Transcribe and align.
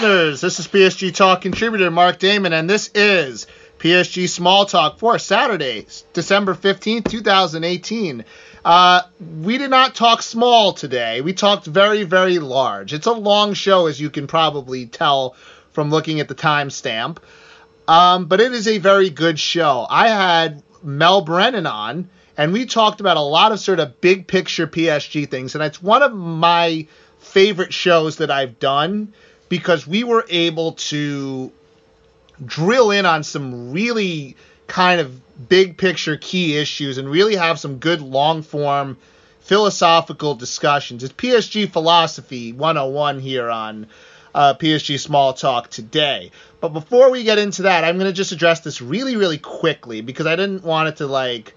listeners. 0.00 0.40
This 0.40 0.60
is 0.60 0.68
PSG 0.68 1.12
Talk 1.12 1.40
contributor 1.40 1.90
Mark 1.90 2.20
Damon, 2.20 2.52
and 2.52 2.70
this 2.70 2.88
is 2.94 3.48
PSG 3.80 4.28
Small 4.28 4.64
Talk 4.64 5.00
for 5.00 5.18
Saturday, 5.18 5.86
December 6.12 6.54
15th, 6.54 7.10
2018. 7.10 8.24
Uh, 8.64 9.02
we 9.40 9.58
did 9.58 9.70
not 9.70 9.96
talk 9.96 10.22
small 10.22 10.72
today. 10.72 11.20
We 11.20 11.32
talked 11.32 11.66
very, 11.66 12.04
very 12.04 12.38
large. 12.38 12.92
It's 12.94 13.08
a 13.08 13.12
long 13.12 13.54
show, 13.54 13.86
as 13.86 14.00
you 14.00 14.08
can 14.08 14.28
probably 14.28 14.86
tell 14.86 15.34
from 15.72 15.90
looking 15.90 16.20
at 16.20 16.28
the 16.28 16.34
timestamp. 16.36 17.18
Um, 17.88 18.26
but 18.26 18.40
it 18.40 18.52
is 18.52 18.68
a 18.68 18.78
very 18.78 19.10
good 19.10 19.40
show. 19.40 19.84
I 19.90 20.10
had 20.10 20.62
Mel 20.80 21.22
Brennan 21.22 21.66
on, 21.66 22.08
and 22.36 22.52
we 22.52 22.66
talked 22.66 23.00
about 23.00 23.16
a 23.16 23.20
lot 23.20 23.50
of 23.50 23.58
sort 23.58 23.80
of 23.80 24.00
big 24.00 24.28
picture 24.28 24.68
PSG 24.68 25.28
things, 25.28 25.56
and 25.56 25.64
it's 25.64 25.82
one 25.82 26.04
of 26.04 26.14
my 26.14 26.86
favorite 27.18 27.72
shows 27.74 28.18
that 28.18 28.30
I've 28.30 28.60
done 28.60 29.12
because 29.48 29.86
we 29.86 30.04
were 30.04 30.24
able 30.28 30.72
to 30.72 31.52
drill 32.44 32.90
in 32.90 33.06
on 33.06 33.24
some 33.24 33.72
really 33.72 34.36
kind 34.66 35.00
of 35.00 35.48
big 35.48 35.76
picture 35.76 36.16
key 36.16 36.56
issues 36.56 36.98
and 36.98 37.08
really 37.08 37.36
have 37.36 37.58
some 37.58 37.78
good 37.78 38.00
long 38.00 38.42
form 38.42 38.96
philosophical 39.40 40.34
discussions. 40.34 41.02
It's 41.02 41.12
PSG 41.12 41.70
Philosophy 41.72 42.52
101 42.52 43.20
here 43.20 43.48
on 43.50 43.86
uh, 44.34 44.54
PSG 44.54 45.00
Small 45.00 45.32
Talk 45.32 45.70
today. 45.70 46.30
But 46.60 46.68
before 46.70 47.10
we 47.10 47.24
get 47.24 47.38
into 47.38 47.62
that, 47.62 47.84
I'm 47.84 47.96
going 47.98 48.10
to 48.10 48.12
just 48.12 48.32
address 48.32 48.60
this 48.60 48.82
really, 48.82 49.16
really 49.16 49.38
quickly 49.38 50.00
because 50.02 50.26
I 50.26 50.36
didn't 50.36 50.64
want 50.64 50.88
it 50.88 50.96
to 50.96 51.06
like. 51.06 51.54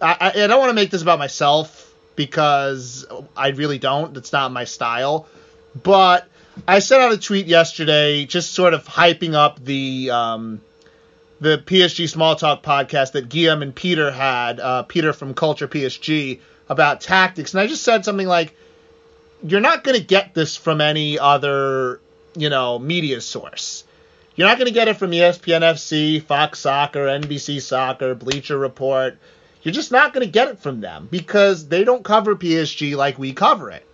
I, 0.00 0.30
I 0.32 0.46
don't 0.46 0.60
want 0.60 0.70
to 0.70 0.74
make 0.74 0.90
this 0.90 1.02
about 1.02 1.18
myself 1.18 1.92
because 2.14 3.04
I 3.36 3.48
really 3.48 3.78
don't. 3.78 4.16
It's 4.16 4.32
not 4.32 4.52
my 4.52 4.64
style. 4.64 5.26
But 5.82 6.28
I 6.66 6.80
sent 6.80 7.02
out 7.02 7.12
a 7.12 7.18
tweet 7.18 7.46
yesterday, 7.46 8.24
just 8.24 8.52
sort 8.52 8.74
of 8.74 8.84
hyping 8.86 9.34
up 9.34 9.62
the 9.62 10.10
um, 10.10 10.60
the 11.40 11.58
PSG 11.58 12.08
Small 12.08 12.36
Talk 12.36 12.62
podcast 12.62 13.12
that 13.12 13.28
Guillaume 13.28 13.62
and 13.62 13.74
Peter 13.74 14.10
had, 14.10 14.58
uh, 14.58 14.82
Peter 14.82 15.12
from 15.12 15.34
Culture 15.34 15.68
PSG, 15.68 16.40
about 16.68 17.00
tactics, 17.00 17.54
and 17.54 17.60
I 17.60 17.66
just 17.66 17.82
said 17.84 18.04
something 18.04 18.26
like, 18.26 18.54
"You're 19.42 19.60
not 19.60 19.84
going 19.84 19.98
to 19.98 20.04
get 20.04 20.34
this 20.34 20.56
from 20.56 20.80
any 20.80 21.18
other, 21.18 22.00
you 22.36 22.50
know, 22.50 22.78
media 22.78 23.20
source. 23.20 23.84
You're 24.34 24.48
not 24.48 24.58
going 24.58 24.68
to 24.68 24.74
get 24.74 24.88
it 24.88 24.96
from 24.96 25.10
ESPN 25.10 25.62
FC, 25.62 26.22
Fox 26.22 26.60
Soccer, 26.60 27.06
NBC 27.06 27.60
Soccer, 27.60 28.14
Bleacher 28.14 28.56
Report. 28.56 29.18
You're 29.62 29.74
just 29.74 29.90
not 29.90 30.12
going 30.12 30.24
to 30.24 30.30
get 30.30 30.48
it 30.48 30.60
from 30.60 30.80
them 30.80 31.08
because 31.10 31.66
they 31.68 31.82
don't 31.82 32.04
cover 32.04 32.36
PSG 32.36 32.96
like 32.96 33.18
we 33.18 33.32
cover 33.32 33.70
it." 33.70 33.84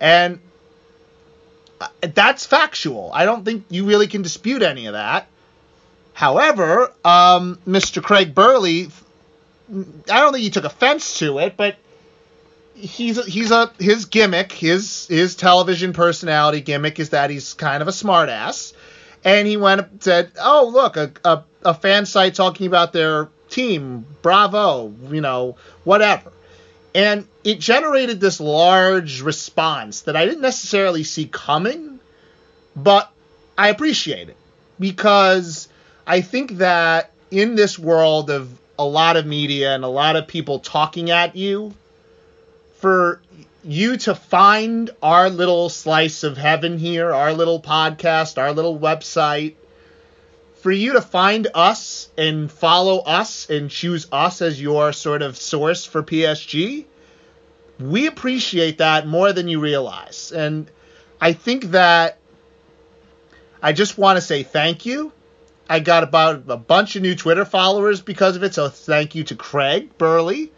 And 0.00 0.40
that's 2.00 2.46
factual. 2.46 3.10
I 3.12 3.24
don't 3.24 3.44
think 3.44 3.64
you 3.68 3.84
really 3.84 4.06
can 4.06 4.22
dispute 4.22 4.62
any 4.62 4.86
of 4.86 4.92
that. 4.92 5.26
However, 6.12 6.92
um, 7.04 7.58
Mr. 7.66 8.02
Craig 8.02 8.34
Burley, 8.34 8.88
I 9.70 10.20
don't 10.20 10.32
think 10.32 10.44
he 10.44 10.50
took 10.50 10.64
offense 10.64 11.18
to 11.18 11.38
it, 11.38 11.56
but 11.56 11.76
he's 12.74 13.18
a, 13.18 13.22
he's 13.22 13.50
a 13.50 13.72
his 13.78 14.04
gimmick, 14.06 14.52
his 14.52 15.06
his 15.08 15.34
television 15.34 15.92
personality 15.92 16.60
gimmick 16.60 17.00
is 17.00 17.10
that 17.10 17.30
he's 17.30 17.54
kind 17.54 17.82
of 17.82 17.88
a 17.88 17.92
smartass, 17.92 18.74
and 19.24 19.46
he 19.48 19.56
went 19.56 19.80
and 19.80 20.02
said, 20.02 20.32
"Oh, 20.40 20.70
look, 20.72 20.96
a, 20.96 21.12
a 21.24 21.44
a 21.64 21.74
fan 21.74 22.06
site 22.06 22.34
talking 22.34 22.66
about 22.66 22.92
their 22.92 23.28
team, 23.48 24.06
bravo, 24.22 24.94
you 25.10 25.20
know, 25.20 25.56
whatever." 25.84 26.30
And 26.94 27.26
it 27.42 27.58
generated 27.58 28.20
this 28.20 28.40
large 28.40 29.20
response 29.20 30.02
that 30.02 30.16
I 30.16 30.24
didn't 30.24 30.42
necessarily 30.42 31.02
see 31.02 31.26
coming, 31.26 31.98
but 32.76 33.10
I 33.58 33.68
appreciate 33.68 34.28
it 34.28 34.36
because 34.78 35.68
I 36.06 36.20
think 36.20 36.58
that 36.58 37.10
in 37.30 37.56
this 37.56 37.78
world 37.78 38.30
of 38.30 38.56
a 38.78 38.84
lot 38.84 39.16
of 39.16 39.26
media 39.26 39.74
and 39.74 39.84
a 39.84 39.88
lot 39.88 40.16
of 40.16 40.28
people 40.28 40.60
talking 40.60 41.10
at 41.10 41.34
you, 41.34 41.74
for 42.78 43.20
you 43.64 43.96
to 43.96 44.14
find 44.14 44.90
our 45.02 45.30
little 45.30 45.68
slice 45.68 46.22
of 46.22 46.36
heaven 46.36 46.78
here, 46.78 47.12
our 47.12 47.32
little 47.32 47.60
podcast, 47.60 48.36
our 48.36 48.52
little 48.52 48.78
website, 48.78 49.54
for 50.64 50.72
you 50.72 50.94
to 50.94 51.02
find 51.02 51.46
us 51.54 52.08
and 52.16 52.50
follow 52.50 53.00
us 53.00 53.50
and 53.50 53.70
choose 53.70 54.06
us 54.10 54.40
as 54.40 54.58
your 54.58 54.94
sort 54.94 55.20
of 55.20 55.36
source 55.36 55.84
for 55.84 56.02
PSG, 56.02 56.86
we 57.78 58.06
appreciate 58.06 58.78
that 58.78 59.06
more 59.06 59.34
than 59.34 59.46
you 59.46 59.60
realize. 59.60 60.32
And 60.32 60.70
I 61.20 61.34
think 61.34 61.64
that 61.72 62.16
I 63.62 63.74
just 63.74 63.98
want 63.98 64.16
to 64.16 64.22
say 64.22 64.42
thank 64.42 64.86
you. 64.86 65.12
I 65.68 65.80
got 65.80 66.02
about 66.02 66.44
a 66.48 66.56
bunch 66.56 66.96
of 66.96 67.02
new 67.02 67.14
Twitter 67.14 67.44
followers 67.44 68.00
because 68.00 68.34
of 68.34 68.42
it, 68.42 68.54
so 68.54 68.70
thank 68.70 69.14
you 69.14 69.24
to 69.24 69.36
Craig 69.36 69.98
Burley 69.98 70.50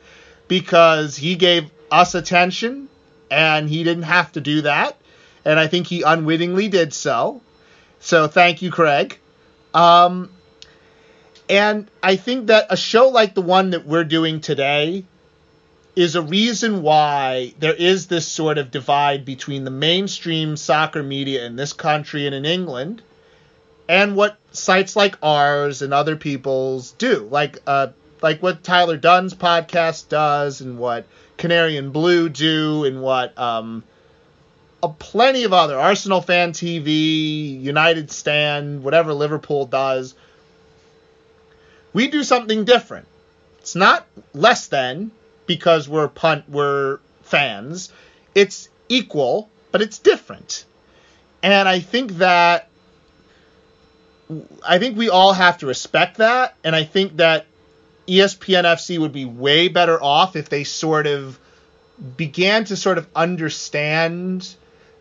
because 0.46 1.16
he 1.16 1.34
gave 1.34 1.68
us 1.90 2.14
attention 2.14 2.88
and 3.28 3.68
he 3.68 3.82
didn't 3.82 4.04
have 4.04 4.30
to 4.32 4.40
do 4.40 4.60
that. 4.60 4.96
And 5.44 5.58
I 5.58 5.66
think 5.66 5.88
he 5.88 6.02
unwittingly 6.02 6.68
did 6.68 6.94
so. 6.94 7.42
So 7.98 8.28
thank 8.28 8.62
you, 8.62 8.70
Craig. 8.70 9.18
Um, 9.75 10.31
and 11.49 11.91
I 12.03 12.16
think 12.16 12.49
that 12.49 12.66
a 12.71 12.77
show 12.77 13.09
like 13.09 13.34
the 13.34 13.43
one 13.43 13.71
that 13.71 13.87
we're 13.87 14.04
doing 14.04 14.41
today 14.41 15.04
is 15.94 16.15
a 16.15 16.22
reason 16.22 16.82
why 16.82 17.54
there 17.59 17.75
is 17.75 18.06
this 18.06 18.28
sort 18.28 18.59
of 18.59 18.71
divide 18.71 19.25
between 19.25 19.65
the 19.65 19.71
mainstream 19.71 20.56
soccer 20.56 21.03
media 21.03 21.47
in 21.47 21.56
this 21.56 21.72
country 21.72 22.27
and 22.27 22.34
in 22.34 22.44
England 22.44 23.03
and 23.88 24.16
what 24.16 24.37
sites 24.53 24.97
like 24.97 25.16
ours 25.22 25.83
and 25.83 25.94
other 25.94 26.16
people's 26.16 26.93
do. 26.93 27.27
Like 27.31 27.59
uh 27.66 27.88
like 28.22 28.43
what 28.43 28.62
Tyler 28.62 28.97
Dunn's 28.97 29.34
podcast 29.34 30.09
does 30.09 30.60
and 30.60 30.78
what 30.78 31.06
Canary 31.37 31.77
and 31.77 31.93
Blue 31.93 32.28
do 32.28 32.84
and 32.84 33.00
what 33.00 33.37
um 33.38 33.84
a 34.82 34.88
plenty 34.88 35.44
of 35.44 35.53
other 35.53 35.78
Arsenal 35.78 36.20
fan 36.20 36.53
TV, 36.53 37.60
United 37.60 38.10
Stand, 38.10 38.82
whatever 38.82 39.12
Liverpool 39.14 39.66
does. 39.66 40.14
We 41.92 42.09
do 42.09 42.22
something 42.22 42.64
different. 42.64 43.09
It's 43.59 43.75
not 43.75 44.06
less 44.34 44.69
than, 44.69 45.10
because 45.47 45.88
we're 45.88 46.09
punt 46.09 46.48
we're 46.48 46.98
fans. 47.22 47.92
It's 48.34 48.69
equal, 48.88 49.48
but 49.72 49.82
it's 49.82 49.98
different. 49.98 50.65
And 51.42 51.69
I 51.69 51.81
think 51.81 52.12
that 52.19 52.69
I 54.66 54.78
think 54.78 54.98
we 54.98 55.09
all 55.09 55.32
have 55.32 55.59
to 55.59 55.66
respect 55.66 56.16
that 56.19 56.56
and 56.65 56.75
I 56.75 56.82
think 56.82 57.19
that 57.19 57.47
ESPN 58.09 58.65
FC 58.65 58.98
would 58.98 59.12
be 59.12 59.25
way 59.25 59.69
better 59.69 60.03
off 60.03 60.36
if 60.36 60.48
they 60.48 60.65
sort 60.65 61.06
of 61.06 61.38
began 62.16 62.65
to 62.65 62.76
sort 62.76 62.98
of 62.98 63.06
understand 63.15 64.54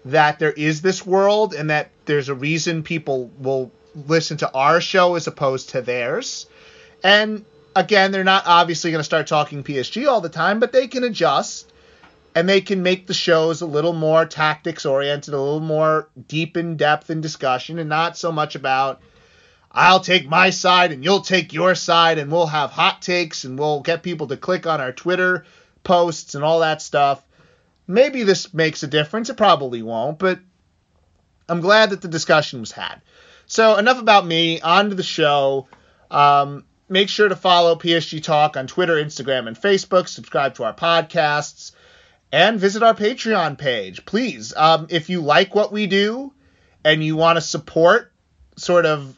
that 0.06 0.40
there 0.40 0.52
is 0.52 0.82
this 0.82 1.06
world 1.06 1.54
and 1.54 1.70
that 1.70 1.90
there's 2.06 2.30
a 2.30 2.36
reason 2.36 2.84
people 2.84 3.32
will 3.40 3.72
listen 4.08 4.38
to 4.38 4.52
our 4.54 4.80
show 4.80 5.16
as 5.16 5.28
opposed 5.28 5.70
to 5.70 5.82
theirs. 5.82 6.46
And 7.04 7.46
again, 7.76 8.12
they're 8.12 8.24
not 8.24 8.44
obviously 8.46 8.92
going 8.92 9.00
to 9.00 9.06
start 9.06 9.28
talking 9.28 9.64
PSG 9.64 10.08
all 10.08 10.22
the 10.22 10.30
time, 10.30 10.60
but 10.60 10.72
they 10.72 10.88
can 10.88 11.04
adjust 11.04 11.72
and 12.36 12.48
they 12.48 12.62
can 12.62 12.84
make 12.84 13.08
the 13.08 13.14
shows 13.14 13.62
a 13.62 13.66
little 13.66 13.94
more 13.94 14.26
tactics 14.26 14.86
oriented, 14.86 15.34
a 15.34 15.40
little 15.40 15.62
more 15.62 16.10
deep 16.28 16.58
in 16.58 16.76
depth 16.76 17.10
in 17.10 17.22
discussion, 17.22 17.80
and 17.80 17.90
not 17.90 18.18
so 18.18 18.32
much 18.32 18.56
about 18.56 19.02
I'll 19.72 20.00
take 20.00 20.30
my 20.30 20.52
side 20.52 20.94
and 20.94 21.04
you'll 21.04 21.22
take 21.22 21.52
your 21.52 21.76
side, 21.76 22.18
and 22.18 22.32
we'll 22.32 22.46
have 22.48 22.72
hot 22.72 23.02
takes 23.02 23.44
and 23.44 23.58
we'll 23.58 23.82
get 23.82 24.04
people 24.04 24.28
to 24.28 24.38
click 24.38 24.68
on 24.68 24.80
our 24.80 24.92
Twitter 24.92 25.46
posts 25.84 26.36
and 26.36 26.44
all 26.44 26.60
that 26.60 26.82
stuff. 26.82 27.25
Maybe 27.88 28.24
this 28.24 28.54
makes 28.54 28.84
a 28.84 28.88
difference. 28.88 29.30
It 29.30 29.38
probably 29.38 29.82
won't, 29.82 30.20
but 30.20 30.40
I'm 31.48 31.62
glad 31.62 31.92
that 31.92 32.02
the 32.02 32.08
discussion 32.08 32.60
was 32.60 32.72
had. 32.72 33.02
So 33.46 33.78
enough 33.78 34.00
about 34.00 34.26
me. 34.26 34.60
On 34.62 34.90
to 34.90 34.96
the 34.96 35.04
show. 35.04 35.68
Um, 36.10 36.66
make 36.90 37.10
sure 37.10 37.30
to 37.30 37.36
follow 37.36 37.76
PSG 37.76 38.24
Talk 38.24 38.58
on 38.58 38.68
Twitter, 38.68 38.96
Instagram, 38.96 39.48
and 39.48 39.60
Facebook. 39.60 40.08
Subscribe 40.08 40.56
to 40.56 40.64
our 40.64 40.74
podcasts 40.74 41.72
and 42.32 42.60
visit 42.60 42.84
our 42.84 42.94
Patreon 42.94 43.58
page. 43.58 44.06
Please, 44.06 44.54
um, 44.56 44.88
if 44.90 45.10
you 45.10 45.22
like 45.22 45.56
what 45.56 45.72
we 45.72 45.88
do 45.88 46.34
and 46.84 47.04
you 47.04 47.16
want 47.16 47.38
to 47.38 47.42
support 47.42 48.12
sort 48.58 48.86
of, 48.86 49.18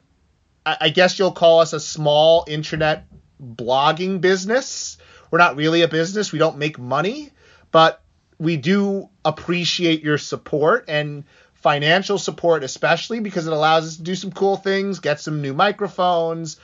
I 0.65 0.89
guess 0.89 1.17
you'll 1.17 1.31
call 1.31 1.61
us 1.61 1.73
a 1.73 1.79
small 1.79 2.43
internet 2.47 3.07
blogging 3.41 4.19
business. 4.19 4.97
We're 5.31 5.39
not 5.39 5.55
really 5.55 5.81
a 5.81 5.87
business, 5.87 6.31
we 6.31 6.39
don't 6.39 6.57
make 6.57 6.77
money, 6.77 7.31
but 7.71 8.01
we 8.39 8.57
do 8.57 9.09
appreciate 9.25 10.03
your 10.03 10.17
support 10.17 10.85
and 10.87 11.23
financial 11.55 12.17
support, 12.17 12.63
especially 12.63 13.19
because 13.19 13.47
it 13.47 13.53
allows 13.53 13.87
us 13.87 13.97
to 13.97 14.03
do 14.03 14.15
some 14.15 14.31
cool 14.31 14.57
things, 14.57 14.99
get 14.99 15.19
some 15.19 15.41
new 15.41 15.53
microphones 15.53 16.57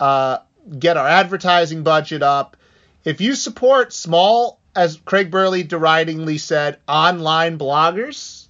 uh, 0.00 0.38
get 0.78 0.96
our 0.96 1.06
advertising 1.06 1.82
budget 1.82 2.22
up. 2.22 2.56
If 3.04 3.20
you 3.20 3.34
support 3.34 3.92
small, 3.92 4.60
as 4.74 4.96
Craig 5.04 5.30
Burley 5.30 5.64
deridingly 5.64 6.38
said, 6.40 6.78
online 6.88 7.58
bloggers, 7.58 8.48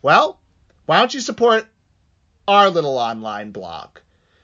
well, 0.00 0.40
why 0.86 0.98
don't 0.98 1.12
you 1.12 1.20
support 1.20 1.66
our 2.46 2.70
little 2.70 2.98
online 2.98 3.50
blog? 3.50 3.98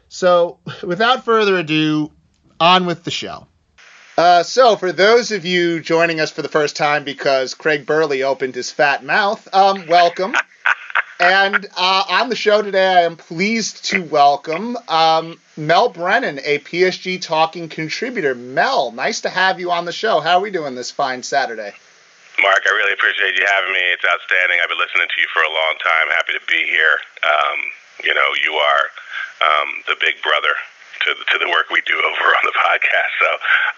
So, 0.08 0.58
without 0.82 1.24
further 1.24 1.56
ado, 1.56 2.12
on 2.60 2.86
with 2.86 3.04
the 3.04 3.10
show. 3.10 3.46
Uh, 4.18 4.42
so, 4.42 4.74
for 4.74 4.90
those 4.90 5.30
of 5.30 5.44
you 5.44 5.78
joining 5.78 6.18
us 6.18 6.32
for 6.32 6.42
the 6.42 6.48
first 6.48 6.74
time 6.74 7.04
because 7.04 7.54
Craig 7.54 7.86
Burley 7.86 8.24
opened 8.24 8.56
his 8.56 8.68
fat 8.68 9.04
mouth, 9.04 9.46
um, 9.54 9.86
welcome. 9.86 10.34
and 11.20 11.64
uh, 11.76 12.04
on 12.10 12.28
the 12.28 12.34
show 12.34 12.60
today, 12.60 12.84
I 12.84 13.02
am 13.02 13.14
pleased 13.14 13.84
to 13.94 14.02
welcome 14.02 14.76
um, 14.88 15.38
Mel 15.56 15.90
Brennan, 15.90 16.40
a 16.42 16.58
PSG 16.58 17.22
Talking 17.22 17.68
contributor. 17.68 18.34
Mel, 18.34 18.90
nice 18.90 19.20
to 19.20 19.28
have 19.28 19.60
you 19.60 19.70
on 19.70 19.84
the 19.84 19.92
show. 19.92 20.18
How 20.18 20.38
are 20.38 20.42
we 20.42 20.50
doing 20.50 20.74
this 20.74 20.90
fine 20.90 21.22
Saturday? 21.22 21.70
Mark, 22.42 22.62
I 22.66 22.74
really 22.74 22.94
appreciate 22.94 23.38
you 23.38 23.46
having 23.46 23.72
me. 23.72 23.78
It's 23.94 24.04
outstanding. 24.04 24.58
I've 24.60 24.68
been 24.68 24.82
listening 24.82 25.06
to 25.14 25.20
you 25.20 25.28
for 25.32 25.42
a 25.44 25.48
long 25.48 25.74
time. 25.78 26.10
Happy 26.10 26.32
to 26.32 26.44
be 26.48 26.66
here. 26.66 26.98
Um, 27.22 27.58
you 28.02 28.14
know, 28.14 28.30
you 28.42 28.54
are 28.54 28.82
um, 29.46 29.68
the 29.86 29.94
big 30.00 30.20
brother 30.22 30.58
to 31.04 31.14
the, 31.14 31.24
to 31.32 31.38
the 31.38 31.48
work 31.50 31.70
we 31.70 31.80
do 31.86 31.94
over 31.94 32.26
on 32.28 32.44
the 32.44 32.52
podcast. 32.64 33.12
So 33.20 33.26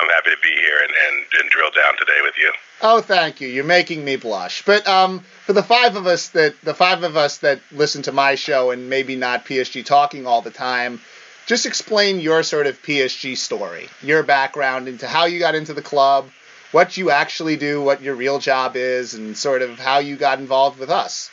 I'm 0.00 0.08
happy 0.08 0.30
to 0.30 0.40
be 0.42 0.48
here 0.48 0.78
and, 0.82 0.92
and, 1.08 1.26
and 1.40 1.50
drill 1.50 1.70
down 1.70 1.96
today 1.98 2.18
with 2.22 2.34
you. 2.38 2.52
Oh, 2.82 3.00
thank 3.00 3.40
you. 3.40 3.48
You're 3.48 3.64
making 3.64 4.04
me 4.04 4.16
blush. 4.16 4.62
But 4.64 4.86
um, 4.88 5.20
for 5.46 5.52
the 5.52 5.62
five 5.62 5.96
of 5.96 6.06
us 6.06 6.28
that 6.30 6.54
the 6.62 6.74
five 6.74 7.02
of 7.02 7.16
us 7.16 7.38
that 7.38 7.60
listen 7.72 8.02
to 8.02 8.12
my 8.12 8.34
show 8.34 8.70
and 8.70 8.88
maybe 8.88 9.16
not 9.16 9.44
PSG 9.44 9.84
talking 9.84 10.26
all 10.26 10.42
the 10.42 10.50
time, 10.50 11.00
just 11.46 11.66
explain 11.66 12.20
your 12.20 12.42
sort 12.42 12.66
of 12.66 12.80
PSG 12.82 13.36
story, 13.36 13.88
your 14.02 14.22
background 14.22 14.88
into 14.88 15.06
how 15.06 15.24
you 15.24 15.38
got 15.38 15.54
into 15.54 15.74
the 15.74 15.82
club, 15.82 16.30
what 16.72 16.96
you 16.96 17.10
actually 17.10 17.56
do, 17.56 17.82
what 17.82 18.02
your 18.02 18.14
real 18.14 18.38
job 18.38 18.76
is, 18.76 19.14
and 19.14 19.36
sort 19.36 19.62
of 19.62 19.78
how 19.78 19.98
you 19.98 20.16
got 20.16 20.38
involved 20.38 20.78
with 20.78 20.90
us. 20.90 21.30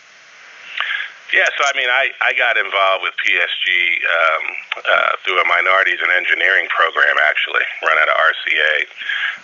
Yeah, 1.35 1.47
so 1.59 1.67
I 1.67 1.75
mean, 1.75 1.91
I, 1.91 2.07
I 2.23 2.31
got 2.39 2.55
involved 2.55 3.03
with 3.03 3.11
PSG 3.19 3.99
um, 3.99 4.43
uh, 4.79 5.11
through 5.27 5.43
a 5.43 5.47
minorities 5.47 5.99
and 5.99 6.07
engineering 6.15 6.71
program, 6.71 7.19
actually, 7.27 7.67
run 7.83 7.99
out 7.99 8.07
of 8.07 8.15
RCA, 8.15 8.87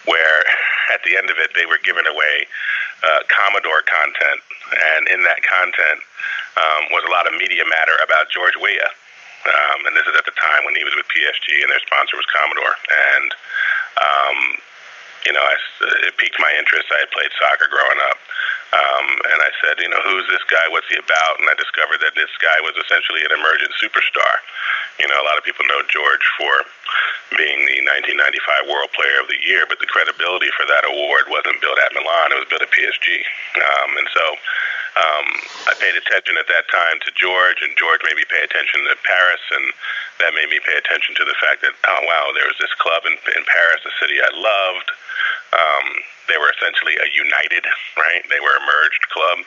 where 0.08 0.48
at 0.96 1.04
the 1.04 1.20
end 1.20 1.28
of 1.28 1.36
it, 1.44 1.52
they 1.60 1.68
were 1.68 1.84
giving 1.84 2.08
away 2.08 2.48
uh, 3.04 3.28
Commodore 3.28 3.84
content, 3.84 4.40
and 4.96 5.12
in 5.12 5.28
that 5.28 5.44
content 5.44 6.00
um, 6.56 6.88
was 6.96 7.04
a 7.04 7.12
lot 7.12 7.28
of 7.28 7.36
media 7.36 7.68
matter 7.68 8.00
about 8.00 8.32
George 8.32 8.56
Weah. 8.56 8.92
Um, 9.44 9.84
and 9.84 9.92
this 9.92 10.08
is 10.08 10.16
at 10.16 10.24
the 10.24 10.36
time 10.40 10.64
when 10.64 10.80
he 10.80 10.88
was 10.88 10.96
with 10.96 11.04
PSG, 11.12 11.60
and 11.60 11.68
their 11.68 11.84
sponsor 11.84 12.16
was 12.16 12.24
Commodore. 12.32 12.80
And 13.12 13.30
um, 14.00 14.38
you 15.28 15.32
know, 15.32 15.44
I, 15.44 15.56
it 16.08 16.16
piqued 16.16 16.40
my 16.40 16.52
interest. 16.56 16.88
I 16.92 17.04
had 17.04 17.12
played 17.12 17.32
soccer 17.40 17.68
growing 17.68 18.00
up. 18.08 18.20
Um, 18.74 19.08
and 19.30 19.40
I 19.46 19.52
said, 19.62 19.78
you 19.78 19.90
know, 19.90 20.02
who's 20.02 20.26
this 20.34 20.42
guy? 20.50 20.66
What's 20.74 20.90
he 20.90 20.98
about? 20.98 21.38
And 21.38 21.46
I 21.46 21.54
discovered 21.54 22.02
that 22.02 22.18
this 22.18 22.32
guy 22.42 22.58
was 22.66 22.74
essentially 22.74 23.22
an 23.22 23.30
emergent 23.30 23.70
superstar. 23.78 24.34
You 24.98 25.06
know, 25.06 25.18
a 25.22 25.26
lot 25.30 25.38
of 25.38 25.46
people 25.46 25.62
know 25.70 25.86
George 25.86 26.26
for 26.42 26.66
being 27.38 27.62
the 27.70 27.86
1995 28.10 28.70
World 28.70 28.90
Player 28.98 29.22
of 29.22 29.30
the 29.30 29.38
Year, 29.46 29.70
but 29.70 29.78
the 29.78 29.90
credibility 29.90 30.50
for 30.58 30.66
that 30.66 30.90
award 30.90 31.30
wasn't 31.30 31.62
built 31.62 31.78
at 31.78 31.94
Milan; 31.94 32.34
it 32.34 32.42
was 32.42 32.50
built 32.50 32.66
at 32.66 32.74
PSG. 32.74 33.22
Um, 33.62 33.90
and 33.98 34.10
so 34.10 34.24
um, 34.94 35.28
I 35.66 35.74
paid 35.82 35.98
attention 35.98 36.38
at 36.38 36.46
that 36.54 36.70
time 36.70 37.02
to 37.02 37.10
George, 37.18 37.66
and 37.66 37.74
George 37.82 38.02
made 38.06 38.18
me 38.18 38.30
pay 38.30 38.46
attention 38.46 38.86
to 38.86 38.94
Paris, 39.02 39.42
and 39.58 39.74
that 40.22 40.38
made 40.38 40.54
me 40.54 40.62
pay 40.62 40.78
attention 40.78 41.18
to 41.18 41.26
the 41.26 41.38
fact 41.42 41.66
that, 41.66 41.74
oh 41.74 42.02
wow, 42.06 42.30
there 42.38 42.46
was 42.46 42.58
this 42.62 42.74
club 42.78 43.02
in, 43.10 43.18
in 43.34 43.44
Paris, 43.50 43.82
a 43.90 43.94
city 43.98 44.22
I 44.22 44.30
loved. 44.38 44.90
Um, 45.54 45.86
they 46.30 46.38
were 46.38 46.54
essentially 46.54 46.94
a 47.02 47.10
united, 47.10 47.66
right? 47.98 48.22
They 48.30 48.42
were 48.42 48.54
a 48.54 48.64
merged 48.70 49.06
club 49.10 49.38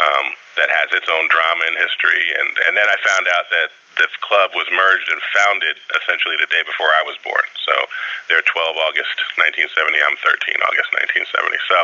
um, 0.00 0.26
that 0.56 0.72
has 0.72 0.88
its 0.96 1.08
own 1.12 1.28
drama 1.28 1.68
and 1.68 1.76
history. 1.76 2.32
And, 2.32 2.50
and 2.68 2.72
then 2.72 2.88
I 2.88 2.96
found 3.04 3.28
out 3.28 3.46
that 3.52 3.68
this 3.96 4.12
club 4.20 4.52
was 4.52 4.68
merged 4.72 5.08
and 5.08 5.20
founded 5.32 5.76
essentially 5.96 6.36
the 6.36 6.48
day 6.52 6.60
before 6.64 6.92
I 6.92 7.02
was 7.04 7.16
born. 7.24 7.44
So 7.64 7.74
they're 8.28 8.44
12 8.44 8.76
August 8.76 9.16
1970. 9.40 9.72
I'm 10.04 10.16
13 10.20 10.60
August 10.60 10.90
1970. 11.24 11.56
So 11.68 11.78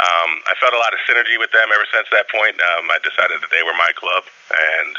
um, 0.00 0.30
I 0.46 0.54
felt 0.62 0.74
a 0.74 0.80
lot 0.80 0.94
of 0.94 1.02
synergy 1.06 1.36
with 1.36 1.50
them 1.50 1.68
ever 1.74 1.86
since 1.90 2.06
that 2.14 2.30
point. 2.30 2.56
Um, 2.74 2.88
I 2.88 2.98
decided 3.02 3.42
that 3.42 3.50
they 3.50 3.66
were 3.66 3.74
my 3.74 3.90
club 3.98 4.22
and 4.54 4.94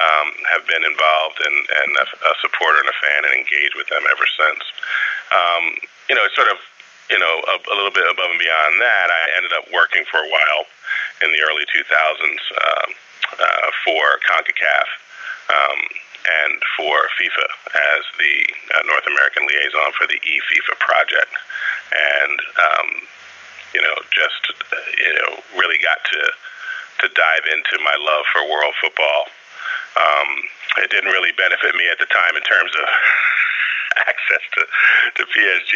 um, 0.00 0.28
have 0.48 0.64
been 0.64 0.82
involved 0.82 1.38
and, 1.44 1.58
and 1.84 1.90
a, 2.00 2.06
a 2.08 2.32
supporter 2.40 2.80
and 2.80 2.90
a 2.90 2.96
fan 3.00 3.20
and 3.28 3.34
engaged 3.36 3.76
with 3.76 3.88
them 3.92 4.02
ever 4.08 4.26
since. 4.26 4.62
Um, 5.30 5.64
you 6.08 6.16
know, 6.16 6.24
it's 6.24 6.36
sort 6.36 6.50
of 6.50 6.58
you 7.10 7.18
know, 7.18 7.42
a, 7.50 7.54
a 7.58 7.74
little 7.74 7.90
bit 7.90 8.06
above 8.06 8.30
and 8.30 8.38
beyond 8.38 8.78
that, 8.78 9.10
I 9.10 9.22
ended 9.34 9.50
up 9.50 9.66
working 9.74 10.06
for 10.06 10.22
a 10.22 10.30
while 10.30 10.62
in 11.26 11.34
the 11.34 11.42
early 11.42 11.66
2000s 11.66 11.82
um, 11.90 12.88
uh, 13.34 13.68
for 13.82 14.22
CONCACAF 14.30 14.88
um, 15.50 15.80
and 16.20 16.60
for 16.76 16.94
FIFA 17.18 17.46
as 17.74 18.02
the 18.20 18.34
uh, 18.76 18.82
North 18.86 19.06
American 19.08 19.46
liaison 19.48 19.90
for 19.96 20.06
the 20.06 20.20
eFIFA 20.20 20.76
project. 20.78 21.32
And, 21.90 22.38
um, 22.38 22.88
you 23.74 23.82
know, 23.82 23.96
just, 24.14 24.52
uh, 24.52 24.76
you 25.00 25.12
know, 25.16 25.42
really 25.56 25.80
got 25.80 25.98
to, 26.12 26.22
to 27.02 27.06
dive 27.14 27.44
into 27.50 27.82
my 27.82 27.96
love 27.98 28.24
for 28.30 28.44
world 28.46 28.74
football. 28.78 29.26
Um, 29.96 30.30
it 30.84 30.90
didn't 30.90 31.10
really 31.10 31.32
benefit 31.34 31.74
me 31.74 31.88
at 31.90 31.98
the 31.98 32.06
time 32.06 32.36
in 32.36 32.44
terms 32.46 32.70
of 32.76 32.86
access 34.06 34.44
to, 34.54 34.62
to 35.18 35.22
PSG, 35.34 35.74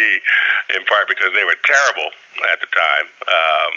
in 0.76 0.84
part 0.86 1.08
because 1.08 1.32
they 1.34 1.42
were 1.42 1.58
terrible 1.64 2.14
at 2.52 2.60
the 2.60 2.70
time. 2.70 3.06
Um, 3.26 3.74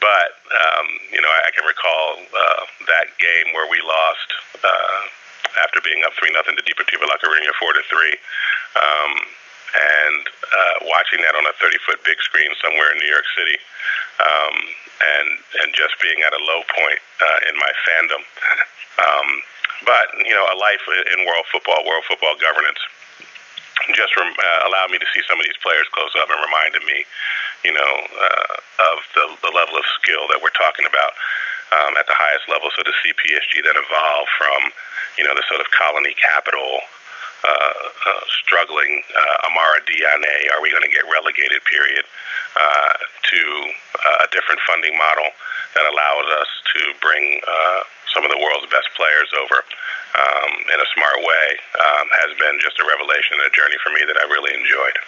but 0.00 0.40
um, 0.50 0.86
you 1.12 1.20
know, 1.20 1.28
I, 1.28 1.48
I 1.48 1.50
can 1.52 1.64
recall 1.64 2.18
uh, 2.18 2.62
that 2.88 3.12
game 3.20 3.52
where 3.54 3.68
we 3.68 3.78
lost 3.84 4.28
uh, 4.64 5.00
after 5.62 5.80
being 5.84 6.02
up 6.02 6.16
three 6.16 6.32
nothing 6.32 6.56
to 6.56 6.64
Deportivo 6.64 7.06
La 7.06 7.20
Coruña 7.20 7.52
four 7.60 7.72
to 7.76 7.84
three, 7.86 8.16
um, 8.80 9.12
and 9.76 10.22
uh, 10.26 10.76
watching 10.90 11.22
that 11.22 11.36
on 11.36 11.46
a 11.46 11.54
30 11.62 11.78
foot 11.86 12.00
big 12.02 12.18
screen 12.24 12.50
somewhere 12.58 12.90
in 12.90 12.98
New 12.98 13.12
York 13.12 13.28
City, 13.36 13.58
um, 14.18 14.56
and 15.00 15.28
and 15.62 15.68
just 15.76 15.94
being 16.02 16.24
at 16.24 16.32
a 16.32 16.42
low 16.42 16.64
point 16.74 17.00
uh, 17.22 17.38
in 17.46 17.54
my 17.60 17.72
fandom. 17.86 18.22
um, 19.06 19.28
but 19.84 20.12
you 20.26 20.34
know, 20.34 20.44
a 20.48 20.56
life 20.56 20.82
in 20.88 21.24
world 21.24 21.46
football, 21.52 21.84
world 21.86 22.04
football 22.08 22.34
governance 22.36 22.80
just 23.94 24.12
rem- 24.16 24.36
uh, 24.36 24.68
allowed 24.68 24.90
me 24.90 24.98
to 24.98 25.08
see 25.14 25.22
some 25.24 25.40
of 25.40 25.44
these 25.46 25.56
players 25.64 25.88
close 25.96 26.12
up 26.20 26.28
and 26.28 26.38
reminded 26.38 26.84
me, 26.84 27.04
you 27.64 27.72
know, 27.72 27.92
uh, 28.16 28.54
of 28.92 28.98
the, 29.14 29.24
the 29.48 29.52
level 29.52 29.76
of 29.76 29.84
skill 30.00 30.24
that 30.32 30.40
we're 30.40 30.54
talking 30.56 30.86
about 30.88 31.12
um, 31.72 31.96
at 32.00 32.06
the 32.06 32.16
highest 32.16 32.48
level. 32.48 32.72
So 32.74 32.82
to 32.82 32.94
see 33.04 33.12
PSG 33.14 33.62
then 33.62 33.76
evolve 33.76 34.28
from, 34.36 34.72
you 35.18 35.24
know, 35.24 35.34
the 35.36 35.44
sort 35.46 35.60
of 35.60 35.68
colony 35.70 36.16
capital, 36.18 36.80
uh, 37.40 37.48
uh, 37.48 38.22
struggling 38.28 39.00
uh, 39.16 39.48
Amara 39.48 39.80
Diane, 39.88 40.52
are 40.52 40.60
we 40.60 40.68
going 40.68 40.84
to 40.84 40.92
get 40.92 41.08
relegated? 41.08 41.64
Period. 41.64 42.04
Uh, 42.50 42.92
to 43.30 43.40
uh, 43.94 44.26
a 44.26 44.28
different 44.34 44.58
funding 44.66 44.98
model 44.98 45.30
that 45.78 45.86
allows 45.86 46.26
us 46.42 46.50
to 46.74 46.80
bring 46.98 47.38
uh, 47.46 47.80
some 48.10 48.26
of 48.26 48.30
the 48.34 48.40
world's 48.42 48.66
best 48.74 48.90
players 48.98 49.30
over 49.38 49.62
um, 50.18 50.50
in 50.66 50.78
a 50.82 50.88
smart 50.98 51.22
way 51.22 51.46
um, 51.78 52.06
has 52.26 52.34
been 52.42 52.58
just 52.58 52.82
a 52.82 52.84
revelation 52.90 53.38
and 53.38 53.46
a 53.46 53.54
journey 53.54 53.78
for 53.86 53.94
me 53.94 54.02
that 54.02 54.18
I 54.18 54.26
really 54.26 54.50
enjoyed. 54.50 54.98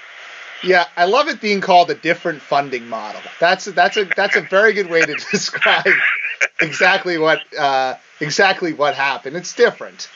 Yeah, 0.63 0.85
I 0.97 1.07
love 1.07 1.29
it 1.29 1.41
being 1.41 1.61
called 1.61 1.91
a 1.91 1.95
different 1.95 2.41
funding 2.41 2.89
model. 2.89 3.21
That's 3.41 3.65
that's 3.67 3.97
a 3.97 4.05
that's 4.05 4.37
a 4.37 4.43
very 4.43 4.73
good 4.73 4.89
way 4.89 5.03
to 5.03 5.15
describe 5.31 5.87
exactly 6.61 7.19
what 7.19 7.41
uh, 7.59 7.97
exactly 8.21 8.73
what 8.73 8.95
happened. 8.95 9.37
It's 9.37 9.55
different. 9.55 10.09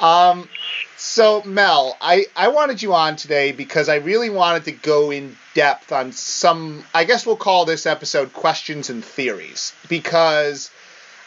Um, 0.00 0.48
so 0.96 1.42
Mel, 1.44 1.96
I, 2.00 2.26
I 2.36 2.48
wanted 2.48 2.82
you 2.82 2.94
on 2.94 3.16
today 3.16 3.50
because 3.50 3.88
I 3.88 3.96
really 3.96 4.30
wanted 4.30 4.64
to 4.66 4.72
go 4.72 5.10
in 5.10 5.36
depth 5.54 5.90
on 5.90 6.12
some 6.12 6.84
I 6.94 7.04
guess 7.04 7.26
we'll 7.26 7.36
call 7.36 7.64
this 7.64 7.84
episode 7.84 8.32
questions 8.32 8.90
and 8.90 9.04
theories 9.04 9.72
because 9.88 10.70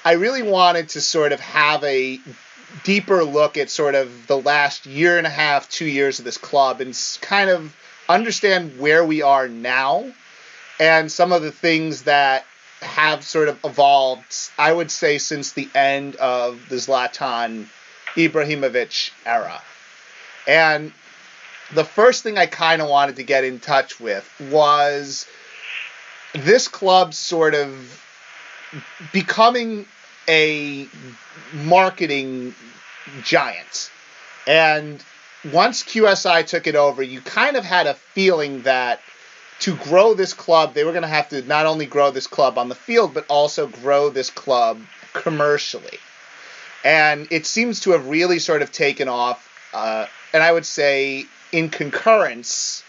I 0.05 0.13
really 0.13 0.43
wanted 0.43 0.89
to 0.89 1.01
sort 1.01 1.33
of 1.33 1.41
have 1.41 1.83
a 1.83 2.19
deeper 2.83 3.23
look 3.25 3.57
at 3.57 3.69
sort 3.69 3.95
of 3.95 4.27
the 4.27 4.37
last 4.37 4.85
year 4.85 5.17
and 5.17 5.27
a 5.27 5.31
half, 5.31 5.69
two 5.69 5.85
years 5.85 6.19
of 6.19 6.25
this 6.25 6.37
club 6.37 6.79
and 6.79 6.97
kind 7.21 7.49
of 7.49 7.75
understand 8.11 8.79
where 8.79 9.03
we 9.05 9.21
are 9.21 9.47
now 9.47 10.11
and 10.79 11.11
some 11.11 11.31
of 11.31 11.41
the 11.41 11.51
things 11.51 12.03
that 12.03 12.45
have 12.81 13.23
sort 13.23 13.47
of 13.47 13.59
evolved, 13.63 14.35
I 14.57 14.73
would 14.73 14.89
say, 14.89 15.17
since 15.19 15.53
the 15.53 15.69
end 15.75 16.15
of 16.15 16.59
the 16.69 16.77
Zlatan 16.77 17.67
Ibrahimovic 18.15 19.11
era. 19.25 19.61
And 20.47 20.91
the 21.73 21.83
first 21.83 22.23
thing 22.23 22.37
I 22.37 22.47
kind 22.47 22.81
of 22.81 22.89
wanted 22.89 23.17
to 23.17 23.23
get 23.23 23.43
in 23.43 23.59
touch 23.59 23.99
with 23.99 24.27
was 24.49 25.27
this 26.33 26.67
club 26.67 27.13
sort 27.13 27.53
of 27.53 28.03
becoming 29.13 29.85
a 30.27 30.87
marketing 31.53 32.55
giant. 33.23 33.91
And 34.47 35.03
once 35.51 35.83
QSI 35.83 36.45
took 36.45 36.67
it 36.67 36.75
over, 36.75 37.01
you 37.01 37.21
kind 37.21 37.55
of 37.57 37.63
had 37.63 37.87
a 37.87 37.93
feeling 37.93 38.61
that 38.63 38.99
to 39.59 39.75
grow 39.75 40.13
this 40.13 40.33
club, 40.33 40.73
they 40.73 40.83
were 40.83 40.91
going 40.91 41.03
to 41.03 41.07
have 41.07 41.29
to 41.29 41.41
not 41.43 41.65
only 41.65 41.85
grow 41.85 42.11
this 42.11 42.27
club 42.27 42.57
on 42.57 42.67
the 42.69 42.75
field, 42.75 43.13
but 43.13 43.25
also 43.27 43.67
grow 43.67 44.09
this 44.09 44.29
club 44.29 44.81
commercially. 45.13 45.99
and 46.83 47.27
it 47.31 47.45
seems 47.45 47.81
to 47.81 47.91
have 47.91 48.07
really 48.07 48.39
sort 48.39 48.61
of 48.63 48.71
taken 48.71 49.07
off. 49.07 49.47
Uh, 49.73 50.07
and 50.33 50.41
I 50.41 50.51
would 50.51 50.65
say 50.65 51.25
in 51.51 51.69
concurrence, 51.69 52.83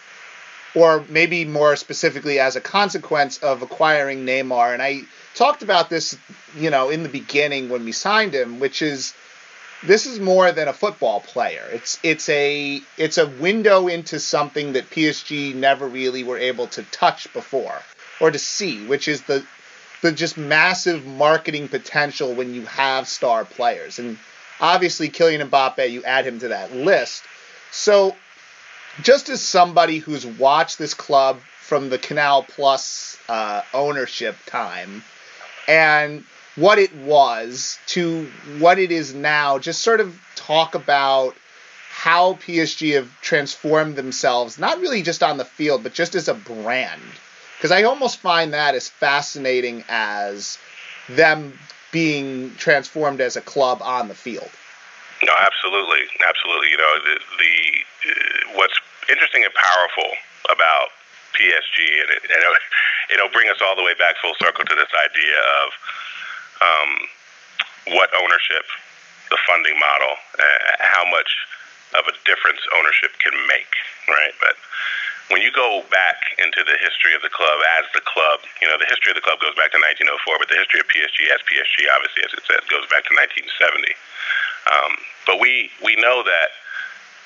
or 0.75 1.05
maybe 1.09 1.45
more 1.45 1.77
specifically 1.77 2.39
as 2.39 2.57
a 2.57 2.61
consequence 2.61 3.39
of 3.39 3.61
acquiring 3.61 4.25
Neymar. 4.25 4.73
And 4.73 4.81
I 4.81 5.03
talked 5.35 5.63
about 5.63 5.91
this, 5.91 6.17
you 6.57 6.71
know, 6.71 6.89
in 6.89 7.03
the 7.03 7.09
beginning 7.11 7.69
when 7.69 7.85
we 7.85 7.93
signed 7.93 8.35
him, 8.35 8.61
which 8.61 8.81
is 8.81 9.13
this 9.85 10.07
is 10.07 10.21
more 10.21 10.53
than 10.53 10.69
a 10.69 10.73
football 10.73 11.21
player. 11.21 11.65
It's 11.73 11.99
it's 12.03 12.29
a 12.29 12.81
it's 12.97 13.19
a 13.19 13.27
window 13.27 13.89
into 13.89 14.21
something 14.21 14.75
that 14.75 14.91
PSG 14.91 15.55
never 15.55 15.87
really 15.87 16.25
were 16.25 16.39
able 16.39 16.69
to 16.69 16.83
touch 16.85 17.33
before 17.33 17.83
or 18.21 18.31
to 18.31 18.39
see, 18.39 18.87
which 18.87 19.09
is 19.09 19.23
the 19.23 19.45
the 20.03 20.13
just 20.13 20.37
massive 20.37 21.07
marketing 21.07 21.69
potential 21.69 22.35
when 22.35 22.55
you 22.55 22.63
have 22.67 23.09
star 23.09 23.45
players. 23.45 23.99
And 23.99 24.19
obviously 24.61 25.09
Kylian 25.09 25.49
Mbappe, 25.49 25.91
you 25.91 26.03
add 26.05 26.27
him 26.27 26.39
to 26.41 26.49
that 26.49 26.75
list. 26.75 27.25
So 27.71 28.17
just 29.03 29.29
as 29.29 29.41
somebody 29.41 29.99
who's 29.99 30.27
watched 30.27 30.79
this 30.79 30.95
club 30.95 31.41
from 31.61 31.89
the 31.89 31.99
Canal 31.99 32.43
Plus 32.43 33.17
uh, 33.29 33.63
ownership 33.73 34.37
time 34.47 35.03
and 35.67 36.25
what 36.57 36.79
it 36.79 36.95
was 36.95 37.79
to 37.87 38.29
what 38.59 38.79
it 38.79 38.93
is 38.93 39.15
now, 39.15 39.59
just 39.59 39.83
sort 39.83 40.01
of 40.01 40.21
talk 40.35 40.75
about 40.75 41.35
how 41.91 42.35
PSG 42.35 42.95
have 42.95 43.09
transformed 43.21 43.97
themselves, 43.97 44.59
not 44.59 44.81
really 44.81 45.03
just 45.03 45.23
on 45.23 45.37
the 45.37 45.45
field, 45.45 45.83
but 45.83 45.95
just 45.95 46.15
as 46.15 46.29
a 46.29 46.35
brand. 46.35 47.03
Because 47.57 47.71
I 47.71 47.85
almost 47.85 48.19
find 48.19 48.53
that 48.55 48.75
as 48.75 48.89
fascinating 48.89 49.85
as 49.89 50.59
them 51.09 51.57
being 51.93 52.55
transformed 52.57 53.21
as 53.21 53.37
a 53.37 53.41
club 53.41 53.81
on 53.83 54.09
the 54.09 54.15
field. 54.15 54.51
No, 55.23 55.33
absolutely, 55.39 56.03
absolutely. 56.27 56.71
You 56.71 56.79
know, 56.79 56.95
the, 57.05 57.17
the 57.39 57.55
uh, 58.11 58.59
what's 58.59 58.75
interesting 59.09 59.45
and 59.45 59.55
powerful 59.55 60.11
about 60.51 60.89
PSG, 61.39 62.03
and 62.03 62.11
it, 62.11 62.23
and 62.25 62.41
it, 62.43 63.15
it'll 63.15 63.31
bring 63.31 63.49
us 63.49 63.63
all 63.63 63.77
the 63.77 63.85
way 63.85 63.95
back 63.95 64.17
full 64.21 64.35
circle 64.43 64.65
to 64.65 64.75
this 64.75 64.91
idea 64.91 65.39
of 65.63 65.71
um, 66.63 66.91
what 67.99 68.11
ownership, 68.15 68.65
the 69.31 69.39
funding 69.47 69.75
model, 69.79 70.15
uh, 70.39 70.71
how 70.79 71.03
much 71.11 71.31
of 71.99 72.07
a 72.07 72.15
difference 72.25 72.63
ownership 72.79 73.13
can 73.19 73.35
make, 73.51 73.75
right? 74.09 74.33
But 74.41 74.57
when 75.29 75.41
you 75.41 75.53
go 75.53 75.85
back 75.91 76.37
into 76.41 76.65
the 76.65 76.77
history 76.81 77.17
of 77.17 77.23
the 77.23 77.33
club 77.33 77.59
as 77.81 77.89
the 77.93 78.05
club, 78.05 78.41
you 78.61 78.69
know, 78.69 78.77
the 78.77 78.89
history 78.89 79.13
of 79.13 79.17
the 79.17 79.25
club 79.25 79.41
goes 79.41 79.57
back 79.57 79.73
to 79.73 79.81
1904, 79.81 80.41
but 80.41 80.49
the 80.49 80.61
history 80.61 80.81
of 80.81 80.89
PSG 80.89 81.29
as 81.33 81.41
PSG, 81.45 81.89
obviously, 81.93 82.25
as 82.25 82.33
it 82.33 82.45
said, 82.49 82.61
goes 82.69 82.85
back 82.89 83.05
to 83.09 83.13
1970. 83.17 83.97
Um, 84.69 84.93
but 85.27 85.41
we 85.41 85.71
we 85.83 85.97
know 85.97 86.23
that 86.23 86.49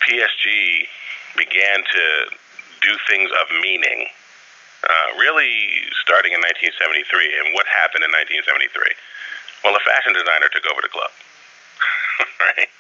PSG 0.06 0.86
began 1.36 1.84
to 1.84 2.04
do 2.80 2.92
things 3.10 3.30
of 3.42 3.50
meaning, 3.60 4.08
uh, 4.84 5.08
really 5.18 5.84
starting 6.00 6.32
in 6.32 6.40
1973. 6.40 7.42
And 7.42 7.52
what 7.52 7.66
happened 7.66 8.06
in 8.06 8.12
1973? 8.14 8.70
Well, 9.66 9.74
a 9.74 9.82
fashion 9.82 10.14
designer 10.14 10.46
took 10.46 10.62
over 10.70 10.78
the 10.78 10.86
club, 10.94 11.10
right? 12.38 12.70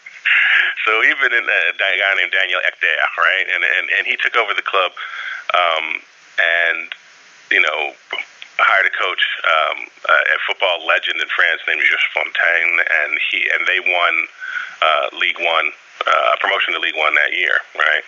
So 0.86 1.02
even 1.02 1.34
in 1.34 1.42
a 1.42 1.74
guy 1.74 2.14
named 2.14 2.30
Daniel 2.30 2.62
Hechter, 2.62 2.94
right, 3.18 3.46
and 3.50 3.66
and 3.66 3.90
and 3.90 4.06
he 4.06 4.14
took 4.14 4.38
over 4.38 4.54
the 4.54 4.62
club, 4.62 4.94
um, 5.50 5.98
and 6.38 6.86
you 7.50 7.58
know 7.58 7.90
hired 8.62 8.86
a 8.86 8.94
coach, 8.94 9.18
um, 9.50 9.90
uh, 10.06 10.30
a 10.30 10.38
football 10.46 10.86
legend 10.86 11.18
in 11.18 11.26
France 11.34 11.58
named 11.66 11.82
Just 11.82 12.06
Fontaine, 12.14 12.78
and 12.78 13.18
he 13.34 13.50
and 13.50 13.66
they 13.66 13.82
won 13.82 14.14
uh, 14.78 15.10
League 15.18 15.42
One, 15.42 15.74
uh, 16.06 16.38
promotion 16.38 16.70
to 16.74 16.78
League 16.78 16.94
One 16.94 17.18
that 17.18 17.34
year, 17.34 17.58
right? 17.74 18.06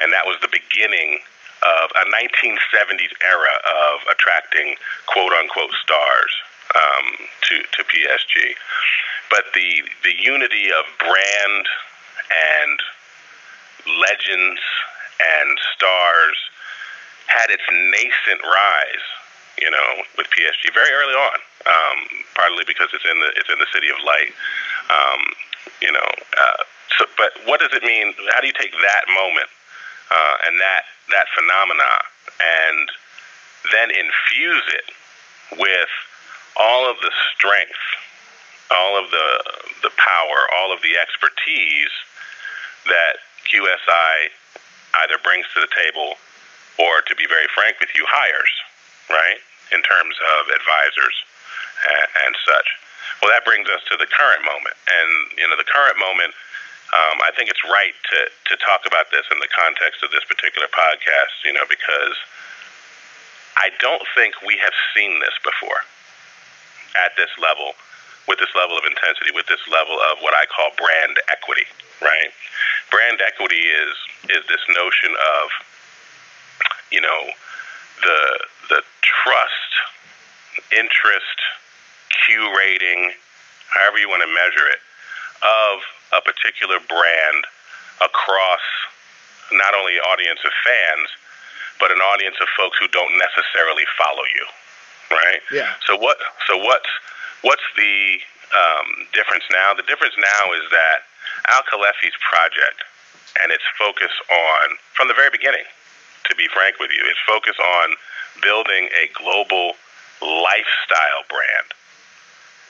And 0.00 0.08
that 0.16 0.24
was 0.24 0.40
the 0.40 0.48
beginning 0.48 1.20
of 1.60 1.92
a 2.00 2.08
1970s 2.08 3.12
era 3.28 3.60
of 3.60 4.08
attracting 4.08 4.80
quote 5.04 5.36
unquote 5.36 5.76
stars 5.84 6.32
um, 6.74 7.06
to 7.42 7.54
to 7.62 7.80
PSG. 7.84 8.54
But 9.30 9.44
the 9.54 9.82
the 10.02 10.14
unity 10.18 10.70
of 10.72 10.84
brand 10.98 11.66
and 12.30 12.78
legends 14.00 14.60
and 15.20 15.58
stars 15.74 16.36
had 17.26 17.50
its 17.50 17.62
nascent 17.70 18.42
rise, 18.42 19.06
you 19.60 19.70
know, 19.70 19.88
with 20.16 20.26
PSG 20.30 20.72
very 20.74 20.90
early 20.90 21.14
on. 21.14 21.38
Um, 21.66 21.98
partly 22.34 22.62
because 22.66 22.88
it's 22.94 23.04
in 23.04 23.18
the 23.18 23.30
it's 23.36 23.50
in 23.50 23.58
the 23.58 23.70
city 23.72 23.88
of 23.90 23.98
light. 24.04 24.32
Um, 24.90 25.20
you 25.82 25.90
know, 25.90 26.08
uh, 26.38 26.62
so, 26.98 27.06
but 27.18 27.32
what 27.44 27.60
does 27.60 27.74
it 27.74 27.82
mean? 27.82 28.14
How 28.32 28.40
do 28.40 28.46
you 28.46 28.54
take 28.54 28.72
that 28.72 29.04
moment 29.10 29.50
uh, 30.10 30.36
and 30.46 30.60
that 30.60 30.82
that 31.10 31.26
phenomena 31.34 31.92
and 32.38 32.88
then 33.72 33.90
infuse 33.90 34.66
it 34.74 34.88
with 35.58 35.90
all 36.56 36.88
of 36.90 36.96
the 37.00 37.12
strength, 37.36 37.84
all 38.72 38.98
of 38.98 39.10
the 39.10 39.28
the 39.82 39.92
power, 39.96 40.38
all 40.56 40.72
of 40.72 40.80
the 40.82 40.96
expertise 40.96 41.92
that 42.88 43.20
QSI 43.46 44.32
either 45.04 45.20
brings 45.22 45.46
to 45.54 45.60
the 45.60 45.70
table 45.76 46.16
or, 46.80 47.00
to 47.08 47.14
be 47.16 47.24
very 47.28 47.48
frank 47.54 47.80
with 47.80 47.88
you, 47.96 48.04
hires, 48.08 48.52
right, 49.08 49.40
in 49.72 49.80
terms 49.80 50.16
of 50.36 50.52
advisors 50.52 51.16
and, 51.88 52.08
and 52.28 52.32
such. 52.44 52.68
Well, 53.20 53.32
that 53.32 53.48
brings 53.48 53.68
us 53.68 53.80
to 53.92 53.96
the 53.96 54.08
current 54.08 54.44
moment, 54.44 54.76
and 54.88 55.08
you 55.38 55.46
know, 55.48 55.56
the 55.56 55.68
current 55.68 55.96
moment. 56.00 56.32
Um, 56.86 57.18
I 57.18 57.34
think 57.34 57.50
it's 57.50 57.62
right 57.66 57.94
to 58.12 58.18
to 58.30 58.54
talk 58.62 58.86
about 58.86 59.10
this 59.10 59.26
in 59.30 59.38
the 59.42 59.50
context 59.50 60.02
of 60.02 60.10
this 60.14 60.24
particular 60.24 60.70
podcast, 60.70 61.34
you 61.44 61.52
know, 61.52 61.66
because 61.68 62.16
I 63.56 63.74
don't 63.80 64.04
think 64.14 64.38
we 64.46 64.56
have 64.62 64.74
seen 64.94 65.18
this 65.18 65.34
before 65.42 65.82
at 67.04 67.16
this 67.16 67.30
level, 67.40 67.72
with 68.28 68.38
this 68.38 68.50
level 68.54 68.76
of 68.76 68.84
intensity, 68.84 69.30
with 69.34 69.46
this 69.46 69.62
level 69.70 69.96
of 70.10 70.18
what 70.20 70.34
I 70.34 70.46
call 70.46 70.70
brand 70.76 71.18
equity, 71.30 71.66
right? 72.02 72.30
Brand 72.90 73.20
equity 73.20 73.70
is 73.70 73.94
is 74.30 74.42
this 74.48 74.62
notion 74.74 75.14
of, 75.14 75.44
you 76.90 77.00
know, 77.00 77.20
the 78.02 78.20
the 78.68 78.80
trust, 79.02 79.72
interest, 80.72 81.38
curating, 82.26 83.14
however 83.70 83.98
you 83.98 84.08
want 84.08 84.22
to 84.22 84.30
measure 84.30 84.66
it, 84.70 84.82
of 85.42 85.82
a 86.16 86.20
particular 86.22 86.78
brand 86.88 87.44
across 88.00 88.62
not 89.52 89.74
only 89.74 89.96
an 89.96 90.04
audience 90.10 90.40
of 90.44 90.50
fans, 90.64 91.08
but 91.78 91.92
an 91.92 92.00
audience 92.00 92.36
of 92.40 92.48
folks 92.56 92.78
who 92.80 92.88
don't 92.88 93.14
necessarily 93.18 93.84
follow 93.98 94.24
you, 94.34 94.44
right? 95.10 95.40
Yeah. 95.52 95.74
So 95.86 95.96
what? 95.96 96.18
So 96.46 96.56
what's 96.56 96.90
what's 97.42 97.66
the 97.76 98.18
um, 98.54 99.06
difference 99.12 99.44
now? 99.52 99.74
The 99.74 99.86
difference 99.86 100.14
now 100.16 100.52
is 100.52 100.64
that 100.70 101.06
Al 101.48 101.62
Khelaifi's 101.68 102.16
project 102.22 102.82
and 103.42 103.52
its 103.52 103.64
focus 103.78 104.12
on, 104.30 104.76
from 104.94 105.08
the 105.08 105.14
very 105.14 105.30
beginning, 105.30 105.66
to 106.24 106.34
be 106.34 106.48
frank 106.48 106.80
with 106.80 106.90
you, 106.90 107.04
its 107.06 107.20
focus 107.26 107.54
on 107.60 107.94
building 108.42 108.88
a 108.96 109.08
global 109.14 109.74
lifestyle 110.20 111.22
brand 111.28 111.68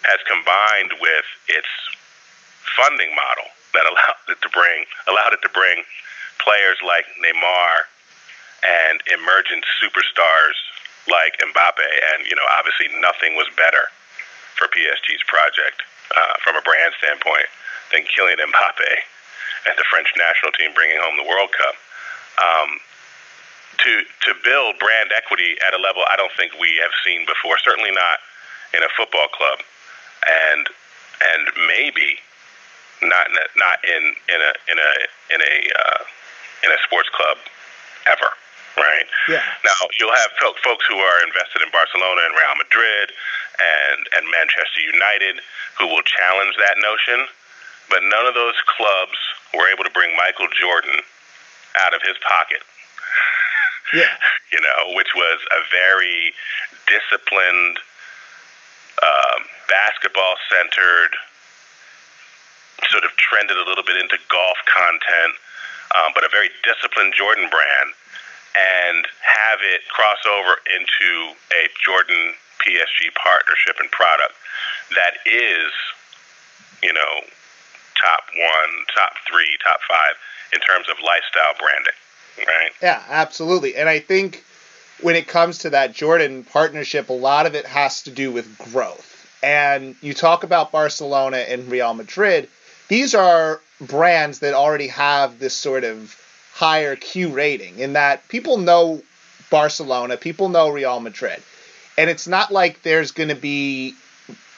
has 0.02 0.18
combined 0.26 0.92
with 1.00 1.26
its 1.48 1.70
funding 2.76 3.10
model 3.14 3.48
that 3.72 3.86
allowed 3.86 4.26
it 4.28 4.40
to 4.42 4.50
bring 4.50 4.84
allowed 5.06 5.32
it 5.32 5.40
to 5.42 5.48
bring 5.50 5.82
players 6.42 6.76
like 6.84 7.06
Neymar 7.22 7.86
and 8.66 9.00
emergent 9.14 9.64
superstars 9.80 10.58
like 11.08 11.38
Mbappe, 11.38 11.86
and 12.14 12.26
you 12.26 12.34
know 12.34 12.46
obviously 12.58 12.90
nothing 13.00 13.34
was 13.34 13.46
better 13.56 13.90
for 14.58 14.68
PSG's 14.72 15.22
project 15.26 15.82
uh, 16.16 16.34
from 16.42 16.56
a 16.56 16.62
brand 16.62 16.94
standpoint 16.98 17.48
than 17.92 18.02
Kylian 18.08 18.40
Mbappe 18.40 18.92
and 19.66 19.74
the 19.78 19.86
French 19.90 20.10
national 20.16 20.52
team 20.54 20.72
bringing 20.74 20.98
home 20.98 21.16
the 21.16 21.28
World 21.28 21.50
Cup. 21.52 21.76
Um, 22.36 22.80
to 23.76 23.92
to 24.24 24.32
build 24.40 24.78
brand 24.80 25.12
equity 25.12 25.56
at 25.60 25.76
a 25.76 25.80
level 25.80 26.00
I 26.08 26.16
don't 26.16 26.32
think 26.32 26.56
we 26.56 26.80
have 26.80 26.92
seen 27.04 27.26
before. 27.28 27.58
Certainly 27.60 27.92
not 27.92 28.24
in 28.72 28.82
a 28.82 28.88
football 28.96 29.28
club 29.28 29.60
and 30.26 30.68
and 31.22 31.48
maybe 31.66 32.18
not 33.02 33.28
in 33.28 33.36
a, 33.36 33.46
not 33.56 33.78
in 33.84 34.02
in 34.32 34.40
a 34.40 34.52
in 34.72 34.78
a 34.78 34.90
in 35.34 35.40
a 35.40 35.56
uh, 35.76 36.00
in 36.64 36.70
a 36.72 36.78
sports 36.84 37.08
club 37.10 37.38
ever, 38.06 38.30
right? 38.76 39.06
Yeah. 39.28 39.42
Now 39.64 39.80
you'll 39.98 40.14
have 40.14 40.30
folks 40.62 40.84
who 40.86 40.96
are 40.96 41.18
invested 41.24 41.62
in 41.64 41.70
Barcelona 41.72 42.20
and 42.24 42.32
Real 42.36 42.56
Madrid 42.60 43.12
and 43.56 44.00
and 44.16 44.24
Manchester 44.30 44.80
United 44.84 45.40
who 45.80 45.86
will 45.88 46.04
challenge 46.04 46.56
that 46.56 46.76
notion, 46.80 47.28
but 47.90 48.00
none 48.04 48.26
of 48.26 48.34
those 48.34 48.56
clubs 48.64 49.18
were 49.52 49.68
able 49.68 49.84
to 49.84 49.92
bring 49.92 50.16
Michael 50.16 50.48
Jordan 50.52 51.00
out 51.84 51.92
of 51.92 52.00
his 52.02 52.16
pocket. 52.24 52.64
Yeah. 53.92 54.12
you 54.52 54.60
know, 54.60 54.96
which 54.96 55.12
was 55.14 55.38
a 55.52 55.60
very 55.70 56.32
disciplined 56.88 57.78
um, 59.02 59.40
basketball 59.68 60.36
centered, 60.48 61.12
sort 62.88 63.04
of 63.04 63.12
trended 63.16 63.56
a 63.56 63.66
little 63.68 63.84
bit 63.84 63.96
into 64.00 64.16
golf 64.28 64.56
content, 64.64 65.36
um, 65.94 66.12
but 66.14 66.24
a 66.24 66.30
very 66.32 66.48
disciplined 66.64 67.12
Jordan 67.12 67.48
brand, 67.50 67.92
and 68.56 69.06
have 69.20 69.58
it 69.62 69.82
cross 69.88 70.18
over 70.26 70.56
into 70.74 71.34
a 71.52 71.68
Jordan 71.84 72.34
PSG 72.60 73.12
partnership 73.14 73.76
and 73.78 73.90
product 73.90 74.34
that 74.94 75.14
is, 75.26 75.70
you 76.82 76.92
know, 76.92 77.20
top 78.00 78.22
one, 78.34 78.84
top 78.94 79.12
three, 79.28 79.56
top 79.62 79.80
five 79.88 80.14
in 80.52 80.60
terms 80.60 80.86
of 80.88 80.96
lifestyle 81.04 81.54
branding, 81.58 81.92
right? 82.46 82.70
Yeah, 82.82 83.02
absolutely. 83.08 83.76
And 83.76 83.88
I 83.88 84.00
think 84.00 84.44
when 85.00 85.16
it 85.16 85.28
comes 85.28 85.58
to 85.58 85.70
that 85.70 85.92
Jordan 85.92 86.44
partnership, 86.44 87.08
a 87.08 87.14
lot 87.14 87.46
of 87.46 87.54
it 87.54 87.66
has 87.66 88.02
to 88.04 88.10
do 88.10 88.32
with 88.32 88.58
growth. 88.58 89.12
And 89.42 89.96
you 90.00 90.14
talk 90.14 90.44
about 90.44 90.72
Barcelona 90.72 91.38
and 91.38 91.70
Real 91.70 91.94
Madrid, 91.94 92.48
these 92.88 93.14
are 93.14 93.60
brands 93.80 94.38
that 94.38 94.54
already 94.54 94.88
have 94.88 95.38
this 95.38 95.54
sort 95.54 95.84
of 95.84 96.16
higher 96.56 96.96
Q 96.96 97.28
rating 97.28 97.80
in 97.80 97.92
that 97.92 98.26
people 98.28 98.56
know 98.56 99.02
Barcelona, 99.50 100.16
people 100.16 100.48
know 100.48 100.70
Real 100.70 101.00
Madrid. 101.00 101.42
And 101.98 102.08
it's 102.08 102.26
not 102.26 102.50
like 102.50 102.80
there's 102.80 103.12
going 103.12 103.28
to 103.28 103.34
be 103.34 103.94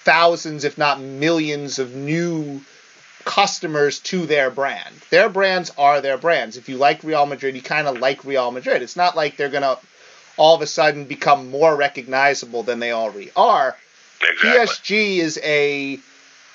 thousands, 0.05 0.63
if 0.63 0.79
not 0.79 1.01
millions, 1.01 1.81
of 1.81 1.97
new 1.97 2.61
customers 3.25 3.99
to 3.99 4.27
their 4.27 4.49
brand. 4.49 4.95
Their 5.11 5.29
brands 5.29 5.73
are 5.77 6.01
their 6.01 6.17
brands. 6.17 6.57
If 6.57 6.69
you 6.69 6.77
like 6.77 7.03
Real 7.03 7.27
Madrid, 7.27 7.57
you 7.57 7.63
kind 7.63 7.89
of 7.89 7.99
like 7.99 8.25
Real 8.25 8.53
Madrid. 8.53 8.81
It's 8.81 8.97
not 8.97 9.17
like 9.17 9.37
they're 9.37 9.49
going 9.49 9.63
to 9.63 9.77
all 10.37 10.55
of 10.55 10.63
a 10.63 10.69
sudden 10.69 11.05
become 11.05 11.51
more 11.51 11.75
recognizable 11.75 12.63
than 12.63 12.79
they 12.79 12.93
already 12.93 13.33
are. 13.35 13.77
Exactly. 14.21 14.51
PSG 14.51 15.19
is 15.19 15.41
a 15.43 15.99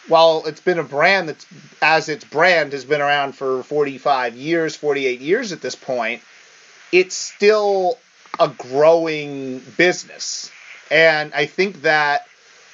while 0.07 0.43
it's 0.45 0.61
been 0.61 0.79
a 0.79 0.83
brand 0.83 1.29
that's 1.29 1.45
as 1.81 2.09
its 2.09 2.25
brand 2.25 2.73
has 2.73 2.85
been 2.85 3.01
around 3.01 3.33
for 3.33 3.63
45 3.63 4.35
years, 4.35 4.75
48 4.75 5.19
years 5.21 5.51
at 5.51 5.61
this 5.61 5.75
point, 5.75 6.21
it's 6.91 7.15
still 7.15 7.97
a 8.39 8.47
growing 8.47 9.59
business. 9.77 10.51
And 10.91 11.33
I 11.33 11.45
think 11.45 11.83
that 11.83 12.27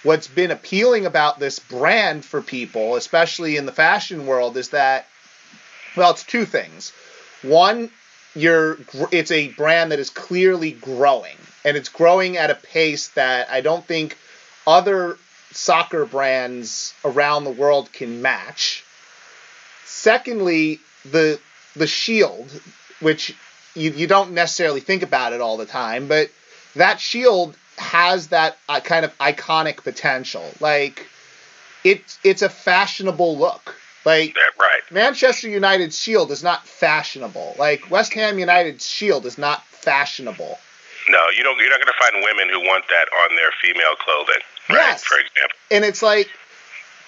what's 0.03 0.27
been 0.27 0.51
appealing 0.51 1.05
about 1.05 1.39
this 1.39 1.59
brand 1.59 2.25
for 2.25 2.41
people, 2.41 2.95
especially 2.95 3.57
in 3.57 3.65
the 3.65 3.71
fashion 3.71 4.25
world, 4.25 4.57
is 4.57 4.69
that 4.69 5.07
well, 5.95 6.12
it's 6.12 6.24
two 6.24 6.45
things. 6.45 6.91
One, 7.41 7.89
you're 8.36 8.77
it's 9.12 9.31
a 9.31 9.50
brand 9.50 9.91
that 9.91 10.00
is 10.00 10.09
clearly 10.09 10.71
growing, 10.71 11.38
and 11.65 11.75
it's 11.75 11.89
growing 11.89 12.38
at 12.38 12.51
a 12.51 12.55
pace 12.55 13.09
that 13.09 13.50
I 13.50 13.62
don't 13.62 13.86
think 13.86 14.17
other 14.67 15.17
soccer 15.51 16.05
brands 16.05 16.93
around 17.03 17.43
the 17.43 17.51
world 17.51 17.91
can 17.91 18.21
match. 18.21 18.83
Secondly, 19.85 20.79
the 21.05 21.39
the 21.75 21.87
shield, 21.87 22.49
which 22.99 23.35
you, 23.75 23.91
you 23.91 24.07
don't 24.07 24.31
necessarily 24.31 24.79
think 24.79 25.03
about 25.03 25.33
it 25.33 25.41
all 25.41 25.57
the 25.57 25.65
time, 25.65 26.07
but 26.07 26.29
that 26.75 26.99
shield 26.99 27.55
has 27.77 28.27
that 28.27 28.57
uh, 28.67 28.79
kind 28.79 29.05
of 29.05 29.17
iconic 29.19 29.77
potential. 29.77 30.43
Like 30.59 31.07
it's 31.83 32.19
it's 32.23 32.41
a 32.41 32.49
fashionable 32.49 33.38
look. 33.38 33.75
Like 34.05 34.35
right. 34.59 34.81
Manchester 34.91 35.49
United's 35.49 35.97
shield 35.97 36.31
is 36.31 36.43
not 36.43 36.65
fashionable. 36.65 37.55
Like 37.57 37.89
West 37.91 38.13
Ham 38.13 38.39
United's 38.39 38.88
shield 38.88 39.25
is 39.25 39.38
not 39.38 39.63
fashionable. 39.65 40.57
No, 41.10 41.30
you 41.36 41.43
don't. 41.43 41.60
You're 41.60 41.69
not 41.69 41.80
going 41.80 41.88
to 41.88 42.00
find 42.00 42.24
women 42.24 42.50
who 42.50 42.60
want 42.62 42.86
that 42.89 43.08
on 43.24 43.36
their 43.36 43.52
female 43.62 43.95
clothing. 43.95 44.41
Right, 44.69 44.91
yes. 44.91 45.04
For 45.04 45.17
example. 45.19 45.58
And 45.72 45.84
it's 45.84 46.04
like 46.04 46.30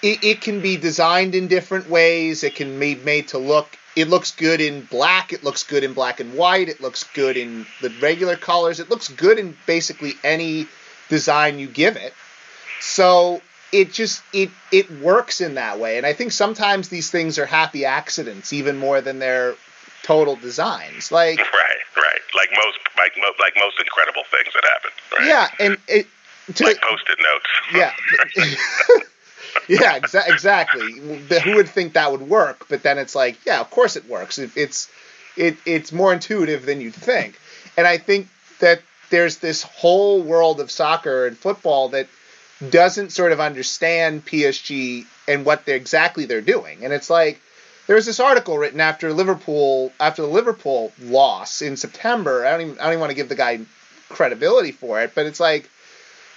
it, 0.02 0.24
it 0.24 0.40
can 0.40 0.60
be 0.60 0.76
designed 0.76 1.34
in 1.34 1.46
different 1.46 1.88
ways. 1.88 2.42
It 2.42 2.56
can 2.56 2.78
be 2.78 2.96
made 2.96 3.28
to 3.28 3.38
look. 3.38 3.78
It 3.94 4.08
looks 4.08 4.32
good 4.32 4.60
in 4.60 4.84
black. 4.86 5.32
It 5.32 5.44
looks 5.44 5.62
good 5.62 5.84
in 5.84 5.92
black 5.92 6.18
and 6.18 6.34
white. 6.34 6.68
It 6.68 6.80
looks 6.80 7.04
good 7.04 7.36
in 7.36 7.66
the 7.80 7.92
regular 8.02 8.36
colors. 8.36 8.80
It 8.80 8.90
looks 8.90 9.08
good 9.08 9.38
in 9.38 9.56
basically 9.66 10.14
any 10.24 10.66
design 11.08 11.58
you 11.58 11.68
give 11.68 11.96
it. 11.96 12.12
So 12.80 13.40
it 13.70 13.92
just 13.92 14.22
it 14.32 14.50
it 14.72 14.90
works 15.00 15.40
in 15.40 15.54
that 15.54 15.78
way. 15.78 15.96
And 15.96 16.06
I 16.06 16.12
think 16.12 16.32
sometimes 16.32 16.88
these 16.88 17.10
things 17.10 17.38
are 17.38 17.46
happy 17.46 17.84
accidents 17.84 18.52
even 18.52 18.78
more 18.78 19.00
than 19.00 19.20
they're 19.20 19.54
total 20.02 20.36
designs. 20.36 21.10
Like 21.12 21.38
right, 21.38 21.82
right. 21.96 22.20
Like 22.34 22.50
most 22.52 22.78
like 22.96 23.12
mo- 23.16 23.32
like 23.40 23.54
most 23.56 23.78
incredible 23.78 24.22
things 24.30 24.54
that 24.54 24.64
happen. 24.64 24.90
Right? 25.12 25.28
Yeah, 25.28 25.48
and 25.66 25.78
it 25.88 26.06
to, 26.54 26.64
like 26.64 26.80
post-it 26.80 27.18
notes. 27.18 27.46
Yeah. 27.74 27.92
yeah, 29.68 29.98
exa- 29.98 30.28
exactly. 30.28 30.92
Who 31.40 31.56
would 31.56 31.68
think 31.68 31.94
that 31.94 32.10
would 32.10 32.22
work? 32.22 32.66
But 32.68 32.82
then 32.82 32.98
it's 32.98 33.14
like, 33.14 33.38
yeah, 33.46 33.60
of 33.60 33.70
course 33.70 33.96
it 33.96 34.08
works. 34.08 34.38
It's 34.38 34.90
it 35.36 35.56
it's 35.64 35.92
more 35.92 36.12
intuitive 36.12 36.66
than 36.66 36.80
you'd 36.80 36.94
think. 36.94 37.38
And 37.76 37.86
I 37.86 37.98
think 37.98 38.28
that 38.58 38.82
there's 39.10 39.38
this 39.38 39.62
whole 39.62 40.22
world 40.22 40.60
of 40.60 40.70
soccer 40.70 41.26
and 41.26 41.36
football 41.36 41.90
that 41.90 42.08
doesn't 42.70 43.10
sort 43.10 43.32
of 43.32 43.40
understand 43.40 44.24
PSG 44.24 45.04
and 45.28 45.44
what 45.44 45.64
they're 45.64 45.76
exactly 45.76 46.26
they're 46.26 46.40
doing. 46.40 46.84
And 46.84 46.92
it's 46.92 47.10
like 47.10 47.40
there 47.86 47.96
was 47.96 48.06
this 48.06 48.20
article 48.20 48.58
written 48.58 48.80
after 48.80 49.12
Liverpool 49.12 49.92
after 49.98 50.22
the 50.22 50.28
Liverpool 50.28 50.92
loss 51.00 51.62
in 51.62 51.76
September. 51.76 52.46
I 52.46 52.52
don't 52.52 52.60
even 52.62 52.78
I 52.78 52.84
don't 52.84 52.92
even 52.92 53.00
want 53.00 53.10
to 53.10 53.16
give 53.16 53.28
the 53.28 53.34
guy 53.34 53.60
credibility 54.08 54.72
for 54.72 55.00
it, 55.00 55.12
but 55.14 55.26
it's 55.26 55.40
like 55.40 55.68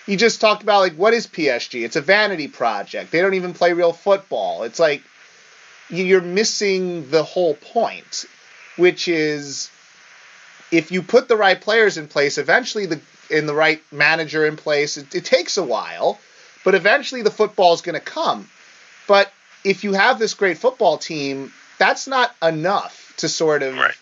you 0.07 0.17
just 0.17 0.41
talked 0.41 0.63
about 0.63 0.79
like 0.79 0.95
what 0.95 1.13
is 1.13 1.27
PSG? 1.27 1.83
It's 1.85 1.95
a 1.95 2.01
vanity 2.01 2.47
project. 2.47 3.11
They 3.11 3.21
don't 3.21 3.35
even 3.35 3.53
play 3.53 3.73
real 3.73 3.93
football. 3.93 4.63
It's 4.63 4.79
like 4.79 5.03
you're 5.89 6.21
missing 6.21 7.09
the 7.11 7.23
whole 7.23 7.53
point, 7.53 8.25
which 8.77 9.07
is 9.07 9.69
if 10.71 10.91
you 10.91 11.01
put 11.03 11.27
the 11.27 11.37
right 11.37 11.59
players 11.59 11.97
in 11.97 12.07
place, 12.07 12.37
eventually 12.37 12.87
the 12.87 12.99
in 13.29 13.45
the 13.45 13.55
right 13.55 13.81
manager 13.91 14.45
in 14.45 14.55
place, 14.55 14.97
it, 14.97 15.13
it 15.15 15.25
takes 15.25 15.57
a 15.57 15.63
while, 15.63 16.19
but 16.63 16.75
eventually 16.75 17.21
the 17.21 17.31
football 17.31 17.73
is 17.73 17.81
going 17.81 17.95
to 17.95 17.99
come. 17.99 18.49
But 19.07 19.31
if 19.65 19.83
you 19.83 19.93
have 19.93 20.19
this 20.19 20.33
great 20.33 20.57
football 20.57 20.97
team, 20.97 21.51
that's 21.77 22.07
not 22.07 22.35
enough 22.41 23.13
to 23.17 23.27
sort 23.27 23.63
of 23.63 23.75
right. 23.75 23.95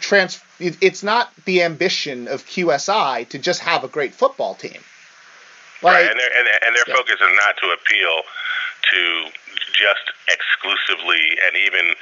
trans. 0.00 0.42
It's 0.58 1.02
not 1.02 1.32
the 1.46 1.62
ambition 1.62 2.28
of 2.28 2.44
QSI 2.44 3.28
to 3.30 3.38
just 3.38 3.60
have 3.60 3.84
a 3.84 3.88
great 3.88 4.12
football 4.12 4.54
team. 4.54 4.82
Like, 5.82 5.94
right, 5.94 6.10
and 6.10 6.20
their, 6.20 6.28
and, 6.36 6.48
and 6.66 6.76
their 6.76 6.84
yeah. 6.88 6.94
focus 6.96 7.14
is 7.14 7.34
not 7.46 7.56
to 7.62 7.72
appeal 7.72 8.20
to 8.92 9.30
just 9.72 10.12
exclusively 10.28 11.38
and 11.46 11.56
even 11.56 11.94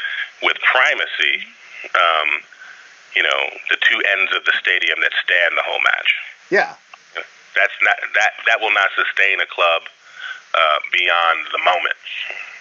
with 0.43 0.57
primacy, 0.67 1.47
um, 1.95 2.43
you 3.15 3.23
know, 3.23 3.41
the 3.71 3.77
two 3.79 4.03
ends 4.19 4.33
of 4.35 4.45
the 4.47 4.53
stadium 4.59 4.99
that 5.01 5.13
stand 5.23 5.55
the 5.55 5.63
whole 5.63 5.81
match. 5.85 6.11
Yeah, 6.51 6.75
that's 7.55 7.77
not 7.83 7.97
that 8.15 8.33
that 8.47 8.61
will 8.61 8.73
not 8.73 8.91
sustain 8.97 9.41
a 9.41 9.47
club 9.47 9.83
uh, 10.55 10.79
beyond 10.93 11.47
the 11.53 11.63
moment, 11.65 11.99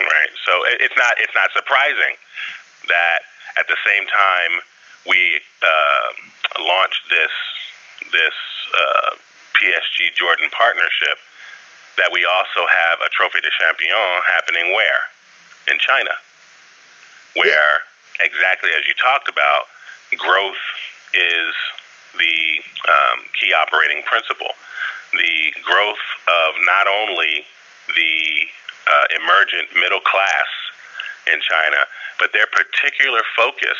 right? 0.02 0.32
So 0.46 0.66
it, 0.66 0.82
it's 0.82 0.98
not 0.98 1.16
it's 1.18 1.36
not 1.36 1.52
surprising 1.56 2.16
that 2.88 3.28
at 3.60 3.68
the 3.68 3.78
same 3.86 4.06
time 4.08 4.62
we 5.08 5.40
uh, 5.64 6.08
launched 6.64 7.04
this 7.10 7.34
this 8.12 8.38
uh, 8.76 9.16
PSG 9.56 10.14
Jordan 10.16 10.50
partnership, 10.54 11.18
that 11.98 12.12
we 12.12 12.26
also 12.26 12.68
have 12.70 13.02
a 13.02 13.10
Trophée 13.10 13.42
des 13.42 13.54
Champions 13.58 14.24
happening 14.30 14.74
where 14.74 15.10
in 15.68 15.78
China, 15.80 16.14
where 17.36 17.82
yeah. 17.82 18.26
exactly 18.26 18.70
as 18.78 18.88
you 18.88 18.94
talked 19.02 19.28
about, 19.28 19.68
growth 20.16 20.62
is 21.14 21.54
the 22.18 22.62
um, 22.88 23.26
key 23.40 23.54
operating 23.54 24.04
principle. 24.04 24.54
The 25.14 25.54
growth 25.64 26.04
of 26.28 26.56
not 26.66 26.88
only 26.88 27.46
the 27.96 28.48
uh, 28.88 29.06
emergent 29.20 29.68
middle 29.76 30.02
class 30.02 30.50
in 31.32 31.40
China, 31.44 31.84
but 32.20 32.32
their 32.32 32.48
particular 32.48 33.22
focus, 33.36 33.78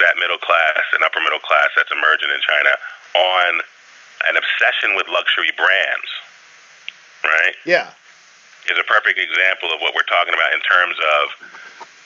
that 0.00 0.16
middle 0.20 0.38
class 0.38 0.84
and 0.92 1.00
upper 1.04 1.20
middle 1.20 1.40
class 1.40 1.72
that's 1.76 1.92
emergent 1.92 2.32
in 2.32 2.40
China, 2.44 2.72
on 3.16 3.52
an 4.28 4.36
obsession 4.36 4.94
with 4.94 5.08
luxury 5.08 5.50
brands, 5.56 6.10
right? 7.24 7.56
Yeah. 7.64 7.90
Is 8.70 8.78
a 8.78 8.86
perfect 8.86 9.18
example 9.18 9.74
of 9.74 9.82
what 9.82 9.94
we're 9.96 10.06
talking 10.06 10.34
about 10.34 10.54
in 10.54 10.62
terms 10.62 10.94
of 10.94 11.34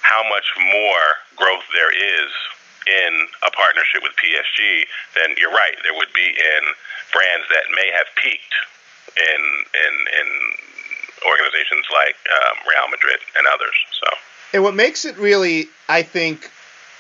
how 0.01 0.23
much 0.31 0.49
more 0.57 1.05
growth 1.37 1.67
there 1.75 1.93
is 1.93 2.31
in 2.87 3.13
a 3.43 3.51
partnership 3.51 4.01
with 4.01 4.15
PSG 4.15 4.87
than 5.19 5.35
you're 5.37 5.51
right 5.51 5.75
there 5.83 5.93
would 5.93 6.13
be 6.15 6.31
in 6.31 6.63
brands 7.11 7.47
that 7.51 7.67
may 7.75 7.91
have 7.91 8.07
peaked 8.15 8.55
in 9.19 9.43
in 9.75 9.95
in 10.07 10.29
organizations 11.27 11.85
like 11.93 12.17
um, 12.31 12.59
Real 12.69 12.89
Madrid 12.91 13.19
and 13.37 13.47
others. 13.53 13.75
So, 14.01 14.07
and 14.55 14.63
what 14.63 14.75
makes 14.75 15.05
it 15.05 15.17
really, 15.19 15.69
I 15.89 16.03
think, 16.03 16.51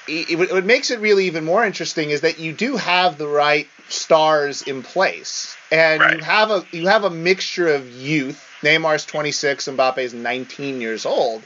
it, 0.08 0.50
what 0.52 0.64
makes 0.64 0.90
it 0.90 1.00
really 1.00 1.26
even 1.26 1.44
more 1.44 1.64
interesting 1.64 2.10
is 2.10 2.20
that 2.20 2.38
you 2.38 2.52
do 2.52 2.76
have 2.76 3.18
the 3.18 3.28
right 3.28 3.68
stars 3.88 4.62
in 4.62 4.82
place, 4.82 5.56
and 5.70 6.00
right. 6.00 6.16
you 6.16 6.24
have 6.24 6.50
a 6.50 6.64
you 6.72 6.86
have 6.88 7.04
a 7.04 7.10
mixture 7.10 7.68
of 7.68 7.88
youth. 7.88 8.42
Neymar's 8.62 9.04
26, 9.04 9.68
Mbappe's 9.68 10.14
19 10.14 10.80
years 10.80 11.04
old, 11.04 11.42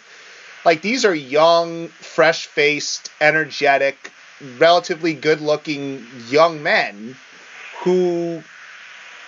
Like 0.64 0.80
these 0.80 1.04
are 1.04 1.14
young, 1.14 1.88
fresh-faced, 1.88 3.10
energetic, 3.20 4.12
relatively 4.58 5.14
good-looking 5.14 6.06
young 6.28 6.62
men 6.62 7.16
who 7.82 8.42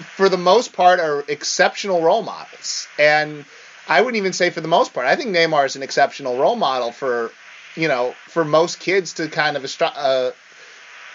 for 0.03 0.29
the 0.29 0.39
most 0.39 0.73
part 0.73 1.01
are 1.01 1.25
exceptional 1.29 2.03
role 2.03 2.23
models. 2.23 2.89
And 2.99 3.45
I 3.89 4.01
wouldn't 4.01 4.17
even 4.17 4.33
say 4.33 4.51
for 4.51 4.61
the 4.61 4.69
most 4.69 4.95
part. 4.95 5.07
I 5.07 5.17
think 5.17 5.35
Neymar 5.35 5.67
is 5.67 5.77
an 5.77 5.83
exceptional 5.83 6.39
role 6.39 6.57
model 6.57 6.93
for, 6.93 7.31
you 7.75 7.89
know, 7.89 8.15
for 8.27 8.45
most 8.45 8.81
kids 8.81 9.15
to 9.15 9.29
kind 9.29 9.57
of 9.57 9.63
astri- 9.63 9.93
uh, 9.97 10.31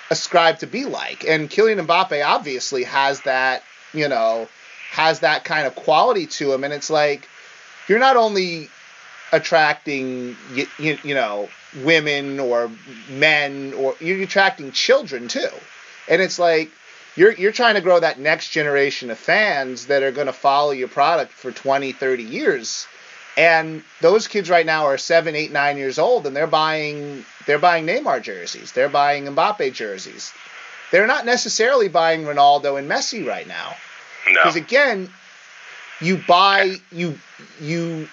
ascribe 0.09 0.59
to 0.59 0.67
be 0.67 0.85
like. 0.85 1.25
And 1.25 1.49
Kylian 1.49 1.85
Mbappe 1.85 2.25
obviously 2.25 2.83
has 2.83 3.21
that, 3.21 3.63
you 3.93 4.07
know, 4.07 4.47
has 4.91 5.21
that 5.21 5.43
kind 5.43 5.67
of 5.67 5.75
quality 5.75 6.27
to 6.27 6.53
him. 6.53 6.63
And 6.63 6.73
it's 6.73 6.89
like 6.89 7.27
you're 7.87 7.99
not 7.99 8.17
only 8.17 8.69
attracting, 9.31 10.35
you, 10.79 11.13
know, 11.13 11.49
women 11.83 12.39
or 12.39 12.71
men, 13.09 13.73
or 13.73 13.95
you're 13.99 14.21
attracting 14.23 14.71
children 14.71 15.27
too. 15.27 15.49
And 16.07 16.21
it's 16.21 16.39
like 16.39 16.71
you're 17.17 17.33
you're 17.33 17.51
trying 17.51 17.75
to 17.75 17.81
grow 17.81 17.99
that 17.99 18.19
next 18.19 18.49
generation 18.49 19.09
of 19.09 19.17
fans 19.17 19.87
that 19.87 20.03
are 20.03 20.11
going 20.11 20.27
to 20.27 20.33
follow 20.33 20.71
your 20.71 20.87
product 20.87 21.31
for 21.33 21.51
20, 21.51 21.91
30 21.91 22.23
years. 22.23 22.87
And 23.35 23.83
those 24.01 24.27
kids 24.27 24.49
right 24.49 24.65
now 24.65 24.85
are 24.85 24.97
seven, 24.97 25.35
eight, 25.35 25.51
nine 25.51 25.77
years 25.77 25.99
old, 25.99 26.25
and 26.25 26.35
they're 26.35 26.47
buying 26.47 27.25
they're 27.45 27.59
buying 27.59 27.85
Neymar 27.85 28.21
jerseys, 28.23 28.71
they're 28.71 28.89
buying 28.89 29.25
Mbappe 29.25 29.73
jerseys. 29.73 30.31
They're 30.91 31.07
not 31.07 31.25
necessarily 31.25 31.89
buying 31.89 32.23
Ronaldo 32.23 32.79
and 32.79 32.89
Messi 32.89 33.27
right 33.27 33.47
now, 33.47 33.75
because 34.25 34.55
No. 34.55 34.61
again, 34.61 35.13
you 35.99 36.17
buy 36.27 36.75
you 36.91 37.19
you 37.59 38.07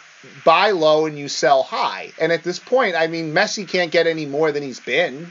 buy 0.44 0.70
low 0.72 1.06
and 1.06 1.18
you 1.18 1.28
sell 1.28 1.62
high. 1.62 2.12
And 2.18 2.32
at 2.32 2.42
this 2.42 2.58
point, 2.58 2.94
I 2.96 3.06
mean, 3.06 3.32
Messi 3.34 3.68
can't 3.68 3.90
get 3.92 4.06
any 4.06 4.26
more 4.26 4.50
than 4.52 4.62
he's 4.62 4.80
been. 4.80 5.30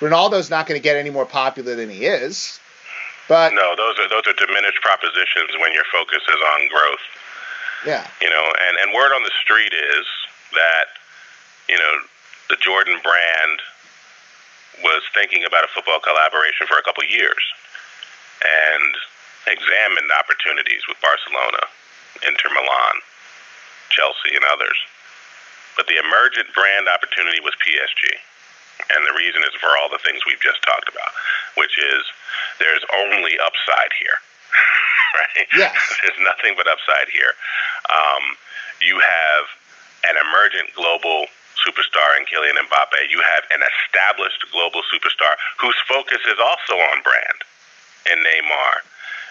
Ronaldo's 0.00 0.48
not 0.50 0.66
going 0.66 0.78
to 0.80 0.82
get 0.82 0.96
any 0.96 1.10
more 1.10 1.26
popular 1.26 1.74
than 1.76 1.90
he 1.90 2.06
is. 2.06 2.58
But 3.30 3.54
No, 3.54 3.78
those 3.78 3.94
are 4.02 4.10
those 4.10 4.26
are 4.26 4.34
diminished 4.34 4.82
propositions 4.82 5.54
when 5.62 5.70
your 5.70 5.86
focus 5.94 6.18
is 6.26 6.42
on 6.58 6.66
growth. 6.66 7.06
yeah, 7.86 8.04
You 8.20 8.28
know, 8.28 8.42
and 8.66 8.74
and 8.82 8.90
word 8.90 9.14
on 9.14 9.22
the 9.22 9.30
street 9.38 9.70
is 9.72 10.06
that 10.52 10.98
you 11.70 11.78
know 11.78 11.94
the 12.50 12.58
Jordan 12.58 12.98
brand 13.06 13.62
was 14.82 15.06
thinking 15.14 15.44
about 15.46 15.62
a 15.62 15.70
football 15.70 16.00
collaboration 16.02 16.66
for 16.66 16.74
a 16.76 16.82
couple 16.82 17.06
years 17.06 17.38
and 18.42 18.92
examined 19.46 20.10
opportunities 20.18 20.82
with 20.90 20.98
Barcelona, 20.98 21.62
Inter 22.26 22.50
Milan, 22.50 22.96
Chelsea, 23.94 24.34
and 24.34 24.42
others. 24.50 24.76
But 25.76 25.86
the 25.86 26.02
emergent 26.02 26.50
brand 26.52 26.88
opportunity 26.90 27.38
was 27.38 27.54
PSG. 27.62 28.18
And 28.88 29.04
the 29.04 29.14
reason 29.16 29.42
is 29.44 29.54
for 29.60 29.70
all 29.78 29.92
the 29.92 30.00
things 30.00 30.24
we've 30.24 30.40
just 30.40 30.62
talked 30.64 30.88
about, 30.88 31.12
which 31.56 31.76
is 31.78 32.02
there's 32.58 32.84
only 32.96 33.36
upside 33.38 33.92
here. 33.98 34.18
right? 35.20 35.46
Yes. 35.54 35.76
There's 36.02 36.20
nothing 36.22 36.54
but 36.56 36.66
upside 36.66 37.08
here. 37.12 37.34
Um, 37.90 38.36
you 38.80 38.96
have 38.98 39.44
an 40.08 40.16
emergent 40.16 40.72
global 40.74 41.28
superstar 41.60 42.16
in 42.16 42.24
Kylian 42.24 42.56
Mbappe. 42.56 43.10
You 43.12 43.20
have 43.20 43.44
an 43.52 43.60
established 43.60 44.40
global 44.52 44.80
superstar 44.88 45.36
whose 45.60 45.76
focus 45.84 46.20
is 46.24 46.40
also 46.40 46.80
on 46.80 47.04
brand 47.04 47.40
in 48.08 48.18
Neymar. 48.24 48.72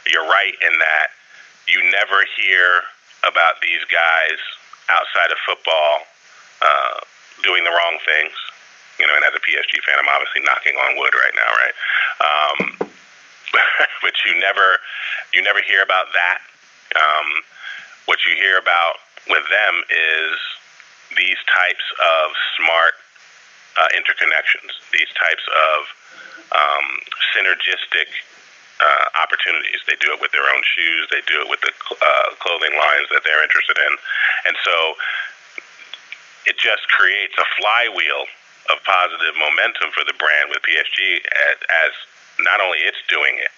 You're 0.08 0.30
right 0.30 0.54
in 0.62 0.74
that 0.78 1.10
you 1.68 1.82
never 1.92 2.26
hear 2.38 2.82
about 3.26 3.62
these 3.62 3.82
guys 3.90 4.40
outside 4.90 5.32
of 5.32 5.38
football 5.46 6.06
uh, 6.62 6.98
doing 7.44 7.64
the 7.64 7.70
wrong 7.70 7.98
things. 8.06 8.34
You 9.00 9.08
know, 9.08 9.16
and 9.16 9.24
as 9.24 9.34
a 9.34 9.44
PSG 9.44 9.80
fan, 9.88 9.96
I'm 9.96 10.12
obviously 10.12 10.44
knocking 10.44 10.76
on 10.76 11.00
wood 11.00 11.16
right 11.16 11.36
now, 11.36 11.50
right? 11.56 11.76
Um, 12.20 12.58
but 14.04 14.14
you 14.28 14.36
never, 14.40 14.78
you 15.34 15.42
never 15.42 15.64
hear 15.64 15.82
about 15.82 16.12
that. 16.14 16.40
Um, 16.96 17.28
what 18.06 18.20
you 18.28 18.36
hear 18.36 18.58
about 18.58 19.00
with 19.30 19.46
them 19.50 19.74
is 19.88 20.36
these 21.16 21.40
types 21.48 21.86
of 21.98 22.36
smart 22.58 22.94
uh, 23.80 23.90
interconnections, 23.96 24.76
these 24.92 25.10
types 25.16 25.46
of 25.48 25.78
um, 26.52 26.88
synergistic 27.32 28.10
uh, 28.82 29.06
opportunities. 29.22 29.80
They 29.88 29.96
do 30.00 30.12
it 30.14 30.20
with 30.22 30.32
their 30.32 30.48
own 30.48 30.64
shoes. 30.76 31.08
They 31.12 31.22
do 31.28 31.42
it 31.42 31.48
with 31.50 31.62
the 31.62 31.72
uh, 31.72 32.36
clothing 32.40 32.76
lines 32.76 33.08
that 33.12 33.24
they're 33.24 33.44
interested 33.44 33.78
in, 33.78 33.94
and 34.48 34.56
so 34.64 34.76
it 36.48 36.58
just 36.58 36.88
creates 36.90 37.36
a 37.38 37.46
flywheel 37.60 38.26
of 38.70 38.82
positive 38.86 39.36
momentum 39.38 39.92
for 39.92 40.06
the 40.06 40.16
brand 40.18 40.54
with 40.54 40.62
PSG 40.64 41.22
as, 41.26 41.58
as 41.88 41.92
not 42.46 42.62
only 42.62 42.80
it's 42.86 43.02
doing 43.10 43.38
it 43.38 43.52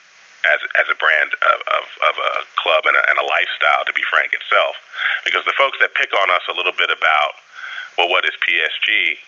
as 0.45 0.59
as 0.79 0.89
a 0.89 0.97
brand 0.97 1.29
of, 1.37 1.57
of, 1.69 1.85
of 2.09 2.15
a 2.17 2.33
club 2.57 2.89
and 2.89 2.97
a, 2.97 3.03
and 3.13 3.17
a 3.21 3.25
lifestyle, 3.25 3.85
to 3.85 3.93
be 3.93 4.01
frank 4.09 4.33
itself, 4.33 4.73
because 5.21 5.45
the 5.45 5.53
folks 5.53 5.77
that 5.77 5.93
pick 5.93 6.09
on 6.17 6.33
us 6.33 6.41
a 6.49 6.55
little 6.55 6.73
bit 6.73 6.89
about 6.89 7.37
well, 7.97 8.09
what 8.09 8.25
is 8.25 8.33
PSG? 8.41 9.19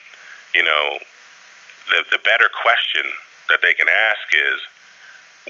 You 0.56 0.64
know, 0.64 0.98
the 1.90 2.18
the 2.18 2.22
better 2.24 2.50
question 2.50 3.06
that 3.50 3.62
they 3.62 3.74
can 3.74 3.88
ask 3.90 4.26
is 4.34 4.58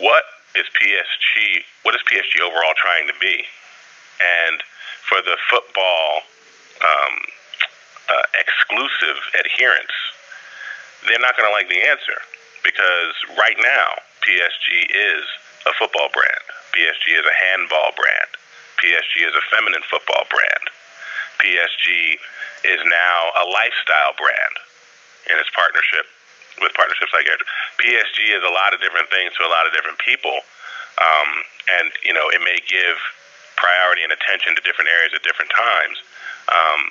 what 0.03 0.23
is 0.55 0.65
PSG? 0.75 1.63
What 1.83 1.95
is 1.95 2.01
PSG 2.09 2.41
overall 2.41 2.75
trying 2.75 3.07
to 3.07 3.13
be? 3.21 3.45
And 4.19 4.61
for 5.07 5.21
the 5.21 5.37
football 5.49 6.21
um, 6.81 7.15
uh, 8.09 8.25
exclusive 8.39 9.17
adherents, 9.37 9.93
they're 11.07 11.21
not 11.21 11.35
going 11.35 11.47
to 11.47 11.55
like 11.55 11.69
the 11.69 11.81
answer 11.83 12.17
because 12.63 13.13
right 13.35 13.57
now 13.59 13.99
PSG 14.23 14.87
is 14.89 15.23
a 15.67 15.73
football 15.75 16.09
brand. 16.11 16.43
PSG 16.71 17.15
is 17.19 17.25
a 17.27 17.35
handball 17.35 17.91
brand. 17.95 18.31
PSG 18.79 19.27
is 19.27 19.35
a 19.35 19.43
feminine 19.51 19.83
football 19.87 20.25
brand. 20.31 20.65
PSG 21.39 22.19
is 22.63 22.79
now 22.87 23.19
a 23.39 23.45
lifestyle 23.47 24.15
brand 24.15 24.55
in 25.31 25.35
its 25.39 25.51
partnership 25.51 26.07
with 26.61 26.71
partnerships 26.75 27.11
like 27.11 27.27
yours. 27.27 27.41
PSG 27.79 28.31
is 28.31 28.43
a 28.43 28.53
lot 28.53 28.71
of 28.71 28.79
different 28.79 29.09
things 29.09 29.35
to 29.39 29.43
a 29.43 29.51
lot 29.51 29.67
of 29.67 29.73
different 29.73 29.99
people, 29.99 30.35
um, 31.01 31.29
and 31.79 31.91
you 32.03 32.13
know 32.13 32.29
it 32.29 32.39
may 32.43 32.59
give 32.69 32.95
priority 33.55 34.03
and 34.03 34.11
attention 34.11 34.55
to 34.55 34.61
different 34.61 34.91
areas 34.91 35.11
at 35.15 35.23
different 35.23 35.51
times, 35.51 35.97
um, 36.51 36.81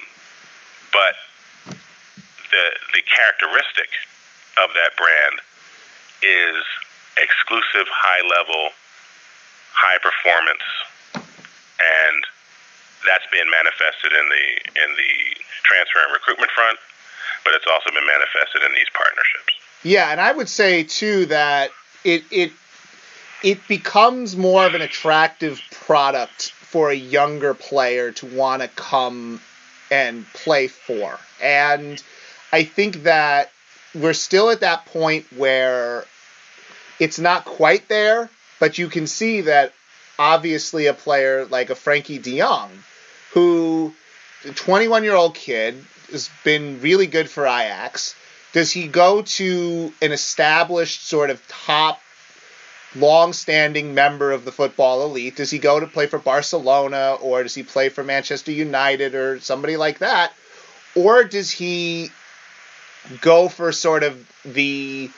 but 0.90 1.14
the 2.52 2.64
the 2.94 3.02
characteristic 3.02 3.88
of 4.62 4.70
that 4.76 4.92
brand 5.00 5.40
is 6.22 6.62
exclusive, 7.18 7.88
high 7.90 8.22
level, 8.22 8.70
high 9.72 9.98
performance, 9.98 10.62
and 11.16 12.22
that's 13.02 13.26
been 13.32 13.50
manifested 13.50 14.12
in 14.12 14.26
the 14.28 14.46
in 14.84 14.90
the 14.94 15.12
transfer 15.64 15.98
and 16.04 16.12
recruitment 16.12 16.50
front, 16.52 16.78
but 17.44 17.54
it's 17.54 17.66
also 17.66 17.90
been 17.90 18.06
manifested 18.06 18.62
in 18.62 18.72
these 18.76 18.90
partnerships. 18.94 19.52
Yeah, 19.82 20.12
and 20.12 20.20
I 20.20 20.32
would 20.32 20.48
say 20.48 20.84
too 20.84 21.26
that 21.26 21.70
it 22.04 22.22
it 22.30 22.52
it 23.42 23.66
becomes 23.66 24.36
more 24.36 24.64
of 24.64 24.74
an 24.74 24.82
attractive 24.82 25.60
product 25.72 26.52
for 26.52 26.90
a 26.90 26.94
younger 26.94 27.54
player 27.54 28.12
to 28.12 28.26
want 28.26 28.62
to 28.62 28.68
come 28.68 29.40
and 29.90 30.26
play 30.32 30.68
for. 30.68 31.18
And 31.42 32.02
I 32.52 32.64
think 32.64 33.04
that 33.04 33.50
we're 33.94 34.12
still 34.12 34.50
at 34.50 34.60
that 34.60 34.86
point 34.86 35.26
where 35.34 36.04
it's 37.00 37.18
not 37.18 37.44
quite 37.44 37.88
there, 37.88 38.28
but 38.60 38.78
you 38.78 38.88
can 38.88 39.06
see 39.06 39.42
that 39.42 39.72
obviously 40.18 40.86
a 40.86 40.94
player 40.94 41.46
like 41.46 41.70
a 41.70 41.74
Frenkie 41.74 42.22
De 42.22 42.38
Jong, 42.38 42.70
who, 43.32 43.94
a 44.44 44.52
21 44.52 45.02
year 45.02 45.14
old 45.14 45.34
kid, 45.34 45.82
has 46.10 46.30
been 46.44 46.80
really 46.80 47.06
good 47.06 47.28
for 47.28 47.46
Ajax. 47.46 48.14
Does 48.52 48.70
he 48.70 48.86
go 48.86 49.22
to 49.22 49.92
an 50.02 50.12
established 50.12 51.08
sort 51.08 51.30
of 51.30 51.46
top, 51.48 52.00
long-standing 52.94 53.94
member 53.94 54.30
of 54.30 54.44
the 54.44 54.52
football 54.52 55.04
elite? 55.04 55.36
Does 55.36 55.50
he 55.50 55.58
go 55.58 55.80
to 55.80 55.86
play 55.86 56.06
for 56.06 56.18
Barcelona 56.18 57.16
or 57.22 57.42
does 57.42 57.54
he 57.54 57.62
play 57.62 57.88
for 57.88 58.04
Manchester 58.04 58.52
United 58.52 59.14
or 59.14 59.40
somebody 59.40 59.78
like 59.78 60.00
that? 60.00 60.34
Or 60.94 61.24
does 61.24 61.50
he 61.50 62.10
go 63.20 63.48
for 63.48 63.72
sort 63.72 64.02
of 64.02 64.28
the 64.44 65.10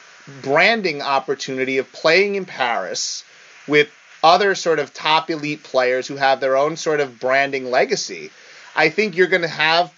branding 0.43 1.03
opportunity 1.03 1.79
of 1.79 1.93
playing 1.93 2.35
in 2.35 2.45
Paris 2.45 3.25
with 3.67 3.89
other 4.23 4.55
sort 4.55 4.79
of 4.79 4.95
top 4.95 5.31
elite 5.31 5.63
players 5.63 6.07
who 6.07 6.17
have 6.17 6.41
their 6.41 6.57
own 6.57 6.77
sort 6.77 7.01
of 7.01 7.21
branding 7.21 7.71
legacy? 7.71 8.31
I 8.75 8.89
think 8.89 9.17
you're 9.17 9.27
going 9.27 9.43
to 9.43 9.49
have 9.49 9.93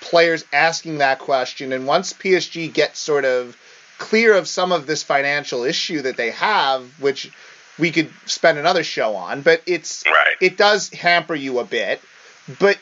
players 0.00 0.44
asking 0.52 0.98
that 0.98 1.18
question. 1.18 1.72
And 1.72 1.86
once 1.86 2.12
PSG 2.12 2.72
gets 2.72 2.98
sort 2.98 3.24
of 3.24 3.56
clear 3.98 4.34
of 4.34 4.46
some 4.46 4.72
of 4.72 4.86
this 4.86 5.02
financial 5.02 5.64
issue 5.64 6.02
that 6.02 6.16
they 6.16 6.30
have, 6.30 6.82
which 7.00 7.30
we 7.78 7.90
could 7.90 8.10
spend 8.26 8.58
another 8.58 8.84
show 8.84 9.16
on, 9.16 9.42
but 9.42 9.62
it's 9.66 10.04
Right. 10.06 10.36
it 10.40 10.56
does 10.56 10.90
hamper 10.90 11.34
you 11.34 11.58
a 11.58 11.64
bit. 11.64 12.00
But 12.60 12.78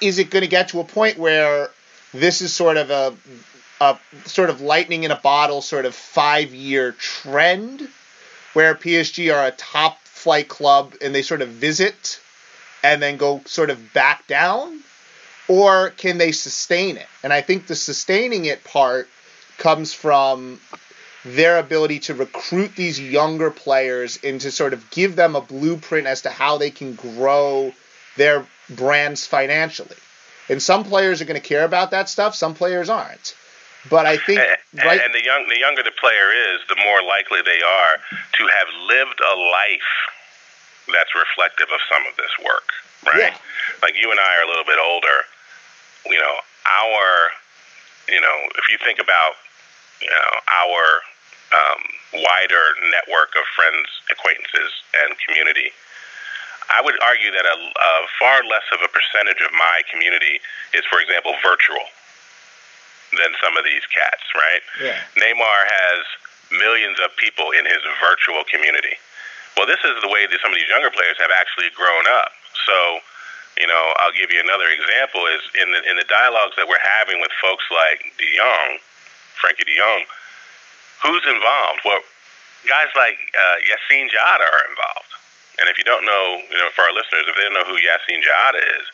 is 0.00 0.18
it 0.18 0.30
going 0.30 0.42
to 0.42 0.48
get 0.48 0.68
to 0.70 0.80
a 0.80 0.84
point 0.84 1.16
where 1.16 1.70
this 2.20 2.42
is 2.42 2.52
sort 2.52 2.76
of 2.76 2.90
a, 2.90 3.14
a 3.80 3.98
sort 4.26 4.50
of 4.50 4.60
lightning 4.60 5.04
in 5.04 5.10
a 5.10 5.20
bottle, 5.20 5.62
sort 5.62 5.84
of 5.84 5.94
five 5.94 6.54
year 6.54 6.92
trend, 6.92 7.88
where 8.52 8.74
PSG 8.74 9.34
are 9.34 9.46
a 9.46 9.50
top 9.52 9.98
flight 10.04 10.48
club 10.48 10.94
and 11.02 11.14
they 11.14 11.22
sort 11.22 11.42
of 11.42 11.48
visit 11.48 12.20
and 12.82 13.02
then 13.02 13.16
go 13.16 13.42
sort 13.46 13.70
of 13.70 13.92
back 13.92 14.26
down? 14.26 14.80
Or 15.48 15.90
can 15.90 16.18
they 16.18 16.32
sustain 16.32 16.96
it? 16.96 17.06
And 17.22 17.32
I 17.32 17.40
think 17.40 17.66
the 17.66 17.76
sustaining 17.76 18.46
it 18.46 18.64
part 18.64 19.08
comes 19.58 19.92
from 19.92 20.60
their 21.24 21.58
ability 21.58 21.98
to 21.98 22.14
recruit 22.14 22.76
these 22.76 23.00
younger 23.00 23.50
players 23.50 24.18
and 24.22 24.40
to 24.40 24.50
sort 24.50 24.72
of 24.72 24.90
give 24.90 25.16
them 25.16 25.34
a 25.34 25.40
blueprint 25.40 26.06
as 26.06 26.22
to 26.22 26.30
how 26.30 26.58
they 26.58 26.70
can 26.70 26.94
grow 26.94 27.72
their 28.16 28.46
brands 28.70 29.26
financially. 29.26 29.96
And 30.48 30.62
some 30.62 30.84
players 30.84 31.20
are 31.20 31.24
going 31.24 31.40
to 31.40 31.46
care 31.46 31.64
about 31.64 31.90
that 31.90 32.08
stuff, 32.08 32.34
some 32.34 32.54
players 32.54 32.88
aren't. 32.88 33.34
But 33.88 34.06
I 34.06 34.16
think 34.16 34.40
and, 34.40 34.84
right 34.84 35.00
and 35.00 35.14
the 35.14 35.22
young 35.22 35.46
the 35.48 35.58
younger 35.58 35.82
the 35.82 35.94
player 35.94 36.34
is, 36.34 36.58
the 36.68 36.76
more 36.82 37.02
likely 37.02 37.38
they 37.42 37.62
are 37.62 37.94
to 38.34 38.42
have 38.46 38.68
lived 38.88 39.20
a 39.20 39.34
life 39.38 39.92
that's 40.90 41.14
reflective 41.14 41.68
of 41.70 41.80
some 41.90 42.02
of 42.06 42.16
this 42.16 42.30
work, 42.42 42.66
right? 43.06 43.30
Yeah. 43.30 43.38
Like 43.82 43.94
you 43.94 44.10
and 44.10 44.18
I 44.18 44.38
are 44.38 44.44
a 44.44 44.48
little 44.48 44.66
bit 44.66 44.78
older. 44.82 45.22
You 46.06 46.18
know, 46.18 46.34
our 46.66 47.30
you 48.08 48.20
know, 48.20 48.36
if 48.58 48.66
you 48.70 48.78
think 48.82 48.98
about 48.98 49.38
you 50.00 50.10
know, 50.10 50.30
our 50.50 50.84
um, 51.54 51.82
wider 52.20 52.64
network 52.90 53.32
of 53.38 53.44
friends, 53.54 53.88
acquaintances, 54.10 54.72
and 55.04 55.16
community, 55.24 55.72
I 56.70 56.82
would 56.82 56.98
argue 57.02 57.30
that 57.30 57.46
a, 57.46 57.56
a 57.56 57.92
far 58.18 58.42
less 58.44 58.66
of 58.74 58.82
a 58.82 58.90
percentage 58.90 59.38
of 59.40 59.52
my 59.54 59.82
community 59.90 60.42
is, 60.74 60.82
for 60.90 60.98
example, 60.98 61.34
virtual 61.42 61.86
than 63.14 63.32
some 63.38 63.54
of 63.56 63.62
these 63.62 63.86
cats, 63.86 64.26
right? 64.34 64.62
Yeah. 64.82 64.98
Neymar 65.14 65.60
has 65.70 66.02
millions 66.50 66.98
of 66.98 67.14
people 67.16 67.54
in 67.54 67.64
his 67.66 67.82
virtual 68.02 68.42
community. 68.50 68.98
Well, 69.56 69.66
this 69.66 69.80
is 69.86 69.94
the 70.02 70.10
way 70.10 70.26
that 70.26 70.38
some 70.42 70.52
of 70.52 70.58
these 70.58 70.68
younger 70.68 70.90
players 70.90 71.16
have 71.22 71.32
actually 71.32 71.70
grown 71.72 72.04
up. 72.20 72.34
So, 72.66 73.00
you 73.56 73.66
know, 73.66 73.94
I'll 74.02 74.12
give 74.12 74.28
you 74.34 74.42
another 74.42 74.68
example 74.68 75.24
is 75.32 75.40
in 75.56 75.72
the 75.72 75.80
in 75.88 75.96
the 75.96 76.04
dialogues 76.10 76.58
that 76.60 76.68
we're 76.68 76.82
having 76.82 77.22
with 77.24 77.32
folks 77.40 77.64
like 77.72 78.04
De 78.20 78.28
Jong, 78.36 78.82
Frenkie 79.40 79.64
De 79.64 79.72
Jong, 79.78 80.04
who's 81.00 81.24
involved? 81.24 81.80
Well, 81.88 82.04
guys 82.68 82.92
like 82.92 83.16
uh, 83.32 83.56
Yassine 83.64 84.12
Jada 84.12 84.44
are 84.44 84.66
involved. 84.68 85.15
And 85.58 85.68
if 85.68 85.78
you 85.78 85.84
don't 85.84 86.04
know, 86.04 86.40
you 86.50 86.58
know, 86.58 86.68
for 86.74 86.82
our 86.82 86.92
listeners, 86.92 87.24
if 87.28 87.36
they 87.36 87.42
don't 87.42 87.54
know 87.54 87.64
who 87.64 87.76
Yassine 87.80 88.20
Jada 88.20 88.60
is, 88.60 88.86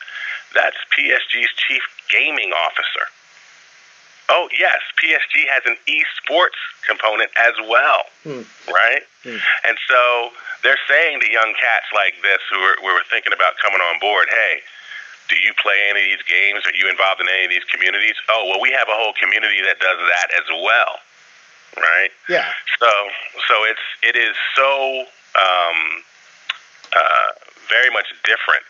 that's 0.55 0.77
PSG's 0.95 1.51
chief 1.67 1.83
gaming 2.09 2.51
officer. 2.53 3.05
Oh 4.29 4.47
yes, 4.57 4.79
PSG 5.01 5.47
has 5.51 5.63
an 5.65 5.75
esports 5.87 6.55
component 6.87 7.29
as 7.35 7.53
well, 7.67 8.03
Hmm. 8.23 8.41
right? 8.71 9.03
Hmm. 9.23 9.37
And 9.67 9.77
so 9.87 10.31
they're 10.63 10.79
saying 10.87 11.19
to 11.19 11.29
young 11.31 11.53
cats 11.59 11.87
like 11.93 12.15
this 12.23 12.39
who 12.49 12.59
are, 12.59 12.75
who 12.79 12.87
are 12.87 13.03
thinking 13.11 13.33
about 13.33 13.57
coming 13.61 13.81
on 13.81 13.99
board, 13.99 14.27
hey, 14.29 14.61
do 15.27 15.35
you 15.35 15.53
play 15.61 15.87
any 15.89 15.99
of 16.03 16.17
these 16.19 16.23
games? 16.27 16.63
Are 16.65 16.73
you 16.75 16.87
involved 16.89 17.19
in 17.19 17.27
any 17.27 17.45
of 17.45 17.49
these 17.51 17.65
communities? 17.67 18.15
Oh, 18.29 18.47
well, 18.49 18.61
we 18.61 18.71
have 18.71 18.87
a 18.87 18.95
whole 18.95 19.13
community 19.19 19.59
that 19.63 19.79
does 19.79 19.97
that 19.99 20.27
as 20.39 20.47
well, 20.63 20.99
right? 21.77 22.11
Yeah. 22.29 22.47
So, 22.79 22.91
so 23.47 23.63
it's 23.65 23.83
it 24.03 24.15
is 24.15 24.35
so 24.55 25.03
um, 25.35 26.03
uh, 26.95 27.29
very 27.69 27.89
much 27.89 28.13
different 28.23 28.63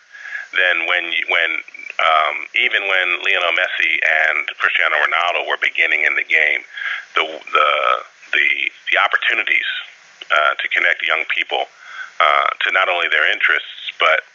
than 0.53 0.85
when 0.87 1.11
you, 1.11 1.23
when 1.29 1.51
um, 1.99 2.35
even 2.57 2.87
when 2.87 3.21
Lionel 3.21 3.53
Messi 3.53 3.99
and 4.01 4.47
Cristiano 4.57 4.97
Ronaldo 4.97 5.47
were 5.47 5.57
beginning 5.61 6.05
in 6.05 6.15
the 6.15 6.25
game, 6.25 6.61
the 7.15 7.25
the 7.25 7.69
the, 8.33 8.47
the 8.89 8.97
opportunities 8.97 9.67
uh, 10.31 10.57
to 10.57 10.65
connect 10.73 11.05
young 11.05 11.21
people 11.29 11.69
uh, 12.17 12.49
to 12.65 12.71
not 12.73 12.89
only 12.89 13.05
their 13.09 13.29
interests 13.29 13.93
but 13.99 14.25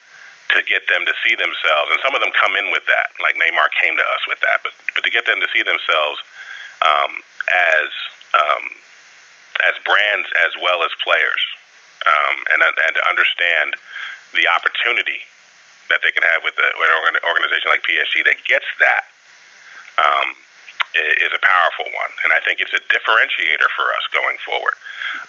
to 0.54 0.62
get 0.64 0.86
them 0.88 1.04
to 1.04 1.12
see 1.20 1.34
themselves, 1.36 1.92
and 1.92 2.00
some 2.00 2.14
of 2.14 2.24
them 2.24 2.32
come 2.32 2.56
in 2.56 2.72
with 2.72 2.86
that, 2.88 3.12
like 3.20 3.36
Neymar 3.36 3.68
came 3.76 3.92
to 3.98 4.06
us 4.16 4.22
with 4.26 4.40
that, 4.40 4.64
but 4.64 4.72
but 4.94 5.04
to 5.04 5.10
get 5.10 5.26
them 5.26 5.40
to 5.40 5.48
see 5.52 5.62
themselves 5.62 6.18
um, 6.82 7.20
as 7.50 7.90
um, 8.34 8.64
as 9.66 9.74
brands 9.84 10.28
as 10.46 10.54
well 10.62 10.82
as 10.82 10.90
players, 11.02 11.42
um, 12.06 12.36
and 12.52 12.62
and 12.62 12.94
to 12.94 13.02
understand 13.08 13.74
the 14.36 14.46
opportunity 14.46 15.24
that 15.88 16.04
they 16.04 16.12
can 16.12 16.20
have 16.20 16.44
with, 16.44 16.52
the, 16.56 16.68
with 16.76 16.90
an 17.08 17.16
organization 17.24 17.72
like 17.72 17.80
PSG 17.80 18.20
that 18.28 18.36
gets 18.44 18.68
that 18.76 19.08
um, 19.96 20.36
is 20.96 21.32
a 21.32 21.40
powerful 21.40 21.84
one, 21.84 22.12
and 22.24 22.32
I 22.32 22.40
think 22.44 22.60
it's 22.60 22.72
a 22.72 22.82
differentiator 22.92 23.68
for 23.76 23.88
us 23.92 24.04
going 24.12 24.36
forward. 24.44 24.76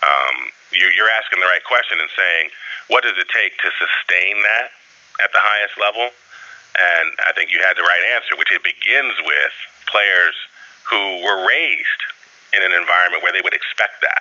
Um, 0.03 0.51
you, 0.71 0.88
you're 0.95 1.12
asking 1.12 1.39
the 1.39 1.49
right 1.49 1.63
question 1.63 1.99
and 1.99 2.10
saying, 2.15 2.51
what 2.88 3.03
does 3.03 3.17
it 3.19 3.27
take 3.32 3.60
to 3.60 3.69
sustain 3.75 4.39
that 4.43 4.71
at 5.23 5.32
the 5.36 5.41
highest 5.41 5.75
level? 5.75 6.12
And 6.79 7.12
I 7.27 7.36
think 7.36 7.51
you 7.51 7.60
had 7.60 7.75
the 7.75 7.84
right 7.84 8.05
answer, 8.15 8.39
which 8.39 8.51
it 8.55 8.63
begins 8.63 9.15
with 9.25 9.55
players 9.89 10.36
who 10.88 11.21
were 11.25 11.43
raised 11.43 12.01
in 12.55 12.63
an 12.63 12.71
environment 12.71 13.21
where 13.21 13.34
they 13.34 13.41
would 13.43 13.53
expect 13.53 14.01
that, 14.01 14.18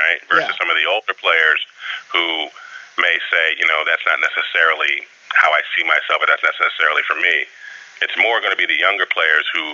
right? 0.00 0.20
Versus 0.32 0.48
Yeah. 0.48 0.56
some 0.58 0.70
of 0.72 0.76
the 0.80 0.86
older 0.88 1.12
players 1.14 1.60
who 2.12 2.48
may 2.98 3.16
say, 3.30 3.44
you 3.60 3.66
know, 3.68 3.84
that's 3.84 4.04
not 4.08 4.18
necessarily 4.20 5.04
how 5.36 5.52
I 5.52 5.60
see 5.76 5.84
myself, 5.84 6.22
or 6.22 6.26
that's 6.26 6.42
not 6.42 6.54
necessarily 6.60 7.02
for 7.06 7.16
me. 7.16 7.44
It's 8.02 8.16
more 8.16 8.40
going 8.40 8.50
to 8.50 8.56
be 8.56 8.66
the 8.66 8.78
younger 8.78 9.04
players 9.06 9.44
who 9.52 9.64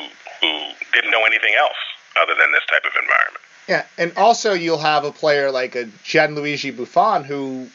who 0.43 0.53
didn't 0.93 1.11
know 1.11 1.25
anything 1.25 1.55
else 1.55 1.79
other 2.21 2.35
than 2.35 2.51
this 2.53 2.65
type 2.67 2.85
of 2.85 2.93
environment. 3.01 3.45
Yeah, 3.69 3.85
and 3.99 4.13
also 4.17 4.53
you'll 4.53 4.79
have 4.95 5.05
a 5.05 5.13
player 5.13 5.51
like 5.51 5.75
a 5.77 5.85
Gianluigi 6.05 6.77
Buffon 6.77 7.25
who 7.25 7.69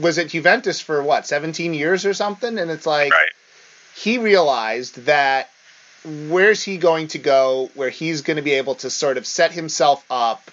was 0.00 0.18
at 0.18 0.28
Juventus 0.28 0.80
for 0.80 1.02
what 1.02 1.26
17 1.26 1.74
years 1.74 2.04
or 2.06 2.14
something, 2.14 2.58
and 2.58 2.70
it's 2.70 2.86
like 2.86 3.10
Right. 3.12 3.28
he 3.94 4.18
realized 4.18 5.04
that 5.06 5.50
where's 6.28 6.62
he 6.62 6.76
going 6.78 7.08
to 7.08 7.18
go 7.18 7.70
where 7.74 7.90
he's 7.90 8.22
going 8.22 8.36
to 8.36 8.42
be 8.42 8.52
able 8.52 8.74
to 8.76 8.90
sort 8.90 9.16
of 9.16 9.26
set 9.26 9.52
himself 9.52 10.04
up 10.10 10.50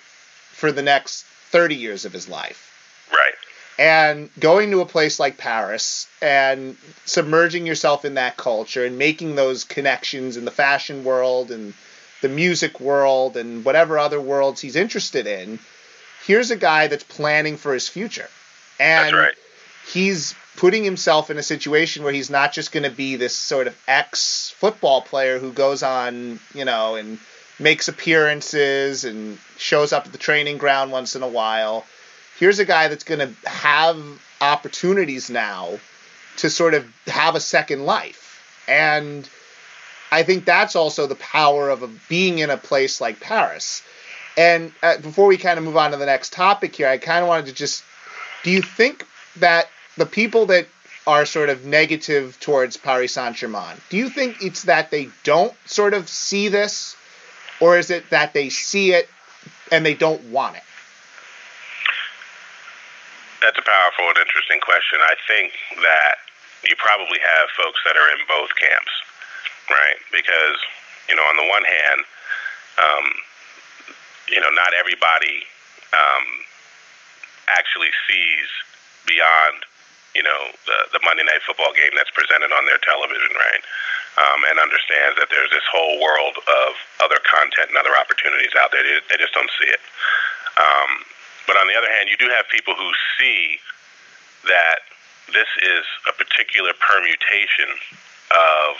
for 0.60 0.72
the 0.72 0.82
next 0.82 1.24
30 1.24 1.76
years 1.76 2.06
of 2.06 2.12
his 2.12 2.28
life. 2.28 2.66
Right. 3.12 3.34
And 3.80 4.30
going 4.40 4.72
to 4.72 4.82
a 4.82 4.86
place 4.86 5.20
like 5.20 5.38
Paris 5.38 6.08
and 6.22 6.76
submerging 7.06 7.66
yourself 7.66 8.04
in 8.04 8.16
that 8.16 8.36
culture 8.36 8.84
and 8.84 8.98
making 8.98 9.36
those 9.36 9.64
connections 9.64 10.36
in 10.36 10.44
the 10.44 10.52
fashion 10.52 11.06
world 11.06 11.50
and 11.50 11.74
the 12.22 12.28
music 12.28 12.82
world 12.82 13.38
and 13.38 13.64
whatever 13.64 13.98
other 13.98 14.20
worlds 14.20 14.60
he's 14.60 14.76
interested 14.76 15.28
in, 15.28 15.60
here's 16.26 16.52
a 16.52 16.58
guy 16.58 16.88
that's 16.88 17.06
planning 17.06 17.56
for 17.56 17.74
his 17.74 17.88
future. 17.88 18.28
And 18.82 19.06
That's 19.06 19.14
right. 19.14 19.36
he's 19.94 20.36
putting 20.58 20.84
himself 20.84 21.30
in 21.30 21.38
a 21.38 21.44
situation 21.44 22.04
where 22.04 22.12
he's 22.12 22.30
not 22.30 22.52
just 22.52 22.74
going 22.74 22.84
to 22.84 22.92
be 22.92 23.16
this 23.16 23.34
sort 23.34 23.68
of 23.68 23.82
ex 23.88 24.54
football 24.58 25.02
player 25.02 25.40
who 25.40 25.54
goes 25.54 25.84
on, 25.84 26.42
you 26.54 26.66
know, 26.66 26.96
and 26.96 27.18
makes 27.60 27.88
appearances 27.88 29.06
and 29.06 29.38
shows 29.58 29.94
up 29.94 30.06
at 30.06 30.12
the 30.12 30.18
training 30.18 30.58
ground 30.58 30.92
once 30.92 31.16
in 31.16 31.24
a 31.24 31.28
while. 31.28 31.86
Here's 32.38 32.60
a 32.60 32.66
guy 32.66 32.88
that's 32.88 33.04
going 33.04 33.20
to 33.20 33.50
have 33.50 34.02
opportunities 34.42 35.30
now 35.30 35.80
to 36.38 36.50
sort 36.50 36.74
of 36.74 36.88
have 37.08 37.36
a 37.36 37.40
second 37.42 37.86
life. 37.86 38.64
And 38.68 39.30
I 40.12 40.24
think 40.24 40.46
that's 40.46 40.76
also 40.76 41.06
the 41.06 41.16
power 41.16 41.70
of 41.70 41.84
a, 41.84 41.90
being 42.08 42.40
in 42.40 42.50
a 42.50 42.58
place 42.58 43.02
like 43.02 43.20
Paris. 43.20 43.84
And 44.38 44.72
uh, 44.82 44.98
before 44.98 45.28
we 45.28 45.38
kind 45.38 45.58
of 45.58 45.66
move 45.66 45.76
on 45.76 45.92
to 45.92 45.98
the 45.98 46.06
next 46.06 46.32
topic 46.32 46.76
here, 46.76 46.88
I 46.88 46.98
kind 46.98 47.24
of 47.24 47.28
wanted 47.28 47.48
to 47.48 47.54
just 47.54 47.84
do 48.44 48.52
you 48.52 48.62
think 48.62 49.06
that 49.38 49.70
the 49.98 50.06
people 50.06 50.46
that 50.48 50.68
are 51.06 51.26
sort 51.26 51.50
of 51.50 51.66
negative 51.66 52.38
towards 52.40 52.78
Paris 52.78 53.14
Saint 53.14 53.36
Germain, 53.36 53.78
do 53.90 53.98
you 53.98 54.10
think 54.10 54.42
it's 54.42 54.64
that 54.64 54.92
they 54.92 55.10
don't 55.24 55.54
sort 55.66 55.94
of 55.94 56.08
see 56.08 56.48
this, 56.48 56.96
or 57.60 57.78
is 57.78 57.90
it 57.90 58.10
that 58.10 58.34
they 58.34 58.50
see 58.50 58.92
it 58.94 59.10
and 59.72 59.86
they 59.86 59.94
don't 59.94 60.24
want 60.32 60.56
it? 60.56 60.64
That's 63.42 63.58
a 63.58 63.64
powerful 63.64 64.10
and 64.10 64.18
interesting 64.20 64.60
question. 64.60 65.00
I 65.00 65.16
think 65.28 65.54
that 65.80 66.16
you 66.68 66.76
probably 66.76 67.20
have 67.24 67.48
folks 67.56 67.80
that 67.88 67.96
are 67.96 68.10
in 68.12 68.20
both 68.28 68.52
camps, 68.60 68.92
right? 69.72 70.00
Because, 70.12 70.60
you 71.08 71.16
know, 71.16 71.24
on 71.24 71.40
the 71.40 71.48
one 71.48 71.64
hand, 71.64 72.00
um, 72.80 73.06
you 74.28 74.40
know, 74.44 74.52
not 74.52 74.76
everybody 74.76 75.48
um, 75.96 76.28
actually 77.48 77.92
sees 78.06 78.48
beyond, 79.08 79.64
you 80.14 80.24
know, 80.24 80.52
the, 80.68 81.00
the 81.00 81.02
Monday 81.04 81.24
Night 81.24 81.42
Football 81.48 81.72
game 81.74 81.96
that's 81.96 82.12
presented 82.12 82.52
on 82.52 82.68
their 82.68 82.80
television, 82.84 83.32
right? 83.40 83.64
Um, 84.20 84.44
and 84.52 84.60
understands 84.60 85.16
that 85.16 85.32
there's 85.32 85.48
this 85.48 85.64
whole 85.72 85.96
world 86.04 86.36
of 86.44 86.76
other 87.00 87.24
content 87.24 87.72
and 87.72 87.80
other 87.80 87.96
opportunities 87.96 88.52
out 88.60 88.68
there. 88.76 88.84
They, 88.84 89.16
just 89.16 89.32
don't 89.32 89.48
see 89.56 89.72
it. 89.72 89.80
Um, 90.60 91.08
but 91.48 91.56
on 91.56 91.72
the 91.72 91.76
other 91.80 91.88
hand, 91.88 92.12
you 92.12 92.20
do 92.20 92.28
have 92.28 92.44
people 92.52 92.76
who 92.76 92.92
see 93.16 93.64
that 94.44 94.84
this 95.32 95.48
is 95.64 95.88
a 96.10 96.14
particular 96.14 96.76
permutation 96.84 97.72
of 98.36 98.76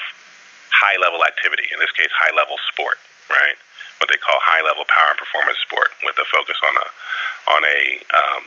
high 0.70 0.98
level 1.02 1.26
activity, 1.26 1.68
in 1.74 1.80
this 1.80 1.92
case, 1.92 2.10
high 2.14 2.34
level 2.36 2.56
sport, 2.72 2.98
right? 3.30 3.58
What 4.00 4.08
they 4.08 4.18
call 4.22 4.40
high 4.40 4.64
level 4.64 4.88
power 4.88 5.12
and 5.12 5.20
performance 5.20 5.60
sport, 5.60 5.92
with 6.04 6.16
a 6.20 6.28
focus 6.32 6.58
on 6.64 6.74
a 6.78 6.88
on 7.52 7.62
a 7.66 7.80
um, 8.16 8.44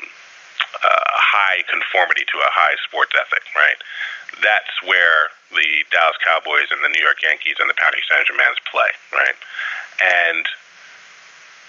high 1.52 1.60
conformity 1.68 2.24
to 2.24 2.36
a 2.40 2.48
high 2.48 2.80
sports 2.88 3.12
ethic, 3.12 3.44
right? 3.52 3.76
That's 4.40 4.72
where 4.88 5.28
the 5.52 5.84
Dallas 5.92 6.16
Cowboys 6.24 6.72
and 6.72 6.80
the 6.80 6.88
New 6.88 7.04
York 7.04 7.20
Yankees 7.20 7.60
and 7.60 7.68
the 7.68 7.76
Paris 7.76 8.00
Saint-Germain 8.08 8.56
play, 8.72 8.88
right? 9.12 9.36
And 10.00 10.48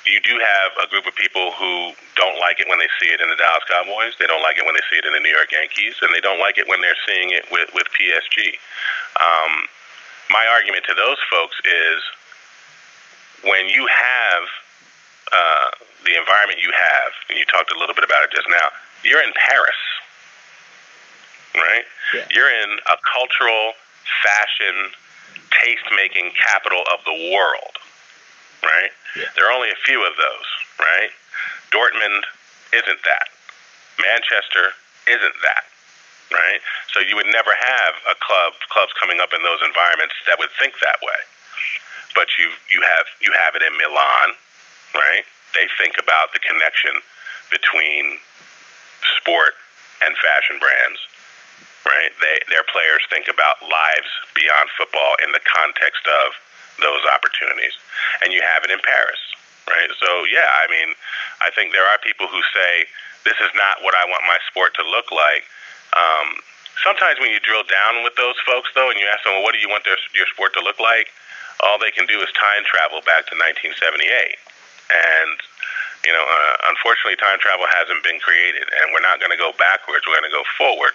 you 0.08 0.24
do 0.24 0.39
have 0.39 0.72
a 0.80 0.88
group 0.88 1.04
of 1.04 1.15
people 1.19 1.52
who 1.60 1.91
don't 2.15 2.39
like 2.39 2.63
it 2.63 2.67
when 2.72 2.80
they 2.80 2.88
see 3.00 3.12
it 3.12 3.19
in 3.19 3.28
the 3.28 3.36
Dallas 3.36 3.63
Cowboys. 3.67 4.15
They 4.19 4.28
don't 4.28 4.43
like 4.43 4.56
it 4.56 4.63
when 4.63 4.76
they 4.76 4.84
see 4.88 5.00
it 5.00 5.06
in 5.08 5.12
the 5.12 5.19
New 5.19 5.32
York 5.32 5.52
Yankees, 5.52 6.00
and 6.00 6.15
they 6.15 6.24
don't 6.24 6.39
like 6.39 6.56
it 6.56 6.67
when 6.67 6.80
they're 6.80 7.00
seeing 7.04 7.36
it 7.36 7.43
with, 7.52 7.67
with 7.76 7.88
PSG. 7.91 8.56
Um, 9.19 9.67
my 10.32 10.48
argument 10.48 10.88
to 10.88 10.96
those 10.96 11.19
folks 11.28 11.60
is 11.67 12.00
when 13.43 13.67
you 13.67 13.84
have 13.88 14.43
uh, 15.32 15.69
the 16.08 16.15
environment 16.15 16.63
you 16.63 16.72
have, 16.72 17.12
and 17.28 17.36
you 17.36 17.43
talked 17.48 17.72
a 17.72 17.78
little 17.80 17.96
bit 17.96 18.04
about 18.04 18.24
it 18.24 18.32
just 18.32 18.48
now, 18.48 18.72
you're 19.04 19.24
in 19.24 19.34
Paris, 19.36 19.82
right? 21.56 21.86
Yeah. 22.13 22.26
You're 22.32 22.50
in 22.50 22.80
a 22.88 22.98
cultural, 23.04 23.74
fashion, 24.24 24.92
taste 25.63 25.86
making 25.96 26.32
capital 26.36 26.84
of 26.92 27.04
the 27.06 27.16
world, 27.32 27.76
right? 28.63 28.92
Yeah. 29.16 29.30
There 29.36 29.46
are 29.48 29.54
only 29.54 29.70
a 29.70 29.80
few 29.86 30.02
of 30.06 30.13
those, 30.18 30.48
right? 30.80 31.12
Dortmund 31.72 32.24
isn't 32.74 33.02
that. 33.06 33.28
Manchester 34.02 34.74
isn't 35.06 35.38
that, 35.46 35.63
right? 36.34 36.62
So 36.92 37.00
you 37.00 37.16
would 37.16 37.30
never 37.30 37.54
have 37.54 37.94
a 38.10 38.16
club 38.18 38.54
clubs 38.70 38.94
coming 38.98 39.20
up 39.20 39.34
in 39.34 39.44
those 39.44 39.62
environments 39.62 40.16
that 40.26 40.39
would 40.39 40.50
think 40.58 40.74
that 40.82 40.98
way. 41.04 41.22
But 42.16 42.30
you 42.38 42.50
you 42.70 42.82
have 42.82 43.06
you 43.22 43.34
have 43.34 43.54
it 43.54 43.62
in 43.62 43.74
Milan, 43.78 44.34
right? 44.96 45.26
They 45.54 45.70
think 45.78 46.02
about 46.02 46.34
the 46.34 46.42
connection 46.42 46.98
between 47.54 48.18
sport 49.20 49.56
and 50.04 50.16
fashion 50.20 50.60
brands, 50.60 51.00
right? 51.86 52.12
They 52.20 52.42
their 52.50 52.66
players 52.68 53.04
think 53.10 53.28
about 53.28 53.62
lives 53.63 54.12
beyond 54.36 54.70
football 54.76 55.16
in 55.24 55.32
the 55.32 55.44
context 55.48 56.04
of 56.08 56.36
those 56.82 57.04
opportunities. 57.10 57.76
And 58.24 58.34
you 58.34 58.42
have 58.42 58.66
it 58.66 58.72
in 58.74 58.82
Paris, 58.82 59.22
right? 59.70 59.92
So, 60.00 60.26
yeah, 60.26 60.50
I 60.63 60.66
mean, 60.72 60.96
I 61.42 61.54
think 61.54 61.72
there 61.72 61.86
are 61.86 62.00
people 62.02 62.26
who 62.26 62.42
say, 62.54 62.89
this 63.24 63.38
is 63.39 63.52
not 63.54 63.84
what 63.86 63.94
I 63.94 64.06
want 64.10 64.26
my 64.26 64.39
sport 64.50 64.74
to 64.82 64.84
look 64.84 65.12
like. 65.13 65.46
Um, 65.94 66.42
sometimes 66.82 67.20
when 67.22 67.30
you 67.30 67.39
drill 67.39 67.63
down 67.63 68.02
with 68.04 68.16
those 68.18 68.36
folks, 68.44 68.74
though, 68.74 68.89
and 68.89 68.98
you 68.98 69.06
ask 69.06 69.24
them, 69.24 69.38
well, 69.38 69.46
what 69.46 69.54
do 69.54 69.62
you 69.62 69.70
want 69.70 69.86
their, 69.86 70.00
your 70.16 70.28
sport 70.34 70.54
to 70.58 70.62
look 70.62 70.80
like? 70.82 71.13
All 71.62 71.78
they 71.78 71.94
can 71.94 72.10
do 72.10 72.20
is 72.20 72.30
time 72.34 72.66
travel 72.66 73.00
back 73.06 73.30
to 73.30 73.36
1978. 73.38 74.04
And, 74.92 75.38
you 76.04 76.12
know, 76.12 76.24
uh, 76.24 76.56
unfortunately, 76.68 77.16
time 77.16 77.39
travel 77.39 77.66
hasn't 77.68 78.04
been 78.04 78.20
created, 78.20 78.68
and 78.68 78.92
we're 78.92 79.04
not 79.04 79.24
going 79.24 79.32
to 79.32 79.39
go 79.39 79.56
backwards. 79.56 80.04
We're 80.04 80.20
going 80.20 80.30
to 80.30 80.36
go 80.36 80.44
forward. 80.60 80.92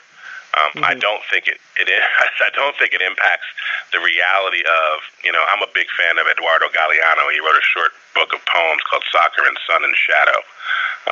Um, 0.57 0.81
mm-hmm. 0.81 0.85
I 0.85 0.95
don't 0.97 1.21
think 1.29 1.45
it, 1.49 1.61
it 1.77 1.89
I 2.47 2.51
don't 2.57 2.77
think 2.81 2.97
it 2.97 3.05
impacts 3.05 3.49
the 3.93 4.01
reality 4.01 4.65
of 4.65 5.05
you 5.25 5.33
know 5.33 5.45
I'm 5.45 5.61
a 5.61 5.71
big 5.73 5.89
fan 5.93 6.17
of 6.17 6.25
Eduardo 6.29 6.73
Galeano. 6.73 7.29
He 7.33 7.41
wrote 7.41 7.57
a 7.57 7.65
short 7.65 7.93
book 8.17 8.33
of 8.33 8.41
poems 8.49 8.81
called 8.89 9.05
Soccer 9.13 9.45
and 9.45 9.57
Sun 9.69 9.85
and 9.85 9.93
Shadow, 9.97 10.41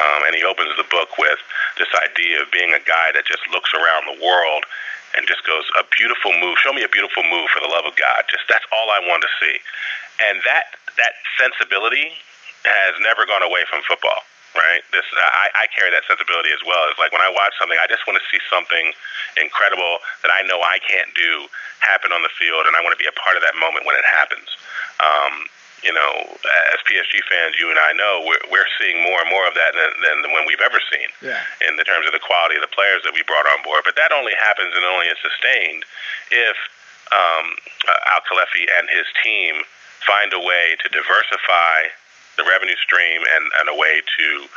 um, 0.00 0.20
and 0.28 0.32
he 0.32 0.44
opens 0.44 0.72
the 0.80 0.88
book 0.88 1.20
with 1.20 1.40
this 1.76 1.92
idea 2.00 2.40
of 2.40 2.48
being 2.48 2.72
a 2.72 2.82
guy 2.84 3.12
that 3.12 3.28
just 3.28 3.44
looks 3.52 3.76
around 3.76 4.08
the 4.08 4.18
world 4.24 4.64
and 5.16 5.28
just 5.28 5.44
goes 5.44 5.64
a 5.76 5.84
beautiful 5.96 6.32
move. 6.40 6.56
Show 6.60 6.72
me 6.72 6.84
a 6.84 6.92
beautiful 6.92 7.24
move 7.28 7.52
for 7.52 7.60
the 7.60 7.68
love 7.68 7.84
of 7.84 7.96
God. 7.96 8.24
Just 8.32 8.48
that's 8.48 8.64
all 8.72 8.88
I 8.88 9.04
want 9.04 9.20
to 9.20 9.30
see, 9.36 9.60
and 10.24 10.40
that 10.48 10.80
that 10.96 11.20
sensibility 11.36 12.16
has 12.64 12.94
never 13.02 13.26
gone 13.26 13.42
away 13.42 13.68
from 13.68 13.82
football 13.84 14.24
right? 14.56 14.80
This 14.90 15.04
I, 15.12 15.52
I 15.52 15.64
carry 15.70 15.92
that 15.92 16.08
sensibility 16.08 16.48
as 16.50 16.64
well. 16.64 16.88
It's 16.88 16.98
like 16.98 17.12
when 17.12 17.20
I 17.20 17.28
watch 17.28 17.52
something, 17.60 17.76
I 17.76 17.86
just 17.86 18.08
want 18.08 18.16
to 18.16 18.24
see 18.32 18.40
something 18.48 18.96
incredible 19.36 20.00
that 20.24 20.32
I 20.32 20.42
know 20.48 20.64
I 20.64 20.80
can't 20.80 21.12
do 21.12 21.46
happen 21.84 22.10
on 22.10 22.24
the 22.24 22.32
field, 22.40 22.64
and 22.64 22.72
I 22.74 22.80
want 22.80 22.96
to 22.96 23.00
be 23.00 23.06
a 23.06 23.14
part 23.14 23.36
of 23.36 23.44
that 23.44 23.54
moment 23.60 23.84
when 23.84 23.94
it 23.94 24.08
happens. 24.08 24.48
Um, 24.98 25.46
you 25.84 25.92
know, 25.92 26.12
as 26.72 26.80
PSG 26.88 27.20
fans, 27.28 27.60
you 27.60 27.68
and 27.68 27.78
I 27.78 27.92
know 27.92 28.24
we're, 28.24 28.42
we're 28.48 28.70
seeing 28.80 29.04
more 29.04 29.20
and 29.20 29.28
more 29.28 29.44
of 29.46 29.54
that 29.54 29.76
than, 29.76 30.24
than 30.24 30.32
when 30.32 30.48
we've 30.48 30.64
ever 30.64 30.80
seen 30.88 31.12
yeah. 31.20 31.44
in 31.62 31.76
the 31.76 31.84
terms 31.84 32.08
of 32.08 32.16
the 32.16 32.24
quality 32.24 32.56
of 32.56 32.64
the 32.64 32.72
players 32.72 33.04
that 33.04 33.12
we 33.12 33.20
brought 33.28 33.44
on 33.44 33.60
board. 33.60 33.84
But 33.84 33.94
that 34.00 34.10
only 34.10 34.32
happens 34.34 34.72
and 34.72 34.82
only 34.88 35.06
is 35.12 35.20
sustained 35.20 35.84
if 36.32 36.56
um, 37.12 37.54
uh, 37.86 38.12
Al 38.16 38.24
Khelaifi 38.24 38.66
and 38.66 38.88
his 38.88 39.06
team 39.20 39.62
find 40.02 40.32
a 40.32 40.40
way 40.40 40.80
to 40.80 40.88
diversify 40.88 41.92
the 42.36 42.44
revenue 42.44 42.76
stream 42.82 43.22
and, 43.34 43.44
and 43.60 43.68
a 43.68 43.78
way 43.78 44.00
to 44.18 44.48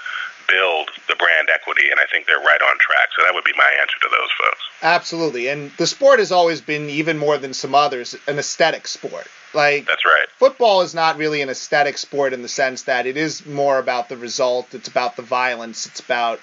build 0.49 0.89
the 1.07 1.15
brand 1.15 1.49
equity, 1.53 1.89
and 1.89 1.99
I 1.99 2.05
think 2.11 2.25
they're 2.25 2.39
right 2.39 2.61
on 2.61 2.77
track. 2.79 3.09
So 3.15 3.23
that 3.23 3.33
would 3.33 3.43
be 3.43 3.53
my 3.55 3.71
answer 3.79 3.97
to 4.01 4.09
those 4.09 4.29
folks. 4.37 4.61
Absolutely, 4.81 5.47
and 5.47 5.71
the 5.77 5.87
sport 5.87 6.19
has 6.19 6.31
always 6.31 6.61
been 6.61 6.89
even 6.89 7.17
more 7.17 7.37
than 7.37 7.53
some 7.53 7.75
others 7.75 8.15
an 8.27 8.39
aesthetic 8.39 8.87
sport. 8.87 9.27
Like 9.53 9.87
that's 9.87 10.05
right. 10.05 10.27
Football 10.37 10.81
is 10.81 10.93
not 10.93 11.17
really 11.17 11.41
an 11.41 11.49
aesthetic 11.49 11.97
sport 11.97 12.33
in 12.33 12.41
the 12.41 12.47
sense 12.47 12.83
that 12.83 13.05
it 13.05 13.17
is 13.17 13.45
more 13.45 13.79
about 13.79 14.09
the 14.09 14.17
result. 14.17 14.73
It's 14.73 14.87
about 14.87 15.15
the 15.15 15.21
violence. 15.21 15.85
It's 15.85 15.99
about 15.99 16.39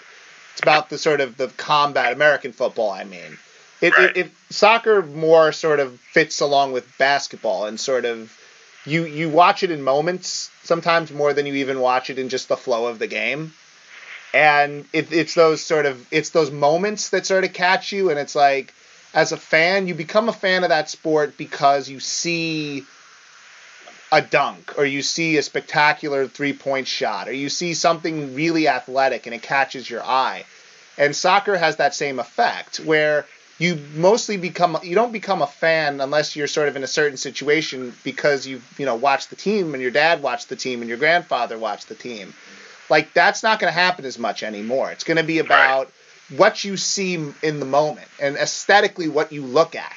it's 0.53 0.63
about 0.63 0.89
the 0.89 0.99
sort 0.99 1.21
of 1.21 1.37
the 1.37 1.49
combat. 1.49 2.13
American 2.13 2.53
football, 2.53 2.91
I 2.91 3.05
mean. 3.05 3.39
It, 3.81 3.97
right. 3.97 4.17
it, 4.17 4.27
it 4.27 4.33
soccer 4.49 5.03
more 5.03 5.53
sort 5.53 5.81
of 5.81 6.01
fits 6.01 6.41
along 6.41 6.73
with 6.73 6.97
basketball 6.97 7.67
and 7.67 7.79
sort 7.79 8.07
of 8.07 8.37
you 8.87 9.05
you 9.05 9.29
watch 9.29 9.63
it 9.63 9.71
in 9.71 9.83
moments 9.83 10.51
sometimes 10.63 11.13
more 11.13 11.33
than 11.33 11.47
you 11.47 11.55
even 11.55 11.81
watch 11.81 12.11
it 12.11 12.19
in 12.19 12.29
just 12.29 12.49
the 12.49 12.57
flow 12.57 12.87
of 12.87 12.99
the 12.99 13.07
game. 13.07 13.53
And 14.33 14.85
it, 14.93 15.13
it's 15.13 15.35
those 15.35 15.63
sort 15.63 15.87
of 15.87 16.07
it's 16.11 16.31
those 16.31 16.51
moments 16.51 17.11
that 17.11 17.27
sort 17.27 17.45
of 17.45 17.53
catch 17.53 17.93
you, 17.93 18.11
and 18.11 18.19
it's 18.19 18.35
like 18.35 18.73
as 19.15 19.33
a 19.33 19.37
fan, 19.37 19.89
you 19.89 19.95
become 19.95 20.29
a 20.29 20.33
fan 20.33 20.63
of 20.63 20.71
that 20.71 20.91
sport 20.91 21.37
because 21.37 21.89
you 21.89 22.01
see 22.01 22.85
a 24.13 24.21
dunk 24.23 24.79
or 24.79 24.85
you 24.85 25.03
see 25.03 25.37
a 25.37 25.43
spectacular 25.43 26.29
three 26.29 26.53
point 26.53 26.87
shot 26.87 27.29
or 27.29 27.33
you 27.33 27.49
see 27.49 27.75
something 27.75 28.35
really 28.35 28.69
athletic 28.69 29.27
and 29.27 29.35
it 29.35 29.43
catches 29.43 29.89
your 29.89 30.05
eye. 30.05 30.45
And 30.99 31.15
soccer 31.15 31.57
has 31.57 31.77
that 31.77 31.95
same 31.95 32.19
effect 32.19 32.79
where 32.79 33.27
you 33.59 33.79
mostly 33.95 34.37
become 34.37 34.79
you 34.83 34.95
don't 34.95 35.13
become 35.13 35.43
a 35.43 35.47
fan 35.47 36.01
unless 36.01 36.37
you're 36.37 36.47
sort 36.47 36.69
of 36.69 36.77
in 36.77 36.85
a 36.85 36.89
certain 36.89 37.17
situation 37.17 37.95
because 38.05 38.47
you 38.47 38.61
you 38.79 38.85
know 38.85 38.95
watched 38.95 39.31
the 39.31 39.37
team 39.37 39.73
and 39.75 39.83
your 39.83 39.91
dad 39.91 40.23
watched 40.23 40.49
the 40.49 40.57
team 40.57 40.83
and 40.83 40.89
your 40.89 40.99
grandfather 40.99 41.59
watched 41.59 41.89
the 41.89 41.95
team. 41.95 42.35
Like 42.91 43.13
that's 43.15 43.43
not 43.43 43.59
going 43.59 43.73
to 43.73 43.79
happen 43.79 44.05
as 44.05 44.19
much 44.19 44.43
anymore. 44.43 44.91
It's 44.93 45.05
going 45.05 45.17
to 45.17 45.25
be 45.25 45.39
about 45.39 45.87
right. 45.87 46.39
what 46.39 46.65
you 46.65 46.77
see 46.77 47.15
in 47.15 47.61
the 47.61 47.67
moment 47.67 48.09
and 48.21 48.37
aesthetically 48.37 49.09
what 49.09 49.33
you 49.33 49.45
look 49.45 49.75
at. 49.75 49.93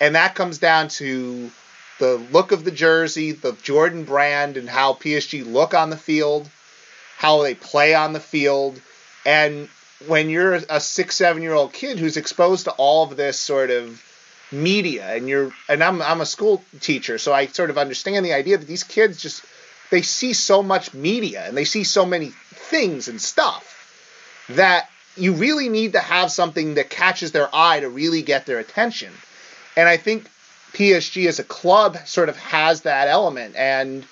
And 0.00 0.14
that 0.14 0.34
comes 0.34 0.58
down 0.58 0.88
to 0.88 1.50
the 1.98 2.16
look 2.30 2.52
of 2.52 2.64
the 2.64 2.70
jersey, 2.70 3.32
the 3.32 3.52
Jordan 3.62 4.04
brand 4.04 4.56
and 4.56 4.68
how 4.68 4.94
PSG 4.94 5.50
look 5.50 5.74
on 5.74 5.90
the 5.90 5.96
field, 5.96 6.48
how 7.16 7.42
they 7.42 7.54
play 7.54 7.94
on 7.94 8.12
the 8.12 8.20
field, 8.20 8.80
and 9.24 9.68
when 10.06 10.30
you're 10.30 10.54
a 10.54 10.80
six, 10.80 11.16
seven 11.16 11.42
year 11.42 11.54
old 11.54 11.72
kid 11.72 11.98
who's 11.98 12.16
exposed 12.16 12.64
to 12.64 12.72
all 12.72 13.04
of 13.04 13.16
this 13.16 13.38
sort 13.38 13.70
of 13.70 14.02
media, 14.50 15.14
and 15.14 15.28
you're, 15.28 15.52
and 15.68 15.82
I'm, 15.82 16.02
I'm 16.02 16.20
a 16.20 16.26
school 16.26 16.64
teacher, 16.80 17.18
so 17.18 17.32
I 17.32 17.46
sort 17.46 17.70
of 17.70 17.78
understand 17.78 18.24
the 18.24 18.34
idea 18.34 18.58
that 18.58 18.66
these 18.66 18.84
kids 18.84 19.20
just, 19.20 19.44
they 19.90 20.02
see 20.02 20.32
so 20.32 20.62
much 20.62 20.94
media 20.94 21.44
and 21.46 21.56
they 21.56 21.64
see 21.64 21.84
so 21.84 22.04
many 22.04 22.28
things 22.28 23.08
and 23.08 23.20
stuff 23.20 23.78
that 24.50 24.88
you 25.16 25.34
really 25.34 25.68
need 25.68 25.92
to 25.92 26.00
have 26.00 26.30
something 26.30 26.74
that 26.74 26.90
catches 26.90 27.32
their 27.32 27.48
eye 27.54 27.80
to 27.80 27.88
really 27.88 28.22
get 28.22 28.46
their 28.46 28.58
attention. 28.58 29.12
And 29.76 29.88
I 29.88 29.96
think 29.96 30.26
PSG 30.72 31.28
as 31.28 31.38
a 31.38 31.44
club 31.44 31.98
sort 32.06 32.28
of 32.28 32.36
has 32.38 32.82
that 32.82 33.08
element 33.08 33.56
and 33.56 34.04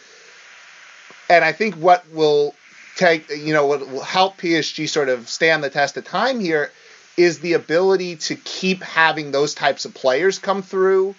and 1.29 1.45
I 1.45 1.53
think 1.53 1.77
what 1.77 2.05
will 2.13 2.55
take 2.97 3.31
you 3.31 3.53
know 3.53 3.67
what 3.67 3.89
will 3.89 4.03
help 4.03 4.39
PSG 4.39 4.89
sort 4.89 5.09
of 5.09 5.29
stand 5.29 5.63
the 5.63 5.71
test 5.71 5.97
of 5.97 6.05
time 6.05 6.41
here 6.41 6.71
is 7.17 7.41
the 7.41 7.53
ability 7.55 8.17
to 8.17 8.35
keep 8.35 8.83
having 8.83 9.31
those 9.31 9.55
types 9.55 9.85
of 9.85 9.95
players 9.95 10.39
come 10.39 10.63
through 10.63 11.15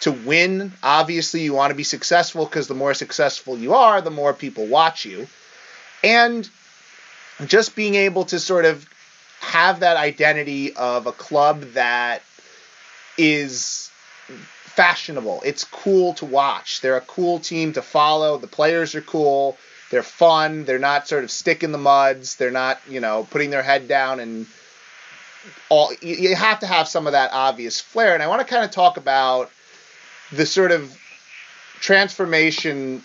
to 0.00 0.12
win. 0.12 0.72
Obviously, 0.82 1.42
you 1.42 1.54
want 1.54 1.70
to 1.70 1.74
be 1.74 1.84
successful 1.84 2.44
because 2.44 2.68
the 2.68 2.74
more 2.74 2.94
successful 2.94 3.58
you 3.58 3.74
are, 3.74 4.00
the 4.00 4.10
more 4.10 4.32
people 4.32 4.66
watch 4.66 5.04
you. 5.04 5.26
And 6.02 6.48
just 7.46 7.76
being 7.76 7.94
able 7.94 8.24
to 8.26 8.38
sort 8.38 8.64
of 8.64 8.88
have 9.40 9.80
that 9.80 9.96
identity 9.96 10.74
of 10.74 11.06
a 11.06 11.12
club 11.12 11.62
that 11.72 12.22
is 13.18 13.90
fashionable. 14.64 15.42
It's 15.44 15.64
cool 15.64 16.14
to 16.14 16.26
watch. 16.26 16.80
They're 16.80 16.96
a 16.96 17.02
cool 17.02 17.40
team 17.40 17.72
to 17.74 17.82
follow. 17.82 18.38
The 18.38 18.46
players 18.46 18.94
are 18.94 19.02
cool. 19.02 19.58
They're 19.90 20.02
fun. 20.02 20.64
They're 20.64 20.78
not 20.78 21.08
sort 21.08 21.24
of 21.24 21.30
stick 21.30 21.62
in 21.62 21.72
the 21.72 21.78
muds. 21.78 22.36
They're 22.36 22.50
not, 22.50 22.80
you 22.88 23.00
know, 23.00 23.26
putting 23.30 23.50
their 23.50 23.62
head 23.62 23.88
down 23.88 24.20
and 24.20 24.46
all. 25.68 25.92
You 26.00 26.34
have 26.36 26.60
to 26.60 26.66
have 26.66 26.88
some 26.88 27.06
of 27.06 27.12
that 27.12 27.32
obvious 27.32 27.80
flair. 27.80 28.14
And 28.14 28.22
I 28.22 28.28
want 28.28 28.40
to 28.40 28.46
kind 28.46 28.64
of 28.64 28.70
talk 28.70 28.96
about 28.96 29.50
the 30.32 30.46
sort 30.46 30.70
of 30.70 30.96
transformation 31.80 33.02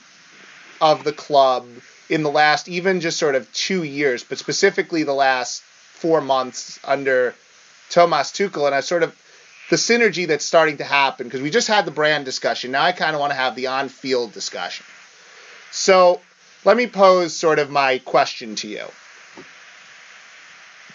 of 0.80 1.04
the 1.04 1.14
club 1.14 1.66
in 2.10 2.22
the 2.22 2.30
last 2.30 2.70
even 2.70 3.02
just 3.02 3.18
sort 3.18 3.36
of 3.36 3.52
two 3.52 3.84
years, 3.84 4.24
but 4.24 4.38
specifically 4.38 5.04
the 5.04 5.14
last 5.14 5.64
four 5.64 6.22
months 6.22 6.80
under 6.84 7.34
Thomas 7.90 8.32
Tuchel, 8.32 8.68
and 8.68 8.76
I 8.76 8.82
sort 8.82 9.04
of 9.04 9.16
the 9.70 9.76
synergy 9.76 10.28
that's 10.28 10.46
starting 10.46 10.78
to 10.78 10.84
happen 10.84 11.26
because 11.26 11.42
we 11.42 11.50
just 11.50 11.68
had 11.68 11.86
the 11.86 11.92
brand 11.92 12.26
discussion. 12.26 12.72
Now 12.72 12.84
I 12.84 12.92
kind 12.92 13.16
of 13.16 13.20
want 13.20 13.32
to 13.32 13.38
have 13.38 13.56
the 13.56 13.68
on-field 13.68 14.34
discussion. 14.34 14.86
So 15.72 16.22
let 16.66 16.76
me 16.76 16.88
pose 16.88 17.36
sort 17.36 17.60
of 17.60 17.70
my 17.70 18.00
question 18.00 18.56
to 18.56 18.68
you. 18.68 18.86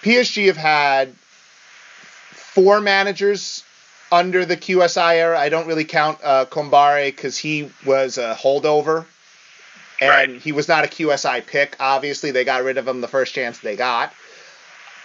PSG 0.02 0.46
have 0.46 0.56
had 0.56 1.14
four 2.32 2.80
managers 2.80 3.64
under 4.10 4.44
the 4.44 4.56
QSI 4.56 5.16
era. 5.16 5.38
I 5.38 5.48
don't 5.48 5.66
really 5.66 5.84
count 5.84 6.18
uh, 6.22 6.46
Kombouaré 6.46 7.14
because 7.14 7.38
he 7.38 7.70
was 7.86 8.18
a 8.18 8.34
holdover, 8.34 9.06
and 10.00 10.32
right. 10.32 10.40
he 10.40 10.52
was 10.52 10.66
not 10.68 10.84
a 10.84 10.88
QSI 10.88 11.46
pick. 11.46 11.76
Obviously, 11.78 12.32
they 12.32 12.44
got 12.44 12.64
rid 12.64 12.76
of 12.76 12.88
him 12.88 13.00
the 13.00 13.08
first 13.08 13.34
chance 13.34 13.60
they 13.60 13.76
got. 13.76 14.12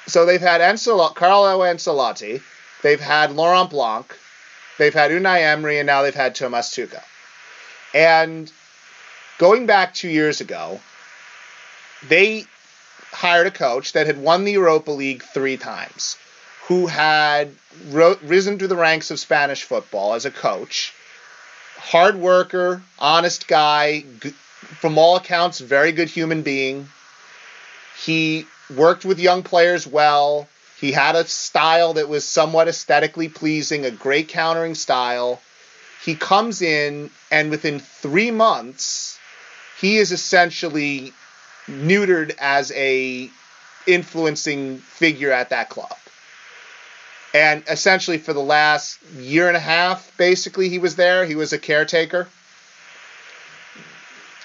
So 0.07 0.26
they've 0.26 0.41
had 0.41 0.61
Ancel- 0.61 1.13
Carlo 1.13 1.59
Ancelotti, 1.59 2.41
they've 2.82 2.99
had 2.99 3.32
Laurent 3.32 3.70
Blanc, 3.70 4.16
they've 4.78 4.93
had 4.93 5.11
Unai 5.11 5.41
Emery, 5.41 5.80
and 5.80 5.88
now 5.88 6.01
they've 6.01 6.16
had 6.16 6.36
Thomas 6.36 6.70
Tuchel. 6.76 7.03
And 7.93 8.51
going 9.38 9.66
back 9.66 9.94
two 9.94 10.10
years 10.10 10.42
ago, 10.42 10.80
they 12.08 12.46
hired 13.12 13.48
a 13.48 13.52
coach 13.52 13.94
that 13.94 14.08
had 14.08 14.18
won 14.18 14.44
the 14.44 14.52
Europa 14.54 14.92
League 14.92 15.24
three 15.24 15.58
times, 15.58 16.18
who 16.68 16.88
had 16.88 17.52
ro- 17.90 18.18
risen 18.24 18.60
to 18.60 18.68
the 18.68 18.76
ranks 18.76 19.12
of 19.12 19.20
Spanish 19.20 19.64
football 19.64 20.14
as 20.14 20.26
a 20.26 20.32
coach, 20.32 20.94
hard 21.78 22.16
worker, 22.16 22.82
honest 23.00 23.48
guy, 23.48 24.04
g- 24.20 24.34
from 24.80 24.98
all 24.98 25.16
accounts, 25.16 25.60
very 25.60 25.92
good 25.92 26.10
human 26.10 26.42
being. 26.42 26.90
He 28.04 28.46
worked 28.76 29.06
with 29.06 29.20
young 29.20 29.44
players 29.44 29.88
well. 29.88 30.48
He 30.80 30.92
had 30.92 31.16
a 31.16 31.26
style 31.26 31.94
that 31.94 32.10
was 32.10 32.26
somewhat 32.26 32.68
aesthetically 32.68 33.30
pleasing, 33.30 33.86
a 33.86 33.92
great 33.92 34.28
countering 34.28 34.76
style. 34.76 35.42
He 36.04 36.16
comes 36.16 36.62
in, 36.62 37.10
and 37.32 37.50
within 37.50 37.80
three 37.80 38.32
months, 38.32 39.14
he 39.80 39.97
is 39.97 40.11
essentially 40.11 41.13
neutered 41.67 42.36
as 42.39 42.71
a 42.73 43.30
influencing 43.88 44.78
figure 44.78 45.32
at 45.32 45.49
that 45.49 45.69
club. 45.69 45.95
And 47.34 47.63
essentially, 47.67 48.17
for 48.17 48.32
the 48.32 48.39
last 48.39 49.01
year 49.17 49.47
and 49.47 49.57
a 49.57 49.59
half, 49.59 50.15
basically, 50.17 50.69
he 50.69 50.80
was 50.80 50.95
there. 50.95 51.26
He 51.26 51.36
was 51.36 51.51
a 51.51 51.59
caretaker. 51.59 52.28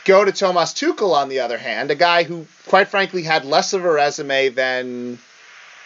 Go 0.04 0.24
to 0.24 0.32
Thomas 0.32 0.72
Tuchel, 0.72 1.14
on 1.14 1.28
the 1.28 1.40
other 1.40 1.58
hand, 1.58 1.90
a 1.90 1.94
guy 1.94 2.24
who, 2.24 2.46
quite 2.66 2.88
frankly, 2.88 3.22
had 3.22 3.44
less 3.44 3.74
of 3.74 3.84
a 3.84 3.92
resume 3.92 4.48
than 4.48 5.18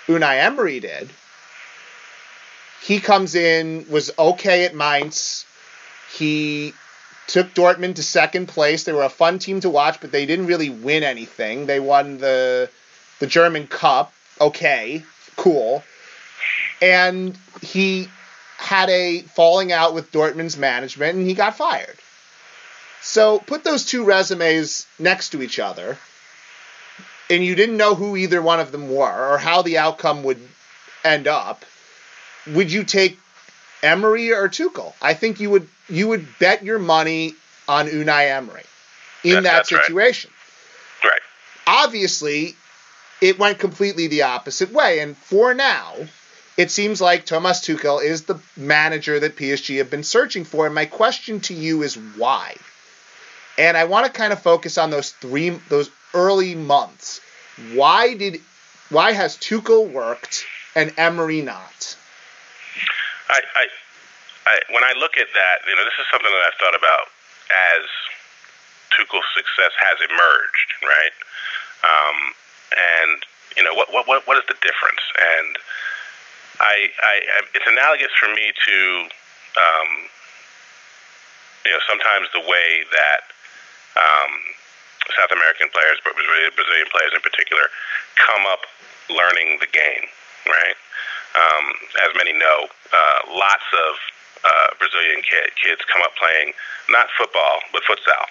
Unai 0.06 0.38
Emery 0.38 0.80
did. 0.80 1.10
He 2.80 3.00
comes 3.00 3.34
in, 3.34 3.86
was 3.90 4.10
okay 4.18 4.64
at 4.64 4.74
Mainz. 4.74 5.44
He 6.16 6.72
took 7.26 7.54
Dortmund 7.54 7.96
to 7.96 8.02
second 8.02 8.46
place. 8.46 8.84
They 8.84 8.92
were 8.92 9.02
a 9.02 9.08
fun 9.08 9.38
team 9.38 9.60
to 9.60 9.70
watch, 9.70 10.00
but 10.00 10.12
they 10.12 10.26
didn't 10.26 10.46
really 10.46 10.70
win 10.70 11.02
anything. 11.02 11.66
They 11.66 11.80
won 11.80 12.18
the 12.18 12.70
the 13.20 13.26
German 13.26 13.66
Cup. 13.66 14.12
Okay, 14.40 15.04
cool. 15.36 15.82
And 16.82 17.36
he 17.62 18.08
had 18.56 18.90
a 18.90 19.20
falling 19.20 19.72
out 19.72 19.94
with 19.94 20.12
Dortmund's 20.12 20.56
management 20.56 21.16
and 21.16 21.26
he 21.26 21.34
got 21.34 21.56
fired. 21.56 21.96
So 23.00 23.38
put 23.38 23.64
those 23.64 23.84
two 23.84 24.04
resumes 24.04 24.86
next 24.98 25.30
to 25.30 25.42
each 25.42 25.58
other, 25.58 25.98
and 27.28 27.44
you 27.44 27.54
didn't 27.54 27.76
know 27.76 27.94
who 27.94 28.16
either 28.16 28.40
one 28.40 28.60
of 28.60 28.72
them 28.72 28.88
were 28.88 29.34
or 29.34 29.38
how 29.38 29.60
the 29.60 29.78
outcome 29.78 30.22
would 30.22 30.40
end 31.04 31.28
up. 31.28 31.64
Would 32.46 32.72
you 32.72 32.82
take 32.82 33.18
Emery 33.84 34.32
or 34.32 34.48
Tuchel? 34.48 34.94
I 35.00 35.14
think 35.14 35.40
you 35.40 35.50
would 35.50 35.68
you 35.88 36.08
would 36.08 36.26
bet 36.38 36.64
your 36.64 36.78
money 36.78 37.34
on 37.68 37.86
Unai 37.86 38.30
Emery 38.30 38.64
in 39.22 39.44
that 39.44 39.66
situation. 39.66 40.30
Right. 41.02 41.10
right. 41.10 41.20
Obviously, 41.66 42.56
it 43.20 43.38
went 43.38 43.58
completely 43.58 44.06
the 44.08 44.22
opposite 44.22 44.72
way, 44.72 45.00
and 45.00 45.16
for 45.16 45.54
now, 45.54 45.94
it 46.56 46.70
seems 46.70 47.00
like 47.00 47.26
Thomas 47.26 47.60
Tuchel 47.60 48.02
is 48.02 48.24
the 48.24 48.40
manager 48.56 49.18
that 49.18 49.36
PSG 49.36 49.78
have 49.78 49.90
been 49.90 50.04
searching 50.04 50.44
for. 50.44 50.66
And 50.66 50.74
my 50.74 50.86
question 50.86 51.40
to 51.40 51.54
you 51.54 51.82
is 51.82 51.96
why? 51.96 52.54
And 53.58 53.76
I 53.76 53.84
want 53.84 54.06
to 54.06 54.12
kind 54.12 54.32
of 54.32 54.42
focus 54.42 54.78
on 54.78 54.90
those 54.90 55.10
three 55.10 55.50
those 55.50 55.90
early 56.12 56.54
months. 56.54 57.20
Why 57.72 58.14
did 58.14 58.40
why 58.90 59.12
has 59.12 59.36
Tuchel 59.36 59.90
worked 59.90 60.44
and 60.74 60.92
Emery 60.96 61.40
not? 61.40 61.96
I, 63.30 63.40
I, 63.56 63.64
I 64.46 64.54
when 64.70 64.84
I 64.84 64.92
look 64.98 65.16
at 65.16 65.28
that, 65.34 65.64
you 65.66 65.74
know, 65.76 65.84
this 65.84 65.96
is 65.98 66.06
something 66.12 66.30
that 66.30 66.44
I've 66.44 66.58
thought 66.60 66.76
about 66.76 67.08
as 67.52 67.84
Tuchel's 68.92 69.26
success 69.34 69.72
has 69.80 69.98
emerged, 70.04 70.68
right? 70.84 71.16
Um, 71.84 72.18
and 72.74 73.18
you 73.56 73.62
know, 73.62 73.74
what 73.74 73.92
what 73.92 74.06
what 74.06 74.36
is 74.36 74.46
the 74.48 74.58
difference? 74.60 75.04
And 75.16 75.56
I, 76.60 76.90
I, 77.02 77.14
it's 77.54 77.66
analogous 77.66 78.14
for 78.14 78.30
me 78.30 78.54
to, 78.54 78.78
um, 79.58 79.90
you 81.66 81.72
know, 81.74 81.82
sometimes 81.88 82.30
the 82.30 82.46
way 82.46 82.86
that 82.94 83.22
um, 83.98 84.32
South 85.18 85.34
American 85.34 85.66
players, 85.74 85.98
but 86.06 86.14
Brazilian 86.14 86.88
players 86.94 87.10
in 87.14 87.22
particular, 87.26 87.66
come 88.14 88.46
up 88.46 88.70
learning 89.10 89.58
the 89.58 89.70
game, 89.70 90.06
right? 90.46 90.78
Um, 91.34 91.66
as 92.06 92.14
many 92.14 92.32
know, 92.32 92.70
uh, 92.94 93.20
lots 93.34 93.66
of 93.74 93.92
uh, 94.46 94.68
Brazilian 94.78 95.18
kid, 95.26 95.50
kids 95.58 95.82
come 95.90 96.02
up 96.02 96.14
playing 96.14 96.54
not 96.88 97.10
football 97.18 97.58
but 97.74 97.82
futsal, 97.82 98.24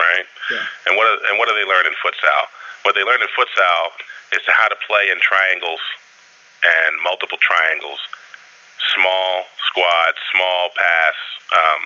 right? 0.00 0.24
Yeah. 0.48 0.64
And 0.88 0.96
what 0.96 1.06
and 1.28 1.36
what 1.36 1.48
do 1.48 1.54
they 1.54 1.68
learn 1.68 1.84
in 1.84 1.92
futsal? 2.00 2.48
What 2.88 2.94
they 2.96 3.04
learn 3.04 3.20
in 3.20 3.28
futsal 3.36 3.92
is 4.32 4.40
to 4.48 4.52
how 4.52 4.68
to 4.68 4.78
play 4.88 5.12
in 5.12 5.20
triangles 5.20 5.80
and 6.64 6.96
multiple 7.04 7.36
triangles, 7.36 8.00
small 8.96 9.44
squad, 9.68 10.16
small 10.32 10.72
pass, 10.72 11.16
um, 11.52 11.82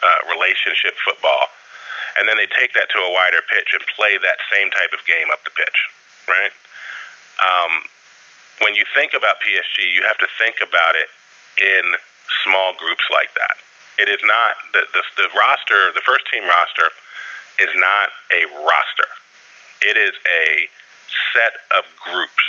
uh, 0.00 0.20
relationship 0.32 0.96
football 1.04 1.52
and 2.18 2.26
then 2.26 2.36
they 2.36 2.50
take 2.50 2.74
that 2.74 2.90
to 2.90 2.98
a 2.98 3.10
wider 3.14 3.38
pitch 3.46 3.70
and 3.70 3.82
play 3.94 4.18
that 4.18 4.42
same 4.50 4.70
type 4.74 4.90
of 4.90 5.06
game 5.06 5.30
up 5.30 5.38
the 5.46 5.54
pitch, 5.54 5.78
right? 6.26 6.50
Um, 7.38 7.86
when 8.60 8.74
you 8.74 8.84
think 8.94 9.14
about 9.14 9.40
PSG, 9.40 9.92
you 9.92 10.02
have 10.06 10.18
to 10.18 10.28
think 10.38 10.56
about 10.62 10.94
it 10.96 11.08
in 11.58 11.94
small 12.44 12.74
groups 12.78 13.04
like 13.10 13.32
that. 13.34 13.56
It 13.98 14.08
is 14.08 14.22
not 14.22 14.54
the, 14.72 14.86
the, 14.94 15.02
the 15.16 15.28
roster, 15.34 15.90
the 15.94 16.04
first 16.06 16.26
team 16.30 16.46
roster 16.46 16.90
is 17.58 17.70
not 17.74 18.14
a 18.30 18.46
roster. 18.62 19.10
It 19.82 19.98
is 19.98 20.14
a 20.26 20.70
set 21.34 21.58
of 21.74 21.84
groups. 21.98 22.46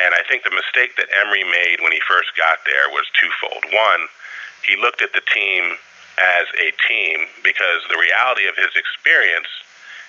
And 0.00 0.14
I 0.14 0.22
think 0.24 0.44
the 0.44 0.54
mistake 0.54 0.96
that 0.96 1.12
Emery 1.12 1.44
made 1.44 1.84
when 1.84 1.92
he 1.92 2.00
first 2.08 2.32
got 2.36 2.64
there 2.64 2.88
was 2.88 3.04
twofold. 3.12 3.64
One, 3.74 4.08
he 4.64 4.80
looked 4.80 5.02
at 5.02 5.12
the 5.12 5.24
team 5.34 5.76
as 6.16 6.46
a 6.56 6.72
team 6.88 7.26
because 7.42 7.84
the 7.88 7.98
reality 7.98 8.46
of 8.46 8.56
his 8.56 8.72
experience 8.76 9.48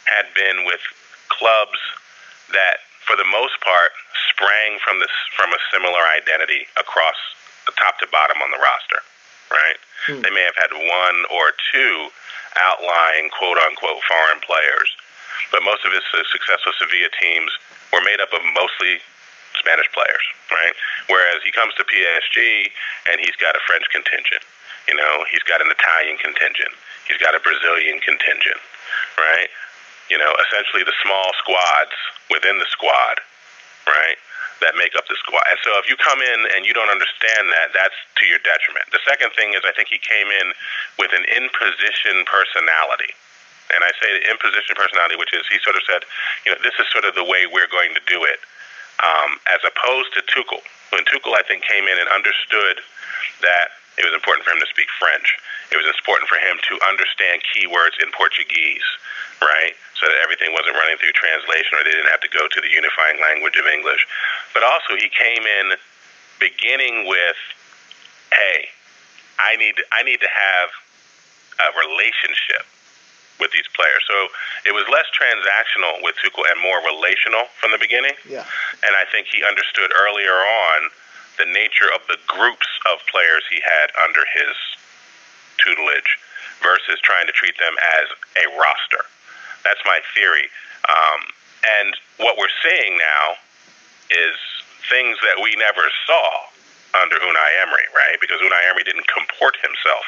had 0.06 0.28
been 0.36 0.64
with 0.66 0.82
clubs 1.30 1.80
that, 2.52 2.84
for 3.08 3.16
the 3.16 3.28
most 3.28 3.60
part, 3.64 3.92
sprang 4.42 4.82
from 4.82 4.98
this 4.98 5.14
from 5.38 5.54
a 5.54 5.62
similar 5.70 6.02
identity 6.18 6.66
across 6.74 7.16
the 7.70 7.74
top 7.78 8.02
to 8.02 8.10
bottom 8.10 8.42
on 8.42 8.50
the 8.50 8.58
roster. 8.58 9.06
Right? 9.54 9.78
Hmm. 10.10 10.22
They 10.26 10.34
may 10.34 10.42
have 10.42 10.58
had 10.58 10.74
one 10.74 11.30
or 11.30 11.54
two 11.70 12.10
outlying 12.58 13.30
quote 13.30 13.62
unquote 13.62 14.02
foreign 14.10 14.42
players, 14.42 14.90
but 15.54 15.62
most 15.62 15.86
of 15.86 15.94
his 15.94 16.02
successful 16.10 16.74
Sevilla 16.82 17.14
teams 17.22 17.54
were 17.94 18.02
made 18.02 18.18
up 18.18 18.34
of 18.34 18.42
mostly 18.58 18.98
Spanish 19.60 19.88
players, 19.94 20.26
right? 20.50 20.74
Whereas 21.06 21.44
he 21.46 21.52
comes 21.52 21.76
to 21.76 21.84
PSG 21.86 22.72
and 23.12 23.20
he's 23.22 23.36
got 23.38 23.54
a 23.54 23.62
French 23.68 23.86
contingent. 23.94 24.42
You 24.88 24.96
know, 24.98 25.24
he's 25.30 25.44
got 25.46 25.62
an 25.62 25.70
Italian 25.70 26.18
contingent. 26.18 26.74
He's 27.06 27.20
got 27.20 27.36
a 27.36 27.42
Brazilian 27.44 28.00
contingent, 28.00 28.58
right? 29.20 29.52
You 30.10 30.18
know, 30.18 30.32
essentially 30.48 30.84
the 30.84 30.96
small 31.04 31.30
squads 31.38 31.94
within 32.32 32.58
the 32.58 32.66
squad, 32.72 33.22
right? 33.86 34.18
That 34.62 34.78
make 34.78 34.94
up 34.94 35.10
the 35.10 35.18
squad. 35.18 35.42
And 35.50 35.58
so 35.66 35.74
if 35.82 35.90
you 35.90 35.98
come 35.98 36.22
in 36.22 36.40
and 36.54 36.70
you 36.70 36.74
don't 36.78 36.94
understand 36.94 37.50
that, 37.50 37.74
that's 37.74 37.98
to 38.22 38.30
your 38.30 38.38
detriment. 38.46 38.86
The 38.94 39.02
second 39.02 39.34
thing 39.34 39.58
is 39.58 39.66
I 39.66 39.74
think 39.74 39.90
he 39.90 39.98
came 39.98 40.30
in 40.30 40.54
with 41.02 41.10
an 41.18 41.26
in 41.34 41.50
position 41.50 42.22
personality. 42.30 43.18
And 43.74 43.82
I 43.82 43.90
say 43.98 44.14
the 44.14 44.22
in 44.30 44.38
position 44.38 44.78
personality, 44.78 45.18
which 45.18 45.34
is 45.34 45.50
he 45.50 45.58
sort 45.66 45.76
of 45.76 45.84
said, 45.90 46.06
you 46.46 46.54
know, 46.54 46.62
this 46.62 46.78
is 46.78 46.86
sort 46.94 47.10
of 47.10 47.18
the 47.18 47.26
way 47.26 47.50
we're 47.50 47.72
going 47.74 47.98
to 47.98 48.04
do 48.06 48.22
it, 48.22 48.38
um, 49.02 49.42
as 49.50 49.66
opposed 49.66 50.14
to 50.14 50.22
Tuchel. 50.30 50.62
When 50.94 51.10
Tuchel, 51.10 51.34
I 51.34 51.42
think, 51.42 51.66
came 51.66 51.90
in 51.90 51.98
and 51.98 52.06
understood 52.12 52.86
that 53.42 53.81
It 54.02 54.10
was 54.10 54.18
important 54.18 54.42
for 54.42 54.50
him 54.50 54.58
to 54.58 54.72
speak 54.74 54.90
French. 54.98 55.38
It 55.70 55.78
was 55.78 55.86
important 55.86 56.26
for 56.26 56.42
him 56.42 56.58
to 56.58 56.74
understand 56.90 57.46
keywords 57.46 58.02
in 58.02 58.10
Portuguese, 58.18 58.86
right? 59.38 59.78
So 59.94 60.10
that 60.10 60.18
everything 60.26 60.58
wasn't 60.58 60.74
running 60.74 60.98
through 60.98 61.14
translation 61.14 61.78
or 61.78 61.86
they 61.86 61.94
didn't 61.94 62.10
have 62.10 62.26
to 62.26 62.34
go 62.34 62.50
to 62.50 62.60
the 62.60 62.72
unifying 62.74 63.22
language 63.22 63.62
of 63.62 63.70
English. 63.70 64.02
But 64.58 64.66
also, 64.66 64.98
he 64.98 65.06
came 65.06 65.46
in 65.46 65.78
beginning 66.42 67.06
with, 67.06 67.38
hey, 68.34 68.74
I 69.38 69.54
need 69.62 69.78
I 69.94 70.02
need 70.02 70.18
to 70.26 70.32
have 70.34 70.70
a 71.62 71.70
relationship 71.78 72.66
with 73.38 73.54
these 73.54 73.70
players. 73.74 74.02
So 74.10 74.30
it 74.66 74.74
was 74.74 74.86
less 74.90 75.10
transactional 75.14 76.02
with 76.02 76.18
Tuchel 76.22 76.46
and 76.50 76.58
more 76.62 76.82
relational 76.82 77.50
from 77.58 77.70
the 77.70 77.82
beginning. 77.82 78.14
Yeah. 78.26 78.46
And 78.82 78.94
I 78.98 79.06
think 79.10 79.30
he 79.30 79.46
understood 79.46 79.94
earlier 79.94 80.34
on 80.34 80.90
the 81.38 81.46
nature 81.46 81.90
of 81.94 82.02
the 82.08 82.18
groups 82.28 82.68
of 82.92 83.00
players 83.12 83.44
he 83.50 83.62
had 83.64 83.92
under 84.04 84.22
his 84.34 84.56
tutelage 85.58 86.18
versus 86.64 87.00
trying 87.02 87.28
to 87.28 87.34
treat 87.34 87.58
them 87.58 87.74
as 88.00 88.08
a 88.38 88.46
roster. 88.58 89.06
That's 89.64 89.82
my 89.86 90.00
theory. 90.14 90.50
Um, 90.90 91.22
and 91.62 91.94
what 92.18 92.38
we're 92.38 92.54
seeing 92.62 92.98
now 92.98 93.38
is 94.10 94.36
things 94.90 95.18
that 95.24 95.40
we 95.42 95.56
never 95.56 95.86
saw 96.06 96.52
under 96.98 97.16
Unai 97.16 97.52
Emery, 97.64 97.88
right? 97.96 98.20
Because 98.20 98.42
Unai 98.44 98.68
Emery 98.68 98.84
didn't 98.84 99.08
comport 99.08 99.56
himself 99.64 100.04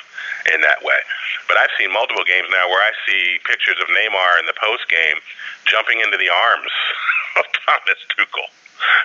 in 0.51 0.59
that 0.61 0.83
way. 0.83 0.99
But 1.47 1.55
I've 1.57 1.71
seen 1.79 1.91
multiple 1.93 2.27
games 2.27 2.49
now 2.51 2.67
where 2.67 2.83
I 2.83 2.91
see 3.07 3.39
pictures 3.47 3.79
of 3.79 3.87
Neymar 3.87 4.39
in 4.39 4.45
the 4.45 4.57
post 4.59 4.89
game 4.89 5.23
jumping 5.63 6.01
into 6.01 6.17
the 6.17 6.27
arms 6.27 6.73
of 7.39 7.45
Thomas 7.63 7.99
Tuchel, 8.11 8.47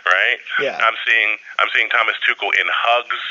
right? 0.07 0.39
Yeah. 0.61 0.79
I'm 0.81 0.95
seeing 1.07 1.37
I'm 1.59 1.69
seeing 1.75 1.89
Thomas 1.91 2.17
Tuchel 2.27 2.51
in 2.55 2.67
hugs 2.69 3.23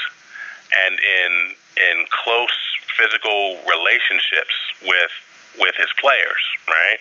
and 0.85 0.99
in 0.99 1.31
in 1.77 2.05
close 2.11 2.57
physical 2.97 3.59
relationships 3.69 4.55
with 4.83 5.11
with 5.59 5.75
his 5.75 5.89
players, 5.99 6.43
right? 6.67 6.99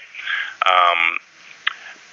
Um, 0.67 1.19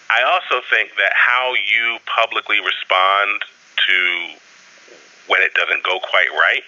I 0.10 0.22
also 0.24 0.62
think 0.70 0.92
that 0.98 1.14
how 1.16 1.54
you 1.56 1.98
publicly 2.06 2.60
respond 2.60 3.44
to 3.88 3.98
when 5.28 5.42
it 5.42 5.54
doesn't 5.54 5.84
go 5.84 6.00
quite 6.00 6.30
right 6.32 6.64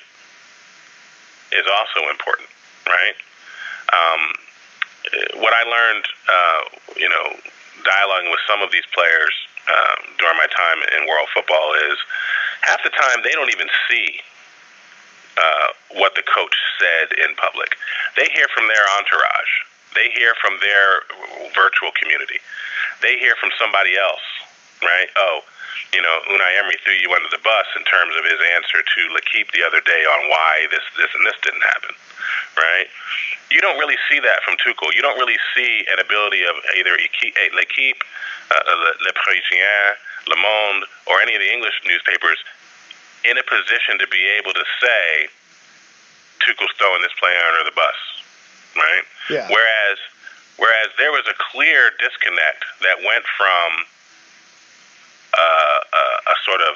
is 1.51 1.65
also 1.67 2.09
important, 2.09 2.49
right? 2.87 3.15
Um, 3.93 4.21
what 5.41 5.53
I 5.53 5.63
learned, 5.63 6.05
uh, 6.27 6.61
you 6.97 7.09
know, 7.09 7.37
dialoguing 7.83 8.31
with 8.31 8.41
some 8.47 8.61
of 8.61 8.71
these 8.71 8.87
players 8.93 9.33
um, 9.69 9.99
during 10.19 10.37
my 10.37 10.47
time 10.51 10.79
in 10.95 11.07
world 11.07 11.29
football 11.33 11.73
is 11.89 11.97
half 12.61 12.81
the 12.83 12.93
time 12.93 13.21
they 13.23 13.33
don't 13.33 13.51
even 13.51 13.69
see 13.89 14.21
uh, 15.37 15.67
what 15.99 16.15
the 16.15 16.23
coach 16.23 16.55
said 16.79 17.11
in 17.19 17.35
public. 17.35 17.75
They 18.15 18.29
hear 18.31 18.47
from 18.53 18.67
their 18.67 18.85
entourage. 18.97 19.53
They 19.93 20.11
hear 20.11 20.35
from 20.39 20.59
their 20.59 21.03
virtual 21.55 21.91
community. 21.95 22.39
They 23.01 23.17
hear 23.19 23.35
from 23.39 23.51
somebody 23.59 23.95
else, 23.95 24.23
right? 24.83 25.07
Oh, 25.15 25.43
you 25.93 26.01
know, 26.01 26.19
Unai 26.27 26.59
Emery 26.59 26.75
threw 26.83 26.95
you 26.95 27.11
under 27.15 27.31
the 27.31 27.39
bus 27.43 27.67
in 27.79 27.83
terms 27.87 28.11
of 28.19 28.23
his 28.27 28.39
answer 28.55 28.83
to 28.83 29.01
L'Equipe 29.15 29.51
the 29.51 29.63
other 29.63 29.79
day 29.83 30.03
on 30.03 30.27
why 30.27 30.67
this, 30.71 30.83
this, 30.99 31.11
and 31.15 31.23
this 31.23 31.39
didn't 31.43 31.63
happen, 31.63 31.95
right? 32.57 32.87
You 33.51 33.61
don't 33.61 33.77
really 33.77 33.97
see 34.09 34.19
that 34.19 34.43
from 34.43 34.55
Tuchel. 34.57 34.93
You 34.95 35.01
don't 35.01 35.17
really 35.17 35.39
see 35.55 35.85
an 35.91 35.99
ability 35.99 36.43
of 36.43 36.55
either 36.75 36.95
eh, 36.95 37.49
L'Equipe, 37.53 38.03
uh, 38.51 38.61
Le, 38.65 38.91
Le 39.05 39.11
Parisien, 39.13 39.95
Le 40.27 40.37
Monde, 40.37 40.83
or 41.07 41.21
any 41.21 41.35
of 41.35 41.41
the 41.41 41.51
English 41.51 41.75
newspapers 41.85 42.39
in 43.23 43.37
a 43.37 43.43
position 43.43 43.97
to 43.99 44.07
be 44.07 44.23
able 44.37 44.53
to 44.53 44.65
say 44.81 45.27
Tuchel's 46.41 46.73
throwing 46.77 47.01
this 47.01 47.13
player 47.19 47.39
under 47.53 47.69
the 47.69 47.75
bus, 47.75 47.99
right? 48.75 49.05
Yeah. 49.29 49.47
Whereas, 49.49 49.97
whereas 50.57 50.89
there 50.97 51.11
was 51.11 51.25
a 51.25 51.35
clear 51.51 51.91
disconnect 51.97 52.65
that 52.81 53.01
went 53.01 53.25
from 53.37 53.69
uh, 55.33 55.79
a, 55.93 56.05
a 56.31 56.35
sort 56.45 56.61
of 56.61 56.75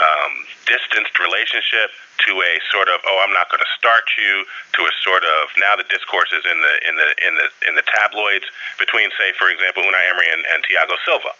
um, 0.00 0.32
distanced 0.66 1.16
relationship 1.18 1.92
to 2.24 2.32
a 2.40 2.52
sort 2.72 2.88
of 2.88 3.00
oh 3.04 3.20
I'm 3.20 3.32
not 3.32 3.48
going 3.52 3.60
to 3.60 3.72
start 3.76 4.08
you 4.16 4.44
to 4.76 4.80
a 4.88 4.92
sort 5.04 5.24
of 5.24 5.52
now 5.60 5.76
the 5.76 5.86
discourse 5.88 6.32
is 6.32 6.44
in 6.44 6.58
the 6.60 6.74
in 6.88 6.94
the 6.96 7.08
in 7.22 7.32
the 7.36 7.48
in 7.68 7.72
the 7.76 7.86
tabloids 7.86 8.48
between 8.80 9.12
say 9.16 9.32
for 9.36 9.48
example 9.48 9.84
Unai 9.84 10.04
Emery 10.10 10.28
and, 10.32 10.44
and 10.52 10.64
Thiago 10.64 10.96
Silva, 11.04 11.32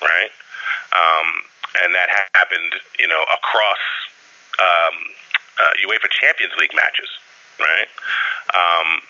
right? 0.00 0.32
Um, 0.92 1.28
and 1.84 1.94
that 1.94 2.08
happened 2.36 2.78
you 3.00 3.08
know 3.08 3.24
across 3.32 3.82
um, 4.60 4.96
uh, 5.60 5.72
UEFA 5.82 6.10
Champions 6.12 6.52
League 6.60 6.74
matches, 6.74 7.08
right? 7.58 7.88
Um, 8.52 9.02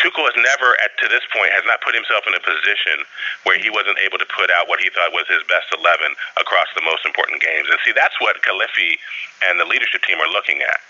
Tuchel 0.00 0.26
has 0.26 0.36
never, 0.36 0.74
at 0.82 0.96
to 1.02 1.06
this 1.08 1.22
point, 1.30 1.52
has 1.52 1.64
not 1.66 1.82
put 1.82 1.94
himself 1.94 2.24
in 2.26 2.34
a 2.34 2.42
position 2.42 3.04
where 3.44 3.58
he 3.58 3.70
wasn't 3.70 3.98
able 4.00 4.18
to 4.18 4.28
put 4.32 4.50
out 4.50 4.68
what 4.68 4.80
he 4.80 4.90
thought 4.90 5.12
was 5.12 5.28
his 5.28 5.44
best 5.46 5.68
eleven 5.70 6.16
across 6.40 6.68
the 6.74 6.84
most 6.84 7.04
important 7.04 7.42
games. 7.44 7.68
And 7.70 7.78
see, 7.84 7.92
that's 7.92 8.16
what 8.18 8.40
Khelaifi 8.42 8.98
and 9.46 9.60
the 9.60 9.68
leadership 9.68 10.02
team 10.02 10.18
are 10.18 10.30
looking 10.30 10.62
at. 10.64 10.80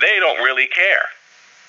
They 0.00 0.20
don't 0.20 0.44
really 0.44 0.68
care 0.68 1.08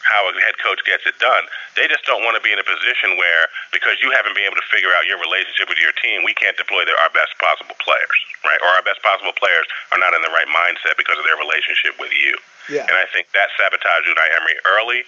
how 0.04 0.30
a 0.30 0.34
head 0.40 0.58
coach 0.62 0.84
gets 0.86 1.06
it 1.06 1.18
done. 1.20 1.46
They 1.76 1.88
just 1.88 2.06
don't 2.06 2.22
want 2.24 2.38
to 2.38 2.44
be 2.44 2.52
in 2.54 2.60
a 2.60 2.68
position 2.68 3.18
where, 3.18 3.50
because 3.74 4.00
you 4.02 4.12
haven't 4.12 4.36
been 4.36 4.46
able 4.46 4.60
to 4.60 4.68
figure 4.70 4.94
out 4.94 5.06
your 5.10 5.20
relationship 5.20 5.70
with 5.70 5.82
your 5.82 5.94
team, 5.98 6.24
we 6.24 6.34
can't 6.34 6.56
deploy 6.56 6.86
their, 6.86 6.98
our 6.98 7.12
best 7.12 7.36
possible 7.42 7.76
players, 7.80 8.18
right? 8.46 8.60
Or 8.62 8.70
our 8.78 8.84
best 8.86 9.02
possible 9.02 9.34
players 9.34 9.66
are 9.92 10.00
not 10.00 10.14
in 10.14 10.22
the 10.22 10.34
right 10.34 10.50
mindset 10.50 10.96
because 10.98 11.18
of 11.18 11.26
their 11.26 11.38
relationship 11.38 11.98
with 11.98 12.12
you. 12.14 12.38
Yeah. 12.70 12.86
And 12.88 12.96
I 12.96 13.06
think 13.12 13.32
that 13.32 13.50
sabotaged 13.56 14.08
Unai 14.08 14.28
Emery 14.36 14.58
early, 14.68 15.02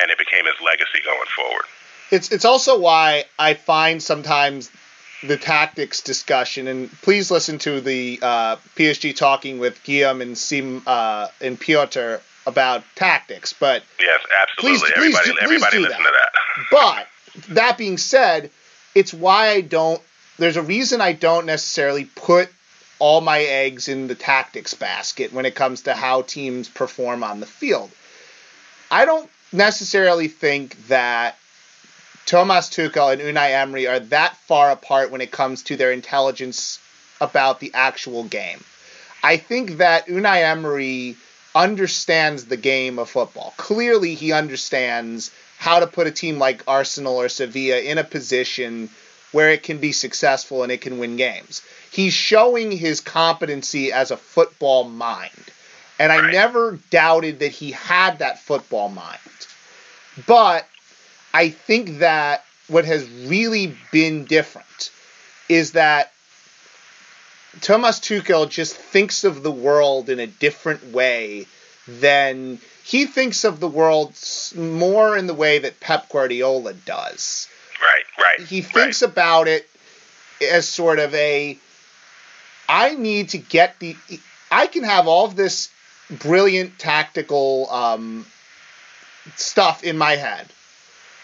and 0.00 0.10
it 0.10 0.18
became 0.18 0.46
his 0.46 0.58
legacy 0.62 1.02
going 1.04 1.30
forward. 1.34 1.66
It's 2.10 2.30
it's 2.30 2.44
also 2.44 2.78
why 2.78 3.24
I 3.38 3.54
find 3.54 4.02
sometimes 4.02 4.70
the 5.22 5.36
tactics 5.36 6.02
discussion, 6.02 6.68
and 6.68 6.90
please 7.02 7.30
listen 7.30 7.58
to 7.60 7.80
the 7.80 8.18
uh, 8.22 8.56
PSG 8.76 9.16
talking 9.16 9.58
with 9.58 9.82
Guillaume 9.84 10.20
and 10.20 10.36
Sim 10.36 10.82
uh, 10.86 11.28
and 11.40 11.58
Piotr 11.58 12.16
about 12.46 12.84
tactics. 12.94 13.52
But 13.52 13.82
yes, 14.00 14.20
absolutely, 14.40 14.78
please, 14.78 14.92
everybody, 14.96 15.30
please, 15.30 15.38
everybody 15.40 15.76
please 15.76 15.88
listen 15.88 16.02
that. 16.02 16.08
to 16.08 16.14
that. 16.70 17.06
but 17.38 17.54
that 17.54 17.78
being 17.78 17.98
said, 17.98 18.50
it's 18.94 19.14
why 19.14 19.48
I 19.48 19.60
don't. 19.60 20.00
There's 20.38 20.56
a 20.56 20.62
reason 20.62 21.00
I 21.00 21.12
don't 21.12 21.46
necessarily 21.46 22.04
put 22.04 22.48
all 22.98 23.20
my 23.20 23.40
eggs 23.40 23.88
in 23.88 24.06
the 24.06 24.14
tactics 24.14 24.74
basket 24.74 25.32
when 25.32 25.44
it 25.44 25.54
comes 25.54 25.82
to 25.82 25.94
how 25.94 26.22
teams 26.22 26.68
perform 26.68 27.24
on 27.24 27.40
the 27.40 27.46
field. 27.46 27.90
I 28.90 29.04
don't 29.04 29.28
necessarily 29.52 30.28
think 30.28 30.86
that 30.88 31.36
Thomas 32.26 32.70
Tuchel 32.70 33.12
and 33.12 33.20
Unai 33.20 33.50
Emery 33.50 33.86
are 33.86 34.00
that 34.00 34.36
far 34.36 34.70
apart 34.70 35.10
when 35.10 35.20
it 35.20 35.32
comes 35.32 35.64
to 35.64 35.76
their 35.76 35.92
intelligence 35.92 36.78
about 37.20 37.60
the 37.60 37.72
actual 37.74 38.24
game. 38.24 38.62
I 39.22 39.36
think 39.36 39.78
that 39.78 40.06
Unai 40.06 40.42
Emery 40.42 41.16
understands 41.54 42.46
the 42.46 42.56
game 42.56 42.98
of 42.98 43.10
football. 43.10 43.54
Clearly, 43.56 44.14
he 44.14 44.32
understands 44.32 45.30
how 45.58 45.80
to 45.80 45.86
put 45.86 46.06
a 46.06 46.10
team 46.10 46.38
like 46.38 46.62
Arsenal 46.66 47.16
or 47.20 47.28
Sevilla 47.28 47.78
in 47.78 47.98
a 47.98 48.04
position 48.04 48.90
where 49.32 49.50
it 49.50 49.62
can 49.62 49.78
be 49.78 49.92
successful 49.92 50.62
and 50.62 50.72
it 50.72 50.80
can 50.80 50.98
win 50.98 51.16
games. 51.16 51.62
He's 51.90 52.12
showing 52.14 52.70
his 52.72 53.00
competency 53.00 53.92
as 53.92 54.10
a 54.10 54.16
football 54.16 54.84
mind. 54.84 55.30
And 55.98 56.10
I 56.10 56.18
Right. 56.18 56.32
never 56.32 56.78
doubted 56.90 57.38
that 57.40 57.52
he 57.52 57.70
had 57.72 58.18
that 58.18 58.42
football 58.42 58.88
mind. 58.88 59.18
But 60.26 60.66
I 61.32 61.50
think 61.50 62.00
that 62.00 62.44
what 62.68 62.84
has 62.84 63.08
really 63.08 63.76
been 63.90 64.24
different 64.24 64.90
is 65.48 65.72
that 65.72 66.12
Thomas 67.60 68.00
Tuchel 68.00 68.48
just 68.48 68.74
thinks 68.74 69.24
of 69.24 69.42
the 69.42 69.52
world 69.52 70.08
in 70.08 70.18
a 70.18 70.26
different 70.26 70.92
way 70.92 71.46
than 71.86 72.60
he 72.84 73.06
thinks 73.06 73.44
of 73.44 73.60
the 73.60 73.68
world 73.68 74.14
more 74.56 75.16
in 75.16 75.26
the 75.26 75.34
way 75.34 75.58
that 75.58 75.80
Pep 75.80 76.08
Guardiola 76.08 76.72
does. 76.72 77.48
Right, 77.80 78.04
right. 78.18 78.46
He 78.46 78.62
thinks 78.62 79.02
about 79.02 79.48
it 79.48 79.68
as 80.40 80.68
sort 80.68 80.98
of 80.98 81.14
a 81.14 81.58
I 82.68 82.94
need 82.94 83.30
to 83.30 83.38
get 83.38 83.78
the 83.78 83.96
I 84.50 84.66
can 84.66 84.84
have 84.84 85.06
all 85.06 85.26
of 85.26 85.36
this 85.36 85.70
brilliant 86.10 86.78
tactical 86.78 87.70
um, 87.70 88.26
stuff 89.36 89.82
in 89.84 89.96
my 89.96 90.16
head. 90.16 90.46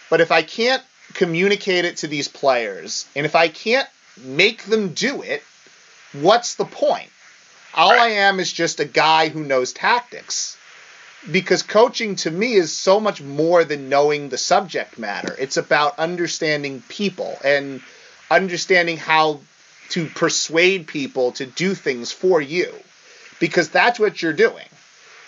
But 0.09 0.21
if 0.21 0.31
I 0.31 0.41
can't 0.41 0.83
communicate 1.13 1.85
it 1.85 1.97
to 1.97 2.07
these 2.07 2.27
players, 2.27 3.07
and 3.15 3.25
if 3.25 3.35
I 3.35 3.47
can't 3.47 3.87
make 4.17 4.63
them 4.63 4.89
do 4.89 5.21
it, 5.21 5.43
what's 6.13 6.55
the 6.55 6.65
point? 6.65 7.09
All 7.73 7.91
I 7.91 8.07
am 8.07 8.39
is 8.39 8.51
just 8.51 8.79
a 8.79 8.85
guy 8.85 9.29
who 9.29 9.43
knows 9.43 9.73
tactics. 9.73 10.57
Because 11.29 11.63
coaching 11.63 12.15
to 12.17 12.31
me 12.31 12.53
is 12.53 12.75
so 12.75 12.99
much 12.99 13.21
more 13.21 13.63
than 13.65 13.89
knowing 13.89 14.29
the 14.29 14.37
subject 14.37 14.97
matter. 14.97 15.35
It's 15.37 15.57
about 15.57 15.99
understanding 15.99 16.81
people 16.87 17.37
and 17.43 17.81
understanding 18.31 18.97
how 18.97 19.41
to 19.89 20.05
persuade 20.07 20.87
people 20.87 21.33
to 21.33 21.45
do 21.45 21.75
things 21.75 22.11
for 22.11 22.39
you. 22.39 22.73
Because 23.39 23.69
that's 23.69 23.99
what 23.99 24.21
you're 24.21 24.33
doing. 24.33 24.65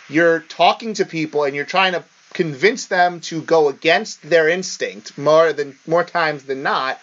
you're 0.09 0.41
talking 0.41 0.93
to 0.95 1.05
people 1.05 1.43
and 1.45 1.55
you're 1.55 1.65
trying 1.65 1.93
to 1.93 2.03
convince 2.33 2.87
them 2.87 3.19
to 3.21 3.41
go 3.41 3.69
against 3.69 4.21
their 4.21 4.47
instinct 4.49 5.17
more 5.17 5.53
than 5.53 5.77
more 5.87 6.03
times 6.03 6.43
than 6.43 6.63
not 6.63 6.99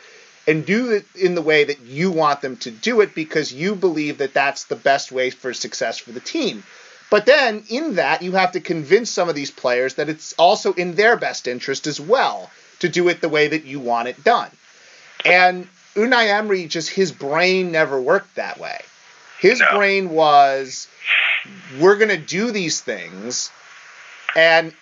and 0.48 0.64
do 0.64 0.90
it 0.92 1.04
in 1.14 1.34
the 1.34 1.42
way 1.42 1.62
that 1.64 1.80
you 1.82 2.10
want 2.10 2.40
them 2.40 2.56
to 2.56 2.70
do 2.70 3.02
it 3.02 3.14
because 3.14 3.52
you 3.52 3.74
believe 3.74 4.18
that 4.18 4.32
that's 4.32 4.64
the 4.64 4.76
best 4.76 5.12
way 5.12 5.28
for 5.28 5.52
success 5.52 5.98
for 5.98 6.10
the 6.10 6.20
team. 6.20 6.64
But 7.10 7.26
then 7.26 7.64
in 7.68 7.96
that 7.96 8.22
you 8.22 8.32
have 8.32 8.52
to 8.52 8.60
convince 8.60 9.10
some 9.10 9.28
of 9.28 9.34
these 9.34 9.50
players 9.50 9.94
that 9.94 10.08
it's 10.08 10.32
also 10.32 10.72
in 10.72 10.94
their 10.94 11.16
best 11.16 11.46
interest 11.46 11.86
as 11.86 12.00
well 12.00 12.50
to 12.80 12.88
do 12.88 13.08
it 13.08 13.20
the 13.20 13.28
way 13.28 13.48
that 13.48 13.66
you 13.66 13.78
want 13.78 14.08
it 14.08 14.24
done. 14.24 14.50
And 15.24 15.68
Unai 15.94 16.28
Emery 16.28 16.66
just 16.66 16.88
his 16.88 17.12
brain 17.12 17.70
never 17.70 18.00
worked 18.00 18.36
that 18.36 18.58
way. 18.58 18.80
His 19.40 19.60
no. 19.60 19.76
brain 19.76 20.10
was 20.10 20.88
we're 21.78 21.96
going 21.96 22.08
to 22.08 22.16
do 22.16 22.50
these 22.50 22.80
things 22.80 23.50
and 24.34 24.72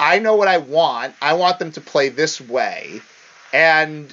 I 0.00 0.18
know 0.20 0.36
what 0.36 0.48
I 0.48 0.56
want. 0.56 1.14
I 1.20 1.34
want 1.34 1.58
them 1.58 1.72
to 1.72 1.80
play 1.82 2.08
this 2.08 2.40
way, 2.40 3.02
and 3.52 4.10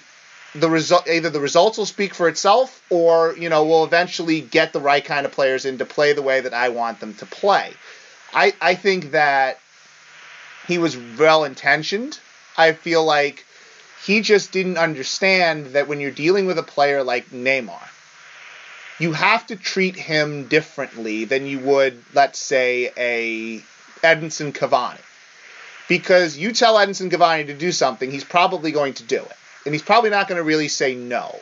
the 0.60 0.70
result 0.70 1.08
either 1.08 1.30
the 1.30 1.40
results 1.40 1.78
will 1.78 1.86
speak 1.86 2.14
for 2.14 2.28
itself, 2.28 2.82
or 2.90 3.36
you 3.38 3.50
know 3.50 3.66
we'll 3.66 3.84
eventually 3.84 4.42
get 4.42 4.74
the 4.74 4.80
right 4.80 5.04
kind 5.04 5.26
of 5.26 5.32
players 5.32 5.66
in 5.66 5.78
to 5.78 5.86
play 5.86 6.14
the 6.14 6.22
way 6.22 6.42
that 6.42 6.54
I 6.54 6.70
want 6.70 7.00
them 7.00 7.14
to 7.16 7.26
play. 7.26 7.74
I 8.34 8.54
I 8.62 8.76
think 8.76 9.12
that 9.12 9.60
he 10.68 10.78
was 10.78 10.98
well 11.18 11.44
intentioned. 11.44 12.20
I 12.58 12.74
feel 12.74 13.04
like 13.04 13.46
he 14.04 14.22
just 14.22 14.52
didn't 14.52 14.78
understand 14.78 15.68
that 15.68 15.88
when 15.88 16.00
you're 16.00 16.12
dealing 16.12 16.46
with 16.46 16.58
a 16.58 16.64
player 16.64 17.04
like 17.04 17.30
Neymar, 17.30 17.88
you 19.00 19.14
have 19.14 19.48
to 19.48 19.56
treat 19.56 19.96
him 19.96 20.48
differently 20.48 21.26
than 21.26 21.46
you 21.46 21.60
would, 21.60 22.04
let's 22.14 22.40
say, 22.40 22.92
a 22.98 23.60
Edinson 24.02 24.54
Cavani 24.54 25.02
because 25.88 26.38
you 26.38 26.52
tell 26.52 26.76
Edinson 26.76 27.10
Cavani 27.10 27.48
to 27.48 27.54
do 27.54 27.72
something, 27.72 28.12
he's 28.12 28.24
probably 28.24 28.72
going 28.72 28.94
to 28.96 29.04
do 29.04 29.18
it, 29.18 29.38
and 29.68 29.76
he's 29.76 29.84
probably 29.84 30.10
not 30.10 30.28
going 30.28 30.38
to 30.38 30.44
really 30.44 30.70
say 30.70 30.96
no. 30.96 31.38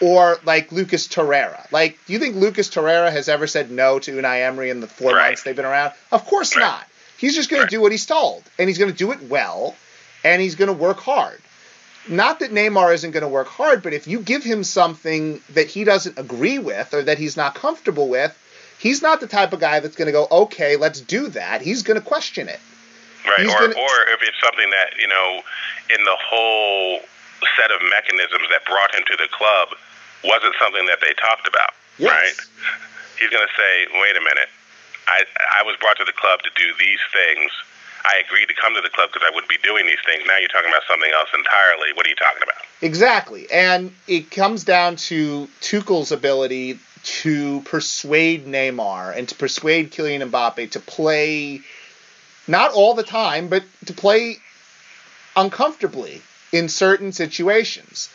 Or 0.00 0.38
like 0.44 0.72
Lucas 0.72 1.08
Torreira. 1.08 1.70
Like, 1.72 1.98
do 2.06 2.12
you 2.12 2.18
think 2.18 2.36
Lucas 2.36 2.68
Torreira 2.68 3.10
has 3.10 3.28
ever 3.28 3.46
said 3.46 3.70
no 3.70 3.98
to 3.98 4.12
Unai 4.12 4.46
Emery 4.46 4.70
in 4.70 4.80
the 4.80 4.86
four 4.86 5.12
right. 5.12 5.28
months 5.28 5.42
they've 5.42 5.56
been 5.56 5.64
around? 5.64 5.92
Of 6.12 6.24
course 6.26 6.54
right. 6.54 6.62
not. 6.62 6.86
He's 7.18 7.34
just 7.34 7.50
going 7.50 7.62
right. 7.62 7.70
to 7.70 7.76
do 7.76 7.80
what 7.80 7.92
he's 7.92 8.06
told, 8.06 8.42
and 8.58 8.68
he's 8.68 8.78
going 8.78 8.90
to 8.90 8.96
do 8.96 9.10
it 9.12 9.22
well, 9.22 9.74
and 10.22 10.40
he's 10.40 10.54
going 10.54 10.68
to 10.68 10.74
work 10.74 10.98
hard. 10.98 11.40
Not 12.08 12.40
that 12.40 12.52
Neymar 12.52 12.94
isn't 12.94 13.10
going 13.10 13.22
to 13.22 13.28
work 13.28 13.48
hard, 13.48 13.82
but 13.82 13.94
if 13.94 14.06
you 14.06 14.20
give 14.20 14.44
him 14.44 14.62
something 14.62 15.40
that 15.54 15.66
he 15.66 15.82
doesn't 15.82 16.18
agree 16.18 16.58
with 16.58 16.94
or 16.94 17.02
that 17.02 17.18
he's 17.18 17.36
not 17.36 17.54
comfortable 17.54 18.08
with, 18.08 18.36
he's 18.78 19.02
not 19.02 19.20
the 19.20 19.26
type 19.26 19.52
of 19.52 19.60
guy 19.60 19.80
that's 19.80 19.96
going 19.96 20.06
to 20.06 20.12
go, 20.12 20.28
okay, 20.30 20.76
let's 20.76 21.00
do 21.00 21.28
that. 21.28 21.62
He's 21.62 21.82
going 21.82 21.98
to 21.98 22.06
question 22.06 22.48
it. 22.48 22.60
Right, 23.26 23.46
or 23.46 23.58
gonna... 23.58 23.74
or 23.74 24.08
if 24.12 24.22
it's 24.22 24.38
something 24.40 24.70
that 24.70 24.98
you 25.00 25.08
know, 25.08 25.40
in 25.92 26.04
the 26.04 26.16
whole 26.16 27.00
set 27.56 27.70
of 27.70 27.80
mechanisms 27.90 28.48
that 28.50 28.64
brought 28.64 28.94
him 28.94 29.04
to 29.06 29.16
the 29.16 29.28
club 29.32 29.68
wasn't 30.24 30.54
something 30.60 30.86
that 30.86 31.00
they 31.00 31.12
talked 31.14 31.46
about. 31.46 31.76
Yes. 31.98 32.12
Right, 32.12 32.36
he's 33.20 33.30
going 33.30 33.46
to 33.46 33.54
say, 33.56 33.72
"Wait 34.00 34.16
a 34.16 34.24
minute, 34.24 34.48
I 35.08 35.24
I 35.58 35.62
was 35.62 35.76
brought 35.80 35.96
to 35.98 36.04
the 36.04 36.16
club 36.16 36.40
to 36.42 36.50
do 36.56 36.72
these 36.78 37.00
things." 37.12 37.50
I 38.06 38.22
agreed 38.24 38.46
to 38.46 38.54
come 38.54 38.72
to 38.74 38.80
the 38.80 38.88
club 38.88 39.10
because 39.12 39.26
I 39.26 39.34
would 39.34 39.48
be 39.48 39.58
doing 39.64 39.84
these 39.86 39.98
things. 40.06 40.22
Now 40.26 40.38
you're 40.38 40.48
talking 40.48 40.70
about 40.70 40.82
something 40.88 41.10
else 41.10 41.28
entirely. 41.34 41.92
What 41.94 42.06
are 42.06 42.08
you 42.08 42.14
talking 42.14 42.42
about? 42.42 42.62
Exactly. 42.80 43.50
And 43.50 43.92
it 44.06 44.30
comes 44.30 44.62
down 44.62 44.94
to 45.10 45.48
Tuchel's 45.60 46.12
ability 46.12 46.78
to 47.02 47.62
persuade 47.62 48.46
Neymar 48.46 49.16
and 49.16 49.28
to 49.28 49.34
persuade 49.34 49.90
Kylian 49.90 50.30
Mbappe 50.30 50.70
to 50.70 50.80
play 50.80 51.62
not 52.46 52.72
all 52.72 52.94
the 52.94 53.02
time, 53.02 53.48
but 53.48 53.64
to 53.86 53.92
play 53.92 54.36
uncomfortably 55.34 56.22
in 56.52 56.68
certain 56.68 57.12
situations. 57.12 58.08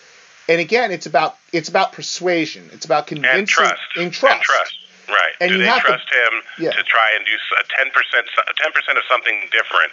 And 0.49 0.59
again, 0.59 0.91
it's 0.91 1.05
about 1.05 1.37
it's 1.53 1.69
about 1.69 1.93
persuasion. 1.93 2.69
It's 2.73 2.85
about 2.85 3.07
convincing 3.07 3.39
and 3.39 3.47
trust. 3.47 3.81
In 3.95 4.11
trust. 4.11 4.35
And 4.35 4.41
trust. 4.43 4.75
Right. 5.09 5.33
And 5.41 5.51
Do 5.51 5.57
they 5.57 5.67
trust 5.67 6.07
to, 6.07 6.15
him 6.15 6.33
yeah. 6.57 6.71
to 6.71 6.83
try 6.83 7.11
and 7.15 7.25
do 7.25 7.31
a 7.31 7.63
ten 7.77 7.91
percent 7.91 8.27
ten 8.57 8.71
percent 8.71 8.97
of 8.97 9.03
something 9.09 9.47
different? 9.51 9.91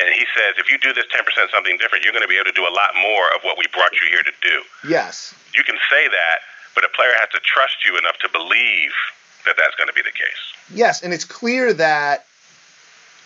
And 0.00 0.08
he 0.14 0.24
says, 0.32 0.56
if 0.56 0.70
you 0.70 0.78
do 0.78 0.92
this 0.94 1.04
ten 1.10 1.24
percent 1.24 1.50
something 1.50 1.76
different, 1.78 2.04
you're 2.04 2.14
going 2.14 2.24
to 2.24 2.28
be 2.28 2.36
able 2.36 2.50
to 2.50 2.56
do 2.56 2.64
a 2.64 2.72
lot 2.72 2.94
more 2.96 3.28
of 3.34 3.42
what 3.42 3.58
we 3.58 3.64
brought 3.72 3.92
you 3.92 4.08
here 4.08 4.22
to 4.22 4.32
do. 4.40 4.62
Yes. 4.88 5.34
You 5.54 5.64
can 5.64 5.76
say 5.90 6.08
that, 6.08 6.38
but 6.74 6.84
a 6.84 6.88
player 6.88 7.12
has 7.18 7.28
to 7.30 7.40
trust 7.40 7.84
you 7.84 7.98
enough 7.98 8.16
to 8.18 8.28
believe 8.32 8.92
that 9.44 9.56
that's 9.58 9.74
going 9.76 9.88
to 9.88 9.94
be 9.94 10.02
the 10.02 10.14
case. 10.14 10.42
Yes, 10.72 11.02
and 11.02 11.12
it's 11.12 11.24
clear 11.26 11.74
that 11.74 12.24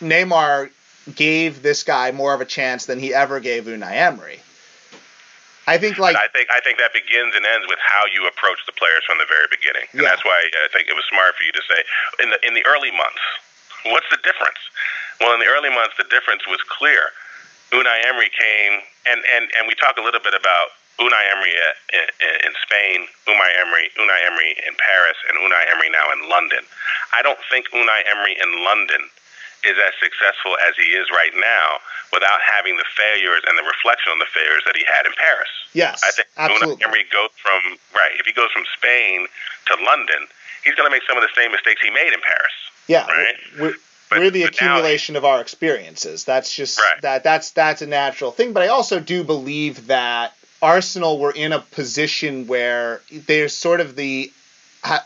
Neymar 0.01 0.71
gave 1.15 1.63
this 1.63 1.83
guy 1.83 2.11
more 2.11 2.35
of 2.35 2.41
a 2.41 2.45
chance 2.45 2.87
than 2.87 2.99
he 2.99 3.15
ever 3.15 3.39
gave 3.39 3.65
Unai 3.65 3.95
Emery. 3.95 4.41
I 5.67 5.79
think 5.79 5.99
like 5.99 6.15
I 6.15 6.31
think 6.31 6.47
I 6.51 6.63
think 6.63 6.79
that 6.79 6.95
begins 6.95 7.35
and 7.35 7.43
ends 7.43 7.67
with 7.67 7.83
how 7.83 8.07
you 8.07 8.27
approach 8.27 8.63
the 8.71 8.75
players 8.79 9.03
from 9.03 9.19
the 9.19 9.27
very 9.27 9.51
beginning, 9.51 9.91
and 9.91 10.03
yeah. 10.03 10.15
that's 10.15 10.23
why 10.23 10.39
I 10.39 10.71
think 10.71 10.87
it 10.87 10.95
was 10.95 11.03
smart 11.11 11.35
for 11.35 11.43
you 11.43 11.51
to 11.51 11.65
say 11.67 11.83
in 12.23 12.31
the 12.31 12.39
in 12.47 12.55
the 12.55 12.63
early 12.71 12.95
months. 12.95 13.23
What's 13.91 14.07
the 14.11 14.23
difference? 14.23 14.63
Well, 15.19 15.35
in 15.35 15.43
the 15.43 15.51
early 15.51 15.71
months, 15.71 15.99
the 15.99 16.07
difference 16.07 16.47
was 16.47 16.63
clear. 16.71 17.11
Unai 17.75 17.99
Emery 18.07 18.31
came, 18.31 18.79
and 19.11 19.19
and 19.27 19.51
and 19.59 19.67
we 19.67 19.75
talk 19.75 19.99
a 19.99 20.05
little 20.07 20.23
bit 20.23 20.39
about 20.39 20.79
Unai 21.03 21.25
Emery 21.35 21.51
uh, 21.59 21.99
in, 21.99 22.07
in 22.47 22.53
Spain, 22.63 23.11
Unai 23.27 23.51
Emery, 23.59 23.91
Unai 23.99 24.23
Emery 24.23 24.55
in 24.63 24.75
Paris, 24.79 25.19
and 25.27 25.43
Unai 25.43 25.67
Emery 25.67 25.91
now 25.91 26.07
in 26.15 26.31
London. 26.31 26.63
I 27.11 27.27
don't 27.27 27.43
think 27.51 27.67
Unai 27.75 28.07
Emery 28.07 28.39
in 28.39 28.63
London 28.63 29.03
is 29.67 29.77
as 29.77 29.93
successful 29.99 30.57
as 30.63 30.79
he 30.79 30.95
is 30.95 31.11
right 31.11 31.35
now 31.35 31.83
without 32.13 32.41
having 32.41 32.77
the 32.77 32.87
failures 32.95 33.43
and 33.47 33.59
the 33.59 33.67
reflection 33.67 34.15
on 34.15 34.19
the 34.19 34.31
failures 34.31 34.63
that 34.65 34.77
he 34.77 34.85
had 34.87 35.05
in 35.07 35.13
Paris. 35.19 35.51
Yes, 35.75 36.03
I 36.07 36.11
think 36.15 36.29
absolutely. 36.39 36.85
Emery 36.85 37.05
goes 37.11 37.35
from 37.37 37.61
right 37.95 38.15
if 38.19 38.27
he 38.27 38.33
goes 38.33 38.51
from 38.55 38.65
Spain 38.79 39.27
to 39.67 39.75
London, 39.85 40.31
he's 40.65 40.75
going 40.75 40.89
to 40.89 40.95
make 40.95 41.03
some 41.07 41.19
of 41.19 41.23
the 41.23 41.35
same 41.35 41.53
mistakes 41.53 41.83
he 41.83 41.91
made 41.91 42.15
in 42.15 42.21
Paris. 42.23 42.57
Yeah, 42.87 43.07
right. 43.07 43.37
We're, 43.59 43.75
but, 44.09 44.19
we're 44.21 44.31
the 44.31 44.45
accumulation 44.45 45.15
now, 45.15 45.19
of 45.19 45.25
our 45.25 45.41
experiences. 45.41 46.25
That's 46.25 46.55
just 46.55 46.79
right. 46.79 47.03
that 47.03 47.25
that's 47.25 47.51
that's 47.51 47.83
a 47.83 47.87
natural 47.87 48.31
thing. 48.31 48.53
But 48.53 48.63
I 48.63 48.69
also 48.69 49.01
do 49.01 49.25
believe 49.25 49.89
that 49.89 50.33
Arsenal 50.63 51.19
were 51.19 51.33
in 51.33 51.53
a 51.53 51.59
position 51.59 52.47
where 52.47 53.01
there's 53.11 53.55
sort 53.55 53.81
of 53.81 53.97
the 53.97 54.33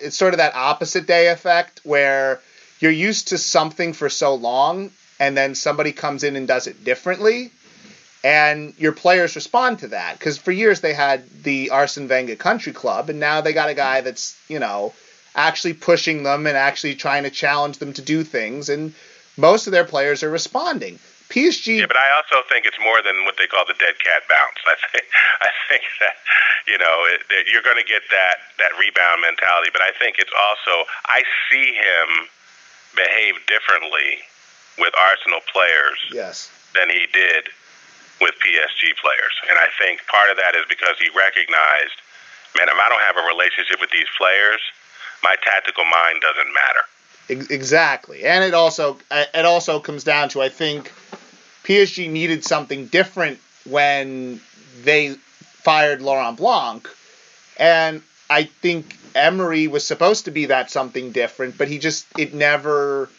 it's 0.01 0.17
sort 0.17 0.35
of 0.35 0.39
that 0.39 0.55
opposite 0.55 1.07
day 1.07 1.29
effect 1.29 1.81
where 1.85 2.41
you're 2.81 2.91
used 2.91 3.29
to 3.29 3.39
something 3.39 3.93
for 3.93 4.09
so 4.09 4.35
long 4.35 4.91
and 5.19 5.37
then 5.37 5.55
somebody 5.55 5.93
comes 5.93 6.25
in 6.25 6.37
and 6.37 6.49
does 6.49 6.67
it 6.67 6.85
differently 6.85 7.51
and 8.23 8.75
your 8.79 8.93
players 8.93 9.35
respond 9.35 9.79
to 9.79 9.89
that 9.89 10.19
because 10.19 10.37
for 10.37 10.53
years 10.53 10.81
they 10.81 10.93
had 10.93 11.29
the 11.43 11.71
Arsene 11.71 12.09
Wenger 12.09 12.37
Country 12.37 12.73
Club 12.73 13.09
and 13.09 13.21
now 13.21 13.41
they 13.41 13.53
got 13.53 13.71
a 13.71 13.75
guy 13.75 14.01
that's 14.01 14.37
you 14.49 14.59
know 14.59 14.93
actually 15.35 15.75
pushing 15.75 16.23
them 16.23 16.47
and 16.47 16.57
actually 16.57 16.95
trying 16.95 17.23
to 17.23 17.31
challenge 17.31 17.79
them 17.79 17.93
to 17.93 18.03
do 18.03 18.25
things 18.25 18.69
and 18.69 18.93
most 19.37 19.67
of 19.67 19.73
their 19.73 19.85
players 19.85 20.23
are 20.23 20.31
responding. 20.31 20.99
PSG. 21.31 21.79
Yeah, 21.79 21.87
but 21.87 21.97
I 21.97 22.11
also 22.19 22.43
think 22.51 22.67
it's 22.67 22.79
more 22.83 23.01
than 23.03 23.25
what 23.25 23.39
they 23.39 23.47
call 23.47 23.65
the 23.65 23.79
dead 23.79 23.95
cat 24.03 24.27
bounce. 24.27 24.59
I 24.67 24.77
think 24.91 25.07
I 25.41 25.51
think 25.71 25.83
that 26.03 26.19
you 26.67 26.77
know 26.77 27.07
it, 27.07 27.23
that 27.31 27.47
you're 27.47 27.63
going 27.63 27.79
to 27.79 27.87
get 27.87 28.03
that 28.11 28.43
that 28.59 28.75
rebound 28.75 29.23
mentality, 29.23 29.71
but 29.73 29.81
I 29.81 29.95
think 29.95 30.19
it's 30.19 30.35
also 30.35 30.91
I 31.07 31.23
see 31.49 31.71
him 31.73 32.27
behave 32.95 33.35
differently 33.47 34.23
with 34.79 34.95
Arsenal 34.97 35.41
players 35.53 35.99
yes. 36.13 36.51
than 36.75 36.89
he 36.89 37.07
did 37.13 37.49
with 38.21 38.35
PSG 38.41 38.97
players. 39.01 39.35
And 39.49 39.59
I 39.59 39.69
think 39.79 40.07
part 40.07 40.31
of 40.31 40.37
that 40.37 40.55
is 40.55 40.65
because 40.69 40.97
he 40.99 41.09
recognized, 41.17 41.97
man, 42.57 42.69
if 42.69 42.77
I 42.77 42.89
don't 42.89 43.03
have 43.03 43.17
a 43.17 43.27
relationship 43.27 43.81
with 43.81 43.91
these 43.91 44.09
players, 44.17 44.61
my 45.23 45.37
tactical 45.43 45.85
mind 45.85 46.21
doesn't 46.21 46.53
matter. 46.53 46.85
Exactly. 47.53 48.25
And 48.25 48.43
it 48.43 48.55
also 48.55 48.99
uh, 49.11 49.25
it 49.33 49.45
also 49.45 49.79
comes 49.79 50.03
down 50.03 50.31
to 50.31 50.43
I 50.43 50.49
think 50.49 50.93
PSG 51.63 52.11
needed 52.11 52.45
something 52.45 52.87
different 52.87 53.39
when 53.65 54.41
they 54.83 55.11
fired 55.63 56.03
Laurent 56.03 56.37
Blanc. 56.37 56.89
And 57.57 58.03
I 58.31 58.45
think 58.45 58.97
Emery 59.15 59.67
was 59.67 59.85
supposed 59.85 60.27
to 60.27 60.31
be 60.31 60.47
that 60.47 60.71
something 60.71 61.11
different, 61.11 61.59
but 61.59 61.67
he 61.67 61.79
just 61.79 62.07
it 62.17 62.33
never 62.33 63.11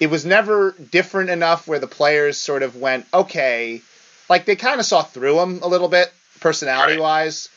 it 0.00 0.08
was 0.10 0.26
never 0.26 0.72
different 0.72 1.30
enough 1.30 1.68
where 1.68 1.78
the 1.78 1.86
players 1.86 2.36
sort 2.36 2.62
of 2.64 2.74
went, 2.74 3.06
okay, 3.14 3.80
like 4.28 4.46
they 4.46 4.56
kind 4.56 4.80
of 4.80 4.86
saw 4.86 5.02
through 5.02 5.38
him 5.38 5.60
a 5.62 5.68
little 5.68 5.88
bit 5.88 6.12
personality 6.40 6.98
wise. 6.98 7.48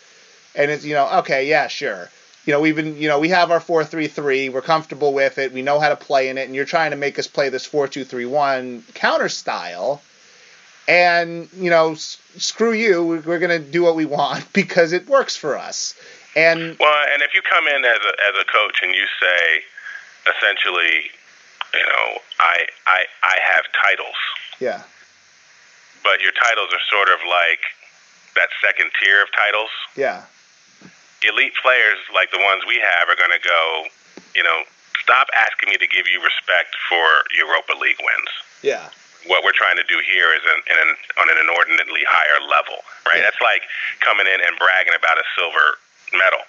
And 0.56 0.70
it's 0.70 0.86
you 0.86 0.94
know, 0.94 1.10
okay, 1.20 1.50
yeah, 1.50 1.68
sure. 1.68 2.10
You 2.46 2.54
know, 2.54 2.60
we've 2.62 2.76
been 2.76 2.98
you 2.98 3.08
know, 3.08 3.20
we 3.20 3.30
have 3.30 3.50
our 3.50 3.60
four 3.60 3.84
three 3.84 4.08
three, 4.08 4.50
we're 4.50 4.62
comfortable 4.62 5.14
with 5.14 5.39
it, 5.39 5.52
we 5.52 5.64
know 5.64 5.80
how 5.80 5.89
to 5.89 5.96
play 5.96 6.30
in 6.30 6.38
it, 6.38 6.46
and 6.46 6.54
you're 6.56 6.66
trying 6.66 6.91
to 6.91 6.98
make 6.98 7.18
us 7.18 7.26
play 7.28 7.50
this 7.50 7.66
four 7.66 7.88
two 7.88 8.04
three 8.06 8.26
one 8.26 8.84
counter 8.94 9.30
style. 9.30 10.00
And, 10.88 11.48
you 11.56 11.70
know, 11.70 11.94
s- 11.94 12.18
screw 12.38 12.74
you, 12.74 13.24
we're 13.26 13.39
going 13.39 13.62
to 13.64 13.72
do 13.72 13.84
what 13.84 13.96
we 13.96 14.06
want 14.06 14.52
because 14.54 14.91
it 14.91 15.08
works 15.08 15.36
for 15.36 15.58
us. 15.58 15.96
And 16.36 16.78
well, 16.80 17.06
and 17.14 17.22
if 17.22 17.34
you 17.34 17.42
come 17.42 17.68
in 17.68 17.86
as 17.86 18.02
a 18.02 18.14
as 18.30 18.36
a 18.42 18.46
coach 18.46 18.82
and 18.82 18.96
you 18.96 19.06
say, 19.22 19.62
essentially, 20.26 21.12
you 21.74 21.86
know, 21.86 22.18
I 22.40 22.66
I 22.88 23.06
I 23.22 23.38
have 23.54 23.66
titles. 23.74 24.18
Yeah. 24.60 24.82
But 26.04 26.22
your 26.22 26.34
titles 26.34 26.70
are 26.74 26.84
sort 26.90 27.10
of 27.10 27.20
like 27.28 27.62
that 28.36 28.50
second 28.62 28.92
tier 29.00 29.22
of 29.22 29.30
titles. 29.32 29.70
Yeah. 29.96 30.24
Elite 31.24 31.54
players 31.62 31.98
like 32.14 32.32
the 32.32 32.42
ones 32.42 32.64
we 32.68 32.82
have 32.84 33.08
are 33.08 33.16
going 33.16 33.32
to 33.32 33.40
go, 33.40 33.88
you 34.36 34.44
know, 34.44 34.68
stop 35.00 35.28
asking 35.32 35.70
me 35.72 35.78
to 35.80 35.88
give 35.88 36.04
you 36.08 36.20
respect 36.20 36.76
for 36.90 37.08
Europa 37.32 37.80
League 37.80 38.02
wins. 38.04 38.32
Yeah. 38.60 38.92
What 39.32 39.48
we're 39.48 39.56
trying 39.56 39.80
to 39.80 39.88
do 39.88 40.04
here 40.04 40.36
is 40.36 40.44
in 40.44 40.76
an, 40.76 40.92
on 41.16 41.32
an 41.32 41.40
inordinately 41.40 42.04
higher 42.04 42.44
level, 42.44 42.84
right? 43.08 43.24
Yeah. 43.24 43.32
That's 43.32 43.40
like 43.40 43.64
coming 44.04 44.28
in 44.28 44.44
and 44.44 44.60
bragging 44.60 44.92
about 44.92 45.16
a 45.16 45.24
silver 45.40 45.80
medal, 46.14 46.43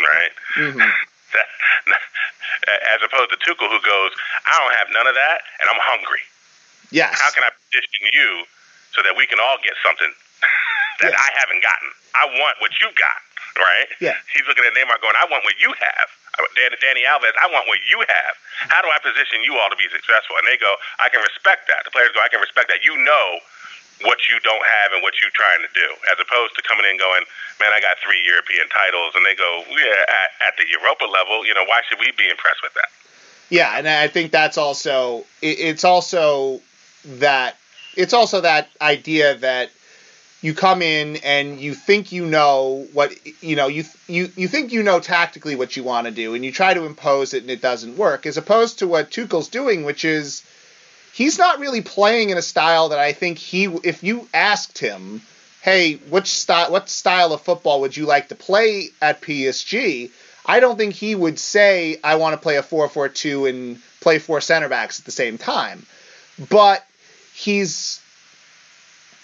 right? 0.00 0.32
Mm-hmm. 0.56 0.78
that, 1.34 1.48
as 2.94 3.00
opposed 3.04 3.30
to 3.32 3.38
Tuchel, 3.40 3.68
who 3.68 3.80
goes, 3.80 4.10
I 4.46 4.52
don't 4.58 4.74
have 4.76 4.88
none 4.92 5.06
of 5.06 5.14
that, 5.14 5.44
and 5.60 5.66
I'm 5.70 5.80
hungry. 5.80 6.22
Yes. 6.90 7.12
How 7.20 7.30
can 7.32 7.44
I 7.44 7.52
position 7.68 8.08
you 8.12 8.48
so 8.96 9.04
that 9.04 9.12
we 9.12 9.28
can 9.28 9.36
all 9.40 9.60
get 9.60 9.76
something 9.84 10.08
that 11.04 11.12
yeah. 11.12 11.20
I 11.20 11.28
haven't 11.36 11.60
gotten? 11.60 11.90
I 12.16 12.24
want 12.40 12.56
what 12.64 12.72
you've 12.80 12.96
got, 12.96 13.20
right? 13.60 13.88
Yeah. 14.00 14.16
He's 14.32 14.48
looking 14.48 14.64
at 14.64 14.72
Neymar 14.72 15.00
going, 15.04 15.16
I 15.16 15.28
want 15.28 15.44
what 15.44 15.60
you 15.60 15.72
have. 15.76 16.08
Danny, 16.54 16.78
Dani 16.78 17.02
Alves, 17.02 17.34
I 17.42 17.50
want 17.50 17.66
what 17.66 17.82
you 17.90 17.98
have. 18.06 18.34
How 18.70 18.78
do 18.78 18.86
I 18.94 19.02
position 19.02 19.42
you 19.42 19.58
all 19.58 19.66
to 19.74 19.78
be 19.78 19.90
successful? 19.90 20.38
And 20.38 20.46
they 20.46 20.54
go, 20.54 20.78
I 21.02 21.10
can 21.10 21.18
respect 21.18 21.66
that. 21.66 21.82
The 21.82 21.90
players 21.90 22.14
go, 22.14 22.22
I 22.22 22.30
can 22.30 22.38
respect 22.38 22.70
that. 22.70 22.86
You 22.86 22.94
know 22.94 23.42
what 24.02 24.28
you 24.28 24.38
don't 24.40 24.64
have 24.64 24.92
and 24.92 25.02
what 25.02 25.14
you're 25.20 25.34
trying 25.34 25.62
to 25.66 25.72
do, 25.74 25.88
as 26.12 26.18
opposed 26.20 26.54
to 26.56 26.62
coming 26.62 26.86
in 26.86 26.98
going, 26.98 27.24
man, 27.58 27.70
I 27.74 27.80
got 27.80 27.96
three 27.98 28.22
European 28.24 28.68
titles, 28.68 29.12
and 29.14 29.24
they 29.26 29.34
go, 29.34 29.64
yeah, 29.70 30.06
at, 30.06 30.30
at 30.48 30.54
the 30.56 30.66
Europa 30.70 31.04
level, 31.04 31.44
you 31.46 31.54
know, 31.54 31.64
why 31.64 31.82
should 31.88 31.98
we 31.98 32.12
be 32.16 32.28
impressed 32.30 32.62
with 32.62 32.74
that? 32.74 32.90
Yeah, 33.50 33.78
and 33.78 33.88
I 33.88 34.08
think 34.08 34.30
that's 34.30 34.58
also 34.58 35.24
it's 35.40 35.84
also 35.84 36.60
that 37.04 37.56
it's 37.96 38.12
also 38.12 38.42
that 38.42 38.68
idea 38.80 39.36
that 39.36 39.70
you 40.40 40.54
come 40.54 40.82
in 40.82 41.16
and 41.24 41.58
you 41.58 41.74
think 41.74 42.12
you 42.12 42.26
know 42.26 42.86
what 42.92 43.12
you 43.42 43.56
know 43.56 43.66
you 43.66 43.84
you 44.06 44.30
you 44.36 44.48
think 44.48 44.72
you 44.72 44.82
know 44.82 45.00
tactically 45.00 45.56
what 45.56 45.76
you 45.76 45.82
want 45.82 46.06
to 46.06 46.10
do 46.10 46.34
and 46.34 46.44
you 46.44 46.52
try 46.52 46.74
to 46.74 46.84
impose 46.84 47.34
it 47.34 47.42
and 47.42 47.50
it 47.50 47.60
doesn't 47.60 47.96
work 47.96 48.26
as 48.26 48.36
opposed 48.36 48.78
to 48.78 48.86
what 48.86 49.10
Tuchel's 49.10 49.48
doing 49.48 49.84
which 49.84 50.04
is 50.04 50.42
he's 51.18 51.38
not 51.38 51.58
really 51.58 51.82
playing 51.82 52.30
in 52.30 52.38
a 52.38 52.42
style 52.42 52.90
that 52.90 52.98
I 53.00 53.12
think 53.12 53.38
he 53.38 53.64
if 53.64 54.02
you 54.02 54.28
asked 54.32 54.78
him 54.78 55.20
hey 55.60 55.94
which 55.94 56.28
style 56.28 56.70
what 56.70 56.88
style 56.88 57.32
of 57.32 57.42
football 57.42 57.80
would 57.80 57.96
you 57.96 58.06
like 58.06 58.28
to 58.28 58.34
play 58.34 58.90
at 59.02 59.20
PSG 59.20 60.10
I 60.46 60.60
don't 60.60 60.78
think 60.78 60.94
he 60.94 61.14
would 61.14 61.38
say 61.38 61.98
I 62.02 62.16
want 62.16 62.32
to 62.32 62.40
play 62.40 62.56
a 62.56 62.62
4-4-2 62.62 63.50
and 63.50 63.82
play 64.00 64.18
four 64.18 64.40
center 64.40 64.70
backs 64.70 64.98
at 64.98 65.04
the 65.04 65.12
same 65.12 65.36
time. 65.36 65.84
But 66.48 66.84
he's 67.34 68.00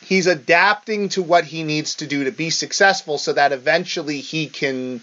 he's 0.05 0.27
adapting 0.27 1.09
to 1.11 1.23
what 1.23 1.45
he 1.45 1.63
needs 1.63 1.97
to 1.97 2.07
do 2.07 2.25
to 2.25 2.31
be 2.31 2.51
successful 2.51 3.17
so 3.17 3.33
that 3.33 3.53
eventually 3.53 4.21
he 4.21 4.49
can 4.49 5.01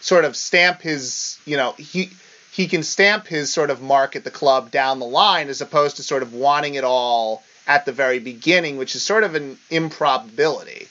sort 0.00 0.26
of 0.26 0.36
stamp 0.36 0.82
his, 0.82 1.38
you 1.46 1.56
know, 1.56 1.72
he 1.72 2.10
he 2.54 2.68
can 2.68 2.84
stamp 2.84 3.26
his 3.26 3.52
sort 3.52 3.68
of 3.68 3.82
mark 3.82 4.14
at 4.14 4.22
the 4.22 4.30
club 4.30 4.70
down 4.70 5.00
the 5.00 5.06
line 5.06 5.48
as 5.48 5.60
opposed 5.60 5.96
to 5.96 6.04
sort 6.04 6.22
of 6.22 6.32
wanting 6.32 6.76
it 6.76 6.84
all 6.84 7.42
at 7.66 7.84
the 7.84 7.90
very 7.90 8.20
beginning, 8.20 8.76
which 8.76 8.94
is 8.94 9.02
sort 9.02 9.24
of 9.24 9.34
an 9.34 9.58
improbability. 9.70 10.86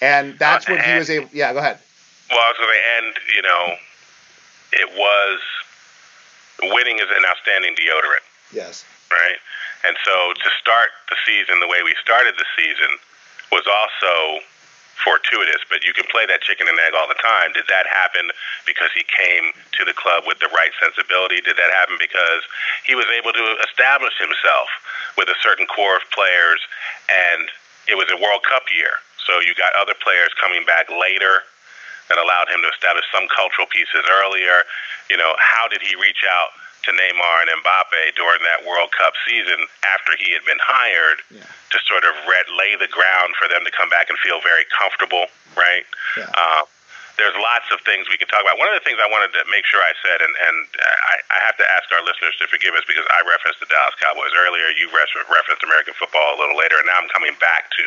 And 0.00 0.38
that's 0.38 0.66
uh, 0.66 0.72
what 0.72 0.80
he 0.80 0.96
was 0.96 1.10
able. 1.10 1.28
Yeah, 1.30 1.52
go 1.52 1.58
ahead. 1.58 1.78
Well, 2.30 2.40
I 2.40 2.48
was 2.48 2.56
going 2.56 2.72
to 2.72 3.04
end. 3.04 3.14
You 3.36 3.42
know, 3.42 3.74
it 4.72 4.88
was 4.96 5.40
winning 6.72 6.96
is 6.96 7.08
an 7.14 7.24
outstanding 7.28 7.74
deodorant. 7.74 8.24
Yes. 8.50 8.86
Right. 9.10 9.36
And 9.84 9.94
so 10.06 10.32
to 10.32 10.50
start 10.58 10.88
the 11.10 11.16
season 11.26 11.60
the 11.60 11.68
way 11.68 11.82
we 11.84 11.94
started 12.02 12.32
the 12.38 12.46
season 12.56 12.96
was 13.52 13.66
also 13.68 14.40
fortuitous, 15.08 15.64
but 15.72 15.88
you 15.88 15.96
can 15.96 16.04
play 16.12 16.28
that 16.28 16.44
chicken 16.44 16.68
and 16.68 16.76
egg 16.84 16.92
all 16.92 17.08
the 17.08 17.16
time. 17.16 17.56
Did 17.56 17.64
that 17.72 17.88
happen 17.88 18.28
because 18.68 18.92
he 18.92 19.00
came 19.08 19.56
to 19.80 19.88
the 19.88 19.96
club 19.96 20.28
with 20.28 20.36
the 20.44 20.52
right 20.52 20.72
sensibility? 20.76 21.40
Did 21.40 21.56
that 21.56 21.72
happen 21.72 21.96
because 21.96 22.44
he 22.84 22.92
was 22.92 23.08
able 23.08 23.32
to 23.32 23.56
establish 23.64 24.12
himself 24.20 24.68
with 25.16 25.32
a 25.32 25.38
certain 25.40 25.64
core 25.64 25.96
of 25.96 26.04
players 26.12 26.60
and 27.08 27.48
it 27.88 27.96
was 27.96 28.12
a 28.12 28.20
World 28.20 28.44
Cup 28.44 28.68
year? 28.68 29.00
So 29.16 29.40
you 29.40 29.56
got 29.56 29.72
other 29.80 29.96
players 29.96 30.28
coming 30.36 30.68
back 30.68 30.92
later 30.92 31.48
that 32.12 32.20
allowed 32.20 32.52
him 32.52 32.60
to 32.60 32.68
establish 32.68 33.04
some 33.08 33.24
cultural 33.32 33.68
pieces 33.68 34.04
earlier. 34.20 34.68
You 35.08 35.16
know, 35.16 35.32
how 35.40 35.68
did 35.72 35.80
he 35.80 35.96
reach 35.96 36.20
out 36.28 36.52
to 36.88 36.92
Neymar 36.96 37.36
and 37.44 37.52
Mbappe 37.60 38.16
during 38.16 38.40
that 38.48 38.64
World 38.64 38.88
Cup 38.96 39.12
season 39.28 39.60
after 39.84 40.16
he 40.16 40.32
had 40.32 40.40
been 40.48 40.58
hired 40.64 41.20
yeah. 41.28 41.44
to 41.44 41.76
sort 41.84 42.08
of 42.08 42.16
red, 42.24 42.48
lay 42.56 42.80
the 42.80 42.88
ground 42.88 43.36
for 43.36 43.44
them 43.44 43.60
to 43.68 43.72
come 43.76 43.92
back 43.92 44.08
and 44.08 44.16
feel 44.24 44.40
very 44.40 44.64
comfortable, 44.72 45.28
right? 45.52 45.84
Yeah. 46.16 46.32
Uh, 46.32 46.64
there's 47.20 47.34
lots 47.36 47.66
of 47.74 47.82
things 47.82 48.06
we 48.06 48.16
can 48.16 48.30
talk 48.30 48.40
about. 48.40 48.62
One 48.62 48.70
of 48.70 48.78
the 48.78 48.86
things 48.86 49.02
I 49.02 49.10
wanted 49.10 49.34
to 49.34 49.42
make 49.50 49.66
sure 49.66 49.82
I 49.82 49.90
said, 50.00 50.22
and, 50.22 50.32
and 50.32 50.56
I, 50.80 51.14
I 51.34 51.38
have 51.44 51.58
to 51.58 51.66
ask 51.66 51.90
our 51.90 52.00
listeners 52.06 52.38
to 52.38 52.46
forgive 52.46 52.78
us 52.78 52.86
because 52.86 53.04
I 53.10 53.26
referenced 53.26 53.58
the 53.58 53.66
Dallas 53.68 53.98
Cowboys 53.98 54.32
earlier. 54.38 54.70
You 54.72 54.86
referenced 54.88 55.66
American 55.66 55.98
football 55.98 56.38
a 56.38 56.38
little 56.38 56.56
later, 56.56 56.78
and 56.78 56.86
now 56.86 56.96
I'm 56.96 57.10
coming 57.10 57.34
back 57.42 57.74
to 57.74 57.84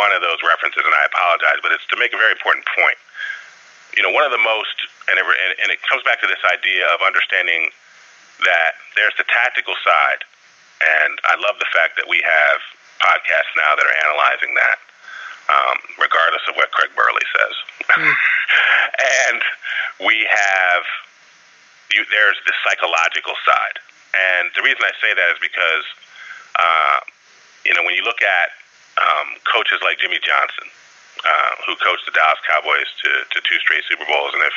one 0.00 0.16
of 0.16 0.24
those 0.24 0.40
references, 0.40 0.80
and 0.80 0.96
I 0.96 1.04
apologize, 1.06 1.60
but 1.60 1.76
it's 1.76 1.84
to 1.92 1.96
make 2.00 2.16
a 2.16 2.20
very 2.20 2.32
important 2.32 2.64
point. 2.72 2.96
You 3.92 4.00
know, 4.00 4.10
one 4.16 4.24
of 4.24 4.32
the 4.32 4.40
most, 4.40 4.80
and 5.12 5.20
it, 5.20 5.24
and 5.60 5.68
it 5.68 5.84
comes 5.84 6.00
back 6.00 6.24
to 6.24 6.28
this 6.28 6.40
idea 6.48 6.88
of 6.88 7.04
understanding 7.04 7.68
that 8.44 8.78
there's 8.94 9.14
the 9.16 9.26
tactical 9.28 9.74
side, 9.82 10.22
and 10.82 11.18
I 11.26 11.38
love 11.38 11.58
the 11.58 11.70
fact 11.70 11.96
that 11.96 12.08
we 12.08 12.22
have 12.22 12.58
podcasts 13.02 13.52
now 13.58 13.74
that 13.74 13.82
are 13.82 13.98
analyzing 14.06 14.54
that, 14.54 14.78
um, 15.50 15.76
regardless 15.98 16.42
of 16.46 16.54
what 16.54 16.70
Craig 16.70 16.94
Burley 16.94 17.26
says. 17.34 17.54
Mm. 17.90 18.06
and 19.26 19.40
we 20.06 20.26
have 20.26 20.84
you, 21.90 22.06
there's 22.08 22.40
the 22.48 22.54
psychological 22.64 23.36
side, 23.44 23.76
and 24.16 24.48
the 24.56 24.62
reason 24.64 24.80
I 24.80 24.94
say 25.02 25.12
that 25.12 25.28
is 25.34 25.40
because 25.42 25.86
uh, 26.56 26.98
you 27.66 27.74
know 27.74 27.84
when 27.84 27.94
you 27.94 28.04
look 28.06 28.22
at 28.22 28.54
um, 28.98 29.36
coaches 29.44 29.80
like 29.82 29.98
Jimmy 29.98 30.20
Johnson. 30.22 30.68
Uh, 31.22 31.54
who 31.68 31.76
coached 31.78 32.02
the 32.02 32.10
Dallas 32.10 32.40
Cowboys 32.42 32.88
to, 32.98 33.10
to 33.30 33.38
two 33.46 33.54
straight 33.62 33.84
Super 33.86 34.02
Bowls, 34.10 34.34
and 34.34 34.42
if 34.42 34.56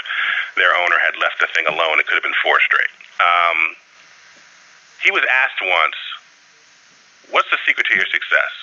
their 0.58 0.74
owner 0.74 0.98
had 0.98 1.14
left 1.22 1.38
the 1.38 1.46
thing 1.54 1.68
alone, 1.70 2.02
it 2.02 2.10
could 2.10 2.18
have 2.18 2.26
been 2.26 2.42
four 2.42 2.58
straight. 2.58 2.90
Um, 3.20 3.76
he 5.04 5.12
was 5.12 5.24
asked 5.30 5.62
once, 5.62 6.00
What's 7.32 7.50
the 7.50 7.58
secret 7.66 7.88
to 7.90 7.96
your 7.96 8.06
success? 8.06 8.54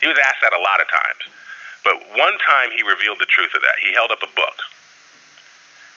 He 0.00 0.08
was 0.08 0.16
asked 0.18 0.40
that 0.42 0.56
a 0.56 0.62
lot 0.62 0.80
of 0.80 0.88
times. 0.88 1.22
But 1.84 1.98
one 2.16 2.36
time 2.40 2.70
he 2.72 2.82
revealed 2.82 3.18
the 3.20 3.28
truth 3.28 3.52
of 3.54 3.62
that. 3.62 3.76
He 3.82 3.92
held 3.92 4.10
up 4.10 4.22
a 4.22 4.30
book. 4.32 4.58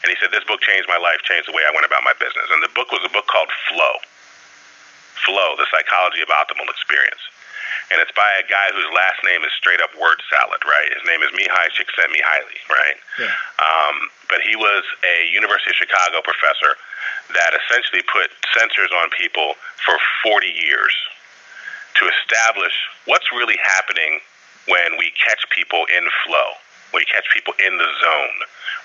And 0.04 0.12
he 0.12 0.18
said, 0.20 0.30
This 0.30 0.44
book 0.44 0.62
changed 0.62 0.90
my 0.90 0.98
life, 0.98 1.22
changed 1.26 1.48
the 1.48 1.56
way 1.56 1.64
I 1.66 1.74
went 1.74 1.86
about 1.86 2.04
my 2.04 2.14
business. 2.18 2.46
And 2.52 2.62
the 2.62 2.74
book 2.74 2.92
was 2.92 3.02
a 3.06 3.12
book 3.14 3.26
called 3.26 3.50
Flow. 3.70 3.96
Flow, 5.26 5.56
the 5.58 5.66
psychology 5.72 6.22
of 6.22 6.30
optimal 6.30 6.70
experience. 6.70 7.22
And 7.94 8.02
it's 8.02 8.14
by 8.18 8.28
a 8.42 8.46
guy 8.50 8.74
whose 8.74 8.90
last 8.94 9.22
name 9.22 9.46
is 9.46 9.54
straight 9.54 9.82
up 9.82 9.94
word 9.94 10.18
salad, 10.26 10.62
right? 10.66 10.90
His 10.90 11.06
name 11.06 11.22
is 11.22 11.30
Mihai 11.38 11.70
Csikszentmihalyi, 11.70 12.60
right? 12.70 12.98
Yeah. 13.22 13.34
Um, 13.62 14.10
but 14.30 14.42
he 14.42 14.58
was 14.58 14.82
a 15.06 15.30
University 15.30 15.70
of 15.70 15.78
Chicago 15.78 16.26
professor 16.26 16.74
that 17.38 17.54
essentially 17.54 18.02
put 18.10 18.34
sensors 18.58 18.90
on 18.90 19.14
people 19.14 19.54
for 19.86 19.98
40 20.26 20.50
years 20.50 20.94
to 22.02 22.10
establish 22.10 22.74
what's 23.06 23.32
really 23.32 23.58
happening 23.62 24.20
when 24.68 24.98
we 24.98 25.14
catch 25.14 25.46
people 25.54 25.86
in 25.94 26.04
flow, 26.26 26.58
we 26.94 27.06
catch 27.06 27.26
people 27.34 27.54
in 27.58 27.78
the 27.78 27.90
zone, 28.02 28.38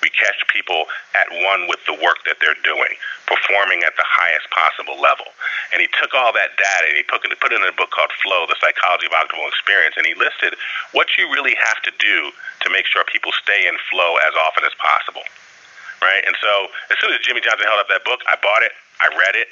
we 0.03 0.09
catch 0.11 0.41
people 0.49 0.89
at 1.13 1.29
one 1.45 1.69
with 1.69 1.81
the 1.85 1.97
work 2.01 2.25
that 2.25 2.41
they're 2.41 2.59
doing, 2.65 2.95
performing 3.29 3.85
at 3.85 3.95
the 4.01 4.07
highest 4.07 4.49
possible 4.51 4.97
level. 4.97 5.29
And 5.73 5.81
he 5.83 5.89
took 6.01 6.17
all 6.17 6.33
that 6.33 6.57
data 6.57 6.87
and 6.89 6.97
he 6.97 7.05
put 7.05 7.25
it, 7.25 7.33
put 7.39 7.53
it 7.53 7.61
in 7.61 7.69
a 7.69 7.77
book 7.77 7.93
called 7.93 8.11
Flow, 8.25 8.49
The 8.49 8.57
Psychology 8.59 9.07
of 9.07 9.15
Optimal 9.15 9.47
Experience, 9.49 9.95
and 10.01 10.09
he 10.09 10.17
listed 10.17 10.57
what 10.97 11.21
you 11.21 11.29
really 11.29 11.55
have 11.55 11.81
to 11.85 11.93
do 12.01 12.33
to 12.65 12.73
make 12.73 12.89
sure 12.89 13.05
people 13.07 13.33
stay 13.37 13.69
in 13.69 13.77
flow 13.93 14.17
as 14.25 14.35
often 14.35 14.65
as 14.65 14.75
possible 14.81 15.23
right? 16.01 16.25
And 16.25 16.37
so 16.41 16.69
as 16.91 16.97
soon 16.99 17.13
as 17.13 17.21
Jimmy 17.21 17.41
Johnson 17.45 17.69
held 17.69 17.81
up 17.81 17.89
that 17.93 18.05
book, 18.05 18.21
I 18.27 18.37
bought 18.41 18.65
it, 18.65 18.73
I 19.01 19.09
read 19.13 19.37
it, 19.37 19.49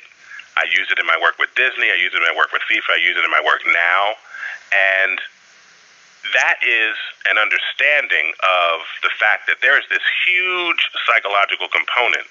I 0.57 0.67
use 0.73 0.89
it 0.91 0.99
in 0.99 1.07
my 1.07 1.17
work 1.21 1.39
with 1.39 1.53
Disney, 1.55 1.93
I 1.93 1.97
use 2.01 2.13
it 2.13 2.19
in 2.19 2.27
my 2.27 2.35
work 2.35 2.53
with 2.53 2.65
FIFA, 2.67 2.99
I 2.99 3.01
use 3.01 3.17
it 3.17 3.25
in 3.25 3.31
my 3.31 3.45
work 3.45 3.63
now, 3.69 4.17
and 4.75 5.21
that 6.35 6.59
is 6.65 6.97
an 7.29 7.39
understanding 7.39 8.33
of 8.43 8.85
the 9.03 9.13
fact 9.17 9.47
that 9.47 9.61
there 9.63 9.79
is 9.79 9.87
this 9.89 10.05
huge 10.27 10.81
psychological 11.07 11.69
component 11.69 12.27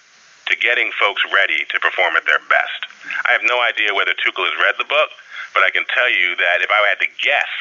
to 0.47 0.55
getting 0.57 0.91
folks 0.95 1.21
ready 1.33 1.67
to 1.69 1.77
perform 1.79 2.15
at 2.15 2.25
their 2.25 2.39
best. 2.47 2.87
I 3.27 3.35
have 3.35 3.43
no 3.43 3.59
idea 3.59 3.93
whether 3.93 4.15
Tuchel 4.15 4.47
has 4.47 4.55
read 4.59 4.75
the 4.79 4.87
book, 4.87 5.11
but 5.53 5.63
I 5.63 5.69
can 5.71 5.83
tell 5.91 6.07
you 6.07 6.35
that 6.39 6.63
if 6.63 6.71
I 6.71 6.79
had 6.87 6.99
to 7.03 7.09
guess 7.19 7.51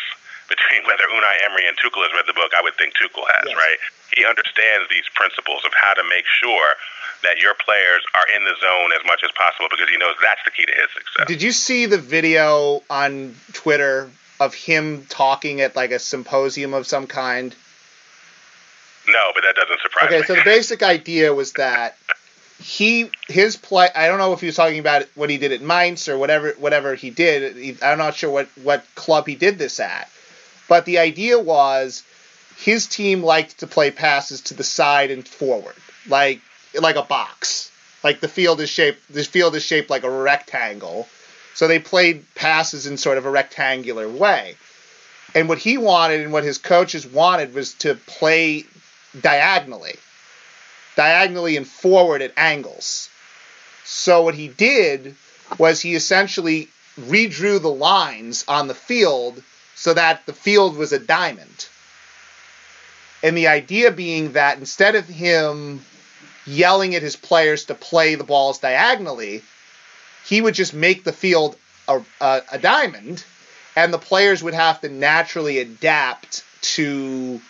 between 0.48 0.86
whether 0.88 1.04
Unai 1.10 1.42
Emery 1.46 1.66
and 1.66 1.74
Tuchel 1.76 2.06
has 2.06 2.14
read 2.14 2.26
the 2.30 2.36
book, 2.38 2.54
I 2.54 2.62
would 2.62 2.78
think 2.78 2.94
Tuchel 2.94 3.26
has, 3.26 3.50
yes. 3.50 3.58
right? 3.58 3.80
He 4.14 4.22
understands 4.22 4.86
these 4.88 5.06
principles 5.18 5.66
of 5.66 5.74
how 5.74 5.94
to 5.98 6.04
make 6.06 6.26
sure 6.30 6.78
that 7.26 7.38
your 7.42 7.54
players 7.58 8.06
are 8.14 8.28
in 8.30 8.44
the 8.44 8.54
zone 8.62 8.94
as 8.94 9.02
much 9.06 9.26
as 9.26 9.34
possible 9.34 9.66
because 9.66 9.90
he 9.90 9.98
knows 9.98 10.14
that's 10.22 10.42
the 10.46 10.54
key 10.54 10.66
to 10.66 10.72
his 10.72 10.90
success. 10.94 11.26
Did 11.26 11.42
you 11.42 11.50
see 11.50 11.86
the 11.86 11.98
video 11.98 12.82
on 12.88 13.34
Twitter 13.52 14.10
of 14.40 14.54
him 14.54 15.06
talking 15.08 15.60
at 15.60 15.76
like 15.76 15.90
a 15.90 15.98
symposium 15.98 16.74
of 16.74 16.86
some 16.86 17.06
kind? 17.06 17.54
No, 19.08 19.30
but 19.34 19.44
that 19.44 19.54
doesn't 19.54 19.80
surprise 19.80 20.06
okay, 20.06 20.16
me. 20.16 20.20
Okay, 20.20 20.26
so 20.26 20.34
the 20.34 20.44
basic 20.44 20.82
idea 20.82 21.32
was 21.32 21.52
that 21.52 21.96
he 22.58 23.10
his 23.28 23.56
play. 23.56 23.88
I 23.94 24.08
don't 24.08 24.18
know 24.18 24.32
if 24.32 24.40
he 24.40 24.46
was 24.46 24.56
talking 24.56 24.78
about 24.78 25.04
what 25.14 25.30
he 25.30 25.38
did 25.38 25.52
at 25.52 25.60
Mainz 25.60 26.08
or 26.08 26.18
whatever 26.18 26.52
whatever 26.58 26.94
he 26.94 27.10
did. 27.10 27.82
I'm 27.82 27.98
not 27.98 28.14
sure 28.14 28.30
what 28.30 28.48
what 28.62 28.84
club 28.94 29.26
he 29.26 29.34
did 29.34 29.58
this 29.58 29.78
at, 29.78 30.10
but 30.68 30.84
the 30.84 30.98
idea 30.98 31.38
was 31.38 32.02
his 32.56 32.86
team 32.86 33.22
liked 33.22 33.58
to 33.58 33.66
play 33.66 33.90
passes 33.90 34.40
to 34.42 34.54
the 34.54 34.64
side 34.64 35.10
and 35.10 35.26
forward, 35.26 35.74
like 36.08 36.40
like 36.74 36.96
a 36.96 37.02
box. 37.02 37.70
Like 38.02 38.20
the 38.20 38.28
field 38.28 38.60
is 38.60 38.70
shaped. 38.70 39.00
This 39.12 39.26
field 39.26 39.54
is 39.54 39.62
shaped 39.62 39.90
like 39.90 40.04
a 40.04 40.10
rectangle, 40.10 41.08
so 41.56 41.66
they 41.66 41.80
played 41.80 42.24
passes 42.34 42.86
in 42.86 42.96
sort 42.96 43.18
of 43.18 43.26
a 43.26 43.30
rectangular 43.30 44.08
way. 44.08 44.54
And 45.34 45.48
what 45.48 45.58
he 45.58 45.76
wanted 45.76 46.20
and 46.20 46.32
what 46.32 46.44
his 46.44 46.58
coaches 46.58 47.06
wanted 47.06 47.52
was 47.52 47.74
to 47.74 47.94
play 47.94 48.64
diagonally 49.20 49.96
diagonally 50.96 51.56
and 51.56 51.68
forward 51.68 52.22
at 52.22 52.32
angles. 52.36 53.08
So 53.84 54.22
what 54.22 54.34
he 54.34 54.48
did 54.48 55.14
was 55.58 55.80
he 55.80 55.94
essentially 55.94 56.68
redrew 56.98 57.60
the 57.60 57.68
lines 57.68 58.44
on 58.48 58.66
the 58.66 58.74
field 58.74 59.40
so 59.76 59.94
that 59.94 60.26
the 60.26 60.32
field 60.32 60.76
was 60.76 60.92
a 60.92 60.98
diamond. 60.98 61.68
And 63.22 63.36
the 63.36 63.48
idea 63.48 63.92
being 63.92 64.32
that 64.32 64.58
instead 64.58 64.94
of 64.94 65.06
him 65.06 65.84
yelling 66.46 66.94
at 66.94 67.02
his 67.02 67.16
players 67.16 67.66
to 67.66 67.74
play 67.74 68.14
the 68.14 68.24
balls 68.24 68.58
diagonally, 68.58 69.42
he 70.28 70.40
would 70.40 70.54
just 70.54 70.74
make 70.74 71.04
the 71.04 71.12
field 71.12 71.56
a, 71.88 72.00
a, 72.20 72.42
a 72.52 72.58
diamond, 72.58 73.24
and 73.76 73.92
the 73.92 73.98
players 73.98 74.42
would 74.42 74.54
have 74.54 74.80
to 74.80 74.88
naturally 74.88 75.58
adapt 75.58 76.44
to 76.62 77.40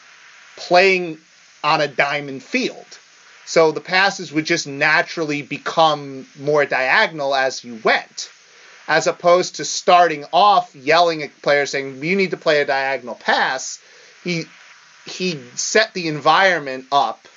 playing 0.57 1.19
on 1.65 1.81
a 1.81 1.89
diamond 1.89 2.43
field. 2.43 2.87
So 3.47 3.71
the 3.71 3.81
passes 3.81 4.33
would 4.33 4.45
just 4.45 4.67
naturally 4.67 5.43
become 5.43 6.27
more 6.39 6.67
diagonal 6.67 7.35
as 7.35 7.65
you 7.65 7.81
went, 7.85 8.29
as 8.89 9.07
opposed 9.07 9.57
to 9.57 9.65
starting 9.65 10.25
off 10.33 10.75
yelling 10.75 11.23
at 11.23 11.43
players 11.43 11.71
saying 11.71 12.03
you 12.03 12.17
need 12.17 12.33
to 12.33 12.37
play 12.37 12.61
a 12.61 12.67
diagonal 12.67 13.15
pass. 13.15 13.81
He 14.25 14.45
he 15.07 15.41
set 15.55 15.95
the 15.95 16.09
environment 16.09 16.87
up 16.91 17.29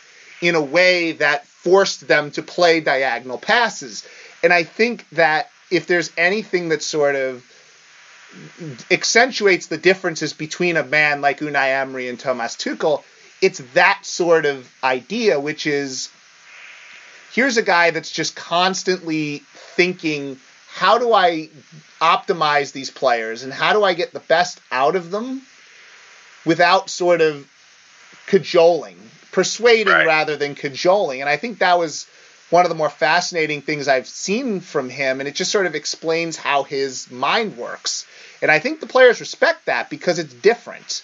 in 0.42 0.56
a 0.56 0.62
way 0.62 1.12
that 1.14 1.46
forced 1.46 2.08
them 2.08 2.32
to 2.32 2.42
play 2.42 2.80
diagonal 2.80 3.38
passes. 3.38 4.08
And 4.44 4.54
I 4.54 4.64
think 4.64 5.08
that 5.10 5.50
if 5.72 5.88
there's 5.88 6.12
anything 6.18 6.70
that 6.70 6.82
sort 6.82 7.16
of 7.16 7.46
accentuates 8.92 9.68
the 9.68 9.78
differences 9.78 10.34
between 10.34 10.78
a 10.78 10.84
man 10.84 11.22
like 11.22 11.40
Unai 11.40 11.82
Emery 11.82 12.10
and 12.10 12.20
Thomas 12.20 12.56
Tuchel, 12.56 13.04
it's 13.42 13.60
that 13.74 14.06
sort 14.06 14.46
of 14.46 14.72
idea, 14.84 15.40
which 15.40 15.66
is 15.66 16.10
here's 17.34 17.58
a 17.58 17.64
guy 17.64 17.92
that's 17.92 18.12
just 18.12 18.36
constantly 18.36 19.44
thinking, 19.54 20.40
how 20.68 20.98
do 20.98 21.14
I 21.14 21.50
optimize 22.02 22.72
these 22.72 22.90
players 22.90 23.44
and 23.44 23.54
how 23.54 23.74
do 23.74 23.84
I 23.84 23.94
get 23.94 24.14
the 24.14 24.20
best 24.20 24.62
out 24.72 24.96
of 24.96 25.12
them 25.12 25.42
without 26.46 26.90
sort 26.90 27.22
of 27.22 27.48
cajoling, 28.28 28.98
persuading 29.32 29.94
right. 29.94 30.06
rather 30.06 30.38
than 30.38 30.56
cajoling. 30.56 31.22
And 31.22 31.30
I 31.30 31.38
think 31.38 31.60
that 31.60 31.78
was 31.78 32.08
one 32.50 32.66
of 32.66 32.70
the 32.70 32.76
more 32.76 32.90
fascinating 32.90 33.62
things 33.62 33.88
I've 33.88 34.08
seen 34.08 34.60
from 34.60 34.90
him, 34.90 35.20
and 35.20 35.28
it 35.28 35.36
just 35.36 35.52
sort 35.52 35.66
of 35.66 35.76
explains 35.76 36.36
how 36.36 36.64
his 36.64 37.10
mind 37.12 37.58
works. 37.58 38.08
And 38.42 38.50
I 38.50 38.60
think 38.60 38.80
the 38.80 38.88
players 38.88 39.20
respect 39.20 39.66
that 39.66 39.90
because 39.90 40.20
it's 40.20 40.34
different. 40.34 41.04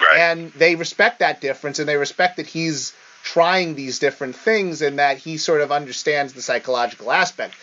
Right. 0.00 0.20
And 0.20 0.52
they 0.52 0.74
respect 0.74 1.20
that 1.20 1.40
difference 1.40 1.78
and 1.78 1.88
they 1.88 1.96
respect 1.96 2.36
that 2.36 2.46
he's 2.46 2.92
trying 3.22 3.74
these 3.74 3.98
different 3.98 4.36
things 4.36 4.82
and 4.82 4.98
that 4.98 5.18
he 5.18 5.38
sort 5.38 5.60
of 5.60 5.72
understands 5.72 6.32
the 6.32 6.42
psychological 6.42 7.10
aspect. 7.10 7.54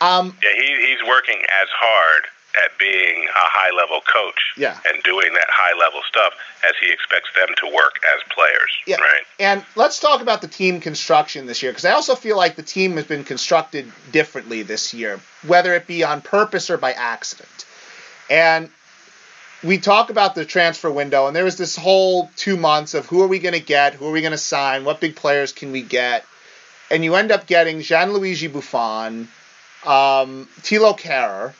Um, 0.00 0.36
yeah, 0.42 0.50
he, 0.54 0.86
he's 0.86 1.08
working 1.08 1.38
as 1.38 1.68
hard 1.72 2.24
at 2.64 2.78
being 2.78 3.24
a 3.24 3.46
high 3.48 3.74
level 3.76 4.00
coach 4.00 4.52
yeah. 4.56 4.78
and 4.86 5.02
doing 5.02 5.32
that 5.34 5.46
high 5.48 5.78
level 5.78 6.00
stuff 6.08 6.32
as 6.64 6.72
he 6.80 6.90
expects 6.92 7.30
them 7.34 7.48
to 7.58 7.66
work 7.74 8.00
as 8.14 8.22
players. 8.32 8.70
Yeah. 8.86 8.96
Right. 8.96 9.22
And 9.38 9.64
let's 9.76 10.00
talk 10.00 10.20
about 10.20 10.40
the 10.40 10.48
team 10.48 10.80
construction 10.80 11.46
this 11.46 11.62
year 11.62 11.72
because 11.72 11.84
I 11.84 11.92
also 11.92 12.14
feel 12.14 12.36
like 12.36 12.56
the 12.56 12.62
team 12.62 12.96
has 12.96 13.06
been 13.06 13.24
constructed 13.24 13.90
differently 14.10 14.62
this 14.62 14.94
year, 14.94 15.20
whether 15.46 15.74
it 15.74 15.86
be 15.86 16.04
on 16.04 16.20
purpose 16.20 16.70
or 16.70 16.76
by 16.76 16.92
accident. 16.92 17.66
And 18.30 18.70
we 19.62 19.78
talk 19.78 20.10
about 20.10 20.34
the 20.34 20.44
transfer 20.44 20.90
window, 20.90 21.26
and 21.26 21.34
there 21.34 21.44
was 21.44 21.56
this 21.56 21.76
whole 21.76 22.30
two 22.36 22.56
months 22.56 22.94
of 22.94 23.06
who 23.06 23.22
are 23.22 23.26
we 23.26 23.38
going 23.38 23.54
to 23.54 23.60
get, 23.60 23.94
who 23.94 24.06
are 24.06 24.12
we 24.12 24.20
going 24.20 24.32
to 24.32 24.38
sign, 24.38 24.84
what 24.84 25.00
big 25.00 25.16
players 25.16 25.52
can 25.52 25.72
we 25.72 25.82
get, 25.82 26.24
and 26.90 27.04
you 27.04 27.14
end 27.16 27.32
up 27.32 27.46
getting 27.46 27.78
Gianluigi 27.78 28.52
Buffon, 28.52 29.28
um, 29.84 30.48
Thilo 30.60 30.98
Kehrer, 30.98 31.54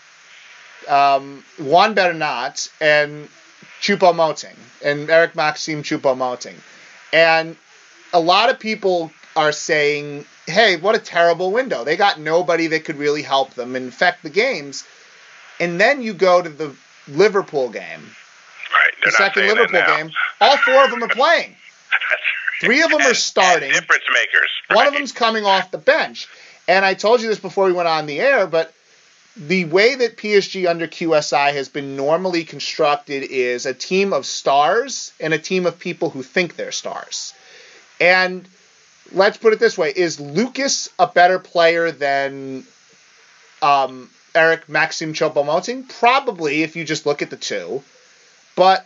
um, 0.87 1.45
Juan 1.59 1.95
Bernat, 1.95 2.70
and 2.81 3.29
Choupo-Moting, 3.81 4.57
and 4.85 5.11
Eric 5.11 5.35
Maxim 5.35 5.83
Choupo-Moting, 5.83 6.57
and 7.12 7.57
a 8.12 8.20
lot 8.20 8.51
of 8.51 8.59
people 8.59 9.11
are 9.37 9.53
saying, 9.53 10.24
"Hey, 10.47 10.76
what 10.76 10.95
a 10.95 10.99
terrible 10.99 11.51
window! 11.51 11.85
They 11.85 11.97
got 11.97 12.20
nobody 12.20 12.68
that 12.68 12.85
could 12.85 12.97
really 12.97 13.22
help 13.22 13.55
them 13.55 13.76
and 13.76 13.89
affect 13.89 14.22
the 14.22 14.31
games." 14.31 14.85
And 15.61 15.81
then 15.81 16.03
you 16.03 16.14
go 16.14 16.41
to 16.41 16.49
the 16.49 16.74
Liverpool 17.09 17.68
game. 17.68 18.14
Right. 18.72 18.93
the 19.03 19.11
second 19.12 19.47
Liverpool 19.47 19.81
game. 19.87 20.11
All 20.41 20.57
four 20.59 20.85
of 20.85 20.91
them 20.91 21.03
are 21.03 21.09
playing. 21.09 21.57
Three 22.61 22.83
of 22.83 22.91
them 22.91 23.01
and, 23.01 23.11
are 23.11 23.14
starting. 23.14 23.70
difference 23.72 24.05
makers. 24.12 24.51
One 24.70 24.87
of 24.87 24.93
them's 24.93 25.12
coming 25.12 25.45
off 25.45 25.70
the 25.70 25.79
bench. 25.79 26.29
And 26.66 26.85
I 26.85 26.95
told 26.95 27.22
you 27.22 27.29
this 27.29 27.39
before 27.39 27.64
we 27.64 27.72
went 27.72 27.89
on 27.89 28.07
the 28.07 28.20
air, 28.20 28.47
but 28.47 28.74
the 29.39 29.66
way 29.66 29.95
that 29.95 30.16
PSG 30.16 30.68
under 30.68 30.89
QSI 30.89 31.53
has 31.53 31.68
been 31.68 31.97
normally 31.97 32.45
constructed 32.45 33.22
is 33.22 33.66
a 33.66 33.74
team 33.74 34.12
of 34.12 34.26
stars 34.26 35.12
and 35.20 35.32
a 35.32 35.39
team 35.39 35.64
of 35.64 35.78
people 35.78 36.11
who 36.11 36.24
think 36.24 36.57
they're 36.57 36.72
stars. 36.72 37.34
And 38.01 38.49
let's 39.12 39.39
put 39.39 39.53
it 39.53 39.61
this 39.61 39.78
way: 39.78 39.93
Is 39.95 40.18
Lucas 40.18 40.89
a 40.99 41.07
better 41.07 41.39
player 41.39 41.93
than 41.93 42.66
um, 43.62 44.11
Eric 44.34 44.68
Maxim 44.68 45.14
Choupo-Moting? 45.14 45.89
Probably, 46.01 46.62
if 46.62 46.74
you 46.74 46.84
just 46.84 47.07
look 47.07 47.22
at 47.22 47.30
the 47.30 47.36
two. 47.36 47.82
But 48.57 48.84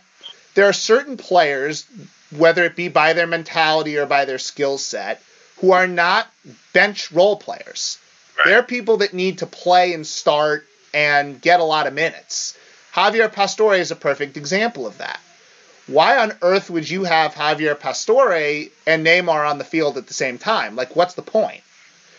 there 0.53 0.65
are 0.65 0.73
certain 0.73 1.17
players, 1.17 1.87
whether 2.29 2.63
it 2.63 2.75
be 2.75 2.89
by 2.89 3.13
their 3.13 3.25
mentality 3.25 3.97
or 3.97 4.05
by 4.05 4.25
their 4.25 4.37
skill 4.37 4.77
set, 4.77 5.19
who 5.57 5.71
are 5.71 5.87
not 5.87 6.27
bench 6.73 7.11
role 7.11 7.37
players. 7.37 7.97
Right. 8.37 8.45
They're 8.45 8.63
people 8.63 8.97
that 8.97 9.13
need 9.13 9.39
to 9.39 9.45
play 9.45 9.93
and 9.93 10.05
start 10.05 10.65
and 10.93 11.41
get 11.41 11.59
a 11.59 11.63
lot 11.63 11.87
of 11.87 11.93
minutes. 11.93 12.57
Javier 12.93 13.31
Pastore 13.31 13.75
is 13.75 13.91
a 13.91 13.95
perfect 13.95 14.37
example 14.37 14.85
of 14.85 14.97
that. 14.99 15.19
Why 15.87 16.17
on 16.17 16.33
earth 16.41 16.69
would 16.69 16.89
you 16.89 17.03
have 17.03 17.33
Javier 17.33 17.77
Pastore 17.79 18.69
and 18.85 19.05
Neymar 19.05 19.49
on 19.49 19.57
the 19.57 19.63
field 19.65 19.97
at 19.97 20.07
the 20.07 20.13
same 20.13 20.37
time? 20.37 20.75
Like, 20.75 20.95
what's 20.95 21.15
the 21.15 21.21
point? 21.21 21.61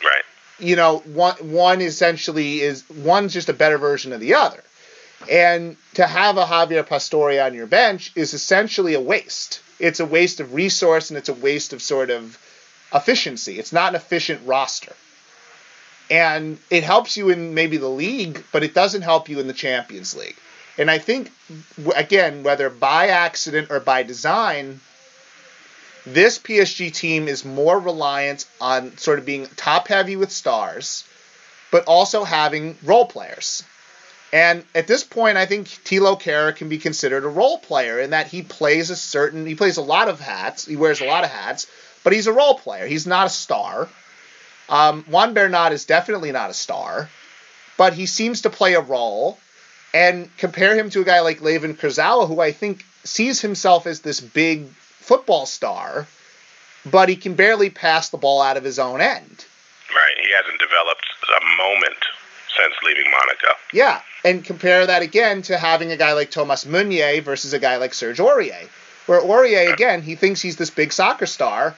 Right. 0.03 0.23
you 0.59 0.77
know, 0.77 0.99
one 0.99 1.37
one 1.37 1.81
essentially 1.81 2.61
is 2.61 2.85
one's 2.91 3.33
just 3.33 3.49
a 3.49 3.55
better 3.55 3.79
version 3.79 4.13
of 4.13 4.21
the 4.21 4.35
other. 4.35 4.63
And 5.31 5.77
to 5.95 6.07
have 6.07 6.37
a 6.37 6.45
Javier 6.45 6.87
Pastore 6.87 7.41
on 7.41 7.55
your 7.55 7.67
bench 7.67 8.13
is 8.15 8.35
essentially 8.35 8.95
a 8.95 9.01
waste. 9.01 9.63
It's 9.79 10.01
a 10.01 10.05
waste 10.07 10.41
of 10.41 10.53
resource 10.53 11.11
and 11.11 11.17
it's 11.17 11.31
a 11.31 11.35
waste 11.35 11.73
of 11.73 11.81
sort 11.81 12.11
of 12.11 12.39
efficiency. 12.93 13.59
It's 13.59 13.73
not 13.73 13.91
an 13.91 13.97
efficient 13.97 14.43
roster. 14.47 14.93
And 16.11 16.59
it 16.71 16.85
helps 16.85 17.17
you 17.17 17.31
in 17.31 17.55
maybe 17.55 17.77
the 17.79 17.89
league, 17.89 18.45
but 18.53 18.63
it 18.63 18.75
doesn't 18.75 19.03
help 19.03 19.29
you 19.29 19.41
in 19.41 19.47
the 19.47 19.55
Champions 19.55 20.15
League. 20.15 20.37
And 20.77 20.91
I 20.91 20.99
think, 20.99 21.31
again, 21.95 22.43
whether 22.43 22.69
by 22.69 23.09
accident 23.09 23.71
or 23.71 23.81
by 23.81 24.03
design, 24.03 24.81
this 26.05 26.39
PSG 26.39 26.93
team 26.93 27.29
is 27.29 27.45
more 27.45 27.79
reliant 27.79 28.47
on 28.61 28.97
sort 28.99 29.19
of 29.19 29.25
being 29.25 29.47
top 29.57 29.89
heavy 29.89 30.17
with 30.17 30.31
stars, 30.31 31.05
but 31.71 31.85
also 31.87 32.25
having 32.25 32.77
role 32.85 33.07
players. 33.07 33.63
And 34.33 34.65
at 34.75 34.89
this 34.89 35.05
point, 35.05 35.37
I 35.37 35.47
think 35.47 35.69
Thilo 35.69 36.21
Kehrer 36.21 36.55
can 36.55 36.69
be 36.69 36.79
considered 36.79 37.25
a 37.25 37.29
role 37.29 37.59
player 37.59 38.01
in 38.01 38.11
that 38.11 38.27
he 38.27 38.43
plays 38.43 38.91
a 38.91 38.97
certain, 38.97 39.47
he 39.47 39.55
plays 39.55 39.77
a 39.77 39.83
lot 39.83 40.09
of 40.09 40.19
hats, 40.21 40.67
he 40.67 40.75
wears 40.77 41.01
a 41.01 41.07
lot 41.07 41.23
of 41.23 41.31
hats, 41.31 41.69
but 42.03 42.13
he's 42.13 42.27
a 42.27 42.33
role 42.33 42.59
player. 42.59 42.87
He's 42.87 43.07
not 43.07 43.29
a 43.29 43.31
star. 43.31 43.89
Um, 44.69 45.05
Juan 45.05 45.35
Bernat 45.35 45.73
is 45.73 45.85
definitely 45.85 46.33
not 46.33 46.51
a 46.51 46.55
star, 46.55 47.09
but 47.77 47.93
he 47.93 48.07
seems 48.07 48.43
to 48.43 48.51
play 48.51 48.75
a 48.75 48.81
role. 48.81 49.39
And 49.93 50.29
compare 50.39 50.75
him 50.75 50.91
to 50.91 51.03
a 51.03 51.05
guy 51.05 51.21
like 51.21 51.39
Layvin 51.39 51.77
Kurzawa, 51.77 52.27
who 52.27 52.41
I 52.41 52.51
think 52.51 52.85
sees 53.05 53.41
himself 53.41 53.87
as 53.87 54.01
this 54.01 54.21
big 54.21 54.67
football 54.67 55.47
star, 55.47 56.09
but 56.85 57.09
he 57.09 57.15
can 57.15 57.35
barely 57.35 57.71
pass 57.71 58.09
the 58.09 58.19
ball 58.19 58.43
out 58.43 58.57
of 58.57 58.65
his 58.65 58.81
own 58.81 59.01
end. 59.01 59.45
Right. 59.95 60.17
He 60.21 60.33
hasn't 60.35 60.59
developed 60.59 61.07
a 61.29 61.57
moment 61.63 62.05
since 62.57 62.75
leaving 62.85 63.11
Monaco. 63.11 63.59
Yeah, 63.73 64.01
and 64.25 64.45
compare 64.45 64.87
that 64.87 65.03
again 65.03 65.43
to 65.43 65.59
having 65.59 65.93
a 65.93 65.97
guy 65.97 66.13
like 66.13 66.31
Thomas 66.31 66.65
Meunier 66.67 67.21
versus 67.21 67.53
a 67.53 67.59
guy 67.59 67.77
like 67.77 67.95
Serge 67.95 68.19
Aurier, 68.19 68.69
where 69.07 69.21
Aurier 69.21 69.73
again 69.73 70.03
he 70.03 70.15
thinks 70.15 70.41
he's 70.41 70.57
this 70.57 70.71
big 70.71 70.93
soccer 70.93 71.27
star, 71.27 71.77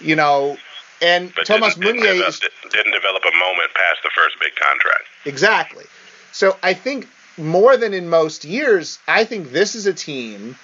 you 0.00 0.16
know, 0.16 0.56
and 1.02 1.32
but 1.34 1.46
Thomas 1.46 1.74
didn't, 1.74 1.96
Meunier 1.96 2.12
didn't, 2.12 2.28
is 2.28 2.40
develop, 2.40 2.72
didn't 2.72 2.92
develop 2.92 3.22
a 3.24 3.38
moment 3.38 3.70
past 3.74 4.00
the 4.02 4.10
first 4.14 4.36
big 4.40 4.54
contract. 4.54 5.04
exactly. 5.24 5.84
So 6.32 6.56
I 6.62 6.74
think 6.74 7.08
more 7.36 7.76
than 7.76 7.94
in 7.94 8.08
most 8.08 8.44
years, 8.44 8.98
I 9.08 9.24
think 9.24 9.50
this 9.50 9.74
is 9.74 9.86
a 9.86 9.94
team 9.94 10.56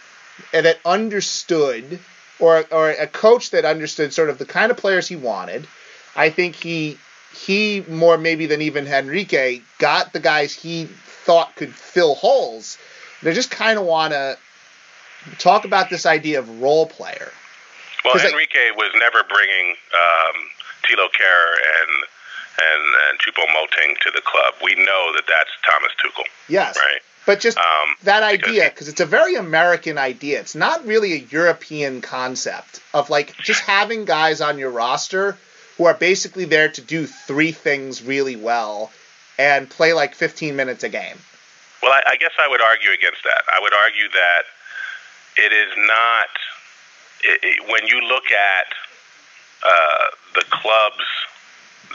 that 0.52 0.78
understood, 0.84 1.98
or 2.38 2.64
or 2.70 2.90
a 2.90 3.06
coach 3.06 3.50
that 3.50 3.64
understood 3.64 4.12
sort 4.12 4.30
of 4.30 4.38
the 4.38 4.46
kind 4.46 4.70
of 4.70 4.76
players 4.76 5.08
he 5.08 5.16
wanted. 5.16 5.66
I 6.14 6.30
think 6.30 6.54
he 6.56 6.98
he 7.34 7.84
more 7.88 8.16
maybe 8.18 8.46
than 8.46 8.62
even 8.62 8.86
Henrique 8.86 9.62
got 9.78 10.12
the 10.12 10.20
guys 10.20 10.52
he 10.52 10.84
thought 10.84 11.54
could 11.56 11.74
fill 11.74 12.14
holes. 12.14 12.78
They 13.22 13.32
just 13.32 13.50
kind 13.50 13.78
of 13.78 13.84
want 13.84 14.12
to 14.12 14.38
talk 15.38 15.64
about 15.64 15.90
this 15.90 16.06
idea 16.06 16.38
of 16.38 16.60
role 16.60 16.86
player. 16.86 17.32
Well, 18.14 18.22
I- 18.22 18.28
Henrique 18.30 18.76
was 18.76 18.90
never 18.94 19.22
bringing 19.28 19.74
um, 19.94 20.36
Thilo 20.84 21.08
Kehrer 21.10 21.52
and 21.80 21.90
and 22.58 22.82
and 23.10 23.18
Choupo-Moting 23.18 23.96
to 24.00 24.10
the 24.12 24.22
club. 24.22 24.54
We 24.62 24.74
know 24.76 25.12
that 25.14 25.24
that's 25.28 25.50
Thomas 25.68 25.92
Tuchel, 26.02 26.24
Yes, 26.48 26.76
right? 26.78 27.00
but 27.26 27.40
just 27.40 27.58
Um, 27.58 27.96
that 28.04 28.22
idea 28.22 28.64
because 28.70 28.88
it's 28.88 29.00
a 29.00 29.04
very 29.06 29.34
American 29.34 29.98
idea. 29.98 30.40
It's 30.40 30.54
not 30.54 30.86
really 30.86 31.12
a 31.12 31.26
European 31.30 32.00
concept 32.00 32.80
of 32.94 33.10
like 33.10 33.36
just 33.38 33.60
having 33.62 34.04
guys 34.06 34.40
on 34.40 34.58
your 34.58 34.70
roster 34.70 35.36
who 35.76 35.84
are 35.84 35.92
basically 35.94 36.46
there 36.46 36.70
to 36.70 36.80
do 36.80 37.06
three 37.06 37.52
things 37.52 38.02
really 38.02 38.36
well 38.36 38.90
and 39.38 39.68
play 39.68 39.92
like 39.92 40.14
15 40.14 40.56
minutes 40.56 40.82
a 40.82 40.88
game. 40.88 41.18
Well, 41.82 41.92
I, 41.92 42.12
I 42.12 42.16
guess 42.16 42.32
I 42.38 42.48
would 42.48 42.62
argue 42.62 42.90
against 42.92 43.22
that. 43.24 43.42
I 43.54 43.60
would 43.60 43.74
argue 43.74 44.08
that 44.08 44.42
it 45.36 45.52
is 45.52 45.68
not 45.76 46.28
it, 47.26 47.38
it, 47.42 47.58
when 47.70 47.86
you 47.86 48.00
look 48.06 48.30
at 48.30 48.68
uh, 49.66 50.04
the 50.34 50.44
clubs 50.50 51.04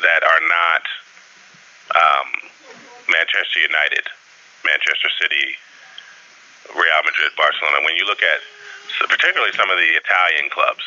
that 0.03 0.21
are 0.23 0.43
not 0.43 0.84
um, 1.95 2.27
Manchester 3.09 3.59
United, 3.59 4.03
Manchester 4.65 5.09
City, 5.21 5.55
Real 6.75 7.01
Madrid, 7.03 7.32
Barcelona. 7.36 7.84
When 7.84 7.95
you 7.95 8.05
look 8.05 8.23
at 8.23 8.39
so 8.99 9.07
particularly 9.07 9.51
some 9.55 9.69
of 9.71 9.77
the 9.77 9.91
Italian 9.95 10.49
clubs, 10.51 10.84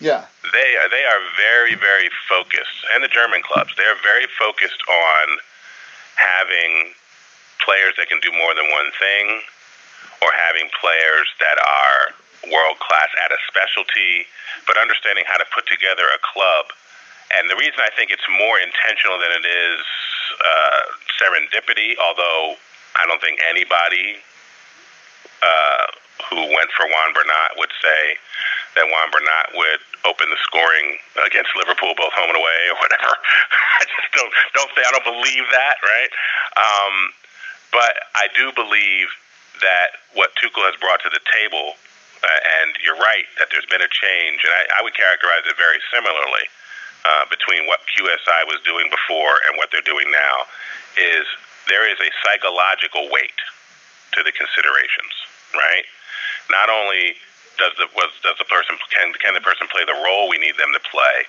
Yeah. 0.00 0.26
they 0.52 0.76
are 0.76 0.88
they 0.90 1.04
are 1.04 1.22
very 1.38 1.74
very 1.74 2.10
focused, 2.28 2.82
and 2.94 3.02
the 3.02 3.08
German 3.10 3.42
clubs 3.42 3.74
they 3.76 3.86
are 3.86 3.98
very 4.02 4.26
focused 4.38 4.82
on 4.88 5.26
having 6.16 6.94
players 7.64 7.94
that 7.98 8.08
can 8.08 8.20
do 8.20 8.30
more 8.32 8.54
than 8.54 8.70
one 8.70 8.90
thing, 8.98 9.40
or 10.22 10.30
having 10.34 10.70
players 10.80 11.26
that 11.40 11.58
are 11.58 12.14
world 12.50 12.78
class 12.80 13.10
at 13.24 13.32
a 13.32 13.38
specialty, 13.48 14.26
but 14.66 14.76
understanding 14.76 15.24
how 15.26 15.36
to 15.36 15.46
put 15.54 15.66
together 15.66 16.04
a 16.10 16.20
club. 16.20 16.72
And 17.32 17.48
the 17.48 17.56
reason 17.56 17.80
I 17.80 17.90
think 17.96 18.10
it's 18.10 18.26
more 18.28 18.60
intentional 18.60 19.18
than 19.18 19.32
it 19.32 19.44
is 19.44 19.82
uh, 20.38 20.82
serendipity, 21.16 21.96
although 21.98 22.56
I 23.00 23.06
don't 23.06 23.20
think 23.20 23.40
anybody 23.48 24.20
uh, 25.42 25.86
who 26.30 26.40
went 26.52 26.70
for 26.76 26.86
Juan 26.86 27.10
Bernat 27.12 27.58
would 27.58 27.72
say 27.82 28.16
that 28.76 28.86
Juan 28.86 29.10
Bernat 29.10 29.54
would 29.54 29.82
open 30.04 30.28
the 30.30 30.40
scoring 30.44 30.98
against 31.24 31.50
Liverpool, 31.56 31.94
both 31.96 32.12
home 32.12 32.28
and 32.30 32.38
away, 32.38 32.60
or 32.70 32.76
whatever. 32.78 33.12
I 33.80 33.82
just 33.88 34.08
don't 34.14 34.32
don't 34.54 34.70
think 34.74 34.84
I 34.86 34.92
don't 34.92 35.08
believe 35.08 35.46
that, 35.50 35.76
right? 35.82 36.12
Um, 36.56 36.94
but 37.72 37.94
I 38.14 38.30
do 38.34 38.52
believe 38.54 39.10
that 39.62 39.98
what 40.14 40.34
Tuchel 40.38 40.66
has 40.66 40.76
brought 40.78 41.02
to 41.02 41.10
the 41.10 41.22
table, 41.30 41.74
and 42.26 42.76
you're 42.82 42.98
right 42.98 43.26
that 43.38 43.48
there's 43.50 43.66
been 43.66 43.82
a 43.82 43.90
change, 43.90 44.44
and 44.44 44.52
I, 44.52 44.80
I 44.80 44.82
would 44.82 44.94
characterize 44.94 45.44
it 45.46 45.56
very 45.56 45.80
similarly 45.92 46.46
uh, 47.04 47.28
between 47.28 47.66
what 47.68 47.84
QSI 47.92 48.48
was 48.48 48.60
doing 48.64 48.88
before 48.88 49.36
and 49.48 49.56
what 49.60 49.68
they're 49.70 49.84
doing 49.84 50.08
now, 50.10 50.48
is 50.96 51.26
there 51.68 51.84
is 51.88 52.00
a 52.00 52.10
psychological 52.24 53.08
weight 53.12 53.40
to 54.16 54.22
the 54.22 54.32
considerations, 54.32 55.14
right? 55.52 55.84
Not 56.50 56.68
only 56.68 57.16
does 57.58 57.72
the 57.78 57.86
was, 57.94 58.10
does 58.22 58.36
the 58.38 58.48
person 58.50 58.76
can 58.90 59.14
can 59.22 59.34
the 59.34 59.44
person 59.44 59.70
play 59.70 59.86
the 59.86 59.96
role 60.02 60.28
we 60.28 60.38
need 60.38 60.58
them 60.58 60.74
to 60.74 60.82
play 60.90 61.24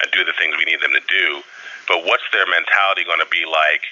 and 0.00 0.08
do 0.12 0.24
the 0.24 0.32
things 0.38 0.56
we 0.56 0.64
need 0.64 0.80
them 0.80 0.94
to 0.94 1.04
do, 1.10 1.42
but 1.86 2.04
what's 2.06 2.24
their 2.32 2.46
mentality 2.46 3.04
going 3.04 3.22
to 3.22 3.30
be 3.30 3.44
like 3.44 3.84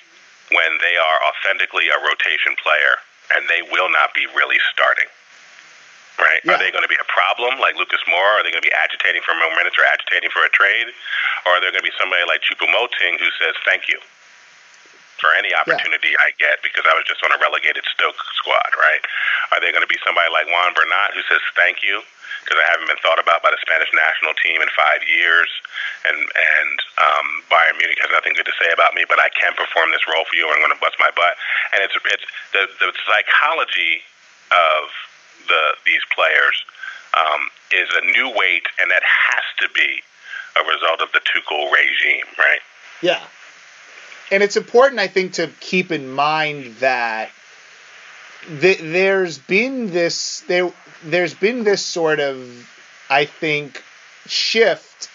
when 0.54 0.78
they 0.78 0.94
are 0.94 1.18
authentically 1.26 1.90
a 1.90 1.98
rotation 2.06 2.54
player 2.62 3.02
and 3.34 3.44
they 3.50 3.62
will 3.74 3.90
not 3.90 4.14
be 4.14 4.26
really 4.34 4.60
starting? 4.70 5.10
Right? 6.16 6.40
Yeah. 6.44 6.56
Are 6.56 6.58
they 6.58 6.72
going 6.72 6.86
to 6.86 6.88
be 6.88 6.96
a 6.96 7.08
problem 7.12 7.60
like 7.60 7.76
Lucas 7.76 8.00
Moura? 8.08 8.40
Are 8.40 8.42
they 8.42 8.48
going 8.48 8.64
to 8.64 8.68
be 8.68 8.72
agitating 8.72 9.20
for 9.20 9.36
more 9.36 9.52
minutes 9.52 9.76
or 9.76 9.84
agitating 9.84 10.32
for 10.32 10.40
a 10.40 10.48
trade? 10.48 10.88
Or 11.44 11.56
are 11.56 11.60
there 11.60 11.68
going 11.68 11.84
to 11.84 11.88
be 11.88 11.92
somebody 12.00 12.24
like 12.24 12.40
Choupo-Moting 12.40 13.20
who 13.20 13.28
says 13.36 13.52
thank 13.68 13.84
you 13.88 14.00
for 15.20 15.32
any 15.36 15.52
opportunity 15.56 16.12
I 16.20 16.32
get 16.36 16.60
because 16.60 16.84
I 16.84 16.92
was 16.92 17.04
just 17.08 17.24
on 17.24 17.32
a 17.32 17.40
relegated 17.40 17.84
Stoke 17.88 18.20
squad, 18.36 18.68
right? 18.76 19.00
Are 19.52 19.60
they 19.60 19.72
going 19.72 19.84
to 19.84 19.88
be 19.88 20.00
somebody 20.04 20.28
like 20.28 20.48
Juan 20.48 20.76
Bernat 20.76 21.16
who 21.16 21.24
says 21.28 21.40
thank 21.56 21.80
you 21.80 22.04
because 22.44 22.62
I 22.62 22.66
haven't 22.70 22.86
been 22.86 23.00
thought 23.02 23.18
about 23.18 23.42
by 23.42 23.50
the 23.50 23.58
Spanish 23.58 23.90
national 23.90 24.36
team 24.38 24.62
in 24.62 24.70
five 24.76 25.02
years, 25.02 25.50
and 26.06 26.14
and 26.14 26.76
um, 27.02 27.26
Bayern 27.50 27.74
Munich 27.74 27.98
has 27.98 28.12
nothing 28.14 28.38
good 28.38 28.46
to 28.46 28.54
say 28.54 28.70
about 28.70 28.94
me, 28.94 29.02
but 29.08 29.18
I 29.18 29.26
can 29.34 29.50
perform 29.58 29.90
this 29.90 30.06
role 30.06 30.22
for 30.30 30.38
you, 30.38 30.46
and 30.46 30.54
I'm 30.54 30.62
going 30.62 30.76
to 30.76 30.78
bust 30.78 30.94
my 31.02 31.10
butt. 31.10 31.34
And 31.74 31.82
it's 31.82 31.96
it's 32.06 32.26
the 32.54 32.70
the 32.78 32.94
psychology 33.02 34.06
of 34.54 34.94
the 35.46 35.74
these 35.84 36.02
players 36.14 36.64
um, 37.16 37.40
is 37.72 37.88
a 37.96 38.04
new 38.06 38.28
weight, 38.36 38.66
and 38.80 38.90
that 38.90 39.02
has 39.02 39.44
to 39.60 39.68
be 39.74 40.02
a 40.56 40.64
result 40.72 41.00
of 41.00 41.12
the 41.12 41.20
Tuchel 41.20 41.70
regime, 41.72 42.26
right? 42.38 42.60
Yeah. 43.02 43.22
And 44.30 44.42
it's 44.42 44.56
important, 44.56 45.00
I 45.00 45.06
think, 45.06 45.34
to 45.34 45.48
keep 45.60 45.92
in 45.92 46.08
mind 46.08 46.76
that 46.76 47.30
th- 48.60 48.80
there's 48.80 49.38
been 49.38 49.90
this 49.90 50.40
there 50.48 50.72
there's 51.04 51.34
been 51.34 51.64
this 51.64 51.84
sort 51.84 52.20
of 52.20 52.68
I 53.08 53.24
think 53.24 53.82
shift, 54.26 55.08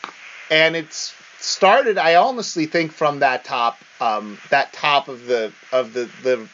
and 0.49 0.75
it's 0.75 1.13
started. 1.39 1.97
I 1.97 2.15
honestly 2.15 2.65
think 2.65 2.91
from 2.91 3.19
that 3.19 3.43
top 3.43 3.79
um, 3.99 4.37
that 4.49 4.73
top 4.73 5.07
of 5.07 5.25
the 5.25 5.51
of 5.71 5.93
the 5.93 6.09
the 6.23 6.47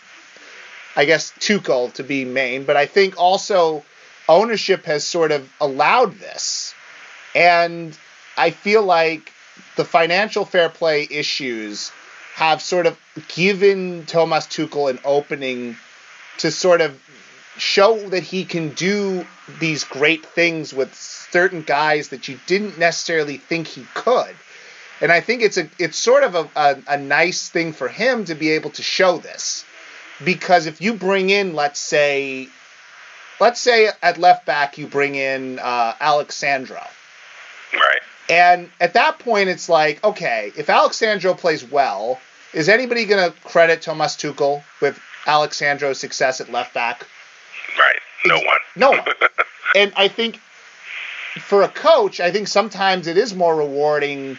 I 0.98 1.06
guess 1.06 1.32
Tuchel 1.40 1.94
to 1.94 2.04
be 2.04 2.26
main, 2.26 2.64
but 2.64 2.76
I 2.76 2.88
think 2.88 3.20
also 3.20 3.86
ownership 4.28 4.86
has 4.86 5.06
sort 5.06 5.32
of 5.32 5.48
allowed 5.62 6.16
this, 6.16 6.74
and 7.36 7.96
I 8.36 8.50
feel 8.50 8.82
like 8.82 9.32
the 9.76 9.86
financial 9.86 10.44
fair 10.44 10.70
play 10.70 11.08
issues 11.10 11.92
have 12.34 12.64
sort 12.64 12.88
of 12.88 12.98
given 13.28 14.08
Thomas 14.08 14.48
Tuchel 14.48 14.90
an 14.90 15.00
opening 15.06 15.78
to 16.40 16.50
sort 16.50 16.82
of 16.82 17.00
show 17.60 18.10
that 18.10 18.24
he 18.24 18.44
can 18.44 18.70
do 18.70 19.26
these 19.60 19.84
great 19.84 20.26
things 20.26 20.74
with 20.74 20.96
certain 20.96 21.62
guys 21.62 22.10
that 22.10 22.28
you 22.28 22.40
didn't 22.48 22.80
necessarily 22.80 23.38
think 23.38 23.68
he 23.68 23.86
could. 23.94 24.36
And 25.00 25.12
I 25.12 25.22
think 25.22 25.44
it's 25.44 25.58
a 25.58 25.70
it's 25.78 25.98
sort 25.98 26.24
of 26.24 26.34
a, 26.34 26.50
a, 26.56 26.78
a 26.88 26.98
nice 26.98 27.50
thing 27.50 27.74
for 27.74 27.88
him 27.88 28.26
to 28.26 28.34
be 28.36 28.50
able 28.52 28.72
to 28.72 28.82
show 28.82 29.18
this. 29.18 29.64
Because 30.24 30.66
if 30.66 30.82
you 30.82 30.94
bring 30.94 31.30
in, 31.30 31.54
let's 31.54 31.80
say, 31.80 32.48
let's 33.40 33.60
say 33.62 33.90
at 34.02 34.18
left 34.18 34.46
back 34.46 34.78
you 34.78 34.88
bring 34.88 35.16
in 35.16 35.60
uh, 35.60 35.94
Alex 36.00 36.36
Sandro, 36.36 36.82
Right. 37.74 38.00
and 38.30 38.70
at 38.80 38.94
that 38.94 39.20
point, 39.20 39.50
it's 39.50 39.70
like, 39.70 40.04
okay, 40.04 40.52
if 40.58 40.70
Alex 40.70 40.98
Sandro 40.98 41.34
plays 41.34 41.64
well, 41.64 42.20
is 42.54 42.70
anybody 42.70 43.06
going 43.06 43.32
to 43.32 43.38
credit 43.42 43.82
Thomas 43.82 44.16
Tuchel 44.16 44.64
with 44.82 45.00
Alex 45.26 45.58
Sandro's 45.58 46.00
success 46.00 46.42
at 46.42 46.52
left 46.52 46.74
back? 46.74 47.06
Right. 47.78 48.00
No 48.26 48.36
one. 48.38 48.60
No 48.76 48.90
one. 48.92 49.02
And 49.76 49.92
I 49.98 50.08
think 50.08 50.38
for 51.42 51.62
a 51.62 51.68
coach, 51.68 52.20
I 52.22 52.32
think 52.32 52.48
sometimes 52.48 53.06
it 53.06 53.18
is 53.18 53.36
more 53.36 53.54
rewarding. 53.56 54.38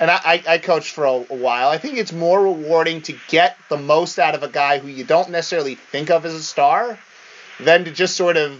And 0.00 0.10
I, 0.10 0.18
I, 0.24 0.42
I 0.48 0.58
coached 0.58 0.94
for 0.94 1.04
a, 1.04 1.12
a 1.12 1.36
while. 1.36 1.68
I 1.68 1.76
think 1.78 1.98
it's 1.98 2.12
more 2.12 2.42
rewarding 2.42 3.02
to 3.02 3.14
get 3.28 3.56
the 3.68 3.76
most 3.76 4.18
out 4.18 4.34
of 4.34 4.42
a 4.42 4.48
guy 4.48 4.78
who 4.78 4.88
you 4.88 5.04
don't 5.04 5.30
necessarily 5.30 5.74
think 5.74 6.10
of 6.10 6.24
as 6.24 6.34
a 6.34 6.42
star 6.42 6.98
than 7.60 7.84
to 7.84 7.90
just 7.90 8.16
sort 8.16 8.38
of 8.38 8.58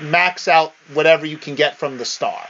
max 0.00 0.48
out 0.48 0.72
whatever 0.94 1.26
you 1.26 1.36
can 1.36 1.54
get 1.54 1.76
from 1.76 1.98
the 1.98 2.04
star. 2.06 2.48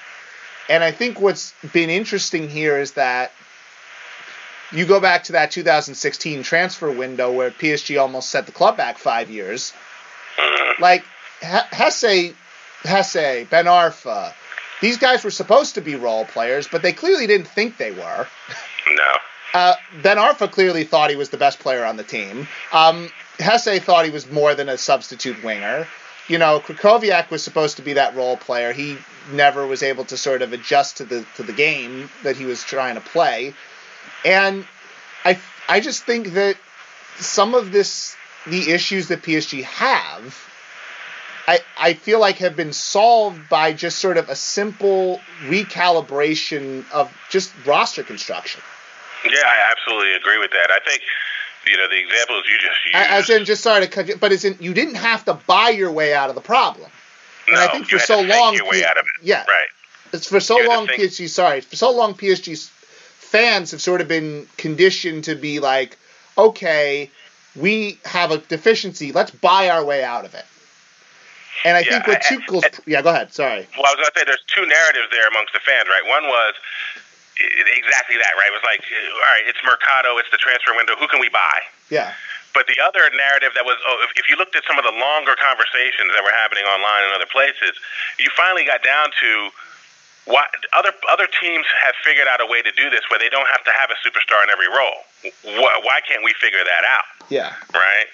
And 0.68 0.84
I 0.84 0.92
think 0.92 1.20
what's 1.20 1.52
been 1.72 1.90
interesting 1.90 2.48
here 2.48 2.78
is 2.78 2.92
that 2.92 3.32
you 4.70 4.86
go 4.86 5.00
back 5.00 5.24
to 5.24 5.32
that 5.32 5.50
2016 5.50 6.44
transfer 6.44 6.90
window 6.90 7.32
where 7.32 7.50
PSG 7.50 8.00
almost 8.00 8.30
set 8.30 8.46
the 8.46 8.52
club 8.52 8.76
back 8.76 8.98
five 8.98 9.28
years. 9.30 9.72
Mhm. 10.38 10.78
Like 10.78 11.04
H- 11.42 11.64
Jesé, 11.72 12.34
Jesé, 12.84 13.48
Ben 13.50 13.66
Arfa, 13.66 14.32
these 14.82 14.98
guys 14.98 15.24
were 15.24 15.30
supposed 15.30 15.76
to 15.76 15.80
be 15.80 15.94
role 15.94 16.26
players, 16.26 16.68
but 16.68 16.82
they 16.82 16.92
clearly 16.92 17.26
didn't 17.26 17.46
think 17.46 17.78
they 17.78 17.92
were. 17.92 18.26
No. 18.94 19.12
Uh, 19.54 19.74
ben 20.02 20.16
Arfa 20.16 20.50
clearly 20.50 20.84
thought 20.84 21.08
he 21.08 21.16
was 21.16 21.30
the 21.30 21.36
best 21.36 21.60
player 21.60 21.84
on 21.84 21.96
the 21.96 22.02
team. 22.02 22.48
Um, 22.72 23.08
Jesé 23.38 23.80
thought 23.80 24.04
he 24.04 24.10
was 24.10 24.30
more 24.30 24.54
than 24.54 24.68
a 24.68 24.76
substitute 24.76 25.42
winger. 25.44 25.86
You 26.26 26.38
know, 26.38 26.60
Krychowiak 26.60 27.30
was 27.30 27.42
supposed 27.42 27.76
to 27.76 27.82
be 27.82 27.92
that 27.94 28.16
role 28.16 28.36
player. 28.36 28.72
He 28.72 28.98
never 29.32 29.66
was 29.66 29.82
able 29.82 30.04
to 30.06 30.16
sort 30.16 30.42
of 30.42 30.52
adjust 30.52 30.96
to 30.98 31.04
the 31.04 31.24
to 31.36 31.42
the 31.42 31.52
game 31.52 32.10
that 32.24 32.36
he 32.36 32.44
was 32.44 32.62
trying 32.62 32.96
to 32.96 33.00
play. 33.00 33.54
And 34.24 34.66
I 35.24 35.38
I 35.68 35.80
just 35.80 36.04
think 36.04 36.32
that 36.34 36.56
some 37.18 37.54
of 37.54 37.72
this 37.72 38.16
the 38.46 38.70
issues 38.70 39.08
that 39.08 39.22
PSG 39.22 39.62
have 39.64 40.51
I, 41.46 41.60
I 41.78 41.94
feel 41.94 42.20
like 42.20 42.38
have 42.38 42.54
been 42.54 42.72
solved 42.72 43.48
by 43.48 43.72
just 43.72 43.98
sort 43.98 44.16
of 44.16 44.28
a 44.28 44.36
simple 44.36 45.20
recalibration 45.42 46.90
of 46.92 47.12
just 47.30 47.52
roster 47.66 48.02
construction. 48.02 48.62
Yeah, 49.24 49.32
I 49.44 49.72
absolutely 49.72 50.14
agree 50.14 50.38
with 50.38 50.52
that. 50.52 50.70
I 50.70 50.78
think 50.88 51.02
you 51.66 51.76
know 51.76 51.88
the 51.88 51.98
examples 51.98 52.44
you 52.48 52.58
just 52.58 52.84
used. 52.84 52.96
As 52.96 53.30
in, 53.30 53.44
just 53.44 53.62
sorry 53.62 53.84
to 53.84 53.90
cut 53.90 54.08
you, 54.08 54.16
but 54.16 54.32
as 54.32 54.44
in, 54.44 54.56
you 54.60 54.74
didn't 54.74 54.96
have 54.96 55.24
to 55.24 55.34
buy 55.34 55.70
your 55.70 55.92
way 55.92 56.14
out 56.14 56.28
of 56.28 56.34
the 56.34 56.40
problem. 56.40 56.90
And 57.48 57.56
no, 57.56 57.62
I 57.62 57.68
think 57.68 57.86
for 57.86 57.98
so 57.98 58.20
long, 58.20 58.54
your 58.54 58.68
way 58.68 58.84
out 58.84 58.98
of 58.98 59.04
it. 59.04 59.26
Yeah, 59.26 59.44
right. 59.48 59.68
It's 60.12 60.28
for 60.28 60.40
so 60.40 60.58
long 60.58 60.86
PSG. 60.86 61.28
Sorry, 61.28 61.60
for 61.60 61.76
so 61.76 61.90
long 61.90 62.14
PSG 62.14 62.68
fans 63.32 63.70
have 63.70 63.80
sort 63.80 64.02
of 64.02 64.08
been 64.08 64.46
conditioned 64.58 65.24
to 65.24 65.34
be 65.34 65.58
like, 65.58 65.96
okay, 66.36 67.10
we 67.56 67.98
have 68.04 68.30
a 68.30 68.38
deficiency, 68.38 69.10
let's 69.10 69.30
buy 69.30 69.70
our 69.70 69.84
way 69.84 70.04
out 70.04 70.24
of 70.24 70.34
it. 70.34 70.44
And 71.64 71.76
I 71.76 71.80
yeah, 71.80 72.02
think 72.02 72.06
what 72.08 72.22
Tuchel's, 72.22 72.80
yeah, 72.86 73.02
go 73.02 73.10
ahead. 73.10 73.32
Sorry. 73.32 73.68
Well, 73.76 73.86
I 73.86 73.94
was 73.94 74.00
going 74.02 74.10
to 74.10 74.18
say 74.18 74.24
there's 74.24 74.46
two 74.48 74.66
narratives 74.66 75.08
there 75.12 75.28
amongst 75.28 75.52
the 75.52 75.62
fans, 75.62 75.86
right? 75.86 76.02
One 76.02 76.26
was 76.26 76.54
exactly 77.38 78.18
that, 78.18 78.32
right? 78.36 78.50
It 78.50 78.56
was 78.56 78.66
like, 78.66 78.82
uh, 78.82 79.22
all 79.22 79.30
right, 79.32 79.46
it's 79.46 79.60
mercato, 79.64 80.18
it's 80.18 80.30
the 80.30 80.40
transfer 80.40 80.74
window. 80.74 80.96
Who 80.98 81.08
can 81.08 81.20
we 81.20 81.28
buy? 81.28 81.62
Yeah. 81.88 82.12
But 82.52 82.68
the 82.68 82.76
other 82.84 83.08
narrative 83.16 83.56
that 83.56 83.64
was, 83.64 83.80
oh, 83.88 84.04
if, 84.04 84.12
if 84.16 84.28
you 84.28 84.36
looked 84.36 84.52
at 84.52 84.64
some 84.68 84.76
of 84.76 84.84
the 84.84 84.92
longer 84.92 85.32
conversations 85.40 86.12
that 86.12 86.20
were 86.20 86.36
happening 86.36 86.68
online 86.68 87.08
and 87.08 87.12
other 87.16 87.28
places, 87.30 87.72
you 88.20 88.28
finally 88.36 88.68
got 88.68 88.84
down 88.84 89.08
to 89.24 89.30
why 90.28 90.46
other 90.70 90.94
other 91.10 91.26
teams 91.26 91.66
have 91.82 91.96
figured 92.04 92.28
out 92.30 92.38
a 92.38 92.46
way 92.46 92.62
to 92.62 92.70
do 92.78 92.86
this 92.94 93.02
where 93.10 93.18
they 93.18 93.32
don't 93.32 93.48
have 93.48 93.64
to 93.64 93.72
have 93.74 93.90
a 93.90 93.98
superstar 94.06 94.38
in 94.44 94.54
every 94.54 94.68
role. 94.68 95.02
Why, 95.58 95.80
why 95.82 95.98
can't 96.06 96.22
we 96.22 96.30
figure 96.38 96.62
that 96.62 96.84
out? 96.86 97.26
Yeah. 97.26 97.56
Right 97.74 98.06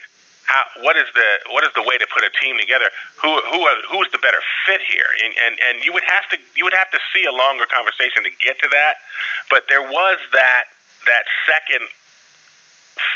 how, 0.49 0.65
what 0.81 0.97
is 0.97 1.05
the 1.13 1.53
what 1.53 1.61
is 1.61 1.69
the 1.77 1.85
way 1.85 2.01
to 2.01 2.09
put 2.09 2.25
a 2.25 2.33
team 2.41 2.57
together? 2.57 2.89
Who 3.21 3.29
who 3.53 3.61
are, 3.69 3.77
who 3.93 4.01
is 4.01 4.09
the 4.17 4.19
better 4.19 4.41
fit 4.65 4.81
here? 4.81 5.05
And, 5.21 5.37
and 5.45 5.61
and 5.61 5.85
you 5.85 5.93
would 5.93 6.09
have 6.09 6.25
to 6.33 6.41
you 6.57 6.65
would 6.65 6.73
have 6.73 6.89
to 6.97 7.01
see 7.13 7.29
a 7.29 7.33
longer 7.33 7.69
conversation 7.69 8.25
to 8.25 8.33
get 8.41 8.57
to 8.65 8.69
that. 8.73 9.05
But 9.53 9.69
there 9.69 9.85
was 9.85 10.17
that 10.33 10.73
that 11.05 11.29
second 11.45 11.85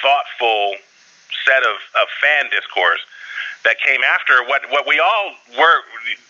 thoughtful 0.04 0.76
set 1.48 1.64
of, 1.64 1.80
of 1.96 2.06
fan 2.20 2.52
discourse 2.52 3.00
that 3.64 3.80
came 3.80 4.04
after 4.04 4.44
what 4.44 4.68
what 4.68 4.84
we 4.84 5.00
all 5.00 5.32
were. 5.56 5.80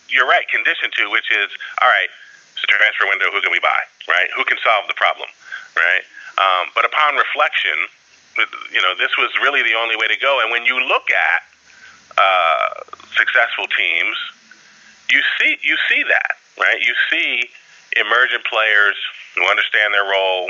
You're 0.07 0.29
right, 0.29 0.47
conditioned 0.47 0.95
to, 1.03 1.11
which 1.11 1.27
is 1.35 1.51
all 1.83 1.91
right. 1.91 2.07
It's 2.55 2.63
a 2.63 2.71
transfer 2.71 3.11
window. 3.11 3.27
Who 3.27 3.43
can 3.43 3.51
we 3.51 3.59
buy? 3.59 3.83
Right? 4.07 4.31
Who 4.39 4.47
can 4.47 4.55
solve 4.63 4.87
the 4.87 4.95
problem? 4.95 5.27
Right? 5.75 6.07
Um, 6.39 6.71
but 6.71 6.87
upon 6.87 7.19
reflection 7.19 7.91
you 8.71 8.81
know, 8.81 8.95
this 8.97 9.11
was 9.17 9.29
really 9.41 9.61
the 9.61 9.75
only 9.75 9.95
way 9.95 10.07
to 10.07 10.17
go. 10.17 10.41
And 10.41 10.51
when 10.51 10.65
you 10.65 10.79
look 10.79 11.09
at 11.11 11.41
uh, 12.17 12.81
successful 13.15 13.67
teams, 13.67 14.17
you 15.09 15.21
see 15.37 15.57
you 15.61 15.77
see 15.89 16.03
that, 16.03 16.37
right? 16.59 16.81
You 16.81 16.93
see 17.09 17.49
emergent 17.97 18.43
players 18.45 18.95
who 19.35 19.45
understand 19.49 19.93
their 19.93 20.05
role, 20.05 20.49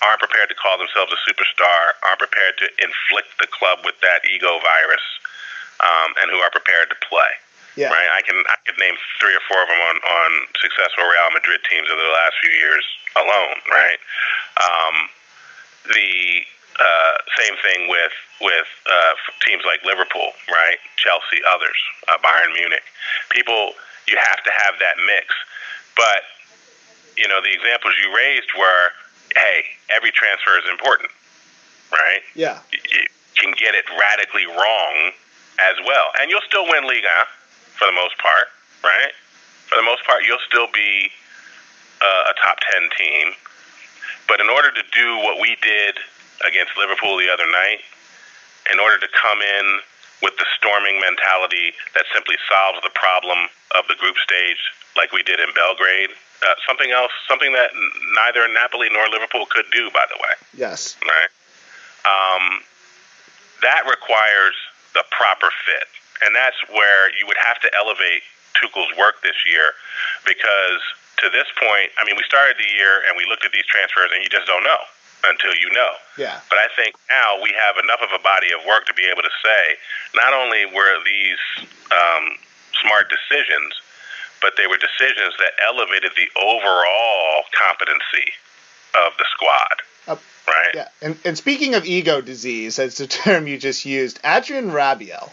aren't 0.00 0.20
prepared 0.20 0.48
to 0.48 0.56
call 0.56 0.76
themselves 0.76 1.12
a 1.12 1.20
superstar, 1.28 1.96
aren't 2.04 2.20
prepared 2.20 2.56
to 2.60 2.68
inflict 2.80 3.36
the 3.40 3.48
club 3.48 3.80
with 3.84 3.96
that 4.00 4.24
ego 4.28 4.60
virus, 4.60 5.04
um, 5.80 6.16
and 6.20 6.30
who 6.30 6.38
are 6.40 6.50
prepared 6.50 6.88
to 6.88 6.96
play. 7.04 7.32
Yeah. 7.76 7.90
Right. 7.90 8.06
I 8.06 8.22
can 8.22 8.38
I 8.46 8.54
could 8.62 8.78
name 8.78 8.94
three 9.18 9.34
or 9.34 9.42
four 9.50 9.58
of 9.60 9.68
them 9.68 9.80
on 9.82 9.96
on 9.98 10.30
successful 10.62 11.04
Real 11.04 11.30
Madrid 11.34 11.58
teams 11.66 11.90
over 11.90 12.00
the 12.00 12.14
last 12.14 12.38
few 12.38 12.54
years 12.54 12.86
alone. 13.18 13.58
Right. 13.66 13.98
Um, 14.62 15.10
the 15.90 16.46
uh, 16.80 17.14
same 17.38 17.56
thing 17.62 17.88
with 17.88 18.12
with 18.40 18.66
uh, 18.86 19.14
teams 19.46 19.62
like 19.64 19.84
Liverpool, 19.84 20.32
right? 20.50 20.78
Chelsea, 20.96 21.42
others, 21.46 21.78
uh, 22.08 22.18
Bayern 22.18 22.52
Munich. 22.54 22.82
People, 23.30 23.72
you 24.08 24.16
have 24.18 24.42
to 24.42 24.50
have 24.50 24.74
that 24.80 24.96
mix. 25.06 25.26
But 25.96 26.26
you 27.16 27.28
know, 27.28 27.40
the 27.40 27.52
examples 27.52 27.94
you 28.02 28.14
raised 28.14 28.50
were, 28.58 28.90
hey, 29.36 29.62
every 29.88 30.10
transfer 30.10 30.58
is 30.58 30.64
important, 30.70 31.10
right? 31.92 32.22
Yeah. 32.34 32.58
You, 32.72 32.78
you 32.82 33.06
can 33.38 33.54
get 33.58 33.74
it 33.74 33.84
radically 33.94 34.46
wrong 34.46 35.12
as 35.60 35.76
well, 35.86 36.10
and 36.20 36.30
you'll 36.30 36.46
still 36.46 36.66
win 36.66 36.84
Liga 36.86 37.30
for 37.78 37.86
the 37.86 37.94
most 37.94 38.18
part, 38.18 38.50
right? 38.82 39.14
For 39.70 39.76
the 39.76 39.86
most 39.86 40.04
part, 40.04 40.26
you'll 40.26 40.42
still 40.46 40.66
be 40.74 41.10
uh, 42.02 42.30
a 42.30 42.34
top 42.42 42.58
ten 42.66 42.90
team. 42.98 43.32
But 44.26 44.40
in 44.40 44.48
order 44.48 44.72
to 44.72 44.82
do 44.90 45.18
what 45.18 45.40
we 45.40 45.56
did 45.62 45.98
against 46.42 46.74
Liverpool 46.76 47.16
the 47.16 47.30
other 47.30 47.46
night 47.46 47.80
in 48.72 48.80
order 48.80 48.98
to 48.98 49.08
come 49.12 49.38
in 49.42 49.80
with 50.22 50.36
the 50.40 50.48
storming 50.56 50.98
mentality 51.00 51.76
that 51.92 52.08
simply 52.14 52.36
solves 52.48 52.80
the 52.82 52.90
problem 52.96 53.46
of 53.76 53.84
the 53.88 53.94
group 54.00 54.16
stage 54.16 54.58
like 54.96 55.12
we 55.12 55.22
did 55.22 55.38
in 55.38 55.52
Belgrade. 55.54 56.10
Uh, 56.40 56.54
something 56.66 56.90
else, 56.90 57.12
something 57.28 57.52
that 57.52 57.70
neither 58.16 58.46
Napoli 58.48 58.88
nor 58.90 59.08
Liverpool 59.08 59.46
could 59.50 59.68
do, 59.72 59.90
by 59.92 60.04
the 60.08 60.16
way. 60.20 60.34
Yes. 60.56 60.96
Right. 61.04 61.30
Um, 62.04 62.60
that 63.62 63.84
requires 63.88 64.56
the 64.92 65.04
proper 65.10 65.48
fit, 65.64 65.88
and 66.20 66.34
that's 66.34 66.56
where 66.68 67.12
you 67.16 67.26
would 67.26 67.40
have 67.40 67.60
to 67.60 67.68
elevate 67.74 68.22
Tuchel's 68.54 68.92
work 68.96 69.20
this 69.22 69.36
year, 69.48 69.72
because 70.24 70.80
to 71.20 71.32
this 71.32 71.48
point, 71.56 71.90
I 71.96 72.04
mean, 72.04 72.16
we 72.16 72.24
started 72.28 72.56
the 72.60 72.68
year 72.68 73.02
and 73.08 73.16
we 73.16 73.24
looked 73.24 73.44
at 73.44 73.52
these 73.52 73.66
transfers, 73.66 74.12
and 74.12 74.22
you 74.22 74.28
just 74.28 74.46
don't 74.46 74.62
know 74.62 74.84
until 75.28 75.54
you 75.54 75.70
know. 75.70 75.92
Yeah. 76.18 76.40
But 76.48 76.58
I 76.58 76.68
think 76.76 76.96
now 77.08 77.42
we 77.42 77.52
have 77.52 77.76
enough 77.82 78.00
of 78.02 78.10
a 78.12 78.22
body 78.22 78.48
of 78.52 78.64
work 78.66 78.86
to 78.86 78.94
be 78.94 79.04
able 79.10 79.22
to 79.22 79.34
say 79.42 79.76
not 80.14 80.32
only 80.32 80.66
were 80.66 81.02
these 81.04 81.68
um, 81.90 82.38
smart 82.80 83.10
decisions, 83.10 83.74
but 84.40 84.54
they 84.56 84.66
were 84.66 84.76
decisions 84.76 85.34
that 85.38 85.52
elevated 85.64 86.12
the 86.16 86.28
overall 86.38 87.42
competency 87.56 88.32
of 88.94 89.12
the 89.18 89.24
squad. 89.32 89.76
Uh, 90.06 90.16
right. 90.46 90.74
Yeah. 90.74 90.88
And, 91.00 91.18
and 91.24 91.38
speaking 91.38 91.74
of 91.74 91.84
ego 91.84 92.20
disease, 92.20 92.78
as 92.78 92.98
the 92.98 93.06
term 93.24 93.46
you 93.46 93.58
just 93.58 93.84
used, 93.84 94.20
Adrien 94.24 94.70
Rabiot 94.70 95.30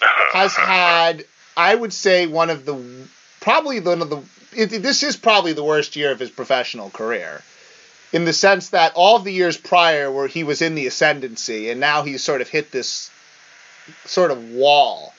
has 0.32 0.54
had, 0.54 1.24
I 1.56 1.74
would 1.74 1.92
say, 1.92 2.26
one 2.26 2.50
of 2.50 2.64
the 2.64 3.08
probably 3.40 3.80
one 3.80 4.02
of 4.02 4.10
the. 4.10 4.22
It, 4.52 4.82
this 4.82 5.04
is 5.04 5.16
probably 5.16 5.52
the 5.52 5.62
worst 5.62 5.94
year 5.94 6.10
of 6.10 6.18
his 6.18 6.30
professional 6.30 6.90
career 6.90 7.42
in 8.12 8.24
the 8.24 8.32
sense 8.32 8.70
that 8.70 8.92
all 8.94 9.18
the 9.18 9.32
years 9.32 9.56
prior 9.56 10.10
where 10.10 10.26
he 10.26 10.44
was 10.44 10.62
in 10.62 10.74
the 10.74 10.86
ascendancy 10.86 11.70
and 11.70 11.80
now 11.80 12.02
he's 12.02 12.22
sort 12.22 12.40
of 12.40 12.48
hit 12.48 12.70
this 12.72 13.10
sort 14.04 14.30
of 14.30 14.50
wall. 14.50 15.14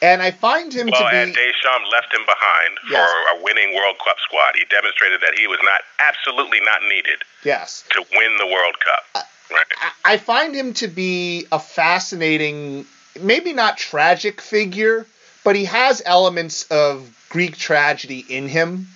And 0.00 0.20
I 0.20 0.32
find 0.32 0.72
him 0.72 0.88
well, 0.90 1.00
to 1.00 1.10
be. 1.10 1.16
Well, 1.16 1.22
and 1.22 1.32
Deschamps 1.32 1.88
left 1.92 2.12
him 2.12 2.22
behind 2.26 2.78
yes. 2.90 3.08
for 3.08 3.38
a 3.38 3.44
winning 3.44 3.74
World 3.74 3.96
Cup 4.04 4.16
squad. 4.18 4.56
He 4.56 4.64
demonstrated 4.64 5.20
that 5.20 5.38
he 5.38 5.46
was 5.46 5.60
not 5.62 5.80
absolutely 6.00 6.58
not 6.60 6.82
needed. 6.88 7.22
Yes. 7.44 7.84
To 7.92 8.04
win 8.10 8.36
the 8.38 8.46
World 8.46 8.74
Cup. 8.80 9.26
Right. 9.52 9.92
I 10.04 10.16
find 10.16 10.54
him 10.54 10.72
to 10.74 10.88
be 10.88 11.46
a 11.52 11.58
fascinating, 11.58 12.86
maybe 13.20 13.52
not 13.52 13.76
tragic 13.76 14.40
figure, 14.40 15.06
but 15.44 15.54
he 15.54 15.66
has 15.66 16.02
elements 16.04 16.64
of 16.64 17.08
Greek 17.28 17.56
tragedy 17.56 18.24
in 18.28 18.48
him. 18.48 18.88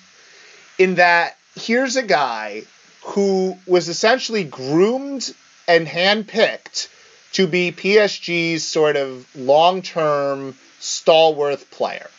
In 0.79 0.97
that 0.97 1.37
here's 1.55 1.97
a 1.97 2.03
guy 2.03 2.65
who 3.07 3.57
was 3.67 3.89
essentially 3.89 4.43
groomed 4.43 5.33
and 5.69 5.87
handpicked 5.87 6.89
to 7.33 7.47
be 7.47 7.71
PSG's 7.71 8.65
sort 8.65 8.97
of 8.97 9.27
long-term 9.37 10.57
stalwart 10.81 11.71
player, 11.71 12.11